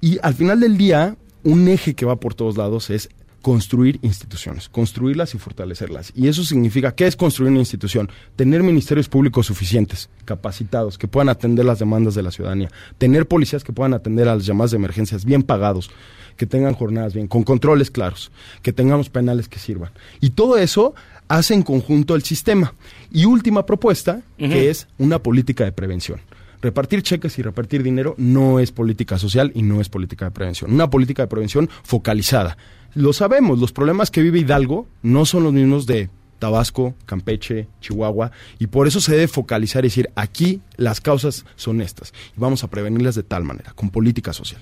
Y 0.00 0.18
al 0.22 0.34
final 0.34 0.60
del 0.60 0.76
día, 0.76 1.16
un 1.42 1.68
eje 1.68 1.94
que 1.94 2.04
va 2.06 2.16
por 2.16 2.34
todos 2.34 2.56
lados 2.56 2.90
es 2.90 3.08
construir 3.42 3.98
instituciones, 4.00 4.70
construirlas 4.70 5.34
y 5.34 5.38
fortalecerlas. 5.38 6.12
Y 6.16 6.28
eso 6.28 6.44
significa, 6.44 6.94
¿qué 6.94 7.06
es 7.06 7.14
construir 7.14 7.50
una 7.50 7.60
institución? 7.60 8.08
Tener 8.36 8.62
ministerios 8.62 9.10
públicos 9.10 9.44
suficientes, 9.46 10.08
capacitados, 10.24 10.96
que 10.96 11.08
puedan 11.08 11.28
atender 11.28 11.66
las 11.66 11.78
demandas 11.78 12.14
de 12.14 12.22
la 12.22 12.30
ciudadanía, 12.30 12.70
tener 12.96 13.28
policías 13.28 13.62
que 13.62 13.74
puedan 13.74 13.92
atender 13.92 14.28
a 14.30 14.34
las 14.34 14.46
llamadas 14.46 14.70
de 14.70 14.78
emergencias 14.78 15.26
bien 15.26 15.42
pagados, 15.42 15.90
que 16.36 16.46
tengan 16.46 16.74
jornadas 16.74 17.14
bien, 17.14 17.28
con 17.28 17.42
controles 17.42 17.90
claros, 17.90 18.30
que 18.62 18.72
tengamos 18.72 19.10
penales 19.10 19.48
que 19.48 19.58
sirvan. 19.58 19.90
Y 20.20 20.30
todo 20.30 20.56
eso 20.56 20.94
hace 21.28 21.54
en 21.54 21.62
conjunto 21.62 22.14
el 22.14 22.22
sistema. 22.22 22.74
Y 23.10 23.24
última 23.24 23.66
propuesta, 23.66 24.22
que 24.38 24.70
es 24.70 24.88
una 24.98 25.18
política 25.18 25.64
de 25.64 25.72
prevención. 25.72 26.20
Repartir 26.60 27.02
cheques 27.02 27.38
y 27.38 27.42
repartir 27.42 27.82
dinero 27.82 28.14
no 28.16 28.58
es 28.58 28.72
política 28.72 29.18
social 29.18 29.52
y 29.54 29.62
no 29.62 29.80
es 29.80 29.90
política 29.90 30.24
de 30.24 30.30
prevención. 30.30 30.72
Una 30.72 30.88
política 30.88 31.22
de 31.22 31.28
prevención 31.28 31.68
focalizada. 31.82 32.56
Lo 32.94 33.12
sabemos, 33.12 33.58
los 33.58 33.72
problemas 33.72 34.10
que 34.10 34.22
vive 34.22 34.38
Hidalgo 34.38 34.86
no 35.02 35.26
son 35.26 35.42
los 35.44 35.52
mismos 35.52 35.84
de 35.84 36.08
Tabasco, 36.38 36.94
Campeche, 37.06 37.68
Chihuahua, 37.80 38.32
y 38.58 38.66
por 38.66 38.86
eso 38.86 39.00
se 39.00 39.12
debe 39.12 39.28
focalizar 39.28 39.84
y 39.84 39.88
decir, 39.88 40.10
aquí 40.14 40.60
las 40.76 41.00
causas 41.00 41.44
son 41.56 41.80
estas, 41.80 42.12
y 42.36 42.40
vamos 42.40 42.64
a 42.64 42.68
prevenirlas 42.68 43.14
de 43.14 43.22
tal 43.22 43.44
manera, 43.44 43.72
con 43.74 43.90
política 43.90 44.32
social. 44.32 44.60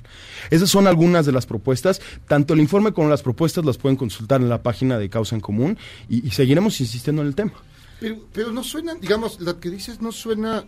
Esas 0.50 0.70
son 0.70 0.86
algunas 0.86 1.26
de 1.26 1.32
las 1.32 1.46
propuestas, 1.46 2.00
tanto 2.28 2.54
el 2.54 2.60
informe 2.60 2.92
como 2.92 3.08
las 3.08 3.22
propuestas 3.22 3.64
las 3.64 3.78
pueden 3.78 3.96
consultar 3.96 4.40
en 4.40 4.48
la 4.48 4.62
página 4.62 4.98
de 4.98 5.08
Causa 5.10 5.34
en 5.34 5.40
Común, 5.40 5.78
y, 6.08 6.30
seguiremos 6.30 6.80
insistiendo 6.80 7.22
en 7.22 7.28
el 7.28 7.34
tema. 7.34 7.52
Pero, 8.00 8.16
pero 8.32 8.52
no 8.52 8.64
suena, 8.64 8.94
digamos, 8.94 9.40
lo 9.40 9.60
que 9.60 9.70
dices 9.70 10.00
no 10.00 10.12
suena 10.12 10.64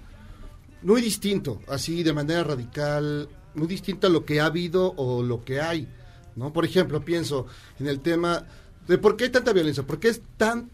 muy 0.83 1.01
distinto, 1.01 1.61
así 1.69 2.03
de 2.03 2.13
manera 2.13 2.45
radical, 2.45 3.29
muy 3.55 3.67
distinto 3.67 4.07
a 4.07 4.11
lo 4.11 4.25
que 4.25 4.41
ha 4.41 4.47
habido 4.47 4.95
o 4.97 5.23
lo 5.23 5.45
que 5.45 5.61
hay, 5.61 5.89
¿no? 6.37 6.53
Por 6.53 6.65
ejemplo, 6.65 7.05
pienso 7.05 7.47
en 7.79 7.87
el 7.87 8.01
tema 8.01 8.45
de 8.87 8.99
por 8.99 9.17
qué 9.17 9.25
hay 9.25 9.31
tanta 9.31 9.53
violencia, 9.53 9.83
por 9.83 9.99
qué 9.99 10.09
es 10.09 10.23
tan, 10.37 10.71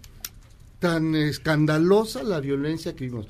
tan 0.81 1.15
escandalosa 1.15 2.23
la 2.25 2.41
violencia 2.41 2.97
que 2.97 3.05
vimos. 3.05 3.27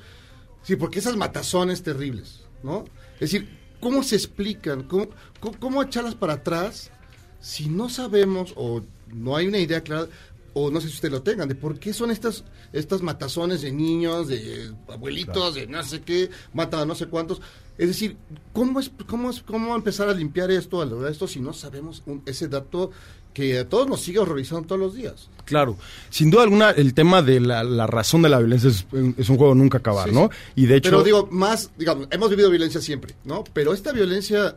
Sí, 0.63 0.75
porque 0.75 0.99
esas 0.99 1.15
matazones 1.17 1.83
terribles, 1.83 2.41
¿no? 2.63 2.85
Es 3.15 3.31
decir, 3.31 3.49
¿cómo 3.79 4.03
se 4.03 4.15
explican? 4.15 4.83
¿Cómo, 4.83 5.09
cómo, 5.39 5.59
cómo 5.59 5.83
echarlas 5.83 6.15
para 6.15 6.33
atrás 6.33 6.91
si 7.39 7.67
no 7.69 7.89
sabemos 7.89 8.53
o 8.55 8.81
no 9.13 9.35
hay 9.35 9.47
una 9.47 9.57
idea 9.59 9.81
clara 9.81 10.07
o 10.53 10.69
no 10.69 10.81
sé 10.81 10.89
si 10.89 10.95
ustedes 10.95 11.13
lo 11.13 11.21
tengan, 11.23 11.47
de 11.47 11.55
por 11.55 11.79
qué 11.79 11.93
son 11.93 12.11
estas, 12.11 12.43
estas 12.73 13.01
matazones 13.01 13.61
de 13.61 13.71
niños, 13.71 14.27
de 14.27 14.73
abuelitos, 14.89 15.55
de 15.55 15.65
no 15.65 15.81
sé 15.81 16.01
qué, 16.01 16.29
matan 16.53 16.81
a 16.81 16.85
no 16.85 16.93
sé 16.93 17.07
cuántos. 17.07 17.41
Es 17.77 17.87
decir, 17.87 18.17
¿cómo, 18.51 18.79
es, 18.81 18.91
cómo, 19.07 19.29
es, 19.29 19.41
¿cómo 19.41 19.73
empezar 19.75 20.09
a 20.09 20.13
limpiar 20.13 20.51
esto, 20.51 20.81
a 20.81 20.85
lograr 20.85 21.09
esto, 21.11 21.25
si 21.27 21.39
no 21.39 21.53
sabemos 21.53 22.03
un- 22.05 22.21
ese 22.25 22.49
dato 22.49 22.91
que 23.33 23.59
a 23.59 23.69
todos 23.69 23.87
nos 23.87 24.01
sigue 24.01 24.19
horrorizando 24.19 24.67
todos 24.67 24.81
los 24.81 24.95
días? 24.95 25.29
Claro, 25.45 25.77
sin 26.09 26.31
duda 26.31 26.43
alguna 26.43 26.71
el 26.71 26.93
tema 26.93 27.21
de 27.21 27.39
la, 27.39 27.63
la 27.63 27.87
razón 27.87 28.21
de 28.21 28.29
la 28.29 28.39
violencia 28.39 28.69
es, 28.69 28.85
es 29.17 29.29
un 29.29 29.37
juego 29.37 29.55
nunca 29.55 29.79
acabar, 29.79 30.09
Sí, 30.09 30.15
¿no? 30.15 30.29
Y 30.55 30.65
de 30.65 30.77
hecho... 30.77 30.89
Pero 30.89 31.03
digo, 31.03 31.27
más, 31.31 31.71
digamos, 31.77 32.07
hemos 32.11 32.29
vivido 32.29 32.49
violencia 32.49 32.81
siempre, 32.81 33.15
¿no? 33.25 33.43
Pero 33.53 33.73
esta 33.73 33.91
violencia 33.91 34.55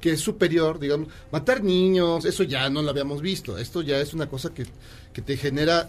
que 0.00 0.12
es 0.12 0.20
superior, 0.20 0.78
digamos, 0.78 1.08
matar 1.30 1.62
niños, 1.62 2.24
eso 2.24 2.42
ya 2.42 2.68
no 2.68 2.82
lo 2.82 2.90
habíamos 2.90 3.22
visto. 3.22 3.56
Esto 3.56 3.82
ya 3.82 4.00
es 4.00 4.12
una 4.12 4.28
cosa 4.28 4.52
que, 4.52 4.66
que 5.12 5.22
te 5.22 5.36
genera, 5.36 5.88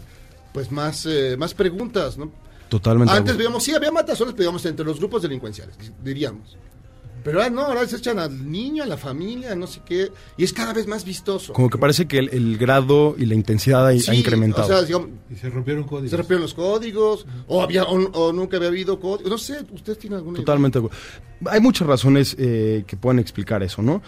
pues, 0.52 0.70
más, 0.70 1.04
eh, 1.06 1.36
más 1.36 1.52
preguntas, 1.52 2.16
¿no? 2.16 2.30
Totalmente. 2.68 3.12
Antes 3.12 3.36
veíamos, 3.36 3.62
sí, 3.62 3.74
había 3.74 3.90
matazones, 3.90 4.32
pero 4.32 4.44
digamos, 4.44 4.64
entre 4.66 4.86
los 4.86 4.98
grupos 4.98 5.22
delincuenciales, 5.22 5.76
diríamos. 6.02 6.56
Pero 7.24 7.38
ahora 7.38 7.50
no, 7.50 7.62
ahora 7.62 7.86
se 7.88 7.96
echan 7.96 8.18
al 8.18 8.50
niño, 8.50 8.82
a 8.82 8.86
la 8.86 8.96
familia, 8.98 9.54
no 9.56 9.66
sé 9.66 9.80
qué, 9.84 10.12
y 10.36 10.44
es 10.44 10.52
cada 10.52 10.72
vez 10.74 10.86
más 10.86 11.04
vistoso. 11.04 11.52
Como 11.54 11.70
que 11.70 11.78
parece 11.78 12.06
que 12.06 12.18
el, 12.18 12.28
el 12.32 12.58
grado 12.58 13.14
y 13.18 13.24
la 13.26 13.34
intensidad 13.34 13.86
ha, 13.86 13.94
incrementado. 13.94 14.66
o 14.66 14.68
sea, 14.68 14.82
digamos, 14.82 15.08
Y 15.30 15.36
se 15.36 15.48
rompieron 15.50 15.84
códigos. 15.84 16.10
se 16.10 16.16
rompieron 16.18 16.42
los 16.42 16.52
códigos, 16.54 17.26
o, 17.48 17.62
había, 17.62 17.84
o, 17.84 17.94
o 18.12 18.32
nunca 18.32 18.58
había 18.58 18.68
habido 18.68 19.00
códigos, 19.00 19.30
no 19.30 19.38
sé, 19.38 19.64
¿usted 19.72 19.96
tiene 19.96 20.16
alguna? 20.16 20.38
Totalmente. 20.38 20.80
Hay 21.46 21.60
muchas 21.60 21.88
razones 21.88 22.36
eh, 22.38 22.84
que 22.86 22.96
pueden 22.96 23.18
explicar 23.18 23.62
eso, 23.62 23.80
¿no? 23.82 24.02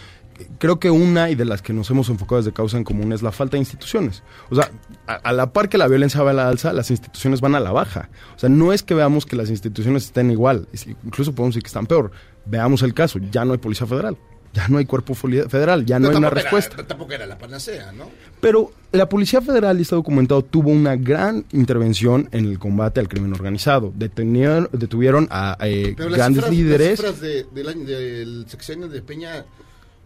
Creo 0.58 0.78
que 0.78 0.90
una 0.90 1.30
y 1.30 1.34
de 1.34 1.46
las 1.46 1.62
que 1.62 1.72
nos 1.72 1.88
hemos 1.88 2.10
enfocado 2.10 2.36
desde 2.42 2.52
causa 2.52 2.76
en 2.76 2.84
común 2.84 3.10
es 3.14 3.22
la 3.22 3.32
falta 3.32 3.52
de 3.52 3.60
instituciones. 3.60 4.22
O 4.50 4.54
sea, 4.54 4.70
a, 5.06 5.14
a 5.14 5.32
la 5.32 5.50
par 5.54 5.70
que 5.70 5.78
la 5.78 5.88
violencia 5.88 6.22
va 6.22 6.32
a 6.32 6.34
la 6.34 6.48
alza, 6.48 6.74
las 6.74 6.90
instituciones 6.90 7.40
van 7.40 7.54
a 7.54 7.60
la 7.60 7.72
baja. 7.72 8.10
O 8.36 8.38
sea, 8.38 8.50
no 8.50 8.74
es 8.74 8.82
que 8.82 8.92
veamos 8.94 9.24
que 9.24 9.34
las 9.34 9.48
instituciones 9.48 10.04
estén 10.04 10.30
igual, 10.30 10.68
es- 10.74 10.86
incluso 10.86 11.34
podemos 11.34 11.54
decir 11.54 11.62
que 11.62 11.68
están 11.68 11.86
peor. 11.86 12.10
Veamos 12.46 12.82
el 12.82 12.94
caso, 12.94 13.18
ya 13.30 13.44
no 13.44 13.52
hay 13.52 13.58
policía 13.58 13.86
federal, 13.86 14.16
ya 14.54 14.68
no 14.68 14.78
hay 14.78 14.86
cuerpo 14.86 15.14
federal, 15.14 15.84
ya 15.84 15.98
no 15.98 16.08
hay 16.10 16.16
una 16.16 16.28
era- 16.28 16.34
respuesta. 16.42 16.86
tampoco 16.86 17.12
era 17.12 17.26
la 17.26 17.36
panacea, 17.36 17.92
¿no? 17.92 18.08
Pero 18.40 18.72
la 18.92 19.08
Policía 19.08 19.40
Federal, 19.42 19.78
y 19.78 19.82
está 19.82 19.96
documentado, 19.96 20.42
tuvo 20.42 20.70
una 20.70 20.94
gran 20.96 21.44
intervención 21.52 22.28
en 22.32 22.44
el 22.46 22.58
combate 22.58 23.00
al 23.00 23.08
crimen 23.08 23.32
organizado. 23.32 23.92
Detenieron, 23.96 24.68
detuvieron 24.72 25.26
a 25.30 25.56
eh, 25.62 25.94
grandes 25.96 26.44
cifras, 26.44 26.50
líderes. 26.50 27.00
Las 27.02 27.14
cifras 27.14 27.20
de- 27.20 27.44
del 27.84 28.44
sexenio 28.48 28.88
de 28.88 29.02
Peña 29.02 29.44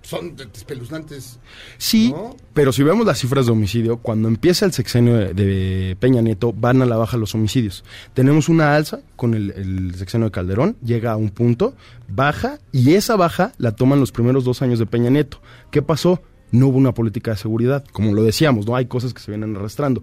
son 0.03 0.37
espeluznantes. 0.55 1.39
Sí, 1.79 2.13
¿no? 2.13 2.37
pero 2.55 2.73
si 2.73 2.83
vemos 2.83 3.07
las 3.07 3.19
cifras 3.19 3.47
de 3.47 3.53
homicidio, 3.53 3.99
cuando 3.99 4.29
empieza 4.29 4.65
el 4.65 4.73
sexenio 4.73 5.17
de, 5.17 5.35
de 5.35 5.97
Peña 5.99 6.23
Nieto, 6.23 6.53
van 6.53 6.83
a 6.83 6.87
la 6.87 6.97
baja 6.97 7.17
los 7.17 7.35
homicidios. 7.35 7.85
Tenemos 8.15 8.49
una 8.49 8.75
alza 8.75 9.01
con 9.17 9.35
el, 9.35 9.51
el 9.53 9.95
sexenio 9.95 10.27
de 10.27 10.33
Calderón, 10.33 10.77
llega 10.83 11.13
a 11.13 11.17
un 11.17 11.31
punto, 11.31 11.75
baja, 12.09 12.59
y 12.73 12.95
esa 12.95 13.17
baja 13.17 13.53
la 13.59 13.77
toman 13.77 14.01
los 14.01 14.13
primeros 14.13 14.45
dos 14.45 14.63
años 14.63 14.79
de 14.79 14.87
Peña 14.87 15.11
Nieto. 15.11 15.41
¿Qué 15.71 15.83
pasó? 15.83 16.23
No 16.53 16.69
hubo 16.69 16.79
una 16.79 16.93
política 16.93 17.33
de 17.33 17.37
seguridad, 17.37 17.85
como 17.93 18.13
lo 18.13 18.25
decíamos, 18.25 18.67
no 18.67 18.75
hay 18.75 18.87
cosas 18.87 19.15
que 19.15 19.21
se 19.21 19.31
vienen 19.31 19.57
arrastrando. 19.57 20.03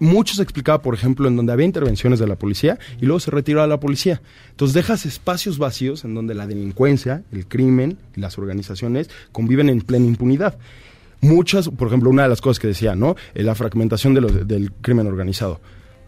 Mucho 0.00 0.34
se 0.34 0.42
explicaba, 0.42 0.80
por 0.80 0.94
ejemplo, 0.94 1.26
en 1.28 1.36
donde 1.36 1.52
había 1.52 1.66
intervenciones 1.66 2.18
de 2.18 2.26
la 2.26 2.36
policía 2.36 2.78
y 3.00 3.06
luego 3.06 3.20
se 3.20 3.30
retiró 3.30 3.62
a 3.62 3.66
la 3.66 3.80
policía. 3.80 4.20
Entonces 4.50 4.74
dejas 4.74 5.06
espacios 5.06 5.58
vacíos 5.58 6.04
en 6.04 6.14
donde 6.14 6.34
la 6.34 6.46
delincuencia, 6.46 7.22
el 7.32 7.46
crimen 7.46 7.98
y 8.16 8.20
las 8.20 8.38
organizaciones 8.38 9.10
conviven 9.32 9.68
en 9.68 9.80
plena 9.80 10.06
impunidad 10.06 10.58
muchas, 11.20 11.68
por 11.68 11.88
ejemplo, 11.88 12.10
una 12.10 12.22
de 12.22 12.28
las 12.28 12.40
cosas 12.40 12.60
que 12.60 12.68
decía, 12.68 12.94
¿no? 12.94 13.16
Eh, 13.34 13.42
la 13.42 13.56
fragmentación 13.56 14.14
de 14.14 14.20
los- 14.20 14.46
del 14.46 14.70
crimen 14.70 15.08
organizado. 15.08 15.60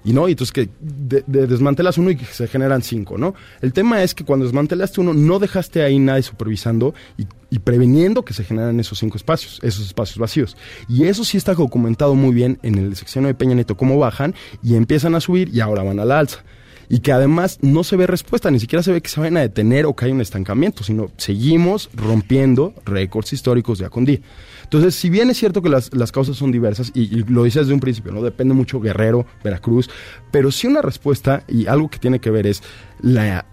Y 0.05 0.13
no, 0.15 0.29
y 0.29 0.33
entonces 0.33 0.53
que 0.53 0.69
de- 0.81 1.23
de- 1.27 1.47
desmantelas 1.47 1.99
uno 1.99 2.11
y 2.11 2.17
se 2.19 2.49
generan 2.49 2.83
cinco, 2.83 3.19
¿no? 3.19 3.35
El 3.61 3.73
tema 3.75 4.03
es 4.03 4.15
que 4.15 4.25
cuando 4.25 4.47
desmantelaste 4.47 5.01
uno, 5.01 5.13
no 5.13 5.39
dejaste 5.39 5.83
ahí 5.83 5.99
nadie 5.99 6.23
supervisando 6.23 6.95
y, 7.19 7.27
y 7.51 7.59
preveniendo 7.59 8.25
que 8.25 8.33
se 8.33 8.45
generan 8.45 8.81
esos 8.81 8.99
cinco 8.99 9.19
espacios, 9.19 9.59
esos 9.63 9.87
espacios 9.87 10.17
vacíos. 10.19 10.57
Y 10.89 11.05
eso 11.05 11.23
sí 11.25 11.37
está 11.37 11.53
documentado 11.55 12.15
muy 12.15 12.35
bien 12.35 12.59
en 12.63 12.77
el 12.79 12.97
sección 12.97 13.25
de 13.25 13.35
Peña 13.35 13.55
Nieto, 13.55 13.77
cómo 13.77 13.99
bajan 13.99 14.35
y 14.63 14.75
empiezan 14.77 15.15
a 15.15 15.21
subir 15.21 15.51
y 15.55 15.61
ahora 15.61 15.83
van 15.83 16.01
a 16.01 16.05
la 16.07 16.19
alza. 16.21 16.45
Y 16.93 17.01
que 17.01 17.13
además 17.13 17.59
no 17.61 17.85
se 17.85 17.95
ve 17.95 18.09
respuesta, 18.09 18.51
ni 18.51 18.59
siquiera 18.59 18.83
se 18.83 18.91
ve 18.91 19.01
que 19.01 19.09
se 19.11 19.21
vayan 19.21 19.37
a 19.37 19.41
detener 19.43 19.87
o 19.87 19.95
que 19.95 20.07
hay 20.07 20.11
un 20.13 20.21
estancamiento, 20.21 20.83
sino 20.83 21.11
seguimos 21.19 21.89
rompiendo 21.95 22.75
récords 22.85 23.33
históricos 23.33 23.79
día 23.79 23.91
con 23.91 24.05
día. 24.05 24.19
Entonces, 24.71 24.95
si 24.95 25.11
bien 25.11 25.29
es 25.31 25.37
cierto 25.37 25.63
que 25.63 25.69
las, 25.69 25.93
las 25.93 26.13
causas 26.13 26.37
son 26.37 26.53
diversas, 26.53 26.93
y, 26.95 27.25
lo 27.25 27.43
dices 27.43 27.63
desde 27.63 27.75
un 27.75 27.81
principio, 27.81 28.13
¿no? 28.13 28.23
Depende 28.23 28.55
mucho 28.55 28.79
Guerrero, 28.79 29.27
Veracruz, 29.43 29.91
pero 30.31 30.53
sí 30.53 30.69
una 30.69 30.81
respuesta, 30.81 31.43
y 31.49 31.67
algo 31.67 31.91
que 31.91 31.99
tiene 31.99 32.21
que 32.21 32.31
ver 32.31 32.47
es 32.47 32.63
la 33.01 33.47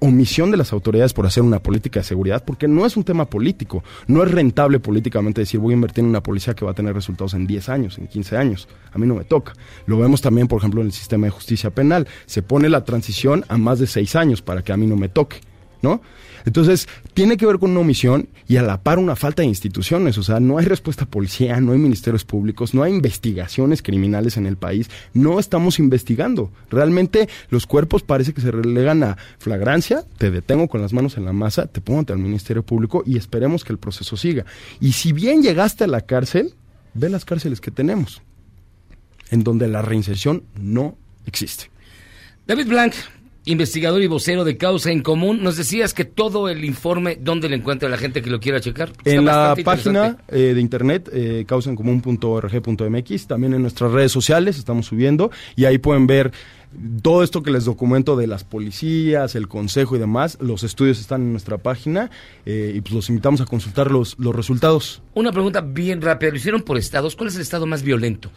omisión 0.00 0.50
de 0.50 0.56
las 0.56 0.72
autoridades 0.72 1.12
por 1.12 1.26
hacer 1.26 1.42
una 1.42 1.62
política 1.62 2.00
de 2.00 2.04
seguridad, 2.04 2.42
porque 2.42 2.68
no 2.68 2.86
es 2.86 2.96
un 2.96 3.04
tema 3.04 3.26
político, 3.26 3.84
no 4.06 4.22
es 4.22 4.30
rentable 4.30 4.80
políticamente 4.80 5.42
decir 5.42 5.60
voy 5.60 5.72
a 5.72 5.76
invertir 5.76 6.04
en 6.04 6.08
una 6.08 6.22
policía 6.22 6.54
que 6.54 6.64
va 6.64 6.70
a 6.70 6.74
tener 6.74 6.94
resultados 6.94 7.34
en 7.34 7.46
10 7.46 7.68
años, 7.68 7.98
en 7.98 8.06
15 8.06 8.38
años, 8.38 8.66
a 8.94 8.96
mí 8.96 9.06
no 9.06 9.14
me 9.14 9.24
toca. 9.24 9.52
Lo 9.84 9.98
vemos 9.98 10.22
también, 10.22 10.48
por 10.48 10.58
ejemplo, 10.58 10.80
en 10.80 10.86
el 10.86 10.92
sistema 10.94 11.26
de 11.26 11.32
justicia 11.32 11.68
penal, 11.68 12.08
se 12.24 12.42
pone 12.42 12.70
la 12.70 12.82
transición 12.82 13.44
a 13.48 13.58
más 13.58 13.78
de 13.78 13.86
6 13.86 14.16
años 14.16 14.40
para 14.40 14.62
que 14.62 14.72
a 14.72 14.78
mí 14.78 14.86
no 14.86 14.96
me 14.96 15.10
toque, 15.10 15.40
¿no? 15.82 16.00
Entonces, 16.44 16.88
tiene 17.12 17.36
que 17.36 17.44
ver 17.44 17.58
con 17.58 17.72
una 17.72 17.80
omisión 17.80 18.28
y 18.46 18.56
a 18.56 18.62
la 18.62 18.80
par 18.80 19.00
una 19.00 19.16
falta 19.16 19.42
de 19.42 19.48
instituciones. 19.48 20.16
O 20.16 20.22
sea, 20.22 20.38
no 20.38 20.58
hay 20.58 20.64
respuesta 20.64 21.04
a 21.04 21.08
policía, 21.08 21.60
no 21.60 21.72
hay 21.72 21.78
ministerios 21.78 22.24
públicos, 22.24 22.72
no 22.72 22.84
hay 22.84 22.92
investigaciones 22.92 23.82
criminales 23.82 24.36
en 24.36 24.46
el 24.46 24.56
país. 24.56 24.88
No 25.12 25.40
estamos 25.40 25.80
investigando. 25.80 26.52
Realmente 26.70 27.28
los 27.50 27.66
cuerpos 27.66 28.04
parece 28.04 28.32
que 28.32 28.40
se 28.40 28.52
relegan 28.52 29.02
a 29.02 29.16
flagrancia, 29.38 30.04
te 30.18 30.30
detengo 30.30 30.68
con 30.68 30.80
las 30.80 30.92
manos 30.92 31.16
en 31.16 31.24
la 31.24 31.32
masa, 31.32 31.66
te 31.66 31.80
pongo 31.80 31.98
ante 31.98 32.12
el 32.12 32.20
Ministerio 32.20 32.62
Público 32.62 33.02
y 33.04 33.16
esperemos 33.16 33.64
que 33.64 33.72
el 33.72 33.78
proceso 33.78 34.16
siga. 34.16 34.44
Y 34.80 34.92
si 34.92 35.12
bien 35.12 35.42
llegaste 35.42 35.82
a 35.82 35.88
la 35.88 36.02
cárcel, 36.02 36.54
ve 36.94 37.08
las 37.08 37.24
cárceles 37.24 37.60
que 37.60 37.72
tenemos, 37.72 38.22
en 39.30 39.42
donde 39.42 39.66
la 39.66 39.82
reinserción 39.82 40.44
no 40.60 40.96
existe. 41.26 41.70
David 42.46 42.68
Blanc, 42.68 42.94
investigador 43.46 44.02
y 44.02 44.08
vocero 44.08 44.44
de 44.44 44.56
Causa 44.56 44.90
en 44.90 45.02
Común, 45.02 45.42
nos 45.42 45.56
decías 45.56 45.94
que 45.94 46.04
todo 46.04 46.48
el 46.48 46.64
informe, 46.64 47.16
¿dónde 47.20 47.48
lo 47.48 47.54
encuentra 47.54 47.88
la 47.88 47.96
gente 47.96 48.20
que 48.20 48.28
lo 48.28 48.40
quiera 48.40 48.60
checar? 48.60 48.90
Está 48.90 49.10
En 49.10 49.24
la 49.24 49.56
página 49.64 50.18
eh, 50.28 50.52
de 50.54 50.60
internet, 50.60 51.08
eh, 51.12 51.44
causaencomún.org.mx, 51.46 53.26
también 53.26 53.54
en 53.54 53.62
nuestras 53.62 53.92
redes 53.92 54.10
sociales 54.12 54.58
estamos 54.58 54.86
subiendo 54.86 55.30
y 55.54 55.64
ahí 55.64 55.78
pueden 55.78 56.08
ver 56.08 56.32
todo 57.02 57.22
esto 57.22 57.42
que 57.42 57.52
les 57.52 57.64
documento 57.64 58.16
de 58.16 58.26
las 58.26 58.42
policías, 58.42 59.36
el 59.36 59.46
consejo 59.46 59.96
y 59.96 60.00
demás. 60.00 60.36
Los 60.40 60.64
estudios 60.64 60.98
están 60.98 61.22
en 61.22 61.30
nuestra 61.30 61.56
página 61.56 62.10
eh, 62.44 62.72
y 62.74 62.80
pues 62.80 62.94
los 62.94 63.08
invitamos 63.08 63.40
a 63.40 63.46
consultar 63.46 63.92
los, 63.92 64.18
los 64.18 64.34
resultados. 64.34 65.02
Una 65.14 65.30
pregunta 65.32 65.60
bien 65.60 66.02
rápida, 66.02 66.30
lo 66.30 66.36
hicieron 66.36 66.62
por 66.62 66.76
estados. 66.76 67.14
¿Cuál 67.14 67.28
es 67.28 67.36
el 67.36 67.42
estado 67.42 67.64
más 67.66 67.82
violento? 67.82 68.30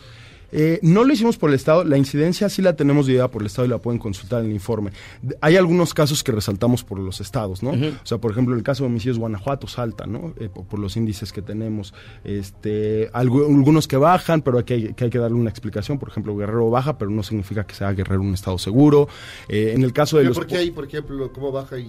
Eh, 0.52 0.80
no 0.82 1.04
lo 1.04 1.14
hicimos 1.14 1.38
por 1.38 1.50
el 1.50 1.56
Estado, 1.56 1.84
la 1.84 1.98
incidencia 1.98 2.50
sí 2.50 2.62
la 2.62 2.76
tenemos 2.76 3.06
dividida 3.06 3.28
por 3.30 3.42
el 3.42 3.48
Estado 3.48 3.66
y 3.68 3.70
la 3.70 3.78
pueden 3.78 4.00
consultar 4.00 4.42
en 4.42 4.48
el 4.48 4.54
informe. 4.54 4.92
De- 5.22 5.38
Hay 5.42 5.56
algunos 5.58 5.94
casos 5.94 6.24
que 6.24 6.32
resaltamos 6.32 6.84
por 6.84 7.00
los 7.00 7.22
estados, 7.22 7.62
¿no? 7.64 7.72
O 7.72 8.06
sea, 8.06 8.18
por 8.18 8.32
ejemplo, 8.32 8.56
el 8.56 8.64
caso 8.64 8.84
de 8.84 8.88
homicidios 8.90 9.18
Guanajuato 9.20 9.68
salta, 9.68 10.06
¿no? 10.08 10.34
Eh, 10.40 10.50
por, 10.54 10.66
por 10.66 10.80
los 10.80 10.96
índices 10.98 11.32
que 11.32 11.42
tenemos. 11.42 11.94
Este, 12.24 13.12
algu- 13.12 13.46
algunos 13.48 13.88
que 13.88 13.98
bajan, 13.98 14.42
pero 14.42 14.58
hay 14.60 14.64
que, 14.64 14.94
que 14.94 15.04
hay 15.06 15.10
que 15.10 15.20
darle 15.20 15.38
una 15.38 15.50
explicación. 15.50 16.00
Por 16.00 16.10
ejemplo, 16.10 16.36
Guerrero 16.36 16.70
baja, 16.70 16.98
pero 16.98 17.12
no 17.12 17.24
significa 17.24 17.66
que 17.66 17.76
sea 17.76 17.92
Guerrero 17.92 18.22
un 18.22 18.34
estado 18.34 18.58
seguro. 18.58 19.08
Eh, 19.48 19.74
en 19.76 19.84
el 19.84 19.94
caso 19.94 20.18
de 20.18 20.24
Pero 20.24 20.30
los... 20.30 20.38
¿Por 20.38 20.48
qué 20.48 20.58
ahí, 20.58 20.72
por 20.72 20.86
ejemplo, 20.86 21.32
cómo 21.34 21.52
baja 21.52 21.78
y, 21.78 21.84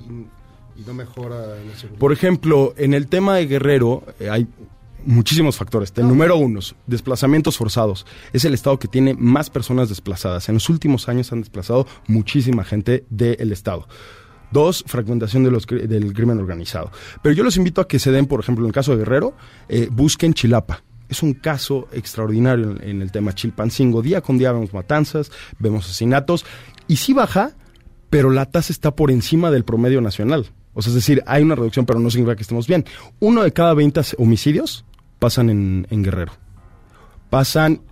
y 0.77 0.83
no 0.87 0.95
mejora 0.95 1.37
la 1.41 1.75
seguridad? 1.77 1.99
Por 1.99 2.13
ejemplo, 2.13 2.75
en 2.77 2.95
el 2.95 3.07
tema 3.09 3.37
de 3.37 3.47
Guerrero 3.47 4.03
eh, 4.19 4.29
hay 4.31 4.47
muchísimos 5.05 5.57
factores. 5.57 5.93
El 5.97 6.09
número 6.09 6.37
uno, 6.37 6.61
desplazamientos 6.87 7.57
forzados. 7.57 8.07
Es 8.33 8.45
el 8.45 8.55
estado 8.55 8.79
que 8.79 8.89
tiene 8.89 9.15
más 9.15 9.51
personas 9.51 9.89
desplazadas. 9.89 10.49
En 10.49 10.55
los 10.55 10.69
últimos 10.69 11.09
años 11.09 11.33
han 11.33 11.41
desplazado 11.41 11.87
muchísima 12.07 12.65
gente 12.65 13.05
del 13.11 13.53
estado. 13.53 13.87
Dos, 14.51 14.85
fragmentación 14.87 15.45
de 15.45 15.51
los, 15.51 15.67
del 15.67 16.13
crimen 16.13 16.39
organizado. 16.39 16.91
Pero 17.23 17.35
yo 17.35 17.45
los 17.45 17.57
invito 17.57 17.81
a 17.81 17.89
que 17.89 17.99
se 17.99 18.11
den, 18.11 18.27
por 18.27 18.41
ejemplo, 18.41 18.65
en 18.65 18.69
el 18.69 18.75
caso 18.75 18.93
de 18.93 18.99
Guerrero, 18.99 19.35
eh, 19.69 19.89
busquen 19.91 20.35
Chilapa. 20.35 20.83
Es 21.09 21.23
un 21.23 21.35
caso 21.35 21.89
extraordinario 21.93 22.71
en, 22.71 22.83
en 22.83 23.03
el 23.03 23.13
tema 23.13 23.35
Chilpancingo. 23.35 24.03
Día 24.03 24.21
con 24.21 24.39
día 24.39 24.53
vemos 24.53 24.73
matanzas, 24.73 25.31
vemos 25.59 25.85
asesinatos. 25.85 26.45
Y 26.89 26.97
sí 26.97 27.13
baja, 27.13 27.53
pero 28.11 28.31
la 28.31 28.47
tasa 28.47 28.73
está 28.73 28.95
por 28.95 29.11
encima 29.11 29.51
del 29.51 29.65
promedio 29.65 30.01
nacional. 30.01 30.51
O 30.73 30.83
sea, 30.83 30.91
es 30.91 30.95
decir, 30.95 31.23
hay 31.27 31.43
una 31.43 31.55
reducción, 31.55 31.87
pero 31.87 31.99
no 31.99 32.11
significa 32.11 32.37
que 32.37 32.43
estemos 32.43 32.67
bien. 32.67 32.85
Uno 33.19 33.43
de 33.43 33.53
cada 33.53 33.75
20 33.75 34.01
homicidios 34.19 34.85
pasan 35.21 35.51
en, 35.51 36.03
Guerrero. 36.03 36.33
Pasan 37.29 37.83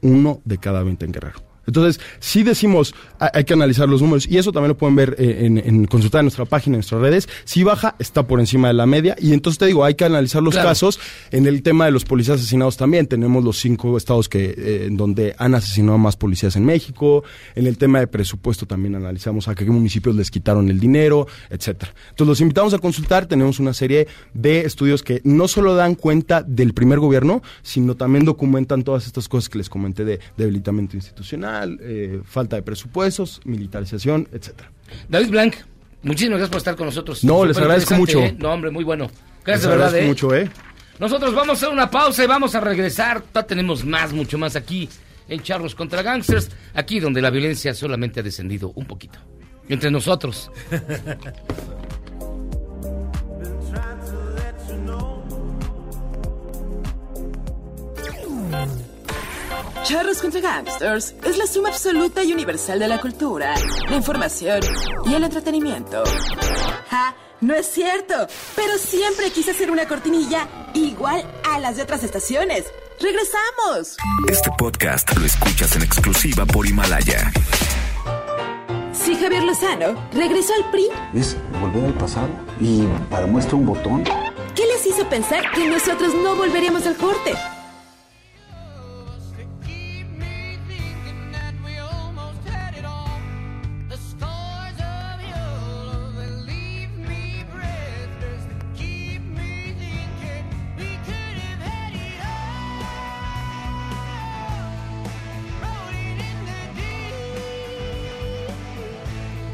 uno 0.00 0.40
de 0.44 0.58
cada 0.58 0.82
20 0.82 1.04
en 1.04 1.12
Guerrero. 1.12 1.51
Entonces, 1.66 2.00
sí 2.20 2.42
decimos, 2.42 2.94
ha- 3.18 3.30
hay 3.34 3.44
que 3.44 3.54
analizar 3.54 3.88
los 3.88 4.02
números 4.02 4.26
y 4.28 4.38
eso 4.38 4.52
también 4.52 4.68
lo 4.70 4.76
pueden 4.76 4.96
ver 4.96 5.16
eh, 5.18 5.46
en, 5.46 5.58
en 5.58 5.86
consultar 5.86 6.20
en 6.20 6.26
nuestra 6.26 6.44
página, 6.44 6.74
en 6.74 6.78
nuestras 6.78 7.00
redes. 7.00 7.28
Si 7.44 7.62
baja, 7.62 7.94
está 7.98 8.26
por 8.26 8.40
encima 8.40 8.68
de 8.68 8.74
la 8.74 8.86
media 8.86 9.16
y 9.20 9.32
entonces 9.32 9.58
te 9.58 9.66
digo, 9.66 9.84
hay 9.84 9.94
que 9.94 10.04
analizar 10.04 10.42
los 10.42 10.54
Claro. 10.54 10.68
casos. 10.70 10.98
En 11.30 11.46
el 11.46 11.62
tema 11.62 11.84
de 11.86 11.90
los 11.92 12.04
policías 12.04 12.38
asesinados 12.38 12.76
también 12.76 13.06
tenemos 13.06 13.44
los 13.44 13.58
cinco 13.58 13.96
estados 13.96 14.28
que 14.28 14.54
eh, 14.56 14.84
en 14.86 14.96
donde 14.96 15.34
han 15.38 15.54
asesinado 15.54 15.98
más 15.98 16.16
policías 16.16 16.56
en 16.56 16.64
México. 16.64 17.24
En 17.54 17.66
el 17.66 17.78
tema 17.78 18.00
de 18.00 18.06
presupuesto 18.06 18.66
también 18.66 18.94
analizamos 18.94 19.48
a 19.48 19.54
qué 19.54 19.64
municipios 19.64 20.14
les 20.16 20.30
quitaron 20.30 20.68
el 20.68 20.80
dinero, 20.80 21.26
etcétera. 21.50 21.94
Entonces 22.10 22.28
los 22.28 22.40
invitamos 22.40 22.74
a 22.74 22.78
consultar. 22.78 23.26
Tenemos 23.26 23.60
una 23.60 23.72
serie 23.72 24.08
de 24.34 24.60
estudios 24.60 25.02
que 25.02 25.20
no 25.24 25.48
solo 25.48 25.74
dan 25.74 25.94
cuenta 25.94 26.42
del 26.42 26.74
primer 26.74 26.98
gobierno, 26.98 27.42
sino 27.62 27.94
también 27.96 28.24
documentan 28.24 28.82
todas 28.82 29.06
estas 29.06 29.28
cosas 29.28 29.48
que 29.48 29.58
les 29.58 29.68
comenté 29.68 30.04
de 30.04 30.18
debilitamiento 30.36 30.96
institucional, 30.96 31.51
eh, 31.80 32.20
falta 32.24 32.56
de 32.56 32.62
presupuestos, 32.62 33.40
militarización, 33.44 34.28
etcétera. 34.32 34.70
David 35.08 35.30
Blanc, 35.30 35.54
muchísimas 36.02 36.38
gracias 36.38 36.50
por 36.50 36.58
estar 36.58 36.76
con 36.76 36.86
nosotros. 36.86 37.24
No, 37.24 37.44
les 37.44 37.56
agradezco 37.56 37.94
mucho. 37.94 38.20
¿eh? 38.20 38.36
No, 38.38 38.52
hombre, 38.52 38.70
muy 38.70 38.84
bueno. 38.84 39.04
Les 39.04 39.44
Gracias 39.44 39.62
de 39.62 39.68
verdad, 39.68 39.86
agradezco 39.88 40.04
¿eh? 40.04 40.08
mucho, 40.08 40.34
¿eh? 40.34 40.50
Nosotros 40.98 41.34
vamos 41.34 41.50
a 41.50 41.52
hacer 41.52 41.68
una 41.70 41.90
pausa 41.90 42.22
y 42.22 42.26
vamos 42.26 42.54
a 42.54 42.60
regresar. 42.60 43.22
Todavía 43.22 43.46
tenemos 43.46 43.84
más, 43.84 44.12
mucho 44.12 44.38
más 44.38 44.56
aquí 44.56 44.88
en 45.28 45.42
Charlos 45.42 45.74
contra 45.74 46.02
Gangsters, 46.02 46.50
aquí 46.74 47.00
donde 47.00 47.22
la 47.22 47.30
violencia 47.30 47.74
solamente 47.74 48.20
ha 48.20 48.22
descendido 48.22 48.72
un 48.74 48.86
poquito. 48.86 49.18
Entre 49.68 49.90
nosotros. 49.90 50.50
Charros 59.84 60.18
contra 60.20 60.40
Gangsters 60.40 61.14
es 61.24 61.38
la 61.38 61.46
suma 61.46 61.70
absoluta 61.70 62.22
y 62.22 62.32
universal 62.32 62.78
de 62.78 62.86
la 62.86 63.00
cultura, 63.00 63.54
la 63.88 63.96
información 63.96 64.60
y 65.06 65.14
el 65.14 65.24
entretenimiento. 65.24 66.04
¡Ja! 66.88 67.16
No 67.40 67.54
es 67.54 67.66
cierto, 67.66 68.14
pero 68.54 68.78
siempre 68.78 69.30
quise 69.30 69.50
hacer 69.50 69.70
una 69.72 69.88
cortinilla 69.88 70.46
igual 70.74 71.24
a 71.50 71.58
las 71.58 71.76
de 71.76 71.82
otras 71.82 72.04
estaciones. 72.04 72.64
¡Regresamos! 73.00 73.96
Este 74.28 74.50
podcast 74.56 75.12
lo 75.16 75.26
escuchas 75.26 75.74
en 75.74 75.82
exclusiva 75.82 76.46
por 76.46 76.64
Himalaya. 76.64 77.32
Si 78.92 79.16
Javier 79.16 79.42
Lozano 79.42 80.08
regresó 80.12 80.52
al 80.54 80.70
PRI, 80.70 80.88
Es 81.14 81.36
volver 81.60 81.86
al 81.86 81.94
pasado 81.94 82.28
y 82.60 82.84
para 83.10 83.26
muestra 83.26 83.56
un 83.56 83.66
botón. 83.66 84.04
¿qué 84.54 84.64
les 84.66 84.86
hizo 84.86 85.08
pensar 85.08 85.50
que 85.52 85.66
nosotros 85.68 86.14
no 86.14 86.36
volveríamos 86.36 86.86
al 86.86 86.96
corte? 86.96 87.34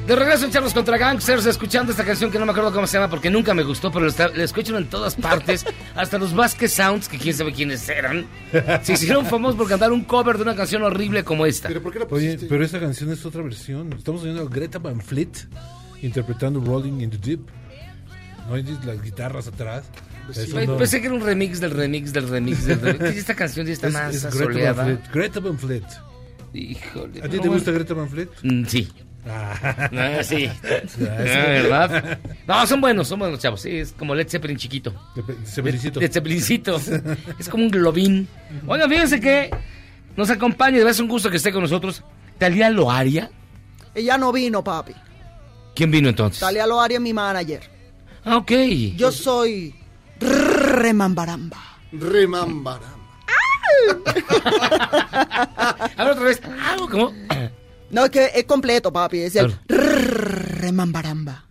De 0.08 0.16
regreso 0.16 0.46
en 0.46 0.50
Charlos 0.50 0.72
contra 0.72 0.96
Gangsters, 0.96 1.44
escuchando 1.44 1.92
esta 1.92 2.02
canción 2.02 2.30
que 2.30 2.38
no 2.38 2.46
me 2.46 2.52
acuerdo 2.52 2.72
cómo 2.72 2.86
se 2.86 2.96
llama 2.96 3.10
porque 3.10 3.28
nunca 3.28 3.52
me 3.52 3.62
gustó, 3.62 3.92
pero 3.92 4.06
la, 4.06 4.28
la 4.34 4.42
escuchan 4.42 4.76
en 4.76 4.86
todas 4.88 5.14
partes, 5.16 5.66
hasta 5.94 6.16
los 6.16 6.34
Vasquez 6.34 6.72
Sounds, 6.72 7.08
que 7.10 7.18
quién 7.18 7.34
sabe 7.34 7.52
quiénes 7.52 7.86
eran, 7.90 8.26
se 8.82 8.94
hicieron 8.94 9.26
famosos 9.26 9.56
por 9.58 9.68
cantar 9.68 9.92
un 9.92 10.04
cover 10.04 10.38
de 10.38 10.44
una 10.44 10.56
canción 10.56 10.82
horrible 10.82 11.24
como 11.24 11.44
esta. 11.44 11.68
Oye, 12.10 12.38
pero 12.48 12.64
esta 12.64 12.80
canción 12.80 13.12
es 13.12 13.26
otra 13.26 13.42
versión. 13.42 13.92
Estamos 13.92 14.22
oyendo 14.22 14.40
a 14.42 14.48
Greta 14.48 14.78
Van 14.78 15.02
Fleet 15.02 15.28
interpretando 16.00 16.58
Rolling 16.60 17.00
in 17.02 17.10
the 17.10 17.18
Deep. 17.18 17.40
¿No 18.48 18.54
hay 18.54 18.62
las 18.86 19.02
guitarras 19.02 19.46
atrás? 19.46 19.84
No- 20.66 20.78
Pensé 20.78 21.00
que 21.02 21.06
era 21.08 21.14
un 21.16 21.20
remix 21.22 21.60
del 21.60 21.70
remix 21.72 22.14
del 22.14 22.28
remix 22.30 22.64
del 22.64 22.80
remix. 22.80 23.02
Esta 23.16 23.34
canción 23.34 23.66
sí 23.66 23.72
está 23.72 23.88
Es- 23.88 23.92
más 23.92 24.14
es 24.14 24.34
Greta 24.34 24.72
Van. 24.72 24.86
Fleet. 24.86 25.12
Greta 25.12 25.40
Van 25.40 25.58
Fleet. 25.58 25.84
Híjole. 26.54 27.22
¿A 27.22 27.28
ti 27.28 27.36
no, 27.36 27.42
te 27.42 27.48
gusta 27.48 27.70
Greta 27.72 27.92
Van 27.92 28.08
Fleet? 28.08 28.28
Mm, 28.42 28.64
sí. 28.64 28.88
Ah. 29.28 29.88
Ah, 29.92 30.22
sí. 30.22 30.46
Ya, 30.46 31.12
Ah. 31.12 31.22
¿Verdad? 31.22 32.18
No, 32.46 32.66
son 32.66 32.80
buenos, 32.80 33.08
son 33.08 33.18
buenos, 33.18 33.38
chavos. 33.40 33.60
Sí, 33.60 33.76
es 33.78 33.92
como 33.92 34.14
Led 34.14 34.28
Zeppelin 34.28 34.56
chiquito. 34.56 34.94
Zeppelincito. 35.44 36.00
Led 36.00 36.12
Zeppelincito. 36.12 36.80
es 37.38 37.48
como 37.48 37.64
un 37.64 37.70
globín. 37.70 38.28
Oigan, 38.66 38.88
fíjense 38.88 39.20
que 39.20 39.50
nos 40.16 40.30
acompaña, 40.30 40.72
de 40.72 40.78
verdad 40.78 40.92
es 40.92 41.00
un 41.00 41.08
gusto 41.08 41.30
que 41.30 41.36
esté 41.36 41.52
con 41.52 41.62
nosotros. 41.62 42.02
Talía 42.38 42.70
Loaria. 42.70 43.30
Ella 43.94 44.16
no 44.18 44.32
vino, 44.32 44.62
papi. 44.64 44.92
¿Quién 45.74 45.90
vino 45.90 46.08
entonces? 46.08 46.40
Talia 46.40 46.66
Loaria 46.66 46.96
es 46.96 47.00
mi 47.02 47.12
manager. 47.12 47.60
Ah, 48.24 48.36
ok. 48.36 48.50
Yo 48.96 49.12
soy 49.12 49.74
Remambaramba. 50.20 51.56
Remambaramba. 51.92 52.96
A 55.96 56.04
ver 56.04 56.12
otra 56.12 56.24
vez. 56.24 56.40
Algo 56.68 56.88
como. 56.88 57.12
No, 57.90 58.04
es 58.04 58.10
que 58.10 58.30
es 58.34 58.44
completo, 58.44 58.92
papi. 58.92 59.20
Es 59.20 59.36
el 59.36 59.54
Remambaramba. 59.68 61.44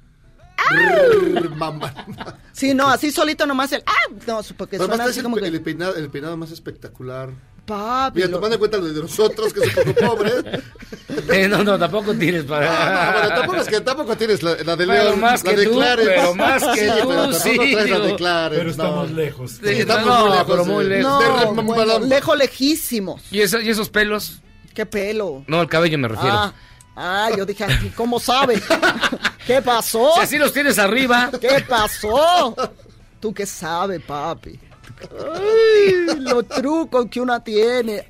Sí, 2.51 2.73
no, 2.73 2.89
así 2.89 3.11
solito 3.11 3.45
nomás 3.45 3.71
el. 3.71 3.83
¡Ah! 3.85 3.93
No, 4.27 4.41
porque 4.57 4.77
Pero 4.77 4.87
suena 4.87 5.05
así 5.05 5.21
como 5.21 5.37
el, 5.37 5.43
que. 5.43 5.49
el 5.49 5.61
peinado, 5.61 5.95
el 5.95 6.09
peinado 6.09 6.35
más 6.37 6.51
espectacular. 6.51 7.29
Papi. 7.65 8.15
Mira, 8.17 8.27
lo- 8.29 8.37
tomando 8.37 8.55
en 8.55 8.59
cuenta 8.59 8.77
lo 8.77 8.85
de 8.85 9.01
nosotros, 9.01 9.53
que 9.53 9.61
poco 9.69 9.93
pobres. 9.93 10.33
Eh, 11.31 11.47
no, 11.49 11.63
no, 11.63 11.77
tampoco 11.77 12.13
tienes 12.15 12.43
para. 12.45 12.67
Ah, 12.69 13.11
no, 13.11 13.19
bueno, 13.19 13.35
tampoco 13.35 13.61
es 13.61 13.67
que 13.67 13.81
tampoco 13.81 14.17
tienes 14.17 14.41
la, 14.43 14.51
la 14.63 14.75
de 14.75 14.87
Pero 14.87 15.03
León, 15.03 15.19
más 15.19 15.43
la 15.43 15.49
que 15.51 15.57
de 15.57 15.65
tú, 15.65 15.79
pero 15.95 16.35
más 16.35 16.63
que 16.63 16.79
Sí, 16.79 16.91
tú, 17.01 17.07
pero 17.09 17.33
sí, 17.33 17.57
traes 17.73 17.89
la 18.21 18.49
de 18.49 18.57
Pero 18.57 18.69
estamos 18.71 19.09
no. 19.09 19.15
lejos. 19.17 19.51
Sí, 19.51 19.59
estamos 19.69 20.05
no, 20.07 20.21
muy 20.21 20.29
lejos. 20.31 20.45
pero 20.49 20.65
muy 20.65 20.85
lejos. 20.85 21.55
No, 21.55 21.63
bueno, 21.63 21.99
lejos 21.99 22.37
lejísimos. 22.37 23.21
¿Y, 23.31 23.41
eso- 23.41 23.59
¿Y 23.59 23.69
esos 23.69 23.89
pelos? 23.89 24.39
¿Qué 24.77 24.85
pelo? 24.85 25.43
No, 25.47 25.59
el 25.63 25.67
cabello 25.67 25.97
me 25.97 26.07
refiero. 26.07 26.35
Ah, 26.37 26.53
ah, 26.95 27.29
yo 27.35 27.47
dije, 27.47 27.63
"Ay, 27.63 27.91
¿cómo 27.95 28.19
sabe? 28.19 28.61
¿Qué 29.47 29.59
pasó? 29.59 30.11
Si 30.17 30.21
así 30.21 30.37
los 30.37 30.53
tienes 30.53 30.77
arriba. 30.77 31.31
¿Qué 31.41 31.65
pasó? 31.67 32.55
¿Tú 33.19 33.33
qué 33.33 33.47
sabes, 33.47 33.99
papi? 34.03 34.59
Ay, 35.33 36.19
los 36.19 36.47
trucos 36.47 37.07
que 37.09 37.19
una 37.19 37.43
tiene. 37.43 38.07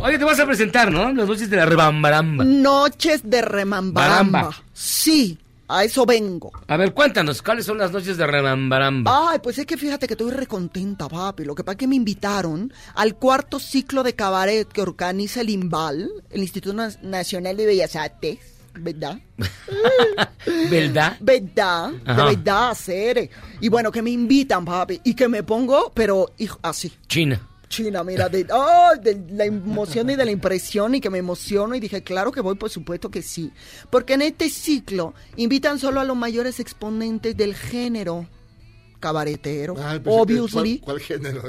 Oye, 0.00 0.16
te 0.18 0.24
vas 0.24 0.40
a 0.40 0.46
presentar, 0.46 0.90
¿no? 0.90 1.12
Las 1.12 1.28
noches 1.28 1.50
de 1.50 1.56
la 1.58 1.66
rebambaramba. 1.66 2.44
Noches 2.44 3.20
de 3.24 3.42
remambaramba. 3.42 4.38
Baramba. 4.40 4.62
Sí, 4.72 5.38
a 5.68 5.84
eso 5.84 6.04
vengo. 6.06 6.50
A 6.66 6.76
ver, 6.76 6.92
cuéntanos, 6.94 7.42
¿cuáles 7.42 7.66
son 7.66 7.78
las 7.78 7.92
noches 7.92 8.16
de 8.16 8.26
rebambaramba? 8.26 9.30
Ay, 9.30 9.38
pues 9.42 9.58
es 9.58 9.66
que 9.66 9.76
fíjate 9.76 10.06
que 10.06 10.14
estoy 10.14 10.30
recontenta, 10.32 11.08
papi. 11.08 11.44
Lo 11.44 11.54
que 11.54 11.62
pasa 11.64 11.74
es 11.74 11.78
que 11.78 11.86
me 11.86 11.96
invitaron 11.96 12.72
al 12.94 13.16
cuarto 13.16 13.58
ciclo 13.60 14.02
de 14.02 14.14
cabaret 14.14 14.66
que 14.66 14.80
organiza 14.82 15.40
el 15.42 15.50
INVAL, 15.50 16.08
el 16.30 16.40
Instituto 16.42 16.74
Na- 16.74 16.92
Nacional 17.02 17.56
de 17.56 17.66
Bellas 17.66 17.94
Artes, 17.96 18.38
¿verdad? 18.74 19.18
¿Verdad? 20.70 21.16
¿Verdad? 21.20 21.92
Ajá. 22.04 22.24
De 22.28 22.36
verdad, 22.36 22.70
hacer. 22.70 23.30
Y 23.60 23.68
bueno, 23.68 23.90
que 23.92 24.02
me 24.02 24.10
invitan, 24.10 24.64
papi. 24.64 25.00
Y 25.04 25.14
que 25.14 25.28
me 25.28 25.42
pongo, 25.42 25.92
pero 25.94 26.32
hijo, 26.38 26.58
así. 26.62 26.92
China. 27.06 27.40
China, 27.68 28.02
mira, 28.04 28.28
de, 28.28 28.46
oh, 28.52 28.92
de 29.00 29.22
la 29.30 29.44
emoción 29.44 30.08
y 30.10 30.16
de 30.16 30.24
la 30.24 30.30
impresión 30.30 30.94
y 30.94 31.00
que 31.00 31.10
me 31.10 31.18
emociono 31.18 31.74
y 31.74 31.80
dije, 31.80 32.02
claro 32.02 32.32
que 32.32 32.40
voy, 32.40 32.54
por 32.56 32.70
supuesto 32.70 33.10
que 33.10 33.22
sí. 33.22 33.52
Porque 33.90 34.14
en 34.14 34.22
este 34.22 34.48
ciclo 34.50 35.14
invitan 35.36 35.78
solo 35.78 36.00
a 36.00 36.04
los 36.04 36.16
mayores 36.16 36.60
exponentes 36.60 37.36
del 37.36 37.54
género 37.54 38.26
cabaretero, 39.00 39.76
Ay, 39.78 40.00
que- 40.00 40.10
obviously, 40.10 40.78
¿Cuál, 40.80 40.96
cuál 40.98 41.00
género? 41.00 41.42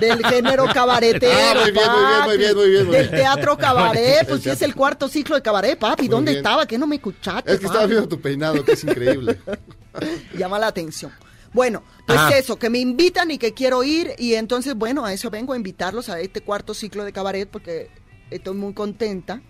del 0.00 0.26
género 0.26 0.64
cabaretero, 0.74 1.60
Ah, 1.60 1.64
muy 1.64 1.72
bien, 1.72 2.24
muy 2.24 2.36
bien, 2.36 2.56
muy 2.56 2.68
bien, 2.70 2.86
muy 2.86 2.96
bien, 2.96 3.10
del 3.10 3.20
teatro 3.20 3.56
cabaret, 3.56 4.26
pues 4.28 4.42
sí 4.42 4.50
es 4.50 4.60
el 4.62 4.74
cuarto 4.74 5.08
ciclo 5.08 5.36
de 5.36 5.42
cabaret, 5.42 5.78
papi, 5.78 6.02
Muy 6.02 6.08
¿dónde 6.08 6.32
estaba? 6.32 6.66
¿Qué 6.66 6.76
no 6.78 6.86
me 6.88 6.96
escuchaste? 6.96 7.52
Es 7.52 7.60
que 7.60 7.66
estaba 7.66 7.86
viendo 7.86 8.08
tu 8.08 8.20
peinado, 8.20 8.64
que 8.64 8.72
es 8.72 8.82
increíble. 8.82 9.38
llama 10.36 10.58
la 10.58 10.66
atención. 10.66 11.12
Bueno, 11.56 11.82
pues 12.06 12.20
eso, 12.34 12.58
que 12.58 12.68
me 12.68 12.78
invitan 12.80 13.30
y 13.30 13.38
que 13.38 13.54
quiero 13.54 13.82
ir 13.82 14.12
y 14.18 14.34
entonces, 14.34 14.74
bueno, 14.74 15.06
a 15.06 15.14
eso 15.14 15.30
vengo 15.30 15.54
a 15.54 15.56
invitarlos 15.56 16.10
a 16.10 16.20
este 16.20 16.42
cuarto 16.42 16.74
ciclo 16.74 17.02
de 17.02 17.14
cabaret 17.14 17.48
porque 17.48 17.88
estoy 18.30 18.54
muy 18.54 18.74
contenta 18.74 19.40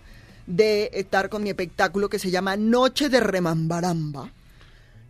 de 0.45 0.89
estar 0.93 1.27
con 1.27 1.43
mi 1.43 1.49
espectáculo 1.49 2.07
que 2.07 2.17
se 2.17 2.31
llama 2.31 2.55
Noche 2.55 3.09
de 3.09 3.19
Remambaramba. 3.19 4.31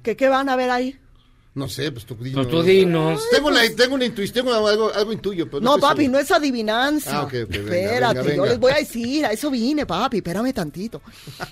¿Qué, 0.01 0.17
qué 0.17 0.27
van 0.27 0.49
a 0.49 0.55
ver 0.55 0.71
ahí? 0.71 0.99
No 1.53 1.69
sé, 1.69 1.91
pues 1.91 2.07
tú 2.07 2.15
dinos. 2.15 2.47
Pues 2.47 2.49
tú 2.49 2.63
dinos. 2.63 3.21
Tengo, 3.31 3.51
la, 3.51 3.61
tengo 3.75 3.93
una 3.93 4.05
intuición, 4.05 4.45
tengo 4.45 4.67
algo, 4.67 4.91
algo 4.91 5.13
intuyo. 5.13 5.47
Pero 5.47 5.61
No, 5.61 5.75
estoy 5.75 5.89
papi, 5.89 6.01
seguro. 6.01 6.17
no 6.17 6.23
es 6.23 6.31
adivinanza. 6.31 7.19
Ah, 7.19 7.23
ok, 7.25 7.33
ok, 7.45 7.49
venga, 7.49 7.75
Espérate, 7.75 8.21
venga, 8.21 8.35
yo 8.35 8.45
les 8.47 8.59
voy 8.59 8.71
a 8.71 8.77
decir, 8.77 9.23
a 9.23 9.31
eso 9.33 9.51
vine, 9.51 9.85
papi, 9.85 10.17
espérame 10.17 10.51
tantito. 10.51 11.03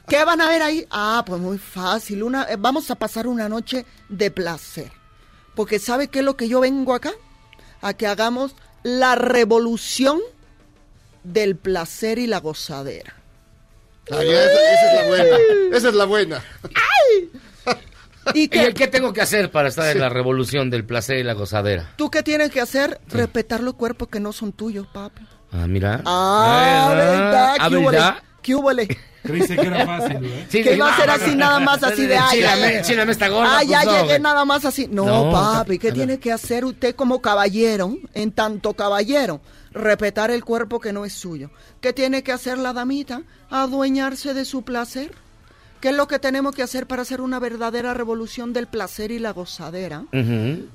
¿Qué 0.07 0.25
van 0.25 0.41
a 0.41 0.49
ver 0.49 0.63
ahí? 0.63 0.85
Ah, 0.89 1.23
pues 1.23 1.39
muy 1.39 1.59
fácil, 1.59 2.23
una, 2.23 2.45
eh, 2.45 2.55
vamos 2.57 2.89
a 2.89 2.95
pasar 2.95 3.27
una 3.27 3.47
noche 3.47 3.85
de 4.09 4.31
placer. 4.31 5.04
Porque 5.55 5.79
¿sabe 5.79 6.09
qué 6.09 6.19
es 6.19 6.25
lo 6.25 6.37
que 6.37 6.47
yo 6.47 6.59
vengo 6.59 6.93
acá? 6.93 7.11
A 7.81 7.93
que 7.93 8.07
hagamos 8.07 8.55
la 8.83 9.15
revolución 9.15 10.19
del 11.23 11.55
placer 11.55 12.19
y 12.19 12.27
la 12.27 12.39
gozadera. 12.39 13.15
Ah, 14.11 14.21
esa, 14.21 14.73
esa 14.73 14.91
es 14.91 14.93
la 14.93 15.07
buena. 15.07 15.37
Esa 15.77 15.89
es 15.89 15.95
la 15.95 16.05
buena. 16.05 16.43
¿Y 18.33 18.55
¿Y 18.55 18.59
el 18.59 18.73
qué 18.73 18.87
tengo 18.87 19.13
que 19.13 19.21
hacer 19.21 19.51
para 19.51 19.69
estar 19.69 19.91
en 19.91 19.99
la 19.99 20.09
revolución 20.09 20.69
del 20.69 20.83
placer 20.83 21.17
y 21.17 21.23
la 21.23 21.33
gozadera? 21.33 21.93
¿Tú 21.95 22.09
qué 22.09 22.23
tienes 22.23 22.51
que 22.51 22.59
hacer? 22.61 22.99
Respetar 23.07 23.61
los 23.61 23.75
cuerpos 23.75 24.07
que 24.07 24.19
no 24.19 24.33
son 24.33 24.51
tuyos, 24.51 24.87
papi. 24.87 25.21
Ah, 25.51 25.67
mira. 25.67 26.01
Ah, 26.05 26.87
¿verdad? 26.89 27.55
Ah, 27.59 28.21
¿Qué. 28.41 28.55
¿Qué? 28.87 28.97
Creíste 29.25 29.55
que 29.57 29.67
era 29.67 29.85
fácil, 29.85 30.17
¿eh? 30.25 30.45
Sí, 30.49 30.63
que 30.63 30.69
sí, 30.71 30.75
iba 30.75 30.93
a 30.93 30.97
ser 30.97 31.09
así 31.09 31.35
nada 31.35 31.59
más 31.59 31.83
así 31.83 32.05
de 32.05 32.17
ay, 32.17 32.37
Chílame, 32.37 32.63
ay, 32.65 32.75
ay. 32.77 32.81
chílame 32.83 33.11
esta 33.11 33.27
gorda, 33.29 33.57
Ah, 33.59 33.63
ya 33.63 33.81
pues, 33.81 33.85
no, 33.85 33.91
llegué 33.93 34.07
güey. 34.07 34.19
nada 34.21 34.45
más 34.45 34.65
así. 34.65 34.87
No, 34.91 35.05
No, 35.05 35.31
papi, 35.31 35.79
¿qué 35.79 35.91
tiene 35.91 36.19
que 36.19 36.31
hacer 36.31 36.65
usted 36.65 36.95
como 36.95 37.21
caballero, 37.21 37.97
en 38.13 38.31
tanto 38.31 38.73
caballero? 38.73 39.41
Respetar 39.71 40.31
el 40.31 40.45
cuerpo 40.45 40.79
que 40.79 40.93
no 40.93 41.03
es 41.05 41.13
suyo. 41.13 41.49
¿Qué 41.81 41.91
tiene 41.91 42.23
que 42.23 42.31
hacer 42.31 42.57
la 42.57 42.71
damita? 42.71 43.23
Adueñarse 43.49 44.33
de 44.33 44.45
su 44.45 44.61
placer. 44.63 45.11
¿Qué 45.81 45.89
es 45.89 45.95
lo 45.95 46.07
que 46.07 46.17
tenemos 46.19 46.55
que 46.55 46.63
hacer 46.63 46.87
para 46.87 47.01
hacer 47.03 47.21
una 47.21 47.39
verdadera 47.39 47.93
revolución 47.93 48.53
del 48.53 48.67
placer 48.67 49.11
y 49.11 49.19
la 49.19 49.31
gozadera? 49.33 50.05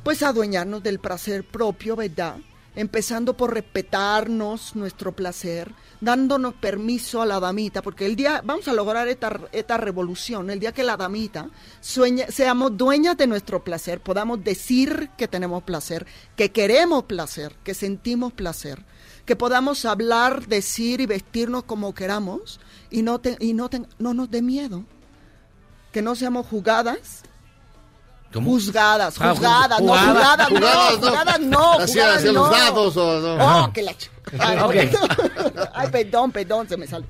Pues 0.04 0.22
adueñarnos 0.22 0.82
del 0.82 0.98
placer 0.98 1.44
propio, 1.44 1.96
¿verdad? 1.96 2.36
Empezando 2.76 3.36
por 3.36 3.52
respetarnos 3.52 4.76
nuestro 4.76 5.10
placer, 5.14 5.72
dándonos 6.00 6.54
permiso 6.54 7.20
a 7.20 7.26
la 7.26 7.40
damita, 7.40 7.82
porque 7.82 8.06
el 8.06 8.14
día, 8.14 8.42
vamos 8.44 8.68
a 8.68 8.72
lograr 8.72 9.08
esta, 9.08 9.40
esta 9.50 9.76
revolución, 9.76 10.50
el 10.50 10.60
día 10.60 10.70
que 10.72 10.84
la 10.84 10.96
damita 10.96 11.50
sueñe, 11.80 12.30
seamos 12.30 12.76
dueñas 12.76 13.16
de 13.16 13.26
nuestro 13.26 13.64
placer, 13.64 14.00
podamos 14.00 14.44
decir 14.44 15.10
que 15.18 15.26
tenemos 15.26 15.64
placer, 15.64 16.06
que 16.36 16.52
queremos 16.52 17.04
placer, 17.04 17.56
que 17.64 17.74
sentimos 17.74 18.32
placer, 18.32 18.84
que 19.26 19.34
podamos 19.34 19.84
hablar, 19.84 20.46
decir 20.46 21.00
y 21.00 21.06
vestirnos 21.06 21.64
como 21.64 21.92
queramos 21.92 22.60
y 22.88 23.02
no, 23.02 23.18
te- 23.20 23.36
y 23.40 23.52
no, 23.52 23.68
te- 23.68 23.82
no 23.98 24.14
nos 24.14 24.30
dé 24.30 24.42
miedo, 24.42 24.84
que 25.92 26.02
no 26.02 26.14
seamos 26.14 26.46
jugadas 26.46 27.22
¿Cómo? 28.32 28.50
Juzgadas, 28.50 29.16
Ah, 29.20 29.30
juzgadas, 29.34 29.80
no, 29.80 29.88
jugadas. 29.88 30.48
juzgadas, 30.48 30.50
no, 30.50 30.56
Jugadas, 30.58 31.00
no. 31.00 31.06
juzgadas 31.08 31.40
no, 31.40 31.58
jugadas 31.72 32.16
hacía 32.16 32.32
no. 32.32 32.40
los 32.40 32.50
dados 32.50 32.96
o 32.96 33.20
no. 33.20 33.34
Oh, 33.34 33.40
Ajá. 33.48 33.72
que 33.72 33.82
la 33.82 33.92
ch- 33.92 34.10
Ay, 34.38 34.58
Ok. 34.58 35.68
Ay, 35.74 35.88
perdón, 35.90 36.30
perdón, 36.30 36.68
se 36.68 36.76
me 36.76 36.86
sale. 36.86 37.06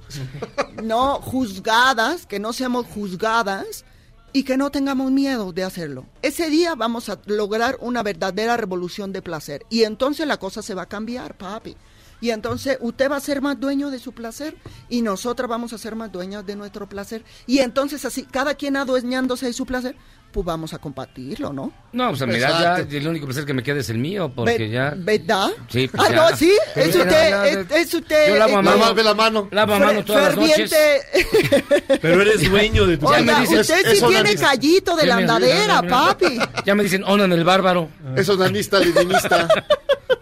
No, 0.82 1.16
juzgadas, 1.20 2.26
que 2.26 2.38
no 2.38 2.52
seamos 2.52 2.86
juzgadas 2.86 3.84
y 4.32 4.44
que 4.44 4.56
no 4.56 4.70
tengamos 4.70 5.10
miedo 5.10 5.52
de 5.52 5.64
hacerlo. 5.64 6.06
Ese 6.22 6.48
día 6.48 6.74
vamos 6.74 7.08
a 7.08 7.18
lograr 7.26 7.76
una 7.80 8.02
verdadera 8.02 8.56
revolución 8.56 9.12
de 9.12 9.20
placer 9.22 9.66
y 9.68 9.82
entonces 9.82 10.26
la 10.26 10.38
cosa 10.38 10.62
se 10.62 10.74
va 10.74 10.82
a 10.82 10.86
cambiar, 10.86 11.36
papi. 11.36 11.76
Y 12.22 12.30
entonces 12.30 12.76
usted 12.82 13.10
va 13.10 13.16
a 13.16 13.20
ser 13.20 13.40
más 13.40 13.58
dueño 13.58 13.90
de 13.90 13.98
su 13.98 14.12
placer 14.12 14.54
y 14.90 15.00
nosotras 15.00 15.48
vamos 15.48 15.72
a 15.72 15.78
ser 15.78 15.96
más 15.96 16.12
dueñas 16.12 16.44
de 16.44 16.54
nuestro 16.54 16.86
placer. 16.88 17.24
Y 17.46 17.58
entonces 17.60 18.04
así, 18.04 18.24
cada 18.24 18.54
quien 18.54 18.76
adueñándose 18.76 19.46
de 19.46 19.52
su 19.54 19.64
placer, 19.64 19.96
pues 20.32 20.46
vamos 20.46 20.72
a 20.74 20.78
compartirlo, 20.78 21.52
¿no? 21.52 21.72
No, 21.92 22.08
pues 22.10 22.26
mira, 22.26 22.38
ya 22.50 22.58
Exacto. 22.78 22.96
el 22.96 23.08
único 23.08 23.26
placer 23.26 23.44
que 23.44 23.52
me 23.52 23.62
queda 23.62 23.80
es 23.80 23.90
el 23.90 23.98
mío, 23.98 24.32
porque 24.34 24.58
Ve- 24.58 24.70
ya... 24.70 24.94
¿Verdad? 24.96 25.48
Sí, 25.68 25.88
pues 25.88 26.02
ah, 26.02 26.10
ya. 26.10 26.16
no, 26.30 26.36
sí, 26.36 26.52
Pero 26.74 26.86
es 26.88 26.94
ya, 26.94 27.02
usted, 27.02 27.30
ya, 27.30 27.46
es, 27.48 27.70
es 27.72 27.94
usted. 27.94 28.28
Yo 28.28 28.36
lavo 28.36 28.56
a 28.56 28.60
eh, 28.60 28.62
mano. 28.62 28.78
Lave 28.78 29.02
la 29.02 29.14
mano. 29.14 29.48
Lavo 29.50 29.74
a 29.74 29.78
mano 29.78 30.04
todas 30.04 30.24
las 30.28 30.36
noches. 30.36 30.70
ferviente. 30.70 31.98
Pero 32.00 32.22
eres 32.22 32.48
dueño 32.50 32.86
de 32.86 32.96
tu 32.96 33.06
Ya 33.06 33.12
me 33.12 33.18
Oiga, 33.22 33.40
dicen- 33.40 33.60
usted 33.60 33.82
sí 33.84 33.96
eso 33.96 34.08
tiene 34.08 34.34
callito 34.36 34.96
de 34.96 35.02
Ya 35.02 35.08
la 35.08 35.16
me- 35.16 35.22
andadera, 35.22 35.82
mira, 35.82 35.96
papi. 36.06 36.38
Ya 36.64 36.74
me 36.74 36.82
dicen, 36.84 37.02
Onan 37.04 37.32
el 37.32 37.44
bárbaro. 37.44 37.88
Es 38.16 38.28
onanista, 38.28 38.78
leninista. 38.78 39.48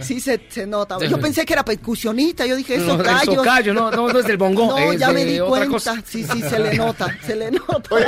Sí 0.00 0.20
se, 0.20 0.40
se 0.48 0.66
nota. 0.66 0.98
Yo 1.06 1.18
pensé 1.20 1.44
que 1.44 1.52
era 1.52 1.64
percusionista, 1.64 2.46
yo 2.46 2.56
dije, 2.56 2.76
eso 2.76 2.86
No, 2.86 2.94
el 2.94 3.02
callo. 3.02 3.34
tocayo, 3.34 3.74
no, 3.74 3.90
no, 3.90 4.08
no 4.12 4.18
es 4.18 4.26
del 4.26 4.36
bongo, 4.36 4.66
No, 4.78 4.92
es 4.92 4.98
ya 5.00 5.08
de 5.08 5.14
me 5.14 5.24
di 5.24 5.38
cuenta. 5.40 5.68
cosa. 5.68 6.02
Sí, 6.06 6.24
sí, 6.24 6.40
se 6.42 6.58
le 6.58 6.74
nota, 6.76 7.16
se 7.24 7.34
le 7.36 7.50
nota. 7.50 7.82
Oye, 7.94 8.06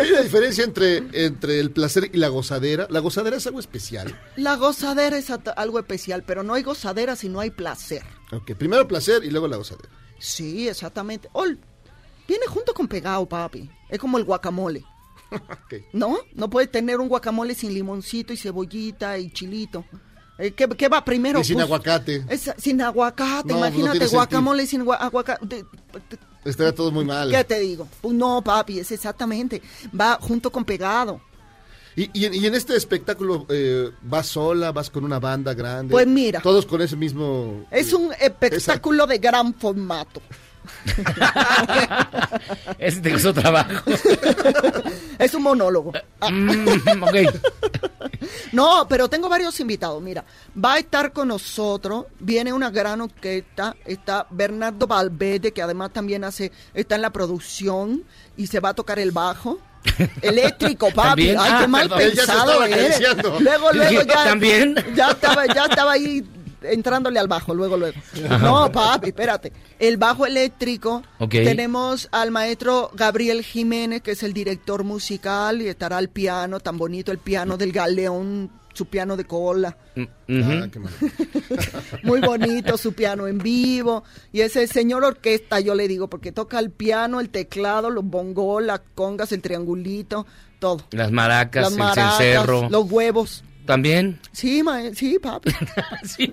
hay 0.00 0.10
una 0.12 0.20
diferencia 0.22 0.64
entre, 0.64 1.02
entre 1.12 1.58
el 1.60 1.70
placer 1.70 2.10
y 2.12 2.16
la 2.18 2.28
gozadera. 2.28 2.86
La 2.90 3.00
gozadera 3.00 3.36
es 3.36 3.46
algo 3.46 3.60
especial. 3.60 4.18
La 4.36 4.56
gozadera 4.56 5.16
es 5.18 5.28
algo 5.30 5.78
especial, 5.78 6.22
pero 6.24 6.42
no 6.42 6.54
hay 6.54 6.62
gozadera 6.62 7.16
si 7.16 7.28
no 7.28 7.40
hay 7.40 7.50
placer. 7.50 8.02
Ok, 8.32 8.52
primero 8.54 8.86
placer 8.88 9.24
y 9.24 9.30
luego 9.30 9.48
la 9.48 9.56
gozadera. 9.56 9.88
Sí, 10.18 10.68
exactamente. 10.68 11.28
Ol, 11.32 11.58
viene 12.28 12.46
junto 12.46 12.72
con 12.74 12.86
pegado, 12.88 13.26
papi. 13.28 13.68
Es 13.88 13.98
como 13.98 14.18
el 14.18 14.24
guacamole. 14.24 14.84
¿No? 15.92 16.18
No 16.34 16.48
puedes 16.50 16.70
tener 16.70 17.00
un 17.00 17.08
guacamole 17.08 17.54
sin 17.54 17.74
limoncito 17.74 18.32
y 18.32 18.36
cebollita 18.36 19.18
y 19.18 19.30
chilito. 19.30 19.84
Eh, 20.42 20.50
¿qué, 20.54 20.68
qué 20.70 20.88
va 20.88 21.04
primero? 21.04 21.38
Y 21.40 21.44
sin 21.44 21.54
Pues, 21.54 21.66
aguacate. 21.66 22.24
es- 22.28 22.50
sin 22.58 22.82
aguacate, 22.82 23.52
No, 23.52 23.60
pues 23.60 23.72
no 23.72 23.78
imagínate, 23.78 24.06
guacamole 24.08 24.66
sin 24.66 24.84
gua- 24.84 24.98
aguacate. 24.98 25.64
Estaría 26.44 26.74
todo 26.74 26.90
muy 26.90 27.04
mal. 27.04 27.30
¿Qué 27.30 27.44
te 27.44 27.60
digo? 27.60 27.86
Pues 28.00 28.12
no, 28.12 28.42
papi, 28.42 28.80
es 28.80 28.90
exactamente. 28.90 29.62
Va 29.98 30.18
junto 30.20 30.50
con 30.50 30.64
pegado. 30.64 31.20
Y, 31.94 32.10
y 32.18 32.24
en- 32.24 32.34
y 32.34 32.44
en 32.46 32.54
este 32.56 32.74
espectáculo, 32.74 33.46
eh, 33.50 33.90
¿vas 34.02 34.26
sola? 34.26 34.72
¿Vas 34.72 34.90
con 34.90 35.04
una 35.04 35.20
banda 35.20 35.54
grande? 35.54 35.92
Pues 35.92 36.08
mira. 36.08 36.40
Todos 36.40 36.66
con 36.66 36.80
ese 36.82 36.96
mismo... 36.96 37.64
Es 37.70 37.92
un 37.92 38.10
espectáculo 38.18 39.06
de 39.06 39.18
gran 39.18 39.54
formato. 39.54 40.20
Ese 42.78 43.00
te 43.00 43.12
costó 43.12 43.32
trabajo. 43.34 43.70
Es 45.18 45.34
un 45.34 45.42
monólogo. 45.42 45.92
Mm, 46.30 47.02
ok. 47.02 47.16
No, 48.52 48.86
pero 48.88 49.08
tengo 49.08 49.28
varios 49.28 49.58
invitados. 49.60 50.02
Mira, 50.02 50.24
va 50.62 50.74
a 50.74 50.78
estar 50.78 51.12
con 51.12 51.28
nosotros, 51.28 52.06
viene 52.20 52.52
una 52.52 52.70
gran 52.70 53.00
orquesta, 53.00 53.76
está 53.84 54.26
Bernardo 54.30 54.86
Valverde, 54.86 55.52
que 55.52 55.62
además 55.62 55.92
también 55.92 56.24
hace, 56.24 56.52
está 56.74 56.94
en 56.96 57.02
la 57.02 57.10
producción 57.10 58.04
y 58.36 58.46
se 58.46 58.60
va 58.60 58.70
a 58.70 58.74
tocar 58.74 58.98
el 58.98 59.10
bajo. 59.12 59.58
Eléctrico, 60.20 60.90
papi. 60.94 61.08
¿También? 61.08 61.36
Ay, 61.40 61.50
Ah, 61.52 61.58
qué 61.62 61.66
mal 61.68 61.88
ya 61.88 61.96
se 61.96 62.02
pensado 62.02 62.64
eres. 62.64 63.00
Luego, 63.40 63.72
luego 63.72 64.02
ya. 64.06 64.24
¿también? 64.24 64.74
Ya 64.94 65.10
estaba, 65.10 65.46
ya 65.46 65.64
estaba 65.64 65.92
ahí 65.92 66.24
entrándole 66.64 67.18
al 67.18 67.28
bajo, 67.28 67.54
luego, 67.54 67.76
luego. 67.76 67.98
No, 68.40 68.70
papi, 68.72 69.08
espérate. 69.08 69.52
El 69.78 69.96
bajo 69.96 70.26
eléctrico. 70.26 71.02
Ok. 71.18 71.30
Tenemos 71.30 72.08
al 72.12 72.30
maestro 72.30 72.90
Gabriel 72.94 73.42
Jiménez, 73.42 74.02
que 74.02 74.12
es 74.12 74.22
el 74.22 74.32
director 74.32 74.84
musical, 74.84 75.62
y 75.62 75.68
estará 75.68 75.98
al 75.98 76.08
piano, 76.08 76.60
tan 76.60 76.78
bonito 76.78 77.12
el 77.12 77.18
piano 77.18 77.56
del 77.56 77.72
galeón, 77.72 78.50
su 78.74 78.86
piano 78.86 79.16
de 79.16 79.24
cola. 79.24 79.76
Mm. 79.94 80.02
Ah, 80.02 80.68
mal. 80.78 80.92
Muy 82.02 82.20
bonito 82.20 82.76
su 82.78 82.92
piano 82.94 83.26
en 83.26 83.38
vivo. 83.38 84.04
Y 84.32 84.40
ese 84.40 84.66
señor 84.66 85.04
orquesta, 85.04 85.60
yo 85.60 85.74
le 85.74 85.88
digo, 85.88 86.08
porque 86.08 86.32
toca 86.32 86.58
el 86.58 86.70
piano, 86.70 87.20
el 87.20 87.28
teclado, 87.30 87.90
los 87.90 88.04
bongos, 88.04 88.62
las 88.62 88.80
congas, 88.94 89.32
el 89.32 89.42
triangulito, 89.42 90.26
todo. 90.58 90.84
Las 90.92 91.10
maracas, 91.12 91.64
Las 91.64 91.72
el 91.72 91.78
maracas, 91.78 92.16
cencerro. 92.18 92.68
los 92.70 92.90
huevos. 92.90 93.44
¿También? 93.66 94.20
Sí, 94.32 94.62
ma 94.62 94.80
sí, 94.94 95.18
papi. 95.20 95.50
sí. 96.04 96.32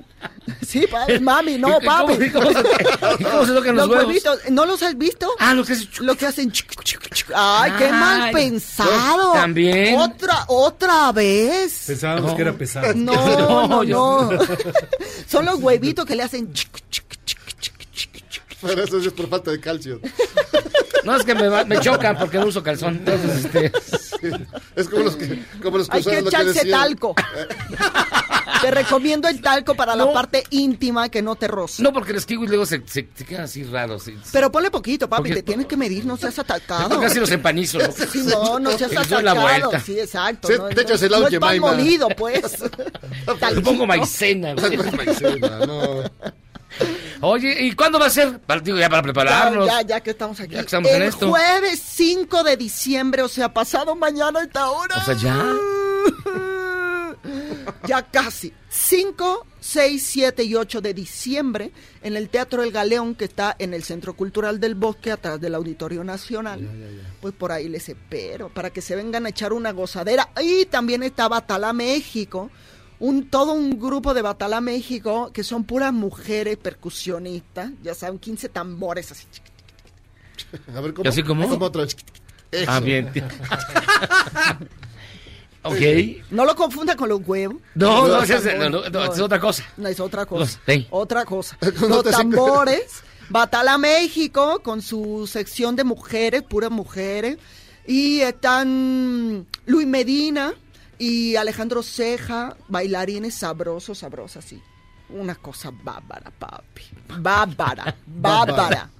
Sí, 0.66 0.88
papi. 0.88 1.20
Mami, 1.20 1.58
no, 1.60 1.70
¿Y 1.70 1.72
cómo- 1.86 2.08
papi. 2.08 2.24
y 2.26 2.30
cómo 2.32 2.52
se- 2.52 3.24
cómo 3.24 3.46
se 3.46 3.54
tocan 3.54 3.76
los 3.76 3.88
huevos? 3.88 4.06
huevitos, 4.06 4.40
¿no 4.50 4.66
los 4.66 4.82
has 4.82 4.98
visto? 4.98 5.30
Ah, 5.40 5.54
lo 5.54 5.64
que 5.64 5.74
es... 5.74 6.00
Lo 6.00 6.16
que 6.16 6.26
hacen. 6.26 6.52
Ay, 7.36 7.72
qué 7.78 7.92
mal 7.92 8.32
pensado. 8.32 9.34
también. 9.34 10.00
Otra, 10.00 10.46
otra 10.48 11.12
vez. 11.12 11.84
Pensábamos 11.88 12.32
No. 12.32 12.36
que 12.36 12.42
era 12.42 12.54
pesado. 12.54 12.94
No, 12.96 13.14
No, 13.14 13.68
no, 13.68 13.84
yo- 13.84 14.30
no. 14.32 14.40
Son 15.28 15.46
los 15.46 15.56
huevitos 15.62 16.06
que 16.06 16.16
le 16.16 16.24
hacen. 16.24 16.52
Pero 18.62 18.84
eso 18.84 18.98
es 18.98 19.08
por 19.14 19.30
falta 19.30 19.52
de 19.52 19.60
calcio. 19.62 20.02
No, 21.04 21.16
es 21.16 21.24
que 21.24 21.34
me, 21.36 21.48
va- 21.48 21.64
me 21.66 21.80
chocan 21.80 22.18
porque 22.18 22.38
no 22.38 22.48
uso 22.48 22.62
calzón. 22.64 22.96
Entonces, 23.06 23.46
este... 23.46 23.72
Es 24.76 24.90
como 24.90 25.04
los 25.06 25.16
que, 25.16 25.44
como 25.64 25.78
los 25.78 25.88
que 25.88 25.98
Hay 25.98 26.04
que 26.04 26.10
que 26.12 26.20
echarse 26.20 26.54
decían. 26.54 26.72
talco. 26.80 27.16
Te 28.62 28.72
recomiendo 28.72 29.28
el 29.30 29.42
talco 29.42 29.76
para 29.76 29.96
la 29.96 30.12
parte 30.12 30.44
íntima 30.50 31.08
que 31.10 31.22
no 31.22 31.36
te 31.36 31.48
roza. 31.48 31.82
No, 31.82 31.94
porque 31.94 32.12
los 32.12 32.26
kiwis 32.26 32.50
luego 32.50 32.66
se, 32.66 32.82
se, 32.86 33.08
se 33.16 33.26
quedan 33.26 33.44
así 33.44 33.64
raros. 33.64 34.04
sí. 34.04 34.18
Pero 34.34 34.52
ponle 34.52 34.70
poquito, 34.70 35.08
papi, 35.08 35.22
Porque- 35.30 35.36
te 35.36 35.44
tienes 35.44 35.66
que 35.68 35.78
medir, 35.78 36.06
no 36.06 36.18
seas 36.18 36.38
atacado. 36.40 37.00
Casi 37.00 37.20
los 37.20 37.32
empanizo. 37.32 37.80
¿no? 37.80 37.92
Sí, 37.92 38.24
no, 38.26 38.60
no 38.60 38.72
seas 38.78 38.92
doy 39.08 39.24
la 39.24 39.32
atacado. 39.32 39.42
vuelta. 39.70 39.80
Sí, 39.80 39.98
exacto. 40.00 40.48
Sí, 40.50 40.56
no, 40.58 40.66
te 40.68 40.76
no- 40.76 40.82
echas 40.82 41.02
helado 41.02 41.22
no 41.24 41.28
es 41.30 41.40
pan 41.40 41.60
molido, 41.60 42.10
pues. 42.10 42.42
Le 43.56 43.62
pongo 43.62 43.86
maicena. 43.86 44.54
güey. 44.54 44.78
Maicena, 44.78 45.66
no. 45.66 46.04
Oye, 47.22 47.66
¿y 47.66 47.74
cuándo 47.74 48.00
va 48.00 48.06
a 48.08 48.10
ser? 48.10 48.40
Digo, 48.64 48.78
ya 48.78 48.90
para 48.90 49.02
prepararnos. 49.02 49.66
Ya, 49.66 49.82
ya, 49.82 49.88
ya 49.88 50.02
que 50.02 50.12
estamos 50.12 50.40
aquí. 50.40 50.54
Ya 50.54 50.60
que 50.60 50.66
estamos 50.66 50.90
en 50.90 51.02
el 51.02 51.10
esto. 51.10 51.30
jueves 51.30 51.82
5 51.84 52.44
de 52.44 52.58
diciembre, 52.58 53.22
o 53.22 53.28
sea, 53.28 53.54
pasado 53.54 53.96
mañana 53.96 54.40
a 54.40 54.44
esta 54.44 54.70
hora. 54.70 54.96
O 54.98 55.02
sea, 55.02 55.16
ya. 55.16 55.56
ya 57.88 58.02
casi. 58.04 58.54
5, 58.70 59.48
6, 59.60 60.04
7 60.06 60.44
y 60.44 60.56
8 60.56 60.82
de 60.82 60.94
diciembre 60.94 61.72
en 62.02 62.16
el 62.16 62.30
Teatro 62.30 62.64
El 62.64 62.72
Galeón, 62.72 63.16
que 63.16 63.26
está 63.26 63.56
en 63.60 63.74
el 63.74 63.84
Centro 63.84 64.14
Cultural 64.14 64.60
del 64.60 64.76
Bosque, 64.76 65.12
atrás 65.12 65.42
del 65.42 65.56
Auditorio 65.56 66.04
Nacional. 66.04 66.68
Pues 67.20 67.34
por 67.34 67.52
ahí 67.52 67.68
les 67.68 67.90
espero, 67.90 68.50
para 68.50 68.70
que 68.70 68.82
se 68.82 68.96
vengan 68.96 69.26
a 69.26 69.30
echar 69.30 69.52
una 69.54 69.72
gozadera. 69.72 70.30
Y 70.42 70.66
también 70.66 71.04
está 71.04 71.28
Batala 71.28 71.74
México, 71.74 72.50
un 73.00 73.30
todo 73.30 73.54
un 73.54 73.80
grupo 73.80 74.14
de 74.14 74.22
Batala 74.22 74.62
México 74.62 75.32
que 75.34 75.44
son 75.44 75.64
puras 75.64 75.94
mujeres 75.94 76.58
percusionistas, 76.58 77.72
ya 77.82 77.96
saben, 77.96 78.20
15 78.20 78.50
tambores 78.50 79.12
así. 79.12 79.26
A 80.76 80.82
ver, 80.82 80.94
¿cómo? 80.94 81.10
¿Así 81.10 81.24
como? 81.24 81.48
¿Cómo 81.48 81.66
otra 81.66 81.84
vez? 81.84 81.96
Eso. 82.52 82.72
Ah, 82.72 82.80
bien. 82.80 83.08
ok. 85.64 85.82
No 86.32 86.46
lo 86.46 86.56
confunda 86.56 86.96
con 86.96 87.10
los 87.10 87.22
huevos. 87.26 87.58
No, 87.76 88.08
no, 88.08 88.24
es, 88.24 88.30
tambores. 88.30 88.72
no, 88.72 88.90
no, 88.90 89.14
es 89.14 89.20
otra 89.20 89.40
cosa. 89.40 89.64
No, 89.78 89.88
es 89.88 90.00
otra 90.00 90.26
cosa. 90.26 90.60
Los-. 90.68 90.86
Otra 90.90 91.26
cosa. 91.26 91.58
Los 91.62 92.04
tambores. 92.04 93.04
Batala 93.30 93.78
México 93.78 94.62
con 94.64 94.82
su 94.82 95.28
sección 95.28 95.76
de 95.76 95.84
mujeres, 95.84 96.42
puras 96.42 96.72
mujeres. 96.72 97.38
Y 97.86 98.22
están 98.22 99.46
Luis 99.66 99.86
Medina 99.88 100.56
y 101.00 101.38
Alejandro 101.38 101.82
Ceja, 101.82 102.56
bailarines 102.68 103.34
sabrosos, 103.34 103.98
sabrosas, 104.00 104.46
sí. 104.46 104.62
Una 105.12 105.34
cosa 105.34 105.72
bárbara, 105.72 106.32
papi. 106.38 106.84
Bárbara, 107.20 107.96
bárbara, 108.06 108.92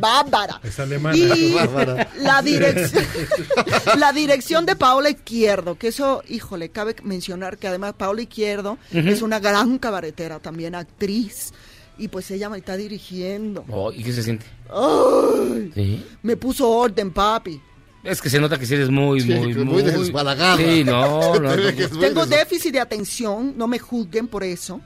bárbara. 0.00 0.60
Es 0.62 0.80
alemana. 0.80 1.14
Y 1.14 1.52
Bárbara. 1.54 2.08
la 2.20 2.40
dirección, 2.40 3.04
la 3.98 4.12
dirección 4.12 4.64
de 4.64 4.76
Paola 4.76 5.10
Izquierdo, 5.10 5.76
que 5.76 5.88
eso, 5.88 6.22
híjole, 6.28 6.70
cabe 6.70 6.96
mencionar 7.02 7.58
que 7.58 7.68
además 7.68 7.92
Paola 7.98 8.22
Izquierdo 8.22 8.78
es 8.92 9.20
una 9.20 9.40
gran 9.40 9.78
cabaretera, 9.78 10.38
también 10.38 10.74
actriz, 10.74 11.52
y 11.98 12.08
pues 12.08 12.30
ella 12.30 12.48
me 12.48 12.58
está 12.58 12.76
dirigiendo. 12.76 13.64
Oh, 13.68 13.92
¿Y 13.92 14.02
qué 14.04 14.12
se 14.12 14.22
siente? 14.22 14.46
¡Ay! 14.70 15.70
Sí. 15.74 16.06
Me 16.22 16.36
puso 16.36 16.70
orden, 16.70 17.10
papi. 17.10 17.60
Es 18.08 18.22
que 18.22 18.30
se 18.30 18.40
nota 18.40 18.58
que 18.58 18.64
sí 18.64 18.74
eres 18.74 18.88
muy, 18.88 19.20
Sí, 19.20 19.34
muy, 19.34 19.54
muy 19.54 19.82
desbalagada. 19.82 20.56
Sí, 20.56 20.82
no, 20.82 21.38
no. 21.38 21.56
Muy 21.56 21.74
Tengo 22.00 22.24
déficit 22.26 22.72
de 22.72 22.80
atención, 22.80 23.54
no 23.56 23.68
me 23.68 23.78
juzguen 23.78 24.28
por 24.28 24.42
eso, 24.44 24.80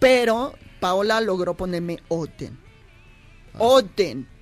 pero 0.00 0.54
Paola 0.80 1.20
logró 1.20 1.54
ponerme 1.54 2.00
orden. 2.08 2.58
Orden. 3.58 4.26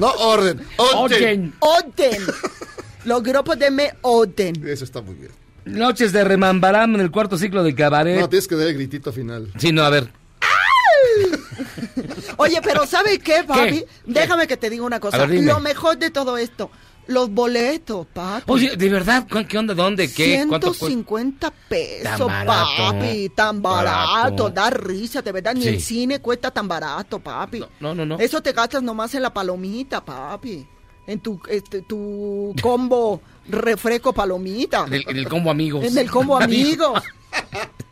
No, 0.00 0.10
orden. 0.10 0.60
Orden. 0.76 0.98
Orden. 0.98 1.54
Orden. 1.60 2.22
Logró 3.04 3.44
ponerme 3.44 3.94
orden. 4.02 4.66
Eso 4.66 4.82
está 4.82 5.00
muy 5.00 5.14
bien. 5.14 5.30
Noches 5.64 6.12
de 6.12 6.24
remambaram 6.24 6.96
en 6.96 7.00
el 7.00 7.12
cuarto 7.12 7.38
ciclo 7.38 7.62
de 7.62 7.76
cabaret. 7.76 8.18
No, 8.18 8.28
tienes 8.28 8.48
que 8.48 8.56
dar 8.56 8.66
el 8.66 8.74
gritito 8.74 9.12
final. 9.12 9.52
Sí, 9.56 9.70
no, 9.70 9.84
a 9.84 9.90
ver. 9.90 10.12
Oye, 12.36 12.60
pero 12.62 12.86
¿sabes 12.86 13.18
qué? 13.20 13.44
¿Qué? 13.46 13.86
Déjame 14.04 14.46
que 14.46 14.56
te 14.56 14.68
diga 14.68 14.84
una 14.84 15.00
cosa. 15.00 15.26
Ver. 15.26 15.42
Lo 15.44 15.60
mejor 15.60 15.98
de 15.98 16.10
todo 16.10 16.36
esto, 16.36 16.70
los 17.06 17.30
boletos, 17.30 18.06
papi. 18.12 18.44
Oye, 18.50 18.76
¿de 18.76 18.88
verdad? 18.88 19.26
¿Cu- 19.30 19.46
¿Qué 19.48 19.58
onda? 19.58 19.74
¿Dónde? 19.74 20.12
¿Qué? 20.12 20.44
¿Cuánto 20.48 20.68
cuesta? 20.68 20.86
150 20.86 21.50
pesos, 21.68 22.18
Tan 22.18 22.46
barato. 22.46 22.70
papi, 22.78 23.28
tan 23.34 23.62
barato, 23.62 24.12
Barato. 24.12 24.50
da 24.50 24.70
risa, 24.70 25.22
de 25.22 25.32
verdad, 25.32 25.54
ni 25.54 25.62
Sí. 25.62 25.68
el 25.68 25.80
cine 25.80 26.20
cuesta 26.20 26.50
tan 26.50 26.66
barato, 26.68 27.18
papi. 27.18 27.62
No, 27.80 27.94
no, 27.94 28.04
no. 28.06 28.18
Eso 28.18 28.40
te 28.42 28.52
gastas 28.52 28.82
nomás 28.82 29.14
en 29.14 29.22
la 29.22 29.32
palomita, 29.32 30.04
papi. 30.04 30.66
En 31.06 31.20
tu, 31.20 31.38
este, 31.50 31.82
tu 31.82 32.54
combo 32.62 33.20
refresco 33.48 34.12
palomita. 34.14 34.84
En 34.86 34.94
el, 34.94 35.04
en 35.08 35.16
el 35.18 35.28
combo 35.28 35.50
amigos. 35.50 35.84
En 35.84 35.98
el 35.98 36.10
combo 36.10 36.36
amigos. 36.40 37.02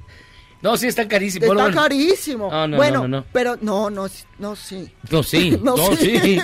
No, 0.62 0.76
sí, 0.76 0.86
está 0.86 1.09
carísimo. 1.09 1.44
Está 1.44 1.55
Bueno, 1.55 1.62
bueno. 1.64 1.82
carísimo. 1.82 2.51
No, 2.51 2.68
no, 2.68 2.76
bueno, 2.76 3.01
no, 3.02 3.09
no, 3.09 3.16
no. 3.18 3.26
pero 3.32 3.59
no, 3.60 3.90
no, 3.90 4.06
no, 4.39 4.56
sí. 4.56 4.89
No, 5.10 5.22
sí. 5.24 5.59
No, 5.62 5.76
sí. 5.97 6.18
sí. 6.20 6.39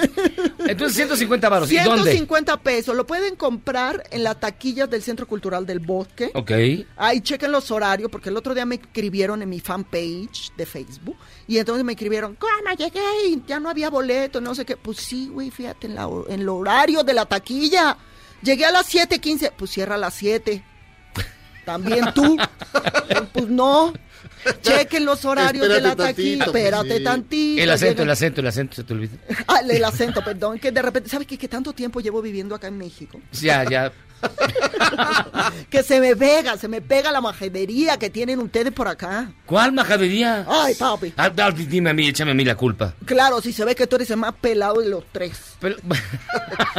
Entonces, 0.67 0.97
150 0.97 1.49
baros. 1.49 1.71
¿Y 1.71 1.77
dónde? 1.77 2.03
150 2.03 2.57
pesos. 2.61 2.97
Lo 2.97 3.07
pueden 3.07 3.37
comprar 3.37 4.03
en 4.11 4.25
las 4.25 4.41
taquillas 4.41 4.91
del 4.91 5.03
Centro 5.03 5.27
Cultural 5.29 5.65
del 5.65 5.79
Bosque. 5.79 6.33
Ok. 6.35 6.51
Ahí 6.97 7.21
chequen 7.21 7.53
los 7.53 7.71
horarios, 7.71 8.11
porque 8.11 8.29
el 8.31 8.37
otro 8.37 8.55
día 8.55 8.67
me 8.67 8.75
escribieron 8.75 9.41
en 9.41 9.49
mi 9.49 9.61
fanpage 9.61 10.53
de 10.57 10.67
Facebook. 10.67 11.17
Y 11.47 11.59
entonces 11.59 11.85
me 11.85 11.93
escribieron, 11.93 12.35
¿cómo 12.35 12.53
llegué? 12.77 13.01
Y 13.29 13.43
ya 13.47 13.61
no 13.61 13.71
había 13.71 13.89
boleto, 13.89 14.41
no 14.41 14.55
sé 14.55 14.65
qué. 14.65 14.77
Pues 14.77 14.99
sí, 14.99 15.29
güey, 15.33 15.51
fíjate, 15.51 15.87
en, 15.87 15.95
la, 15.95 16.09
en 16.29 16.41
el 16.41 16.49
horario 16.49 17.05
de 17.05 17.15
la 17.15 17.25
taquilla. 17.25 17.97
Llegué 18.43 18.65
a 18.67 18.73
las 18.73 18.93
7:15. 18.93 19.53
Pues 19.57 19.71
cierra 19.71 19.95
a 19.95 19.99
las 19.99 20.15
7. 20.15 20.65
También 21.65 22.13
tú. 22.15 22.37
pues 23.33 23.47
no. 23.49 23.93
Chequen 24.63 25.05
los 25.05 25.25
horarios 25.25 25.63
de 25.69 25.81
la 25.81 25.89
Espérate 25.91 26.03
taquilla. 26.15 26.45
tantito, 26.45 26.59
Espérate 26.59 26.99
sí. 26.99 27.05
tantito. 27.05 27.63
El 27.63 27.71
acento, 27.71 27.93
llega- 27.95 28.03
el 28.05 28.11
acento, 28.11 28.41
el 28.41 28.47
acento, 28.47 28.75
se 28.77 28.85
te 28.85 28.93
olvida. 28.95 29.13
Ah, 29.49 29.61
el 29.69 29.85
acento, 29.85 30.23
perdón, 30.23 30.59
que 30.59 30.71
de 30.73 30.83
repente, 30.83 31.09
¿sabes 31.09 31.27
qué? 31.27 31.37
Que 31.39 31.49
tanto 31.49 31.73
tiempo 31.73 32.01
llevo 32.01 32.21
viviendo 32.23 32.55
acá 32.55 32.67
en 32.69 32.79
México. 32.79 33.21
Ya, 33.33 33.65
ya. 33.69 33.93
Que 35.71 35.83
se 35.83 36.01
me 36.01 36.17
pega, 36.17 36.57
se 36.59 36.67
me 36.67 36.81
pega 36.81 37.13
la 37.13 37.21
majadería 37.21 37.97
que 37.99 38.11
tienen 38.11 38.41
ustedes 38.41 38.73
por 38.73 38.89
acá. 38.89 39.31
¿Cuál 39.47 39.73
majadería? 39.73 40.45
Ay, 40.49 40.75
papi. 40.75 41.13
Ah, 41.17 41.31
ah, 41.39 41.51
dime 41.53 41.91
a 41.91 41.95
mí, 41.95 42.09
échame 42.09 42.33
a 42.33 42.35
mí 42.35 42.45
la 42.45 42.57
culpa. 42.57 42.95
Claro, 43.05 43.41
si 43.41 43.53
se 43.53 43.65
ve 43.65 43.75
que 43.77 43.87
tú 43.87 43.97
eres 43.97 44.11
el 44.11 44.17
más 44.17 44.35
pelado 44.35 44.81
de 44.81 44.89
los 44.89 45.05
tres. 45.13 45.39
Pero, 45.61 45.77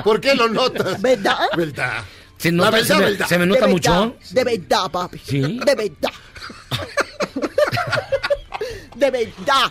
¿Por 0.03 0.19
qué 0.19 0.35
lo 0.35 0.49
notas? 0.49 1.01
¿Verdad? 1.01 1.37
¿Verdad? 1.55 2.03
¿se, 2.37 2.51
nota, 2.51 2.71
verdad, 2.71 2.87
se, 2.87 2.95
me, 2.95 3.01
verdad. 3.01 3.27
se 3.27 3.35
me 3.37 3.41
De 3.41 3.47
nota 3.47 3.59
verdad, 3.61 3.71
mucho? 3.73 4.15
De 4.31 4.43
verdad, 4.43 4.91
papi. 4.91 5.19
¿Sí? 5.25 5.59
De 5.65 5.75
verdad. 5.75 6.11
De 8.99 9.09
verdad. 9.11 9.69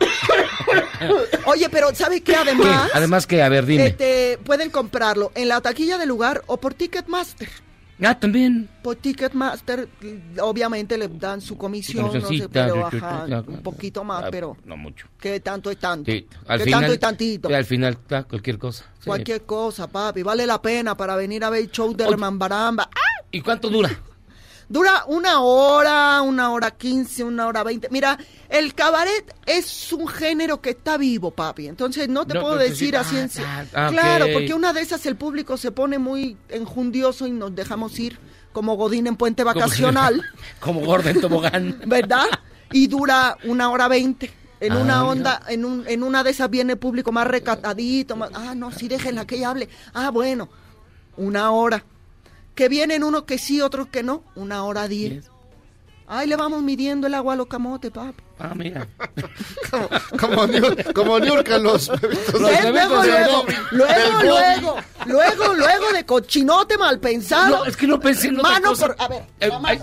Oye, 1.47 1.69
pero 1.71 1.95
¿sabes 1.95 2.21
qué? 2.23 2.33
¿Qué? 2.33 2.37
Además, 2.37 2.91
Además 2.95 3.27
que, 3.27 3.43
a 3.43 3.49
ver, 3.49 3.67
dime. 3.67 3.87
este, 3.89 4.39
pueden 4.45 4.71
comprarlo 4.71 5.33
en 5.35 5.49
la 5.49 5.61
taquilla 5.61 5.99
del 5.99 6.09
lugar 6.09 6.43
o 6.47 6.57
por 6.59 6.75
Ticketmaster. 6.75 7.49
Ah, 8.01 8.19
también. 8.19 8.69
Por 8.83 8.95
Ticketmaster, 8.97 9.89
obviamente 10.41 10.97
le 10.97 11.09
dan 11.09 11.41
su 11.41 11.59
comisión, 11.59 12.07
no 12.13 12.29
sé, 12.29 12.49
pero 12.49 12.87
ajá, 12.87 13.27
un 13.47 13.61
poquito 13.63 14.05
más, 14.05 14.25
Ah, 14.25 14.29
pero 14.31 14.57
No 14.65 14.77
mucho. 14.77 15.09
que 15.19 15.41
tanto 15.41 15.69
es 15.71 15.79
tanto. 15.79 16.11
Sí, 16.11 16.25
al 16.47 16.59
que 16.59 16.65
final, 16.65 16.81
tanto 16.81 16.95
es 16.95 17.01
tantito. 17.01 17.49
al 17.49 17.65
final, 17.65 17.99
cualquier 18.29 18.57
cosa. 18.59 18.85
Sí. 19.01 19.07
Cualquier 19.07 19.43
cosa, 19.43 19.89
papi, 19.89 20.23
vale 20.23 20.47
la 20.47 20.63
pena 20.63 20.97
para 20.97 21.17
venir 21.17 21.43
a 21.43 21.51
ver 21.51 21.63
el 21.63 21.71
show 21.73 21.93
de 21.95 22.07
Remambaramba. 22.07 22.85
¡Ah! 22.95 23.25
¿Y 23.33 23.41
cuánto 23.41 23.69
dura? 23.69 23.91
Dura 24.69 25.05
una 25.07 25.41
hora, 25.41 26.21
una 26.21 26.51
hora 26.51 26.71
quince, 26.73 27.25
una 27.25 27.47
hora 27.47 27.63
veinte. 27.63 27.89
Mira, 27.91 28.19
el 28.51 28.75
cabaret 28.75 29.35
es 29.47 29.93
un 29.95 30.07
género 30.07 30.61
que 30.61 30.71
está 30.71 30.99
vivo, 30.99 31.31
papi. 31.31 31.69
Entonces 31.69 32.09
no 32.09 32.27
te 32.27 32.35
No, 32.35 32.43
puedo 32.43 32.57
no, 32.57 32.61
decir 32.61 32.95
así 32.97 33.17
ah, 33.17 33.21
en 33.23 33.29
sí. 33.31 33.43
ah, 33.47 33.65
ah, 33.73 33.89
Claro, 33.91 34.27
porque 34.33 34.53
una 34.53 34.75
de 34.75 34.83
esas 34.83 35.07
el 35.07 35.17
público 35.17 35.57
se 35.57 35.71
pone 35.73 35.99
muy 35.99 36.37
enjundioso 36.51 37.27
y 37.27 37.31
nos 37.31 37.55
dejamos 37.55 37.99
ir 37.99 38.19
como 38.53 38.77
Godín 38.77 39.07
en 39.07 39.17
puente 39.17 39.43
Como- 39.43 39.55
vacacional, 39.55 40.23
Como 40.61 40.81
gordo 40.81 41.09
en 41.09 41.21
tobogán. 41.23 41.81
¿verdad? 41.87 42.27
Y 42.71 42.89
dura 42.89 43.39
una 43.45 43.71
hora 43.71 43.89
veinte. 43.89 44.31
En 44.61 44.73
Ah, 44.73 44.79
una 44.81 44.95
mira. 45.01 45.05
onda, 45.05 45.43
en, 45.49 45.65
un, 45.65 45.85
en 45.87 46.03
una 46.03 46.23
de 46.25 46.31
esas 46.31 46.51
viene 46.51 46.73
el 46.75 46.79
público 46.79 47.11
más 47.13 47.27
recatadito, 47.27 48.17
más, 48.17 48.31
ah, 48.35 48.55
no, 48.55 48.71
sí, 48.73 48.87
déjenla 48.89 49.25
que 49.27 49.37
ella 49.37 49.51
hable. 49.51 49.69
Ah, 49.95 50.11
bueno, 50.11 50.49
una 51.17 51.53
hora. 51.53 51.83
Que 52.59 52.69
vienen 52.69 53.05
unos 53.05 53.23
que 53.23 53.39
sí, 53.39 53.61
otros 53.61 53.87
que 53.87 54.03
no, 54.03 54.25
una 54.35 54.65
hora 54.65 54.89
diez. 54.89 55.31
Ay, 56.09 56.27
le 56.27 56.35
vamos 56.35 56.61
midiendo 56.61 57.07
el 57.07 57.15
agua 57.15 57.35
a 57.35 57.37
los 57.37 57.47
camotes, 57.47 57.93
papi. 57.93 58.21
Ah, 58.41 58.53
mira. 58.53 58.89
Como, 60.19 60.43
como 60.93 61.21
Niurka 61.21 61.57
los 61.59 61.89
bebitos. 62.01 62.41
Los 62.41 62.51
¿Ves? 62.51 62.65
bebitos 62.65 63.07
Luego, 63.07 63.45
luego, 63.71 63.93
luego, 64.11 64.27
luego, 64.27 64.77
luego, 65.07 65.55
luego 65.55 65.93
de 65.93 66.05
cochinote 66.05 66.77
mal 66.77 66.99
pensado. 66.99 67.59
No, 67.59 67.65
es 67.65 67.77
que 67.77 67.87
no 67.87 68.01
pensé 68.01 68.27
en 68.27 68.41
otra 68.41 68.51
Mano 68.55 68.69
cosa. 68.71 68.87
por, 68.89 68.97
a 68.99 69.07
ver, 69.09 69.23
Eh, 69.39 69.49
la 69.49 69.61
ay, 69.63 69.79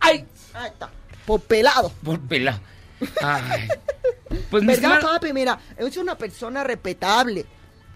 Ahí 0.00 0.24
está, 0.68 0.88
por 1.26 1.40
pelado. 1.42 1.92
por 2.02 2.18
pela. 2.20 2.58
Ay. 3.22 3.68
Pues 4.50 4.62
mi 4.62 4.68
¿Verdad, 4.74 5.02
papi? 5.02 5.34
Mira, 5.34 5.58
es 5.76 5.96
una 5.98 6.16
persona 6.16 6.64
respetable. 6.64 7.44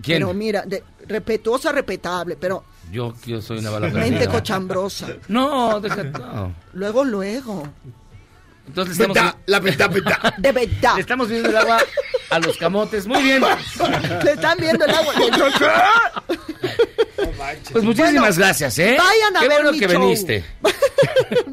¿Quién? 0.03 0.19
Pero 0.19 0.35
mira, 0.35 0.63
de- 0.67 0.83
respetuosa, 1.07 1.73
respetable, 1.73 2.37
pero 2.37 2.65
Yo, 2.95 3.13
yo 3.27 3.43
soy 3.43 3.59
una 3.59 3.71
bala 3.71 3.89
mente 3.89 4.11
perdida. 4.21 4.31
cochambrosa. 4.31 5.09
No, 5.29 5.81
deja, 5.81 6.05
no. 6.05 6.55
Luego, 6.75 7.05
luego. 7.05 7.69
Entonces 8.69 8.93
estamos, 8.93 9.15
Verdad, 9.17 9.35
la 9.47 9.61
verdad, 9.61 9.91
verdad. 9.91 10.35
De 10.39 10.53
verdad. 10.53 10.95
le 10.95 11.01
estamos 11.01 11.29
viendo 11.29 11.49
el 11.51 11.57
agua 11.57 11.79
a 12.31 12.39
los 12.39 12.57
camotes. 12.57 13.07
Muy 13.07 13.23
bien. 13.23 13.43
Le 14.25 14.31
están 14.33 14.57
viendo 14.59 14.85
el 14.85 14.91
agua. 14.95 15.13
Pues 17.73 17.85
muchísimas 17.85 18.39
gracias, 18.39 18.79
¿eh? 18.79 18.97
vayan 18.99 19.37
a 19.37 19.41
Qué 19.41 19.49
ver 19.49 19.59
bueno 19.59 19.73
mi 19.73 19.79
que 19.79 19.89
show. 19.89 20.01
veniste. 20.01 20.45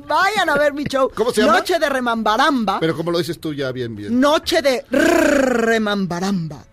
Vayan 0.08 0.50
a 0.50 0.56
ver 0.58 0.74
mi 0.74 0.84
show. 0.86 1.12
¿Cómo 1.14 1.32
se 1.32 1.42
llama? 1.42 1.54
Noche 1.60 1.80
de 1.80 1.90
Remambaramba. 1.90 2.80
Pero 2.80 2.96
como 2.96 3.12
lo 3.12 3.18
dices 3.18 3.40
tú 3.40 3.54
ya 3.54 3.72
bien, 3.72 3.96
bien. 3.96 4.20
Noche 4.20 4.62
de 4.62 4.86
Remambaramba. 4.90 6.64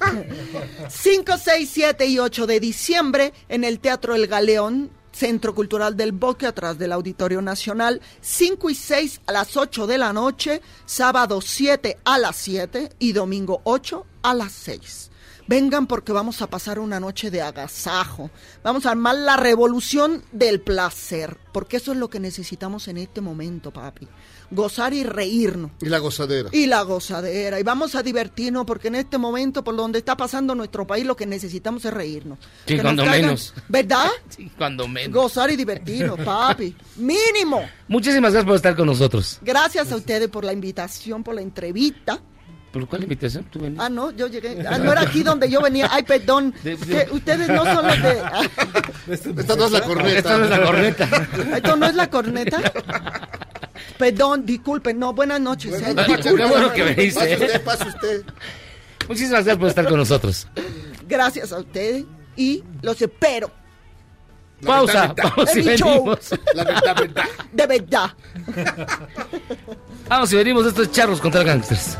¡Au! 0.00 0.24
5, 0.88 1.32
6, 1.38 1.70
7 1.72 2.06
y 2.06 2.18
8 2.18 2.46
de 2.46 2.60
diciembre 2.60 3.32
en 3.48 3.64
el 3.64 3.80
Teatro 3.80 4.14
El 4.14 4.26
Galeón, 4.26 4.90
Centro 5.12 5.54
Cultural 5.54 5.96
del 5.96 6.12
Bosque, 6.12 6.46
atrás 6.46 6.78
del 6.78 6.92
Auditorio 6.92 7.42
Nacional. 7.42 8.00
5 8.20 8.70
y 8.70 8.74
6 8.74 9.20
a 9.26 9.32
las 9.32 9.56
8 9.56 9.86
de 9.86 9.98
la 9.98 10.12
noche, 10.12 10.62
sábado 10.86 11.40
7 11.40 11.98
a 12.04 12.18
las 12.18 12.36
7 12.36 12.90
y 12.98 13.12
domingo 13.12 13.60
8 13.64 14.06
a 14.22 14.34
las 14.34 14.52
6. 14.52 15.10
Vengan 15.48 15.86
porque 15.86 16.12
vamos 16.12 16.42
a 16.42 16.46
pasar 16.46 16.78
una 16.78 17.00
noche 17.00 17.30
de 17.30 17.40
agasajo. 17.40 18.30
Vamos 18.62 18.84
a 18.84 18.90
armar 18.90 19.16
la 19.16 19.38
revolución 19.38 20.22
del 20.30 20.60
placer, 20.60 21.38
porque 21.54 21.78
eso 21.78 21.92
es 21.92 21.98
lo 21.98 22.10
que 22.10 22.20
necesitamos 22.20 22.86
en 22.86 22.98
este 22.98 23.22
momento, 23.22 23.72
papi. 23.72 24.06
Gozar 24.50 24.94
y 24.94 25.04
reírnos. 25.04 25.72
Y 25.82 25.86
la 25.90 25.98
gozadera. 25.98 26.48
Y 26.52 26.66
la 26.66 26.80
gozadera. 26.82 27.60
Y 27.60 27.62
vamos 27.62 27.94
a 27.94 28.02
divertirnos 28.02 28.64
porque 28.64 28.88
en 28.88 28.94
este 28.94 29.18
momento, 29.18 29.62
por 29.62 29.76
donde 29.76 29.98
está 29.98 30.16
pasando 30.16 30.54
nuestro 30.54 30.86
país, 30.86 31.04
lo 31.04 31.14
que 31.16 31.26
necesitamos 31.26 31.84
es 31.84 31.92
reírnos. 31.92 32.38
Sí, 32.40 32.46
Que 32.64 32.76
nos 32.76 32.82
cuando 32.84 33.04
caigan- 33.04 33.20
menos. 33.26 33.54
¿Verdad? 33.68 34.06
Sí, 34.30 34.50
cuando 34.56 34.88
menos. 34.88 35.12
Gozar 35.14 35.50
y 35.50 35.56
divertirnos, 35.56 36.18
papi. 36.20 36.74
Mínimo. 36.96 37.60
Muchísimas 37.88 38.32
gracias 38.32 38.46
por 38.46 38.56
estar 38.56 38.74
con 38.74 38.86
nosotros. 38.86 39.38
Gracias 39.42 39.92
a 39.92 39.96
ustedes 39.96 40.28
por 40.28 40.44
la 40.44 40.52
invitación, 40.54 41.22
por 41.22 41.34
la 41.34 41.42
entrevista. 41.42 42.18
¿Por 42.72 42.86
cuál 42.86 43.02
invitación? 43.02 43.44
¿Tú 43.44 43.60
venías? 43.60 43.82
Ah, 43.84 43.88
no, 43.88 44.10
yo 44.10 44.26
llegué. 44.28 44.62
Ah, 44.68 44.78
no 44.78 44.92
era 44.92 45.00
aquí 45.02 45.22
donde 45.22 45.48
yo 45.50 45.60
venía. 45.62 45.88
Ay, 45.90 46.02
perdón. 46.04 46.54
De- 46.62 46.76
de- 46.76 47.06
que 47.06 47.12
ustedes 47.14 47.48
no 47.48 47.64
son 47.64 47.86
los 47.86 48.02
de. 48.02 48.20
ah, 48.20 48.42
Esta 49.10 49.56
no 49.56 49.64
es 49.66 49.70
la 49.72 49.80
corneta. 49.82 50.18
Esta 50.18 50.36
no 50.38 50.44
es 50.44 50.50
la 50.50 50.62
corneta. 50.64 51.08
¿Esto 51.56 51.76
no 51.76 51.86
es 51.86 51.94
la 51.94 52.10
corneta? 52.10 52.72
Perdón, 53.98 54.44
disculpen. 54.46 54.98
No, 54.98 55.12
buenas 55.12 55.40
noches. 55.40 55.82
Qué 56.22 56.32
bueno 56.32 56.72
que 56.72 56.82
veniste. 56.82 57.20
Pase 57.20 57.34
usted, 57.34 57.64
pase 57.64 57.88
usted. 57.88 58.24
Muchísimas 59.08 59.44
gracias 59.44 59.56
por 59.56 59.68
estar 59.68 59.88
con 59.88 59.96
nosotros. 59.96 60.46
Gracias 61.08 61.52
a 61.52 61.58
ustedes 61.58 62.04
y 62.36 62.62
los 62.82 63.00
espero. 63.00 63.50
Pausa, 64.64 65.14
vamos 65.16 65.56
y 65.56 65.62
venimos. 65.62 66.30
De 67.52 67.66
verdad. 67.66 68.10
Vamos 70.08 70.32
y 70.32 70.36
venimos 70.36 70.66
estos 70.66 70.90
charros 70.90 71.20
contra 71.20 71.42
gangsters. 71.44 71.96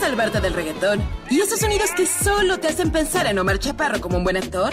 Salvarte 0.00 0.40
del 0.40 0.54
reggaetón? 0.54 1.02
¿Y 1.28 1.40
esos 1.40 1.60
sonidos 1.60 1.90
que 1.96 2.06
solo 2.06 2.58
te 2.58 2.68
hacen 2.68 2.90
pensar 2.90 3.26
en 3.26 3.38
Omar 3.38 3.58
Chaparro 3.58 4.00
como 4.00 4.16
un 4.16 4.24
buen 4.24 4.36
actor? 4.36 4.72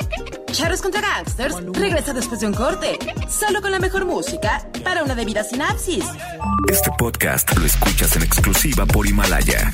Charros 0.51 0.81
contra 0.81 1.01
Gangsters 1.01 1.57
regresa 1.73 2.13
después 2.13 2.39
de 2.39 2.47
un 2.47 2.53
corte, 2.53 2.97
solo 3.29 3.61
con 3.61 3.71
la 3.71 3.79
mejor 3.79 4.05
música 4.05 4.67
para 4.83 5.03
una 5.03 5.15
debida 5.15 5.43
sinapsis. 5.43 6.05
Este 6.71 6.89
podcast 6.97 7.55
lo 7.57 7.65
escuchas 7.65 8.15
en 8.15 8.23
exclusiva 8.23 8.85
por 8.85 9.05
Himalaya. 9.05 9.71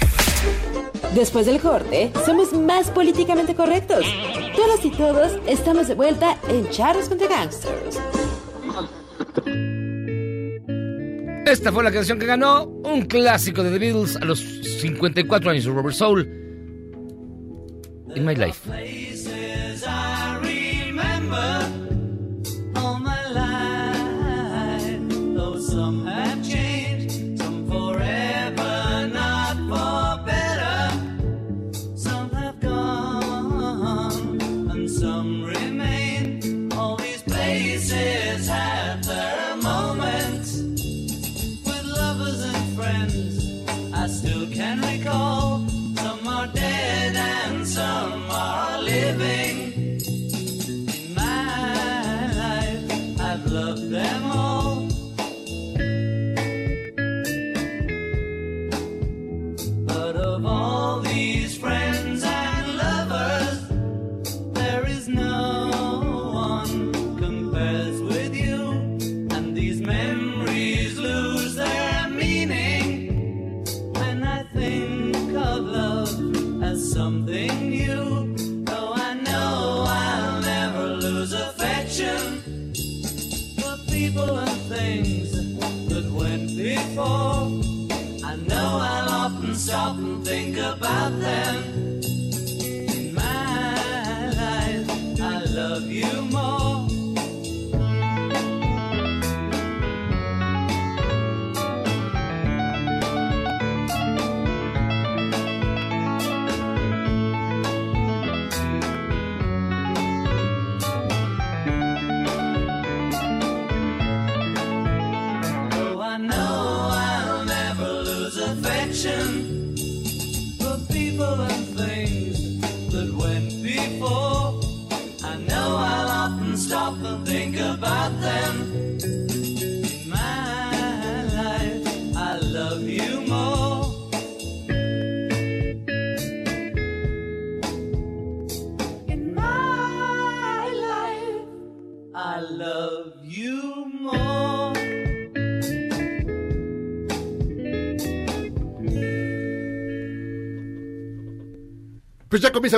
Después 1.13 1.45
del 1.45 1.61
corte, 1.61 2.11
somos 2.25 2.51
más 2.53 2.89
políticamente 2.89 3.53
correctos. 3.53 4.05
Todas 4.55 4.83
y 4.83 4.89
todos 4.89 5.33
estamos 5.45 5.87
de 5.87 5.93
vuelta 5.93 6.37
en 6.49 6.67
Charros 6.71 7.07
contra 7.07 7.27
Gangsters. 7.27 7.99
Esta 11.45 11.71
fue 11.71 11.83
la 11.83 11.91
canción 11.91 12.19
que 12.19 12.25
ganó 12.25 12.65
un 12.65 13.01
clásico 13.05 13.63
de 13.63 13.71
The 13.71 13.79
Beatles 13.79 14.15
a 14.15 14.25
los 14.25 14.39
54 14.39 15.51
años 15.51 15.65
Robert 15.65 15.95
Soul. 15.95 16.21
In 18.15 18.25
My 18.25 18.35
Life. 18.35 19.22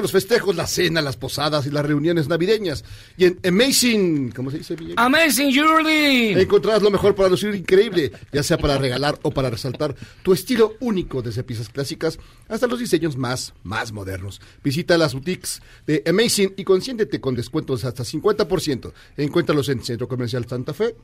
Los 0.01 0.11
festejos, 0.11 0.55
la 0.55 0.67
cena, 0.67 1.01
las 1.01 1.17
posadas 1.17 1.65
y 1.65 1.71
las 1.71 1.85
reuniones 1.85 2.27
navideñas. 2.27 2.83
Y 3.17 3.25
en 3.25 3.39
Amazing, 3.45 4.31
¿cómo 4.31 4.51
se 4.51 4.59
dice? 4.59 4.75
Villegas? 4.75 5.05
Amazing 5.05 5.51
Jewelry. 5.51 6.39
Encontrarás 6.39 6.81
lo 6.81 6.91
mejor 6.91 7.15
para 7.15 7.29
lucir 7.29 7.53
increíble, 7.55 8.11
ya 8.31 8.43
sea 8.43 8.57
para 8.57 8.77
regalar 8.77 9.17
o 9.23 9.31
para 9.31 9.49
resaltar 9.49 9.95
tu 10.23 10.33
estilo 10.33 10.75
único, 10.79 11.21
desde 11.21 11.43
piezas 11.43 11.69
clásicas 11.69 12.19
hasta 12.47 12.67
los 12.67 12.79
diseños 12.79 13.17
más, 13.17 13.53
más 13.63 13.91
modernos. 13.91 14.41
Visita 14.63 14.97
las 14.97 15.13
boutiques 15.13 15.61
de 15.87 16.03
Amazing 16.05 16.53
y 16.57 16.63
consiéntete 16.63 17.19
con 17.21 17.35
descuentos 17.35 17.85
hasta 17.85 18.03
50%. 18.03 18.91
Encuéntralos 19.17 19.69
en 19.69 19.83
Centro 19.83 20.07
Comercial 20.07 20.45
Santa 20.47 20.73
Fe, 20.73 20.95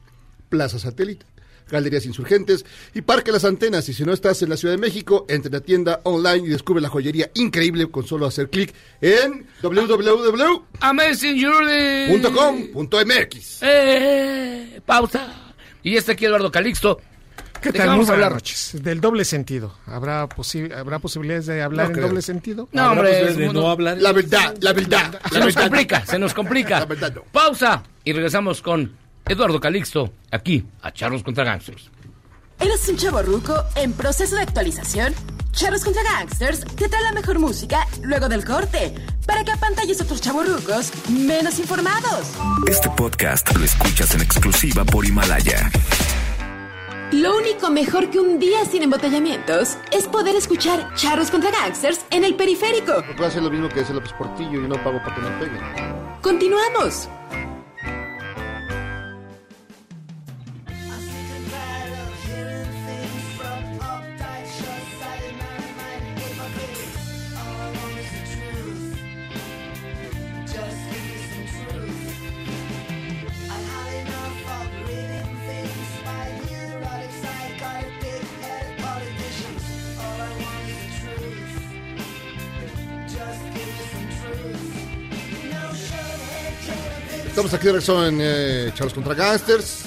Plaza 0.49 0.79
Satélite, 0.79 1.25
Galerías 1.71 2.05
Insurgentes 2.05 2.65
y 2.93 3.01
Parque 3.01 3.31
Las 3.31 3.45
Antenas. 3.45 3.87
Y 3.89 3.93
si 3.93 4.03
no 4.05 4.13
estás 4.13 4.41
en 4.41 4.49
la 4.49 4.57
Ciudad 4.57 4.75
de 4.75 4.79
México, 4.81 5.25
entre 5.29 5.49
a 5.49 5.53
la 5.59 5.61
tienda 5.61 6.01
online 6.03 6.45
y 6.47 6.49
descubre 6.49 6.81
la 6.81 6.89
joyería 6.89 7.31
increíble 7.35 7.89
con 7.89 8.05
solo 8.05 8.27
hacer 8.27 8.49
clic 8.49 8.73
en 9.01 9.47
Jewelry. 11.39 12.11
Eh, 13.63 14.81
pausa. 14.85 15.27
Y 15.83 15.95
está 15.97 16.11
aquí 16.11 16.25
Eduardo 16.25 16.51
Calixto. 16.51 16.99
¿Qué 17.61 17.71
¿De 17.71 17.77
tal? 17.77 17.89
vamos 17.89 18.09
a 18.09 18.13
hablar? 18.13 18.31
noches. 18.33 18.71
Del 18.81 18.99
doble 19.01 19.23
sentido. 19.23 19.75
¿Habrá, 19.85 20.27
posi- 20.27 20.73
¿habrá 20.73 20.97
posibilidades 20.97 21.45
de 21.45 21.61
hablar 21.61 21.85
No 21.85 21.89
en 21.91 21.93
creo. 21.95 22.07
doble 22.07 22.21
sentido? 22.23 22.67
No, 22.71 22.91
hombre, 22.91 23.21
es 23.29 23.37
mundo- 23.37 23.61
La 24.01 24.11
verdad, 24.11 24.55
la 24.61 24.73
verdad. 24.73 25.21
Se 25.31 25.39
nos 25.39 25.55
complica, 25.55 26.05
se 26.05 26.17
nos 26.19 26.33
complica. 26.33 26.79
La 26.79 26.85
verdad 26.85 27.13
no. 27.15 27.23
Pausa 27.31 27.83
y 28.03 28.13
regresamos 28.13 28.61
con 28.63 28.95
Eduardo 29.27 29.59
Calixto 29.59 30.11
aquí 30.31 30.65
a 30.81 30.91
Charlos 30.91 31.23
contra 31.23 31.43
Gangsters. 31.43 31.89
¿Eres 32.59 32.87
un 32.89 32.97
chavo 32.97 33.21
ruco 33.23 33.55
en 33.75 33.93
proceso 33.93 34.35
de 34.35 34.43
actualización? 34.43 35.13
Charros 35.51 35.83
contra 35.83 36.03
Gangsters 36.03 36.63
te 36.75 36.87
trae 36.87 37.03
la 37.03 37.11
mejor 37.11 37.39
música 37.39 37.85
luego 38.03 38.29
del 38.29 38.45
corte 38.45 38.93
para 39.25 39.43
que 39.43 39.51
apantalles 39.51 39.99
a 39.99 40.03
otros 40.03 40.21
chavorrucos 40.21 40.91
menos 41.09 41.59
informados. 41.59 42.31
Este 42.67 42.89
podcast 42.91 43.53
lo 43.55 43.63
escuchas 43.65 44.13
en 44.15 44.21
exclusiva 44.21 44.85
por 44.85 45.05
Himalaya. 45.05 45.71
Lo 47.11 47.35
único 47.35 47.69
mejor 47.69 48.09
que 48.09 48.19
un 48.19 48.39
día 48.39 48.63
sin 48.63 48.83
embotellamientos 48.83 49.75
es 49.91 50.07
poder 50.07 50.35
escuchar 50.35 50.93
charros 50.95 51.29
contra 51.29 51.51
gangsters 51.51 52.05
en 52.09 52.23
el 52.23 52.35
periférico. 52.35 53.01
No 53.05 53.15
puedo 53.15 53.27
hacer 53.27 53.43
lo 53.43 53.49
mismo 53.49 53.67
que 53.67 53.81
hace 53.81 53.93
López 53.93 54.13
Portillo 54.13 54.63
y 54.63 54.67
no 54.67 54.75
pago 54.81 54.99
para 55.03 55.15
que 55.15 55.21
me 55.21 55.29
peguen. 55.31 55.61
Continuamos. 56.21 57.09
Estamos 87.51 87.59
aquí 87.59 87.67
de 87.67 87.73
regreso 87.73 88.07
en 88.07 88.17
eh, 88.21 88.71
Charlos 88.73 88.93
contra 88.93 89.13
Gangsters. 89.13 89.83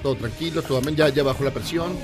Todo 0.00 0.14
tranquilo, 0.14 0.62
todo 0.62 0.78
amén. 0.78 0.94
Ya, 0.94 1.08
ya 1.08 1.24
bajó 1.24 1.42
la 1.42 1.50
presión. 1.50 1.96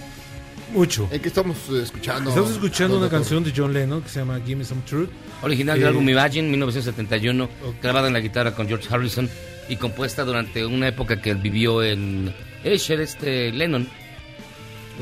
Mucho. 0.72 1.08
¿En 1.12 1.20
qué 1.20 1.28
estamos 1.28 1.56
eh, 1.70 1.82
escuchando? 1.84 2.30
Estamos 2.30 2.50
escuchando 2.50 2.98
una 2.98 3.08
canción 3.08 3.44
de 3.44 3.52
John 3.56 3.72
Lennon 3.72 4.02
que 4.02 4.08
se 4.08 4.18
llama 4.18 4.40
Give 4.44 4.56
Me 4.56 4.64
Some 4.64 4.82
Truth. 4.84 5.10
Original 5.42 5.76
Eh, 5.76 5.78
del 5.78 5.88
álbum 5.90 6.08
Imagine, 6.08 6.48
1971, 6.48 7.48
grabada 7.80 8.08
en 8.08 8.14
la 8.14 8.20
guitarra 8.20 8.52
con 8.52 8.66
George 8.66 8.88
Harrison 8.92 9.30
y 9.68 9.76
compuesta 9.76 10.24
durante 10.24 10.66
una 10.66 10.88
época 10.88 11.22
que 11.22 11.34
vivió 11.34 11.84
en 11.84 12.34
Escher, 12.64 13.00
este 13.00 13.52
Lennon. 13.52 13.88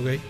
Ok. 0.03 0.21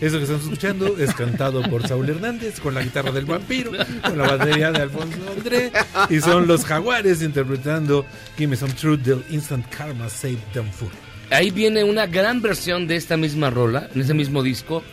Eso 0.00 0.16
que 0.16 0.22
estamos 0.22 0.44
escuchando 0.44 0.96
es 0.96 1.12
cantado 1.12 1.60
por 1.62 1.86
Saúl 1.88 2.08
Hernández 2.08 2.60
con 2.60 2.72
la 2.72 2.82
guitarra 2.82 3.10
del 3.10 3.24
vampiro, 3.24 3.72
con 4.02 4.16
la 4.16 4.36
batería 4.36 4.70
de 4.70 4.82
Alfonso 4.82 5.18
André 5.36 5.72
y 6.08 6.20
son 6.20 6.46
los 6.46 6.64
jaguares 6.64 7.20
interpretando 7.20 8.06
Give 8.36 8.46
Me 8.48 8.56
Some 8.56 8.74
Truth 8.74 9.00
del 9.00 9.24
Instant 9.30 9.66
Karma 9.68 10.08
Save 10.08 10.38
Them 10.52 10.70
Food. 10.70 10.92
Ahí 11.30 11.50
viene 11.50 11.82
una 11.82 12.06
gran 12.06 12.40
versión 12.40 12.86
de 12.86 12.94
esta 12.94 13.16
misma 13.16 13.50
rola, 13.50 13.88
en 13.92 14.00
ese 14.00 14.14
mismo 14.14 14.44
disco, 14.44 14.84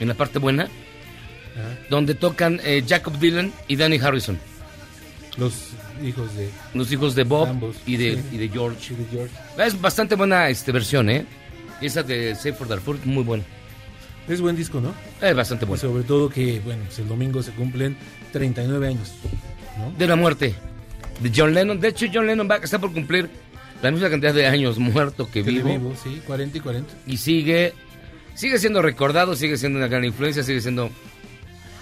en 0.00 0.08
la 0.08 0.14
parte 0.14 0.40
buena, 0.40 0.68
donde 1.88 2.16
tocan 2.16 2.60
eh, 2.64 2.84
Jacob 2.86 3.16
Dylan 3.18 3.52
y 3.68 3.76
Danny 3.76 3.98
Harrison. 3.98 4.38
Los 5.36 5.68
hijos 6.04 6.34
de 6.34 6.50
Los 6.74 6.90
hijos 6.90 7.14
de 7.14 7.22
Bob 7.22 7.46
Ambos, 7.46 7.76
y, 7.86 7.96
de, 7.96 8.16
sí. 8.16 8.22
y 8.32 8.36
de 8.38 8.48
George. 8.48 8.92
Y 8.92 8.96
de 8.96 9.04
George. 9.08 9.34
Es 9.56 9.80
bastante 9.80 10.16
buena 10.16 10.48
este, 10.48 10.72
versión, 10.72 11.08
¿eh? 11.10 11.24
Esa 11.80 12.02
de 12.02 12.34
Save 12.34 12.54
for 12.54 12.66
Darfur, 12.66 12.98
muy 13.04 13.22
buena. 13.22 13.44
Es 14.28 14.40
buen 14.40 14.56
disco, 14.56 14.80
¿no? 14.80 14.94
Es 15.20 15.34
bastante 15.34 15.64
Y 15.64 15.68
buena. 15.68 15.80
sobre 15.80 16.02
todo 16.04 16.28
que, 16.28 16.60
bueno, 16.60 16.82
pues 16.86 16.98
el 16.98 17.08
domingo 17.08 17.42
se 17.42 17.52
cumplen 17.52 17.96
39 18.32 18.86
años. 18.88 19.12
De 19.96 20.06
la 20.06 20.16
muerte 20.16 20.54
de 21.20 21.32
John 21.34 21.54
Lennon. 21.54 21.80
De 21.80 21.88
hecho, 21.88 22.06
John 22.12 22.26
Lennon 22.26 22.48
va, 22.50 22.56
está 22.56 22.78
por 22.78 22.92
cumplir 22.92 23.28
la 23.82 23.90
misma 23.90 24.10
cantidad 24.10 24.34
de 24.34 24.46
años 24.46 24.76
muerto 24.78 25.26
que 25.30 25.42
Que 25.44 25.50
vivo. 25.50 25.68
vivo, 25.70 25.94
sí, 26.02 26.20
40 26.26 26.58
y 26.58 26.60
40. 26.60 26.94
Y 27.06 27.16
sigue, 27.16 27.72
sigue 28.34 28.58
siendo 28.58 28.82
recordado, 28.82 29.34
sigue 29.36 29.56
siendo 29.56 29.78
una 29.78 29.88
gran 29.88 30.04
influencia, 30.04 30.42
sigue 30.42 30.60
siendo 30.60 30.90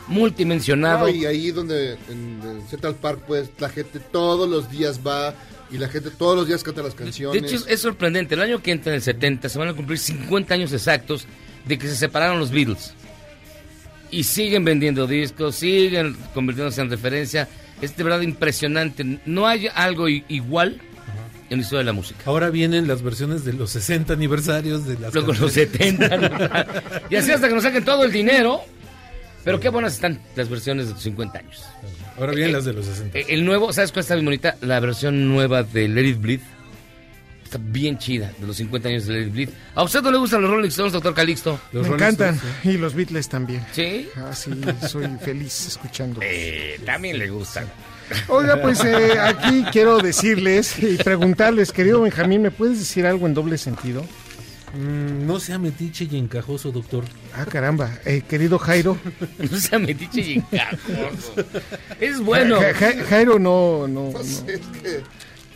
multimensionado. 0.08 1.06
No, 1.06 1.08
y 1.08 1.24
ahí 1.26 1.50
donde 1.50 1.92
en, 2.08 2.40
en 2.42 2.62
Central 2.68 2.94
Park, 2.96 3.22
pues 3.26 3.50
la 3.58 3.68
gente 3.68 3.98
todos 3.98 4.48
los 4.48 4.70
días 4.70 5.00
va 5.04 5.34
y 5.70 5.78
la 5.78 5.88
gente 5.88 6.10
todos 6.10 6.36
los 6.36 6.46
días 6.46 6.62
canta 6.62 6.82
las 6.82 6.96
De 6.96 7.04
canciones. 7.04 7.42
hecho, 7.42 7.56
es, 7.56 7.66
es 7.66 7.80
sorprendente. 7.80 8.34
El 8.34 8.42
año 8.42 8.62
que 8.62 8.70
entra, 8.72 8.92
en 8.92 8.96
el 8.96 9.02
70, 9.02 9.48
se 9.48 9.58
van 9.58 9.68
a 9.68 9.74
cumplir 9.74 9.98
50 9.98 10.54
años 10.54 10.72
exactos 10.72 11.26
de 11.66 11.78
que 11.78 11.88
se 11.88 11.96
separaron 11.96 12.38
los 12.38 12.50
Beatles. 12.50 12.94
Y 14.10 14.24
siguen 14.24 14.64
vendiendo 14.64 15.06
discos, 15.06 15.56
siguen 15.56 16.16
convirtiéndose 16.32 16.80
en 16.80 16.90
referencia. 16.90 17.48
Es 17.82 17.96
de 17.96 18.04
verdad 18.04 18.20
impresionante. 18.22 19.18
No 19.26 19.46
hay 19.46 19.68
algo 19.74 20.08
igual 20.08 20.80
en 21.50 21.58
la 21.58 21.62
historia 21.62 21.78
de 21.80 21.84
la 21.84 21.92
música. 21.92 22.20
Ahora 22.24 22.50
vienen 22.50 22.88
las 22.88 23.02
versiones 23.02 23.44
de 23.44 23.52
los 23.52 23.70
60 23.70 24.12
aniversarios 24.12 24.86
de 24.86 24.98
las 24.98 25.12
Luego 25.12 25.32
los 25.32 25.40
canciones. 25.40 25.70
70. 25.72 26.16
¿no? 26.16 26.30
y 27.10 27.16
así 27.16 27.30
hasta 27.32 27.48
que 27.48 27.54
nos 27.54 27.62
saquen 27.64 27.84
todo 27.84 28.04
el 28.04 28.12
dinero. 28.12 28.60
Pero 29.44 29.60
qué 29.60 29.68
buenas 29.68 29.94
están 29.94 30.20
las 30.34 30.48
versiones 30.48 30.86
de 30.86 30.94
los 30.94 31.02
50 31.02 31.38
años. 31.38 31.62
Ahora 32.18 32.32
vienen 32.32 32.50
Eh, 32.50 32.52
las 32.54 32.64
de 32.64 32.72
los 32.72 32.86
60. 32.86 33.18
Eh, 33.18 33.26
El 33.28 33.44
nuevo, 33.44 33.72
¿sabes 33.72 33.92
cuál 33.92 34.00
está 34.00 34.14
bien 34.14 34.24
bonita? 34.24 34.56
La 34.60 34.80
versión 34.80 35.28
nueva 35.28 35.62
de 35.62 35.86
Let 35.88 36.04
It 36.04 36.20
Bleed. 36.20 36.40
Está 37.46 37.58
bien 37.62 37.96
chida, 37.96 38.32
de 38.40 38.44
los 38.46 38.56
50 38.56 38.88
años 38.88 39.06
de 39.06 39.20
It 39.22 39.32
Bleed. 39.32 39.48
¿A 39.76 39.84
usted 39.84 40.02
no 40.02 40.10
le 40.10 40.18
gustan 40.18 40.42
los 40.42 40.50
Rolling 40.50 40.66
Stones, 40.68 40.92
doctor 40.92 41.14
Calixto? 41.14 41.60
Me 41.72 41.86
encantan. 41.86 42.40
Y 42.64 42.72
los 42.72 42.92
Beatles 42.92 43.28
también. 43.28 43.64
¿Sí? 43.72 44.08
Ah, 44.16 44.34
sí, 44.34 44.50
soy 44.88 45.06
feliz 45.24 45.68
escuchando. 45.68 46.20
Eh, 46.24 46.80
también 46.84 47.20
le 47.20 47.30
gustan. 47.30 47.66
Oiga, 48.26 48.60
pues 48.60 48.82
eh, 48.84 49.16
aquí 49.20 49.64
quiero 49.70 49.98
decirles 49.98 50.76
y 50.82 50.96
preguntarles, 50.96 51.70
querido 51.70 52.00
Benjamín, 52.00 52.42
¿me 52.42 52.50
puedes 52.50 52.80
decir 52.80 53.06
algo 53.06 53.28
en 53.28 53.34
doble 53.34 53.58
sentido? 53.58 54.04
Mm, 54.74 55.24
no 55.26 55.38
sea 55.38 55.58
metiche 55.60 56.08
y 56.10 56.18
encajoso, 56.18 56.72
doctor. 56.72 57.04
Ah, 57.32 57.46
caramba. 57.46 57.96
Eh, 58.04 58.22
querido 58.28 58.58
Jairo. 58.58 58.98
No 59.38 59.56
sea 59.56 59.78
metiche 59.78 60.20
y 60.20 60.32
encajoso. 60.34 61.34
Es 62.00 62.18
bueno. 62.20 62.60
Ja- 62.60 62.74
Ja- 62.74 63.04
Jairo 63.08 63.38
no, 63.38 63.86
no, 63.86 64.10
No 64.10 64.18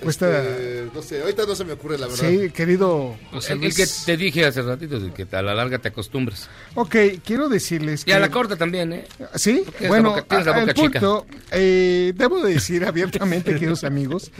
Cuesta- 0.02 0.40
este, 0.48 0.88
no 0.94 1.02
sé, 1.02 1.20
ahorita 1.22 1.44
no 1.46 1.54
se 1.54 1.64
me 1.64 1.72
ocurre 1.72 1.98
la 1.98 2.06
verdad. 2.06 2.28
Sí, 2.28 2.50
querido 2.50 3.16
José 3.30 3.52
El, 3.52 3.58
el 3.58 3.64
Luis. 3.64 3.76
que 3.76 4.12
te 4.12 4.16
dije 4.16 4.44
hace 4.46 4.62
ratito, 4.62 4.98
de 5.00 5.12
que 5.12 5.26
a 5.36 5.42
la 5.42 5.54
larga 5.54 5.78
te 5.78 5.88
acostumbres. 5.88 6.48
Ok, 6.74 6.96
quiero 7.24 7.48
decirles 7.48 8.02
Y 8.02 8.04
que... 8.06 8.14
a 8.14 8.18
la 8.20 8.30
corta 8.30 8.56
también, 8.56 8.92
¿eh? 8.92 9.04
Sí, 9.34 9.62
bueno, 9.88 10.10
boca- 10.10 10.22
tienes 10.22 10.46
la 10.46 10.52
a- 10.52 10.60
boca 10.60 10.70
al 10.70 10.74
chica. 10.76 11.00
punto, 11.00 11.26
eh, 11.52 12.12
debo 12.16 12.42
de 12.42 12.54
decir 12.54 12.84
abiertamente, 12.86 13.52
queridos 13.52 13.84
amigos, 13.84 14.30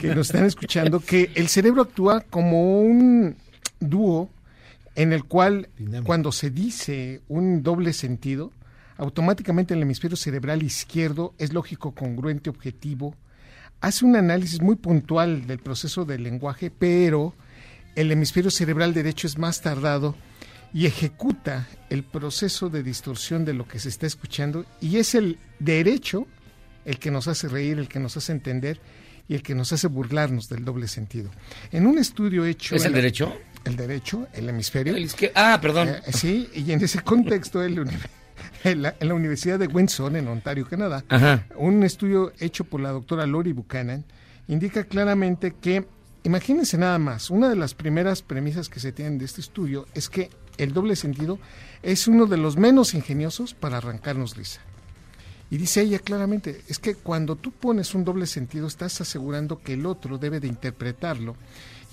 que 0.00 0.14
nos 0.14 0.28
están 0.28 0.44
escuchando, 0.44 1.00
que 1.00 1.30
el 1.34 1.48
cerebro 1.48 1.82
actúa 1.82 2.20
como 2.20 2.80
un 2.82 3.36
dúo 3.80 4.30
en 4.94 5.12
el 5.12 5.24
cual 5.24 5.68
cuando 6.04 6.32
se 6.32 6.50
dice 6.50 7.20
un 7.28 7.62
doble 7.62 7.92
sentido, 7.92 8.50
automáticamente 8.96 9.74
el 9.74 9.82
hemisferio 9.82 10.16
cerebral 10.16 10.62
izquierdo 10.62 11.34
es 11.38 11.52
lógico, 11.52 11.92
congruente, 11.92 12.48
objetivo, 12.48 13.14
hace 13.80 14.04
un 14.04 14.16
análisis 14.16 14.60
muy 14.60 14.76
puntual 14.76 15.46
del 15.46 15.58
proceso 15.58 16.04
del 16.04 16.22
lenguaje, 16.22 16.70
pero 16.70 17.34
el 17.94 18.10
hemisferio 18.12 18.50
cerebral 18.50 18.94
derecho 18.94 19.26
es 19.26 19.38
más 19.38 19.60
tardado 19.60 20.14
y 20.72 20.86
ejecuta 20.86 21.66
el 21.90 22.02
proceso 22.04 22.68
de 22.68 22.82
distorsión 22.82 23.44
de 23.44 23.54
lo 23.54 23.66
que 23.66 23.78
se 23.78 23.88
está 23.88 24.06
escuchando 24.06 24.66
y 24.80 24.96
es 24.96 25.14
el 25.14 25.38
derecho 25.58 26.26
el 26.84 26.98
que 26.98 27.10
nos 27.10 27.28
hace 27.28 27.48
reír, 27.48 27.78
el 27.78 27.88
que 27.88 27.98
nos 27.98 28.16
hace 28.16 28.32
entender 28.32 28.80
y 29.28 29.34
el 29.34 29.42
que 29.42 29.54
nos 29.54 29.72
hace 29.72 29.88
burlarnos 29.88 30.48
del 30.48 30.64
doble 30.64 30.86
sentido. 30.88 31.30
En 31.72 31.86
un 31.86 31.98
estudio 31.98 32.44
hecho... 32.44 32.76
¿Es 32.76 32.84
el 32.84 32.92
la- 32.92 32.96
derecho? 32.96 33.36
El 33.64 33.74
derecho, 33.74 34.28
el 34.32 34.48
hemisferio. 34.48 34.94
El 34.94 35.10
ah, 35.34 35.58
perdón. 35.60 35.88
Eh, 35.88 36.12
sí, 36.12 36.48
y 36.54 36.70
en 36.70 36.84
ese 36.84 37.00
contexto, 37.00 37.60
el 37.64 37.84
en, 38.64 38.82
la, 38.82 38.96
en 39.00 39.08
la 39.08 39.14
Universidad 39.14 39.58
de 39.58 39.66
Windsor, 39.66 40.16
en 40.16 40.28
Ontario, 40.28 40.66
Canadá, 40.68 41.04
Ajá. 41.08 41.46
un 41.56 41.82
estudio 41.82 42.32
hecho 42.38 42.64
por 42.64 42.80
la 42.80 42.90
doctora 42.90 43.26
Lori 43.26 43.52
Buchanan 43.52 44.04
indica 44.48 44.84
claramente 44.84 45.54
que, 45.60 45.86
imagínense 46.22 46.78
nada 46.78 46.98
más, 46.98 47.30
una 47.30 47.48
de 47.48 47.56
las 47.56 47.74
primeras 47.74 48.22
premisas 48.22 48.68
que 48.68 48.80
se 48.80 48.92
tienen 48.92 49.18
de 49.18 49.24
este 49.24 49.40
estudio 49.40 49.86
es 49.94 50.08
que 50.08 50.30
el 50.58 50.72
doble 50.72 50.96
sentido 50.96 51.38
es 51.82 52.08
uno 52.08 52.26
de 52.26 52.36
los 52.36 52.56
menos 52.56 52.94
ingeniosos 52.94 53.54
para 53.54 53.78
arrancarnos 53.78 54.36
risa. 54.36 54.60
Y 55.50 55.58
dice 55.58 55.82
ella 55.82 56.00
claramente, 56.00 56.62
es 56.66 56.78
que 56.78 56.94
cuando 56.96 57.36
tú 57.36 57.52
pones 57.52 57.94
un 57.94 58.04
doble 58.04 58.26
sentido 58.26 58.66
estás 58.66 59.00
asegurando 59.00 59.60
que 59.60 59.74
el 59.74 59.86
otro 59.86 60.18
debe 60.18 60.40
de 60.40 60.48
interpretarlo 60.48 61.36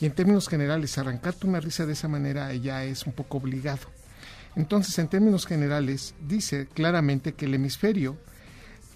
y 0.02 0.08
en 0.08 0.14
términos 0.14 0.48
generales 0.48 0.98
arrancarte 0.98 1.46
una 1.46 1.60
risa 1.60 1.86
de 1.86 1.94
esa 1.94 2.08
manera 2.08 2.54
ya 2.56 2.84
es 2.84 3.06
un 3.06 3.14
poco 3.14 3.38
obligado. 3.38 3.88
Entonces, 4.56 4.98
en 5.00 5.08
términos 5.08 5.46
generales, 5.46 6.14
dice 6.28 6.68
claramente 6.74 7.34
que 7.34 7.46
el 7.46 7.54
hemisferio, 7.56 8.18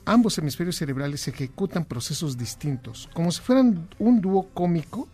ambos 0.05 0.37
hemisferios 0.37 0.75
cerebrales 0.75 1.27
ejecutan 1.27 1.85
procesos 1.85 2.37
distintos, 2.37 3.09
como 3.13 3.31
si 3.31 3.41
fueran 3.41 3.87
un 3.99 4.21
dúo 4.21 4.49
cómico 4.53 5.07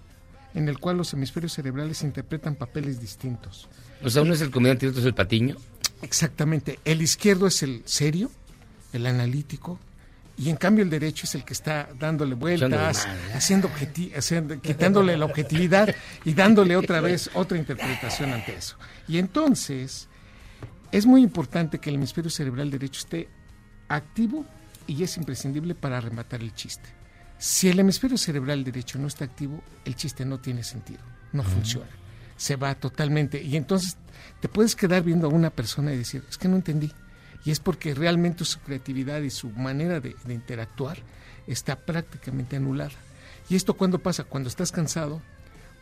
en 0.54 0.68
el 0.70 0.80
cual 0.80 0.98
los 0.98 1.14
hemisferios 1.14 1.54
cerebrales 1.54 2.04
interpretan 2.04 2.56
papeles 2.56 3.00
distintos. 3.00 3.68
O 4.04 4.10
sea, 4.10 4.22
uno 4.22 4.34
es 4.34 4.42
el 4.42 4.52
comediante 4.52 4.86
y 4.86 4.90
otro 4.90 5.02
es 5.02 5.08
el 5.08 5.14
patiño. 5.16 5.56
Exactamente. 6.02 6.80
El 6.86 7.02
izquierdo 7.02 7.48
es 7.48 7.64
el 7.64 7.82
serio, 7.86 8.30
el 8.92 9.06
analítico, 9.06 9.80
y 10.38 10.50
en 10.50 10.58
cambio 10.58 10.84
el 10.84 10.90
derecho 10.90 11.26
es 11.26 11.36
el 11.36 11.46
que 11.46 11.54
está 11.54 11.88
dándole 12.00 12.36
vueltas, 12.36 13.08
haciendo 13.34 13.70
haciendo- 14.16 14.60
quitándole 14.62 15.16
la 15.16 15.26
objetividad 15.26 15.96
y 16.26 16.34
dándole 16.34 16.76
otra 16.76 17.02
vez 17.02 17.30
otra 17.34 17.58
interpretación 17.58 18.34
ante 18.34 18.56
eso. 18.56 18.76
Y 19.08 19.20
entonces 19.20 20.08
es 20.94 21.08
muy 21.08 21.24
importante 21.24 21.80
que 21.80 21.90
el 21.90 21.96
hemisferio 21.96 22.30
cerebral 22.30 22.70
derecho 22.70 23.00
esté 23.02 23.28
activo 23.90 24.46
y 24.86 25.02
es 25.02 25.18
imprescindible 25.18 25.74
para 25.74 26.00
rematar 26.00 26.42
el 26.42 26.54
chiste. 26.54 26.88
Si 27.40 27.68
el 27.68 27.80
hemisferio 27.80 28.16
cerebral 28.16 28.64
derecho 28.64 29.00
no 29.00 29.08
está 29.08 29.26
activo, 29.26 29.64
el 29.86 29.96
chiste 29.96 30.24
no 30.24 30.40
tiene 30.40 30.64
sentido, 30.64 31.02
no 31.32 31.42
funciona. 31.42 31.90
se 32.38 32.58
va 32.58 32.76
totalmente. 32.76 33.42
Y 33.42 33.58
entonces 33.58 33.98
te 34.40 34.48
puedes 34.48 34.76
quedar 34.76 35.02
viendo 35.02 35.26
a 35.26 35.32
una 35.32 35.50
persona 35.50 35.92
y 35.92 35.98
decir, 35.98 36.24
es 36.30 36.38
que 36.38 36.48
no 36.48 36.58
entendí. 36.58 36.92
Y 37.44 37.50
es 37.50 37.60
porque 37.60 37.96
realmente 37.96 38.46
su 38.46 38.60
creatividad 38.60 39.22
y 39.22 39.32
su 39.32 39.50
manera 39.50 40.00
de, 40.00 40.16
de 40.24 40.34
interactuar 40.36 41.00
está 41.48 41.76
prácticamente 41.76 42.56
anulada. 42.56 42.94
¿Y 43.50 43.56
esto 43.56 43.74
cuando 43.74 43.98
pasa? 43.98 44.26
Cuando 44.26 44.48
estás 44.48 44.72
cansado, 44.72 45.24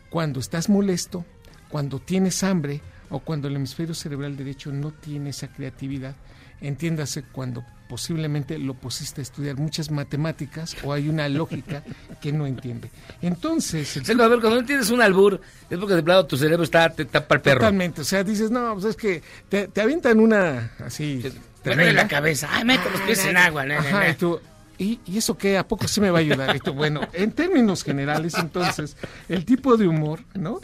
cuando 0.08 0.40
estás 0.40 0.70
molesto, 0.70 1.26
cuando 1.68 2.00
tienes 2.00 2.42
hambre 2.42 2.80
o 3.12 3.20
cuando 3.20 3.46
el 3.46 3.56
hemisferio 3.56 3.94
cerebral 3.94 4.36
derecho 4.36 4.72
no 4.72 4.90
tiene 4.90 5.30
esa 5.30 5.48
creatividad. 5.48 6.16
Entiéndase 6.60 7.24
cuando 7.24 7.64
posiblemente 7.88 8.56
lo 8.56 8.74
pusiste 8.74 9.20
a 9.20 9.22
estudiar 9.22 9.56
muchas 9.56 9.90
matemáticas 9.90 10.76
o 10.82 10.92
hay 10.94 11.08
una 11.08 11.28
lógica 11.28 11.82
que 12.22 12.32
no 12.32 12.46
entiende. 12.46 12.90
Entonces, 13.20 13.96
el 14.08 14.20
a 14.20 14.28
ver, 14.28 14.40
cuando 14.40 14.60
no 14.60 14.66
tienes 14.66 14.88
un 14.90 15.02
albur, 15.02 15.40
es 15.68 15.78
porque 15.78 15.94
de 15.96 16.02
plano 16.02 16.24
tu 16.24 16.36
cerebro 16.38 16.64
está, 16.64 16.88
te 16.88 17.04
tapa 17.04 17.34
el 17.34 17.40
perro. 17.42 17.60
Totalmente, 17.60 18.00
o 18.00 18.04
sea, 18.04 18.24
dices, 18.24 18.50
no, 18.50 18.72
pues 18.74 18.86
es 18.86 18.96
que 18.96 19.22
te, 19.48 19.68
te 19.68 19.80
avientan 19.82 20.20
una 20.20 20.72
así. 20.78 21.22
Te 21.62 21.74
duele 21.74 21.92
la 21.92 22.08
cabeza. 22.08 22.48
Ay, 22.50 22.64
meto 22.64 22.88
los 22.90 23.00
pies 23.02 23.24
en 23.26 23.36
agua. 23.36 23.66
na, 23.66 23.74
na, 23.74 23.80
Ajá, 23.80 23.98
na. 23.98 24.08
y 24.08 24.14
tú, 24.14 24.40
¿y, 24.78 25.00
y 25.04 25.18
eso 25.18 25.36
qué? 25.36 25.58
¿A 25.58 25.68
poco 25.68 25.86
sí 25.86 26.00
me 26.00 26.10
va 26.10 26.18
a 26.18 26.22
ayudar? 26.22 26.56
Y 26.56 26.60
tú, 26.60 26.72
bueno, 26.72 27.02
en 27.12 27.32
términos 27.32 27.84
generales, 27.84 28.34
entonces, 28.34 28.96
el 29.28 29.44
tipo 29.44 29.76
de 29.76 29.86
humor, 29.86 30.20
¿no? 30.34 30.60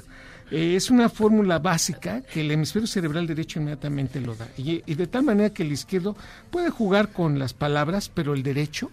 Eh, 0.51 0.77
es 0.77 0.91
una 0.91 1.09
fórmula 1.09 1.59
básica 1.59 2.23
que 2.23 2.41
el 2.41 2.51
hemisferio 2.51 2.87
cerebral 2.87 3.27
derecho 3.27 3.61
inmediatamente 3.61 4.20
lo 4.20 4.35
da. 4.35 4.49
Y, 4.57 4.83
y 4.87 4.95
de 4.95 5.07
tal 5.07 5.23
manera 5.23 5.51
que 5.51 5.62
el 5.62 5.73
izquierdo 5.73 6.16
puede 6.51 6.70
jugar 6.70 7.12
con 7.12 7.39
las 7.39 7.53
palabras, 7.55 8.11
pero 8.12 8.35
el 8.35 8.43
derecho 8.43 8.91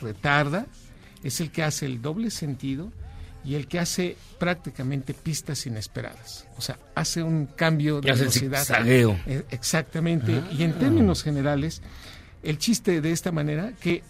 retarda, 0.00 0.66
es 1.22 1.40
el 1.40 1.50
que 1.50 1.62
hace 1.62 1.86
el 1.86 2.02
doble 2.02 2.30
sentido 2.30 2.92
y 3.44 3.56
el 3.56 3.66
que 3.66 3.78
hace 3.78 4.16
prácticamente 4.38 5.12
pistas 5.14 5.66
inesperadas. 5.66 6.46
O 6.56 6.60
sea, 6.60 6.78
hace 6.94 7.22
un 7.22 7.46
cambio 7.46 8.00
de 8.00 8.12
velocidad. 8.12 8.66
Eh, 9.26 9.44
Exactamente. 9.50 10.42
Ah. 10.44 10.52
Y 10.52 10.62
en 10.62 10.72
términos 10.74 11.22
generales, 11.22 11.82
el 12.42 12.58
chiste 12.58 13.00
de 13.00 13.12
esta 13.12 13.32
manera, 13.32 13.72
que 13.80 14.02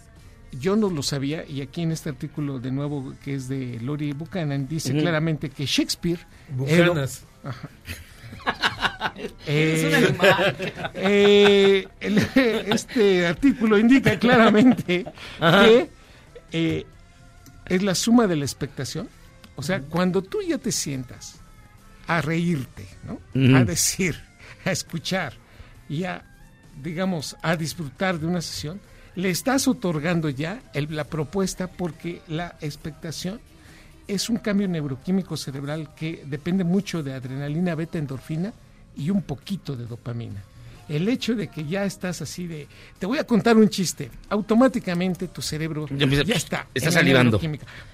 yo 0.59 0.77
no 0.77 0.91
lo 0.91 1.03
sabía, 1.03 1.45
y 1.47 1.61
aquí 1.61 1.83
en 1.83 1.93
este 1.93 2.09
artículo 2.11 2.59
de 2.59 2.71
nuevo 2.71 3.15
que 3.23 3.35
es 3.35 3.49
de 3.49 3.79
Lori 3.81 4.13
Buchanan, 4.13 4.67
dice 4.69 4.93
claramente 4.97 5.51
que 5.51 5.67
Shakespeare... 5.67 6.19
Buchanas. 6.51 7.25
Es 9.47 9.85
un 9.85 9.91
Eh, 9.95 9.97
animal. 9.97 10.57
eh, 10.95 11.89
el- 12.01 12.19
este 12.73 13.27
artículo 13.27 13.79
indica 13.79 14.19
claramente 14.19 15.05
Ajá. 15.41 15.65
que 15.65 15.91
eh, 16.53 16.87
es 17.67 17.83
la 17.83 17.95
suma 17.95 18.27
de 18.27 18.37
la 18.37 18.45
expectación. 18.45 19.09
O 19.57 19.63
sea, 19.63 19.81
cuando 19.81 20.23
tú 20.23 20.39
ya 20.43 20.59
te 20.59 20.73
sientas 20.73 21.37
a 22.07 22.21
reírte, 22.21 22.87
¿no? 23.07 23.57
A 23.57 23.65
decir, 23.65 24.17
a 24.65 24.73
escuchar 24.73 25.35
y 25.89 26.05
a, 26.05 26.25
digamos, 26.83 27.37
a 27.43 27.57
disfrutar 27.57 28.19
de 28.19 28.27
una 28.27 28.41
sesión, 28.43 28.81
le 29.17 29.31
estás 29.31 29.69
otorgando 29.69 30.29
ya 30.29 30.61
el- 30.75 30.95
la 30.95 31.05
propuesta 31.05 31.67
porque 31.69 32.21
la 32.29 32.57
expectación 32.61 33.41
es 34.09 34.29
un 34.29 34.37
cambio 34.37 34.69
neuroquímico 34.69 35.37
cerebral 35.37 35.95
que 35.95 36.25
depende 36.27 36.65
mucho 36.65 37.03
de 37.03 37.15
adrenalina, 37.15 37.75
beta, 37.75 37.99
endorfina 37.99 38.53
y 38.97 39.11
un 39.11 39.23
poquito 39.23 39.77
de 39.77 39.87
dopamina. 39.87 40.43
El 40.89 41.09
hecho 41.09 41.35
de 41.35 41.49
que 41.49 41.65
ya 41.65 41.85
estás 41.87 42.21
así 42.21 42.47
de, 42.47 42.69
te 42.99 43.07
voy 43.07 43.17
a 43.19 43.25
contar 43.25 43.57
un 43.57 43.71
chiste, 43.71 44.11
automáticamente 44.29 45.29
tu 45.29 45.41
cerebro 45.41 45.87
Ya 45.89 46.07
ya 46.23 46.35
está. 46.35 46.67
está 46.75 46.91
salivando. 46.91 47.41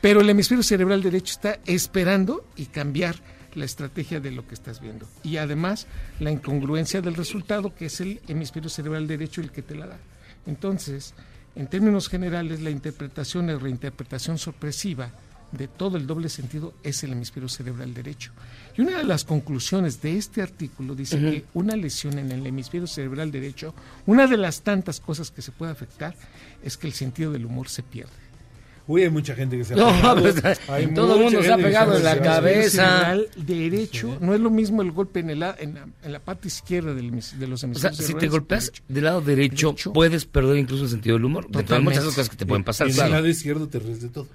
Pero 0.01 0.21
el 0.21 0.29
hemisferio 0.31 0.63
cerebral 0.65 1.01
derecho 1.01 1.33
está 1.35 1.61
esperando 1.67 2.45
y 2.57 2.67
cambiar 2.67 3.15
la 3.55 3.65
estrategia 3.65 4.19
de 4.21 4.33
lo 4.33 4.47
que 4.47 4.55
estás 4.55 4.81
viendo. 4.81 5.07
Y 5.23 5.37
además 5.37 5.87
la 6.19 6.31
incongruencia 6.33 7.01
del 7.01 7.15
resultado, 7.15 7.73
que 7.75 7.87
es 7.87 8.01
el 8.01 8.21
hemisferio 8.27 8.69
cerebral 8.69 9.07
derecho 9.07 9.41
el 9.41 9.53
que 9.53 9.63
te 9.63 9.77
la 9.77 9.87
da. 9.87 9.99
Entonces, 10.47 11.15
en 11.55 11.67
términos 11.67 12.09
generales, 12.09 12.61
la 12.61 12.71
interpretación 12.71 13.51
y 13.51 13.55
reinterpretación 13.55 14.39
sorpresiva 14.39 15.11
de 15.53 15.67
todo 15.67 15.97
el 15.97 16.07
doble 16.07 16.29
sentido 16.29 16.75
es 16.83 17.03
el 17.03 17.13
hemisferio 17.13 17.49
cerebral 17.49 17.93
derecho. 17.93 18.33
Y 18.77 18.83
una 18.83 18.99
de 18.99 19.05
las 19.05 19.25
conclusiones 19.25 20.01
de 20.01 20.17
este 20.17 20.43
artículo 20.43 20.95
dice 20.95 21.19
que 21.19 21.45
una 21.55 21.77
lesión 21.77 22.19
en 22.19 22.31
el 22.31 22.47
hemisferio 22.47 22.87
cerebral 22.87 23.33
derecho, 23.33 23.75
una 24.07 24.27
de 24.27 24.37
las 24.37 24.63
tantas 24.63 25.01
cosas 25.01 25.31
que 25.31 25.43
se 25.43 25.53
puede 25.53 25.73
afectar 25.73 26.15
es 26.63 26.77
que 26.77 26.87
el 26.87 26.93
sentido 26.93 27.33
del 27.33 27.47
humor 27.47 27.69
se 27.69 27.83
pierde. 27.83 28.30
Uy, 28.91 29.03
hay 29.05 29.11
mucha 29.11 29.35
gente 29.37 29.57
que 29.57 29.63
se 29.65 29.75
ha 29.75 29.77
No, 29.77 29.87
pegado. 29.93 30.21
pues, 30.43 30.61
Hay 30.69 30.87
todo 30.95 31.15
el 31.15 31.23
mundo 31.23 31.43
se 31.43 31.53
ha 31.53 31.57
pegado 31.57 31.97
en 31.97 32.03
la 32.05 32.21
cabeza. 32.21 33.17
derecho 33.37 34.19
no 34.21 34.35
es 34.35 34.41
lo 34.41 34.51
mismo 34.51 34.83
el 34.83 34.91
golpe 34.91 35.21
en, 35.21 35.31
el, 35.31 35.39
la- 35.41 35.55
en, 35.59 35.75
la, 35.75 35.87
en 36.03 36.13
la 36.13 36.19
parte 36.19 36.49
izquierda 36.49 36.93
del 36.93 37.11
de 37.11 37.47
los 37.47 37.63
O 37.65 37.69
sea, 37.75 37.91
hemisferios 37.91 37.97
si 38.05 38.15
te 38.15 38.27
golpeas 38.29 38.73
del 38.89 39.05
lado 39.05 39.21
derecho, 39.21 39.75
puedes 39.95 40.25
perder 40.25 40.57
incluso 40.59 40.85
el 40.85 40.91
sentido 40.91 41.17
del 41.17 41.25
humor. 41.25 41.49
De 41.49 41.63
todas 41.63 41.83
muchas 41.83 42.01
otras 42.01 42.15
cosas 42.17 42.29
que 42.31 42.37
te 42.37 42.47
pueden 42.47 42.65
pasar, 42.65 42.89
Y 42.89 42.91
en 42.91 42.95
claro. 42.97 43.07
el 43.09 43.13
lado 43.15 43.29
izquierdo 43.29 43.69
te 43.69 43.79
ríes 43.79 44.03
de 44.03 44.09
todo. 44.09 44.27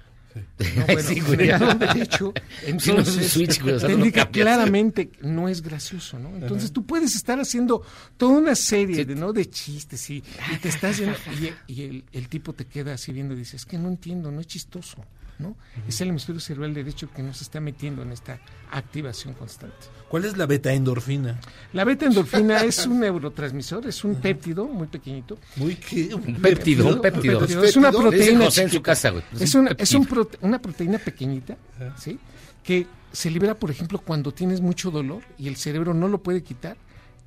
No, 0.58 0.86
bueno, 0.86 1.02
Sí, 1.02 1.18
en 1.18 1.24
güey. 1.26 1.40
el 1.42 1.48
lado 1.48 1.74
derecho, 1.74 2.32
Si 2.60 2.72
no 2.72 2.76
es 2.78 2.86
un 2.88 2.98
entonces, 2.98 3.32
switch, 3.32 3.62
güey, 3.62 3.74
o 3.74 3.80
sea, 3.80 3.88
te 3.88 3.94
no 3.94 4.00
indica 4.00 4.24
cambias. 4.24 4.44
claramente 4.44 5.10
no 5.22 5.48
es 5.48 5.62
gracioso, 5.62 6.18
¿no? 6.18 6.30
Entonces 6.36 6.64
Ajá. 6.66 6.74
tú 6.74 6.86
puedes 6.86 7.14
estar 7.16 7.38
haciendo 7.40 7.82
toda 8.16 8.38
una 8.38 8.54
serie 8.54 9.04
de, 9.04 9.14
¿no? 9.14 9.32
de 9.32 9.48
chistes 9.48 10.10
y, 10.10 10.22
y 10.52 10.56
te 10.60 10.68
estás 10.68 11.00
y, 11.00 11.52
y 11.72 11.82
el, 11.82 12.04
el 12.12 12.28
tipo 12.28 12.52
te 12.52 12.64
queda 12.66 12.94
así 12.94 13.12
viendo 13.12 13.34
y 13.34 13.38
dice, 13.38 13.56
es 13.56 13.64
que 13.66 13.78
no 13.78 13.88
entiendo, 13.88 14.30
no 14.30 14.40
es 14.40 14.46
chistoso, 14.46 15.04
¿no? 15.38 15.56
Es 15.86 16.00
el 16.00 16.08
hemisferio 16.08 16.40
cerebral 16.40 16.72
derecho 16.74 17.08
que 17.14 17.22
nos 17.22 17.42
está 17.42 17.60
metiendo 17.60 18.02
en 18.02 18.12
esta 18.12 18.40
activación 18.72 19.34
constante. 19.34 19.76
¿Cuál 20.08 20.24
es 20.24 20.36
la 20.36 20.46
beta 20.46 20.72
endorfina? 20.72 21.38
La 21.72 21.84
beta 21.84 22.06
endorfina 22.06 22.60
es 22.64 22.86
un 22.86 23.00
neurotransmisor, 23.00 23.86
es 23.86 24.02
un 24.04 24.16
péptido 24.16 24.66
muy 24.66 24.86
pequeñito. 24.86 25.38
Muy 25.56 25.74
qué? 25.76 26.14
Un 26.14 26.36
péptido, 26.36 26.86
un 26.88 27.00
péptido. 27.00 27.44
Es 27.44 27.76
una 27.76 27.90
proteína. 27.92 28.44
José 28.46 28.62
en 28.62 28.68
su 28.68 28.72
chiquita. 28.76 28.90
casa, 28.92 29.10
güey. 29.10 29.24
Es, 29.38 29.54
un 29.54 29.62
una, 29.62 29.70
es 29.78 29.92
un 29.92 30.06
prote- 30.06 30.38
una 30.40 30.60
proteína 30.60 30.98
pequeñita, 30.98 31.56
¿sí? 31.98 32.18
Que 32.62 32.86
se 33.12 33.30
libera, 33.30 33.54
por 33.58 33.70
ejemplo, 33.70 33.98
cuando 33.98 34.32
tienes 34.32 34.60
mucho 34.60 34.90
dolor 34.90 35.22
y 35.38 35.48
el 35.48 35.56
cerebro 35.56 35.94
no 35.94 36.08
lo 36.08 36.18
puede 36.22 36.42
quitar, 36.42 36.76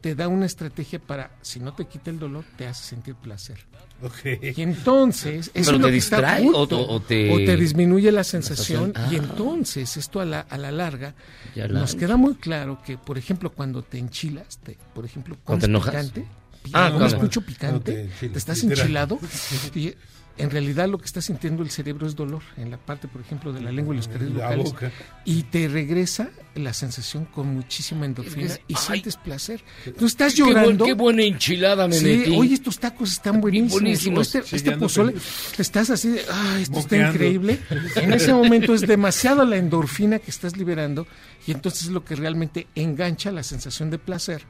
te 0.02 0.16
da 0.16 0.28
una 0.28 0.46
estrategia 0.46 1.00
para, 1.00 1.32
si 1.42 1.60
no 1.60 1.74
te 1.74 1.86
quita 1.86 2.10
el 2.10 2.20
dolor, 2.20 2.46
te 2.58 2.68
hace 2.68 2.84
sentir 2.84 3.16
placer. 3.16 3.58
Ok. 4.02 4.56
Y 4.58 4.62
entonces, 4.62 5.52
eso 5.54 5.72
¿Pero 5.74 5.86
te 5.88 5.92
distrae 5.92 6.48
o- 6.50 6.64
o- 6.64 6.94
o 6.96 7.00
te- 7.02 7.46
te 7.46 7.58
disminuye 7.58 8.12
la 8.14 8.24
sensación. 8.24 8.94
sensación? 8.94 9.14
Y 9.14 9.18
Ah. 9.18 9.24
entonces, 9.30 9.98
esto 9.98 10.22
a 10.22 10.26
la, 10.26 10.40
a 10.42 10.58
la 10.58 10.72
larga, 10.72 11.16
Ya 11.56 11.68
la- 11.68 11.82
nos 11.82 11.96
queda 11.96 12.16
muy 12.16 12.36
claro 12.36 12.82
que, 12.86 12.98
por 12.98 13.18
ejemplo, 13.18 13.52
cuando 13.52 13.82
te 13.84 13.98
enchilas, 13.98 14.60
te- 14.60 14.78
por 14.94 15.04
ejemplo, 15.06 15.36
¿Cuando 15.44 15.66
te 15.66 15.70
enojas? 15.70 15.94
picante, 15.96 16.26
Ah, 16.74 16.90
comes 16.94 17.14
cuando- 17.14 17.18
mucho 17.24 17.42
No 17.42 17.46
picante, 17.46 17.92
te 17.94 18.02
enchilas, 18.04 18.32
te 18.34 18.38
estás 18.40 18.64
enchilado 18.64 19.20
y 19.76 19.94
en 20.40 20.50
realidad 20.50 20.88
lo 20.90 20.98
que 20.98 21.06
está 21.06 21.22
sintiendo 21.22 21.62
el 21.64 21.70
cerebro 21.70 22.08
es 22.08 22.16
dolor 22.16 22.42
en 22.58 22.72
la 22.72 22.78
parte, 22.78 23.08
por 23.08 23.22
ejemplo, 23.22 23.54
de 23.54 23.62
la 23.62 23.72
lengua 23.72 23.94
y 23.94 23.98
los 23.98 24.08
carriles 24.08 24.36
La 24.38 24.46
vocales 24.46 24.72
boca. 24.72 24.92
y 25.26 25.44
te 25.44 25.68
regresa 25.68 26.30
la 26.56 26.74
sensación 26.74 27.26
con 27.26 27.48
muchísima 27.54 28.06
endorfina 28.06 28.56
y 28.68 28.74
ay. 28.76 28.82
sientes 28.82 29.18
placer. 29.18 29.64
Tú 29.98 30.06
estás 30.06 30.34
llorando. 30.36 30.86
qué 30.86 30.94
buena 30.94 31.24
enchilada 31.24 31.88
me 31.88 31.94
Sí, 31.94 32.06
metí. 32.06 32.36
oye, 32.38 32.54
estos 32.56 32.80
tacos 32.80 33.12
están 33.12 33.40
buenísimos. 33.42 33.74
buenísimos. 33.82 34.36
Este, 34.36 34.48
Sí, 34.50 34.56
este 34.56 34.72
pozole, 34.78 35.14
estás 35.58 35.90
así 35.90 36.10
de, 36.10 36.22
ay, 36.32 36.64
esto 36.64 36.80
está 36.80 36.98
increíble. 37.10 37.60
En 37.96 38.14
ese 38.14 38.34
momento 38.34 38.74
es 38.74 38.82
demasiado 38.82 39.46
la 39.46 39.58
endorfina 39.58 40.20
que 40.20 40.32
estás 40.32 40.58
liberando 40.58 41.06
y 41.46 41.52
entonces 41.52 41.84
es 41.84 41.90
lo 41.90 42.04
que 42.04 42.16
realmente 42.16 42.68
engancha 42.76 43.32
la 43.32 43.44
sensación 43.44 43.90
de 43.90 44.00
placer 44.00 44.44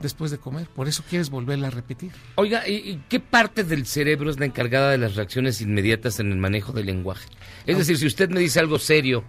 después 0.00 0.30
de 0.30 0.38
comer. 0.38 0.66
Por 0.68 0.88
eso 0.88 1.02
quieres 1.08 1.30
volverla 1.30 1.68
a 1.68 1.70
repetir. 1.70 2.10
Oiga, 2.36 2.66
¿y, 2.68 3.02
qué 3.08 3.20
parte 3.20 3.64
del 3.64 3.86
cerebro 3.86 4.30
es 4.30 4.38
la 4.40 4.46
encargada 4.46 4.90
de 4.90 4.98
las 4.98 5.14
reacciones 5.16 5.60
inmediatas 5.60 6.20
en 6.20 6.32
el 6.32 6.38
manejo 6.38 6.72
del 6.72 6.86
lenguaje? 6.86 7.28
Es 7.66 7.78
decir, 7.78 7.98
si 7.98 8.06
usted 8.06 8.30
me 8.30 8.40
dice 8.40 8.60
algo 8.60 8.78
serio, 8.78 9.24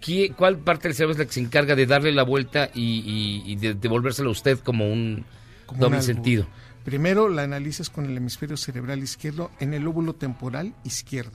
¿qué- 0.00 0.32
¿cuál 0.36 0.58
parte 0.58 0.88
del 0.88 0.94
cerebro 0.96 1.12
es 1.12 1.18
la 1.18 1.24
que 1.26 1.32
se 1.32 1.40
encarga 1.40 1.74
de 1.74 1.86
darle 1.86 2.12
la 2.12 2.22
vuelta 2.22 2.70
y, 2.74 3.42
y- 3.46 3.52
y 3.52 3.56
de 3.56 3.74
devolvérselo 3.74 4.28
a 4.28 4.32
usted 4.32 4.58
como 4.60 4.90
un 4.90 5.24
Como 5.66 5.80
doble 5.80 5.96
un 5.98 6.02
sentido? 6.02 6.46
Primero 6.84 7.28
la 7.30 7.42
analizas 7.42 7.88
con 7.90 8.04
el 8.04 8.16
hemisferio 8.16 8.56
cerebral 8.58 9.02
izquierdo 9.02 9.50
en 9.58 9.72
el 9.74 9.82
lóbulo 9.84 10.14
temporal 10.14 10.74
izquierdo. 10.84 11.32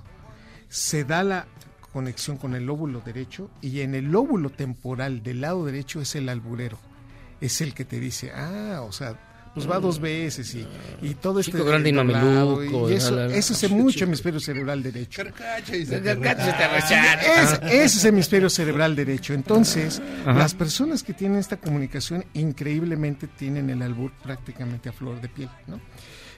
Se 0.69 1.03
da 1.03 1.23
la 1.23 1.47
conexión 1.91 2.37
con 2.37 2.53
el 2.53 2.67
lóbulo 2.67 3.01
derecho 3.03 3.49
y 3.59 3.79
en 3.81 3.95
el 3.95 4.05
lóbulo 4.11 4.51
temporal 4.51 5.23
del 5.23 5.41
lado 5.41 5.65
derecho 5.65 6.01
es 6.01 6.13
el 6.15 6.29
alburero. 6.29 6.77
Es 7.41 7.61
el 7.61 7.73
que 7.73 7.85
te 7.85 7.99
dice, 7.99 8.31
ah, 8.33 8.81
o 8.83 8.91
sea, 8.91 9.17
pues 9.53 9.69
va 9.69 9.79
dos 9.79 9.99
veces 9.99 10.53
y, 10.53 10.65
y 11.01 11.15
todo 11.15 11.39
este 11.39 11.61
grande 11.63 11.89
y 11.89 11.93
mameluco, 11.93 12.89
y 12.89 12.93
y 12.93 12.95
eso, 12.95 13.11
la, 13.11 13.23
la, 13.23 13.27
la. 13.29 13.35
eso 13.35 13.53
es 13.53 13.71
mucho 13.71 14.05
hemisferio 14.05 14.39
cerebral 14.39 14.83
derecho. 14.83 15.23
y 15.73 15.85
se 15.85 15.99
te 16.01 16.11
Es, 16.11 17.59
ese 17.63 17.83
es 17.83 18.05
hemisferio 18.05 18.49
cerebral 18.49 18.95
derecho. 18.95 19.33
Entonces, 19.33 20.01
Ajá. 20.21 20.33
las 20.37 20.53
personas 20.53 21.03
que 21.03 21.13
tienen 21.13 21.39
esta 21.39 21.57
comunicación 21.57 22.25
increíblemente 22.33 23.27
tienen 23.27 23.69
el 23.69 23.81
albur 23.81 24.11
prácticamente 24.23 24.89
a 24.89 24.91
flor 24.91 25.19
de 25.19 25.29
piel, 25.29 25.49
¿no? 25.67 25.79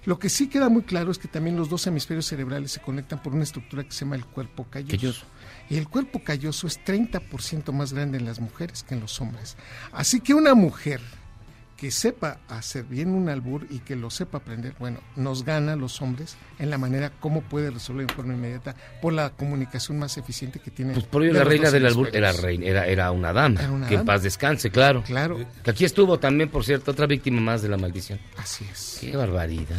Lo 0.06 0.18
que 0.18 0.30
sí 0.30 0.48
queda 0.48 0.68
muy 0.70 0.82
claro 0.82 1.12
es 1.12 1.20
que 1.20 1.28
también 1.28 1.56
los 1.56 1.70
dos 1.70 1.86
hemisferios 1.86 2.26
cerebrales 2.26 2.72
se 2.72 2.82
conectan 2.82 3.22
por 3.22 3.34
una 3.34 3.44
estructura 3.44 3.84
que 3.84 3.92
se 3.92 4.04
llama 4.06 4.16
el 4.16 4.26
cuerpo 4.26 4.66
calloso. 4.68 4.98
Calloso. 4.98 5.26
Y 5.72 5.78
el 5.78 5.88
cuerpo 5.88 6.22
calloso 6.22 6.68
es 6.68 6.84
30% 6.84 7.72
más 7.72 7.94
grande 7.94 8.18
en 8.18 8.26
las 8.26 8.42
mujeres 8.42 8.84
que 8.84 8.94
en 8.94 9.00
los 9.00 9.22
hombres. 9.22 9.56
Así 9.94 10.20
que 10.20 10.34
una 10.34 10.54
mujer 10.54 11.00
que 11.78 11.92
sepa 11.92 12.40
hacer 12.50 12.84
bien 12.84 13.12
un 13.12 13.30
albur 13.30 13.66
y 13.70 13.80
que 13.80 13.96
lo 13.96 14.10
sepa 14.10 14.40
aprender, 14.40 14.76
bueno, 14.80 15.00
nos 15.16 15.46
gana 15.46 15.72
a 15.72 15.76
los 15.78 16.02
hombres 16.02 16.36
en 16.60 16.70
la 16.70 16.78
manera 16.78 17.10
como 17.22 17.40
puede 17.42 17.72
resolver 17.72 18.04
en 18.04 18.14
forma 18.14 18.34
inmediata 18.34 18.76
por 19.02 19.14
la 19.14 19.30
comunicación 19.30 19.98
más 19.98 20.18
eficiente 20.18 20.60
que 20.60 20.72
tiene. 20.72 20.92
Pues 20.92 21.06
por 21.06 21.24
ello 21.24 21.34
la 21.36 21.46
reina 21.46 21.72
del 21.72 21.86
albur 21.86 22.10
era, 22.12 22.34
reina, 22.34 22.66
era, 22.66 22.86
era 22.86 23.12
una 23.12 23.32
dama. 23.32 23.62
Era 23.62 23.72
una 23.72 23.88
que 23.88 23.96
en 23.96 24.04
paz 24.04 24.24
descanse, 24.24 24.72
claro. 24.72 25.04
Claro. 25.04 25.40
Que 25.64 25.72
aquí 25.72 25.86
estuvo 25.86 26.20
también, 26.20 26.50
por 26.50 26.66
cierto, 26.66 26.92
otra 26.92 27.08
víctima 27.08 27.40
más 27.40 27.62
de 27.62 27.70
la 27.70 27.78
maldición. 27.78 28.20
Así 28.36 28.66
es. 28.70 28.98
Qué 29.00 29.16
barbaridad. 29.16 29.78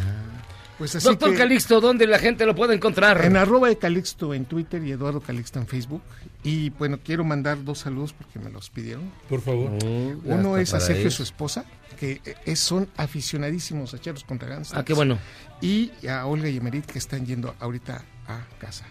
Pues 0.83 0.97
así 0.97 1.07
Doctor 1.07 1.31
que- 1.31 1.37
Calixto, 1.37 1.79
¿dónde 1.79 2.05
la 2.05 2.19
gente 2.19 2.45
lo 2.45 2.53
puede 2.55 2.75
encontrar? 2.75 3.23
En 3.23 3.37
arroba 3.37 3.69
de 3.69 3.77
Calixto 3.77 4.33
en 4.33 4.43
Twitter 4.43 4.83
y 4.83 4.91
Eduardo 4.91 5.21
Calixto 5.21 5.57
en 5.59 5.65
Facebook. 5.65 6.01
Y 6.43 6.71
bueno, 6.71 6.99
quiero 7.01 7.23
mandar 7.23 7.63
dos 7.63 7.79
saludos 7.79 8.11
porque 8.11 8.37
me 8.37 8.49
los 8.51 8.69
pidieron. 8.69 9.09
Por 9.29 9.39
favor. 9.39 9.71
Uno 9.81 10.55
hasta 10.55 10.61
es 10.61 10.73
a 10.73 10.79
Sergio, 10.81 11.09
su 11.09 11.23
esposa, 11.23 11.63
que 11.97 12.19
es- 12.45 12.59
son 12.59 12.89
aficionadísimos 12.97 13.93
a 13.93 13.99
Charlos 14.01 14.25
contra 14.25 14.49
Gangsters. 14.49 14.77
Ah, 14.77 14.83
qué 14.83 14.93
bueno. 14.93 15.17
Y 15.61 15.89
a 16.05 16.25
Olga 16.25 16.49
y 16.49 16.57
Emerit 16.57 16.85
que 16.85 16.99
están 16.99 17.25
yendo 17.25 17.55
ahorita 17.61 18.03
a 18.27 18.41
casa. 18.59 18.83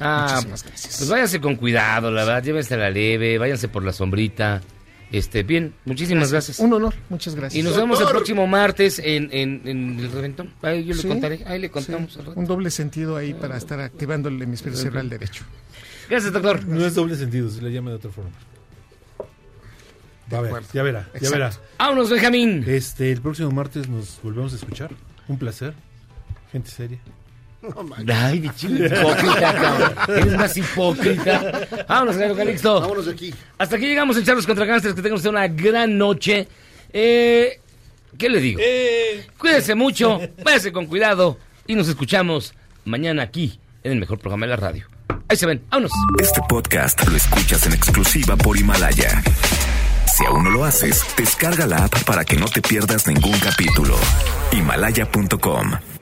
Ah, 0.00 0.26
Muchísimas 0.28 0.64
gracias. 0.64 0.96
Pues 0.98 1.08
váyanse 1.08 1.40
con 1.40 1.54
cuidado, 1.54 2.10
la 2.10 2.24
verdad, 2.24 2.42
llévense 2.42 2.74
a 2.74 2.78
la 2.78 2.90
leve, 2.90 3.38
váyanse 3.38 3.68
por 3.68 3.84
la 3.84 3.92
sombrita. 3.92 4.60
Este, 5.10 5.42
bien, 5.42 5.72
muchísimas 5.86 6.30
gracias. 6.30 6.58
Un 6.58 6.72
honor, 6.74 6.94
muchas 7.08 7.34
gracias. 7.34 7.58
Y 7.58 7.62
nos 7.66 7.76
vemos 7.76 7.98
el 8.00 8.08
próximo 8.08 8.46
martes 8.46 8.98
en, 8.98 9.30
en, 9.32 9.62
en 9.66 9.98
el 10.00 10.12
reventón. 10.12 10.52
Ahí 10.60 10.84
yo 10.84 10.94
le 10.94 11.00
Sí, 11.02 11.08
contaré, 11.08 11.42
ahí 11.46 11.58
le 11.58 11.70
contamos. 11.70 12.12
sí. 12.12 12.20
Un 12.34 12.44
doble 12.46 12.70
sentido 12.70 13.16
ahí 13.16 13.32
para 13.32 13.56
estar 13.56 13.80
activando 13.80 14.28
el 14.28 14.40
hemisferio 14.42 14.76
cerebral 14.78 15.08
derecho. 15.08 15.44
Gracias, 16.10 16.32
doctor. 16.32 16.64
No 16.66 16.84
es 16.84 16.94
doble 16.94 17.16
sentido, 17.16 17.48
se 17.48 17.62
le 17.62 17.72
llama 17.72 17.90
de 17.90 17.96
otra 17.96 18.10
forma. 18.10 18.30
Va 20.30 20.38
a 20.38 20.40
ver, 20.42 20.50
acuerdo. 20.50 20.68
ya 20.74 20.82
verá, 20.82 21.08
ya 21.20 21.30
verá. 21.30 21.52
Vámonos, 21.78 22.10
Benjamín. 22.10 22.62
Este, 22.66 23.10
el 23.10 23.22
próximo 23.22 23.50
martes 23.50 23.88
nos 23.88 24.20
volvemos 24.22 24.52
a 24.52 24.56
escuchar. 24.56 24.90
Un 25.26 25.38
placer. 25.38 25.72
Gente 26.52 26.70
seria. 26.70 26.98
Ay, 28.14 28.38
bicho, 28.40 28.68
hipócrita, 28.68 29.54
cabrón. 29.54 29.92
Eres 30.08 30.36
más 30.36 30.56
hipócrita. 30.56 31.66
Vámonos, 31.88 32.16
Jairo 32.16 32.36
Calixto. 32.36 32.80
Vámonos 32.80 33.06
de 33.06 33.12
aquí. 33.12 33.34
Hasta 33.58 33.76
aquí 33.76 33.86
llegamos 33.86 34.16
en 34.16 34.24
Charlos 34.24 34.46
contra 34.46 34.64
Gangsters. 34.64 34.94
Que 34.94 35.02
tengan 35.02 35.16
usted 35.16 35.30
una 35.30 35.48
gran 35.48 35.98
noche. 35.98 36.46
Eh, 36.92 37.60
¿Qué 38.16 38.28
le 38.28 38.40
digo? 38.40 38.60
Cuídense 39.36 39.74
mucho, 39.74 40.20
váyase 40.42 40.72
con 40.72 40.86
cuidado 40.86 41.38
y 41.66 41.74
nos 41.74 41.88
escuchamos 41.88 42.54
mañana 42.84 43.22
aquí 43.22 43.60
en 43.84 43.92
el 43.92 43.98
mejor 44.00 44.18
programa 44.18 44.46
de 44.46 44.50
la 44.50 44.56
radio. 44.56 44.86
Ahí 45.28 45.36
se 45.36 45.46
ven, 45.46 45.62
vámonos. 45.68 45.92
Este 46.18 46.40
podcast 46.48 47.06
lo 47.06 47.16
escuchas 47.16 47.66
en 47.66 47.74
exclusiva 47.74 48.36
por 48.36 48.56
Himalaya. 48.56 49.22
Si 50.16 50.24
aún 50.24 50.44
no 50.44 50.50
lo 50.50 50.64
haces, 50.64 51.04
descarga 51.16 51.66
la 51.66 51.84
app 51.84 52.02
para 52.04 52.24
que 52.24 52.36
no 52.36 52.46
te 52.46 52.62
pierdas 52.62 53.06
ningún 53.06 53.38
capítulo. 53.38 53.96
Himalaya.com 54.52 55.97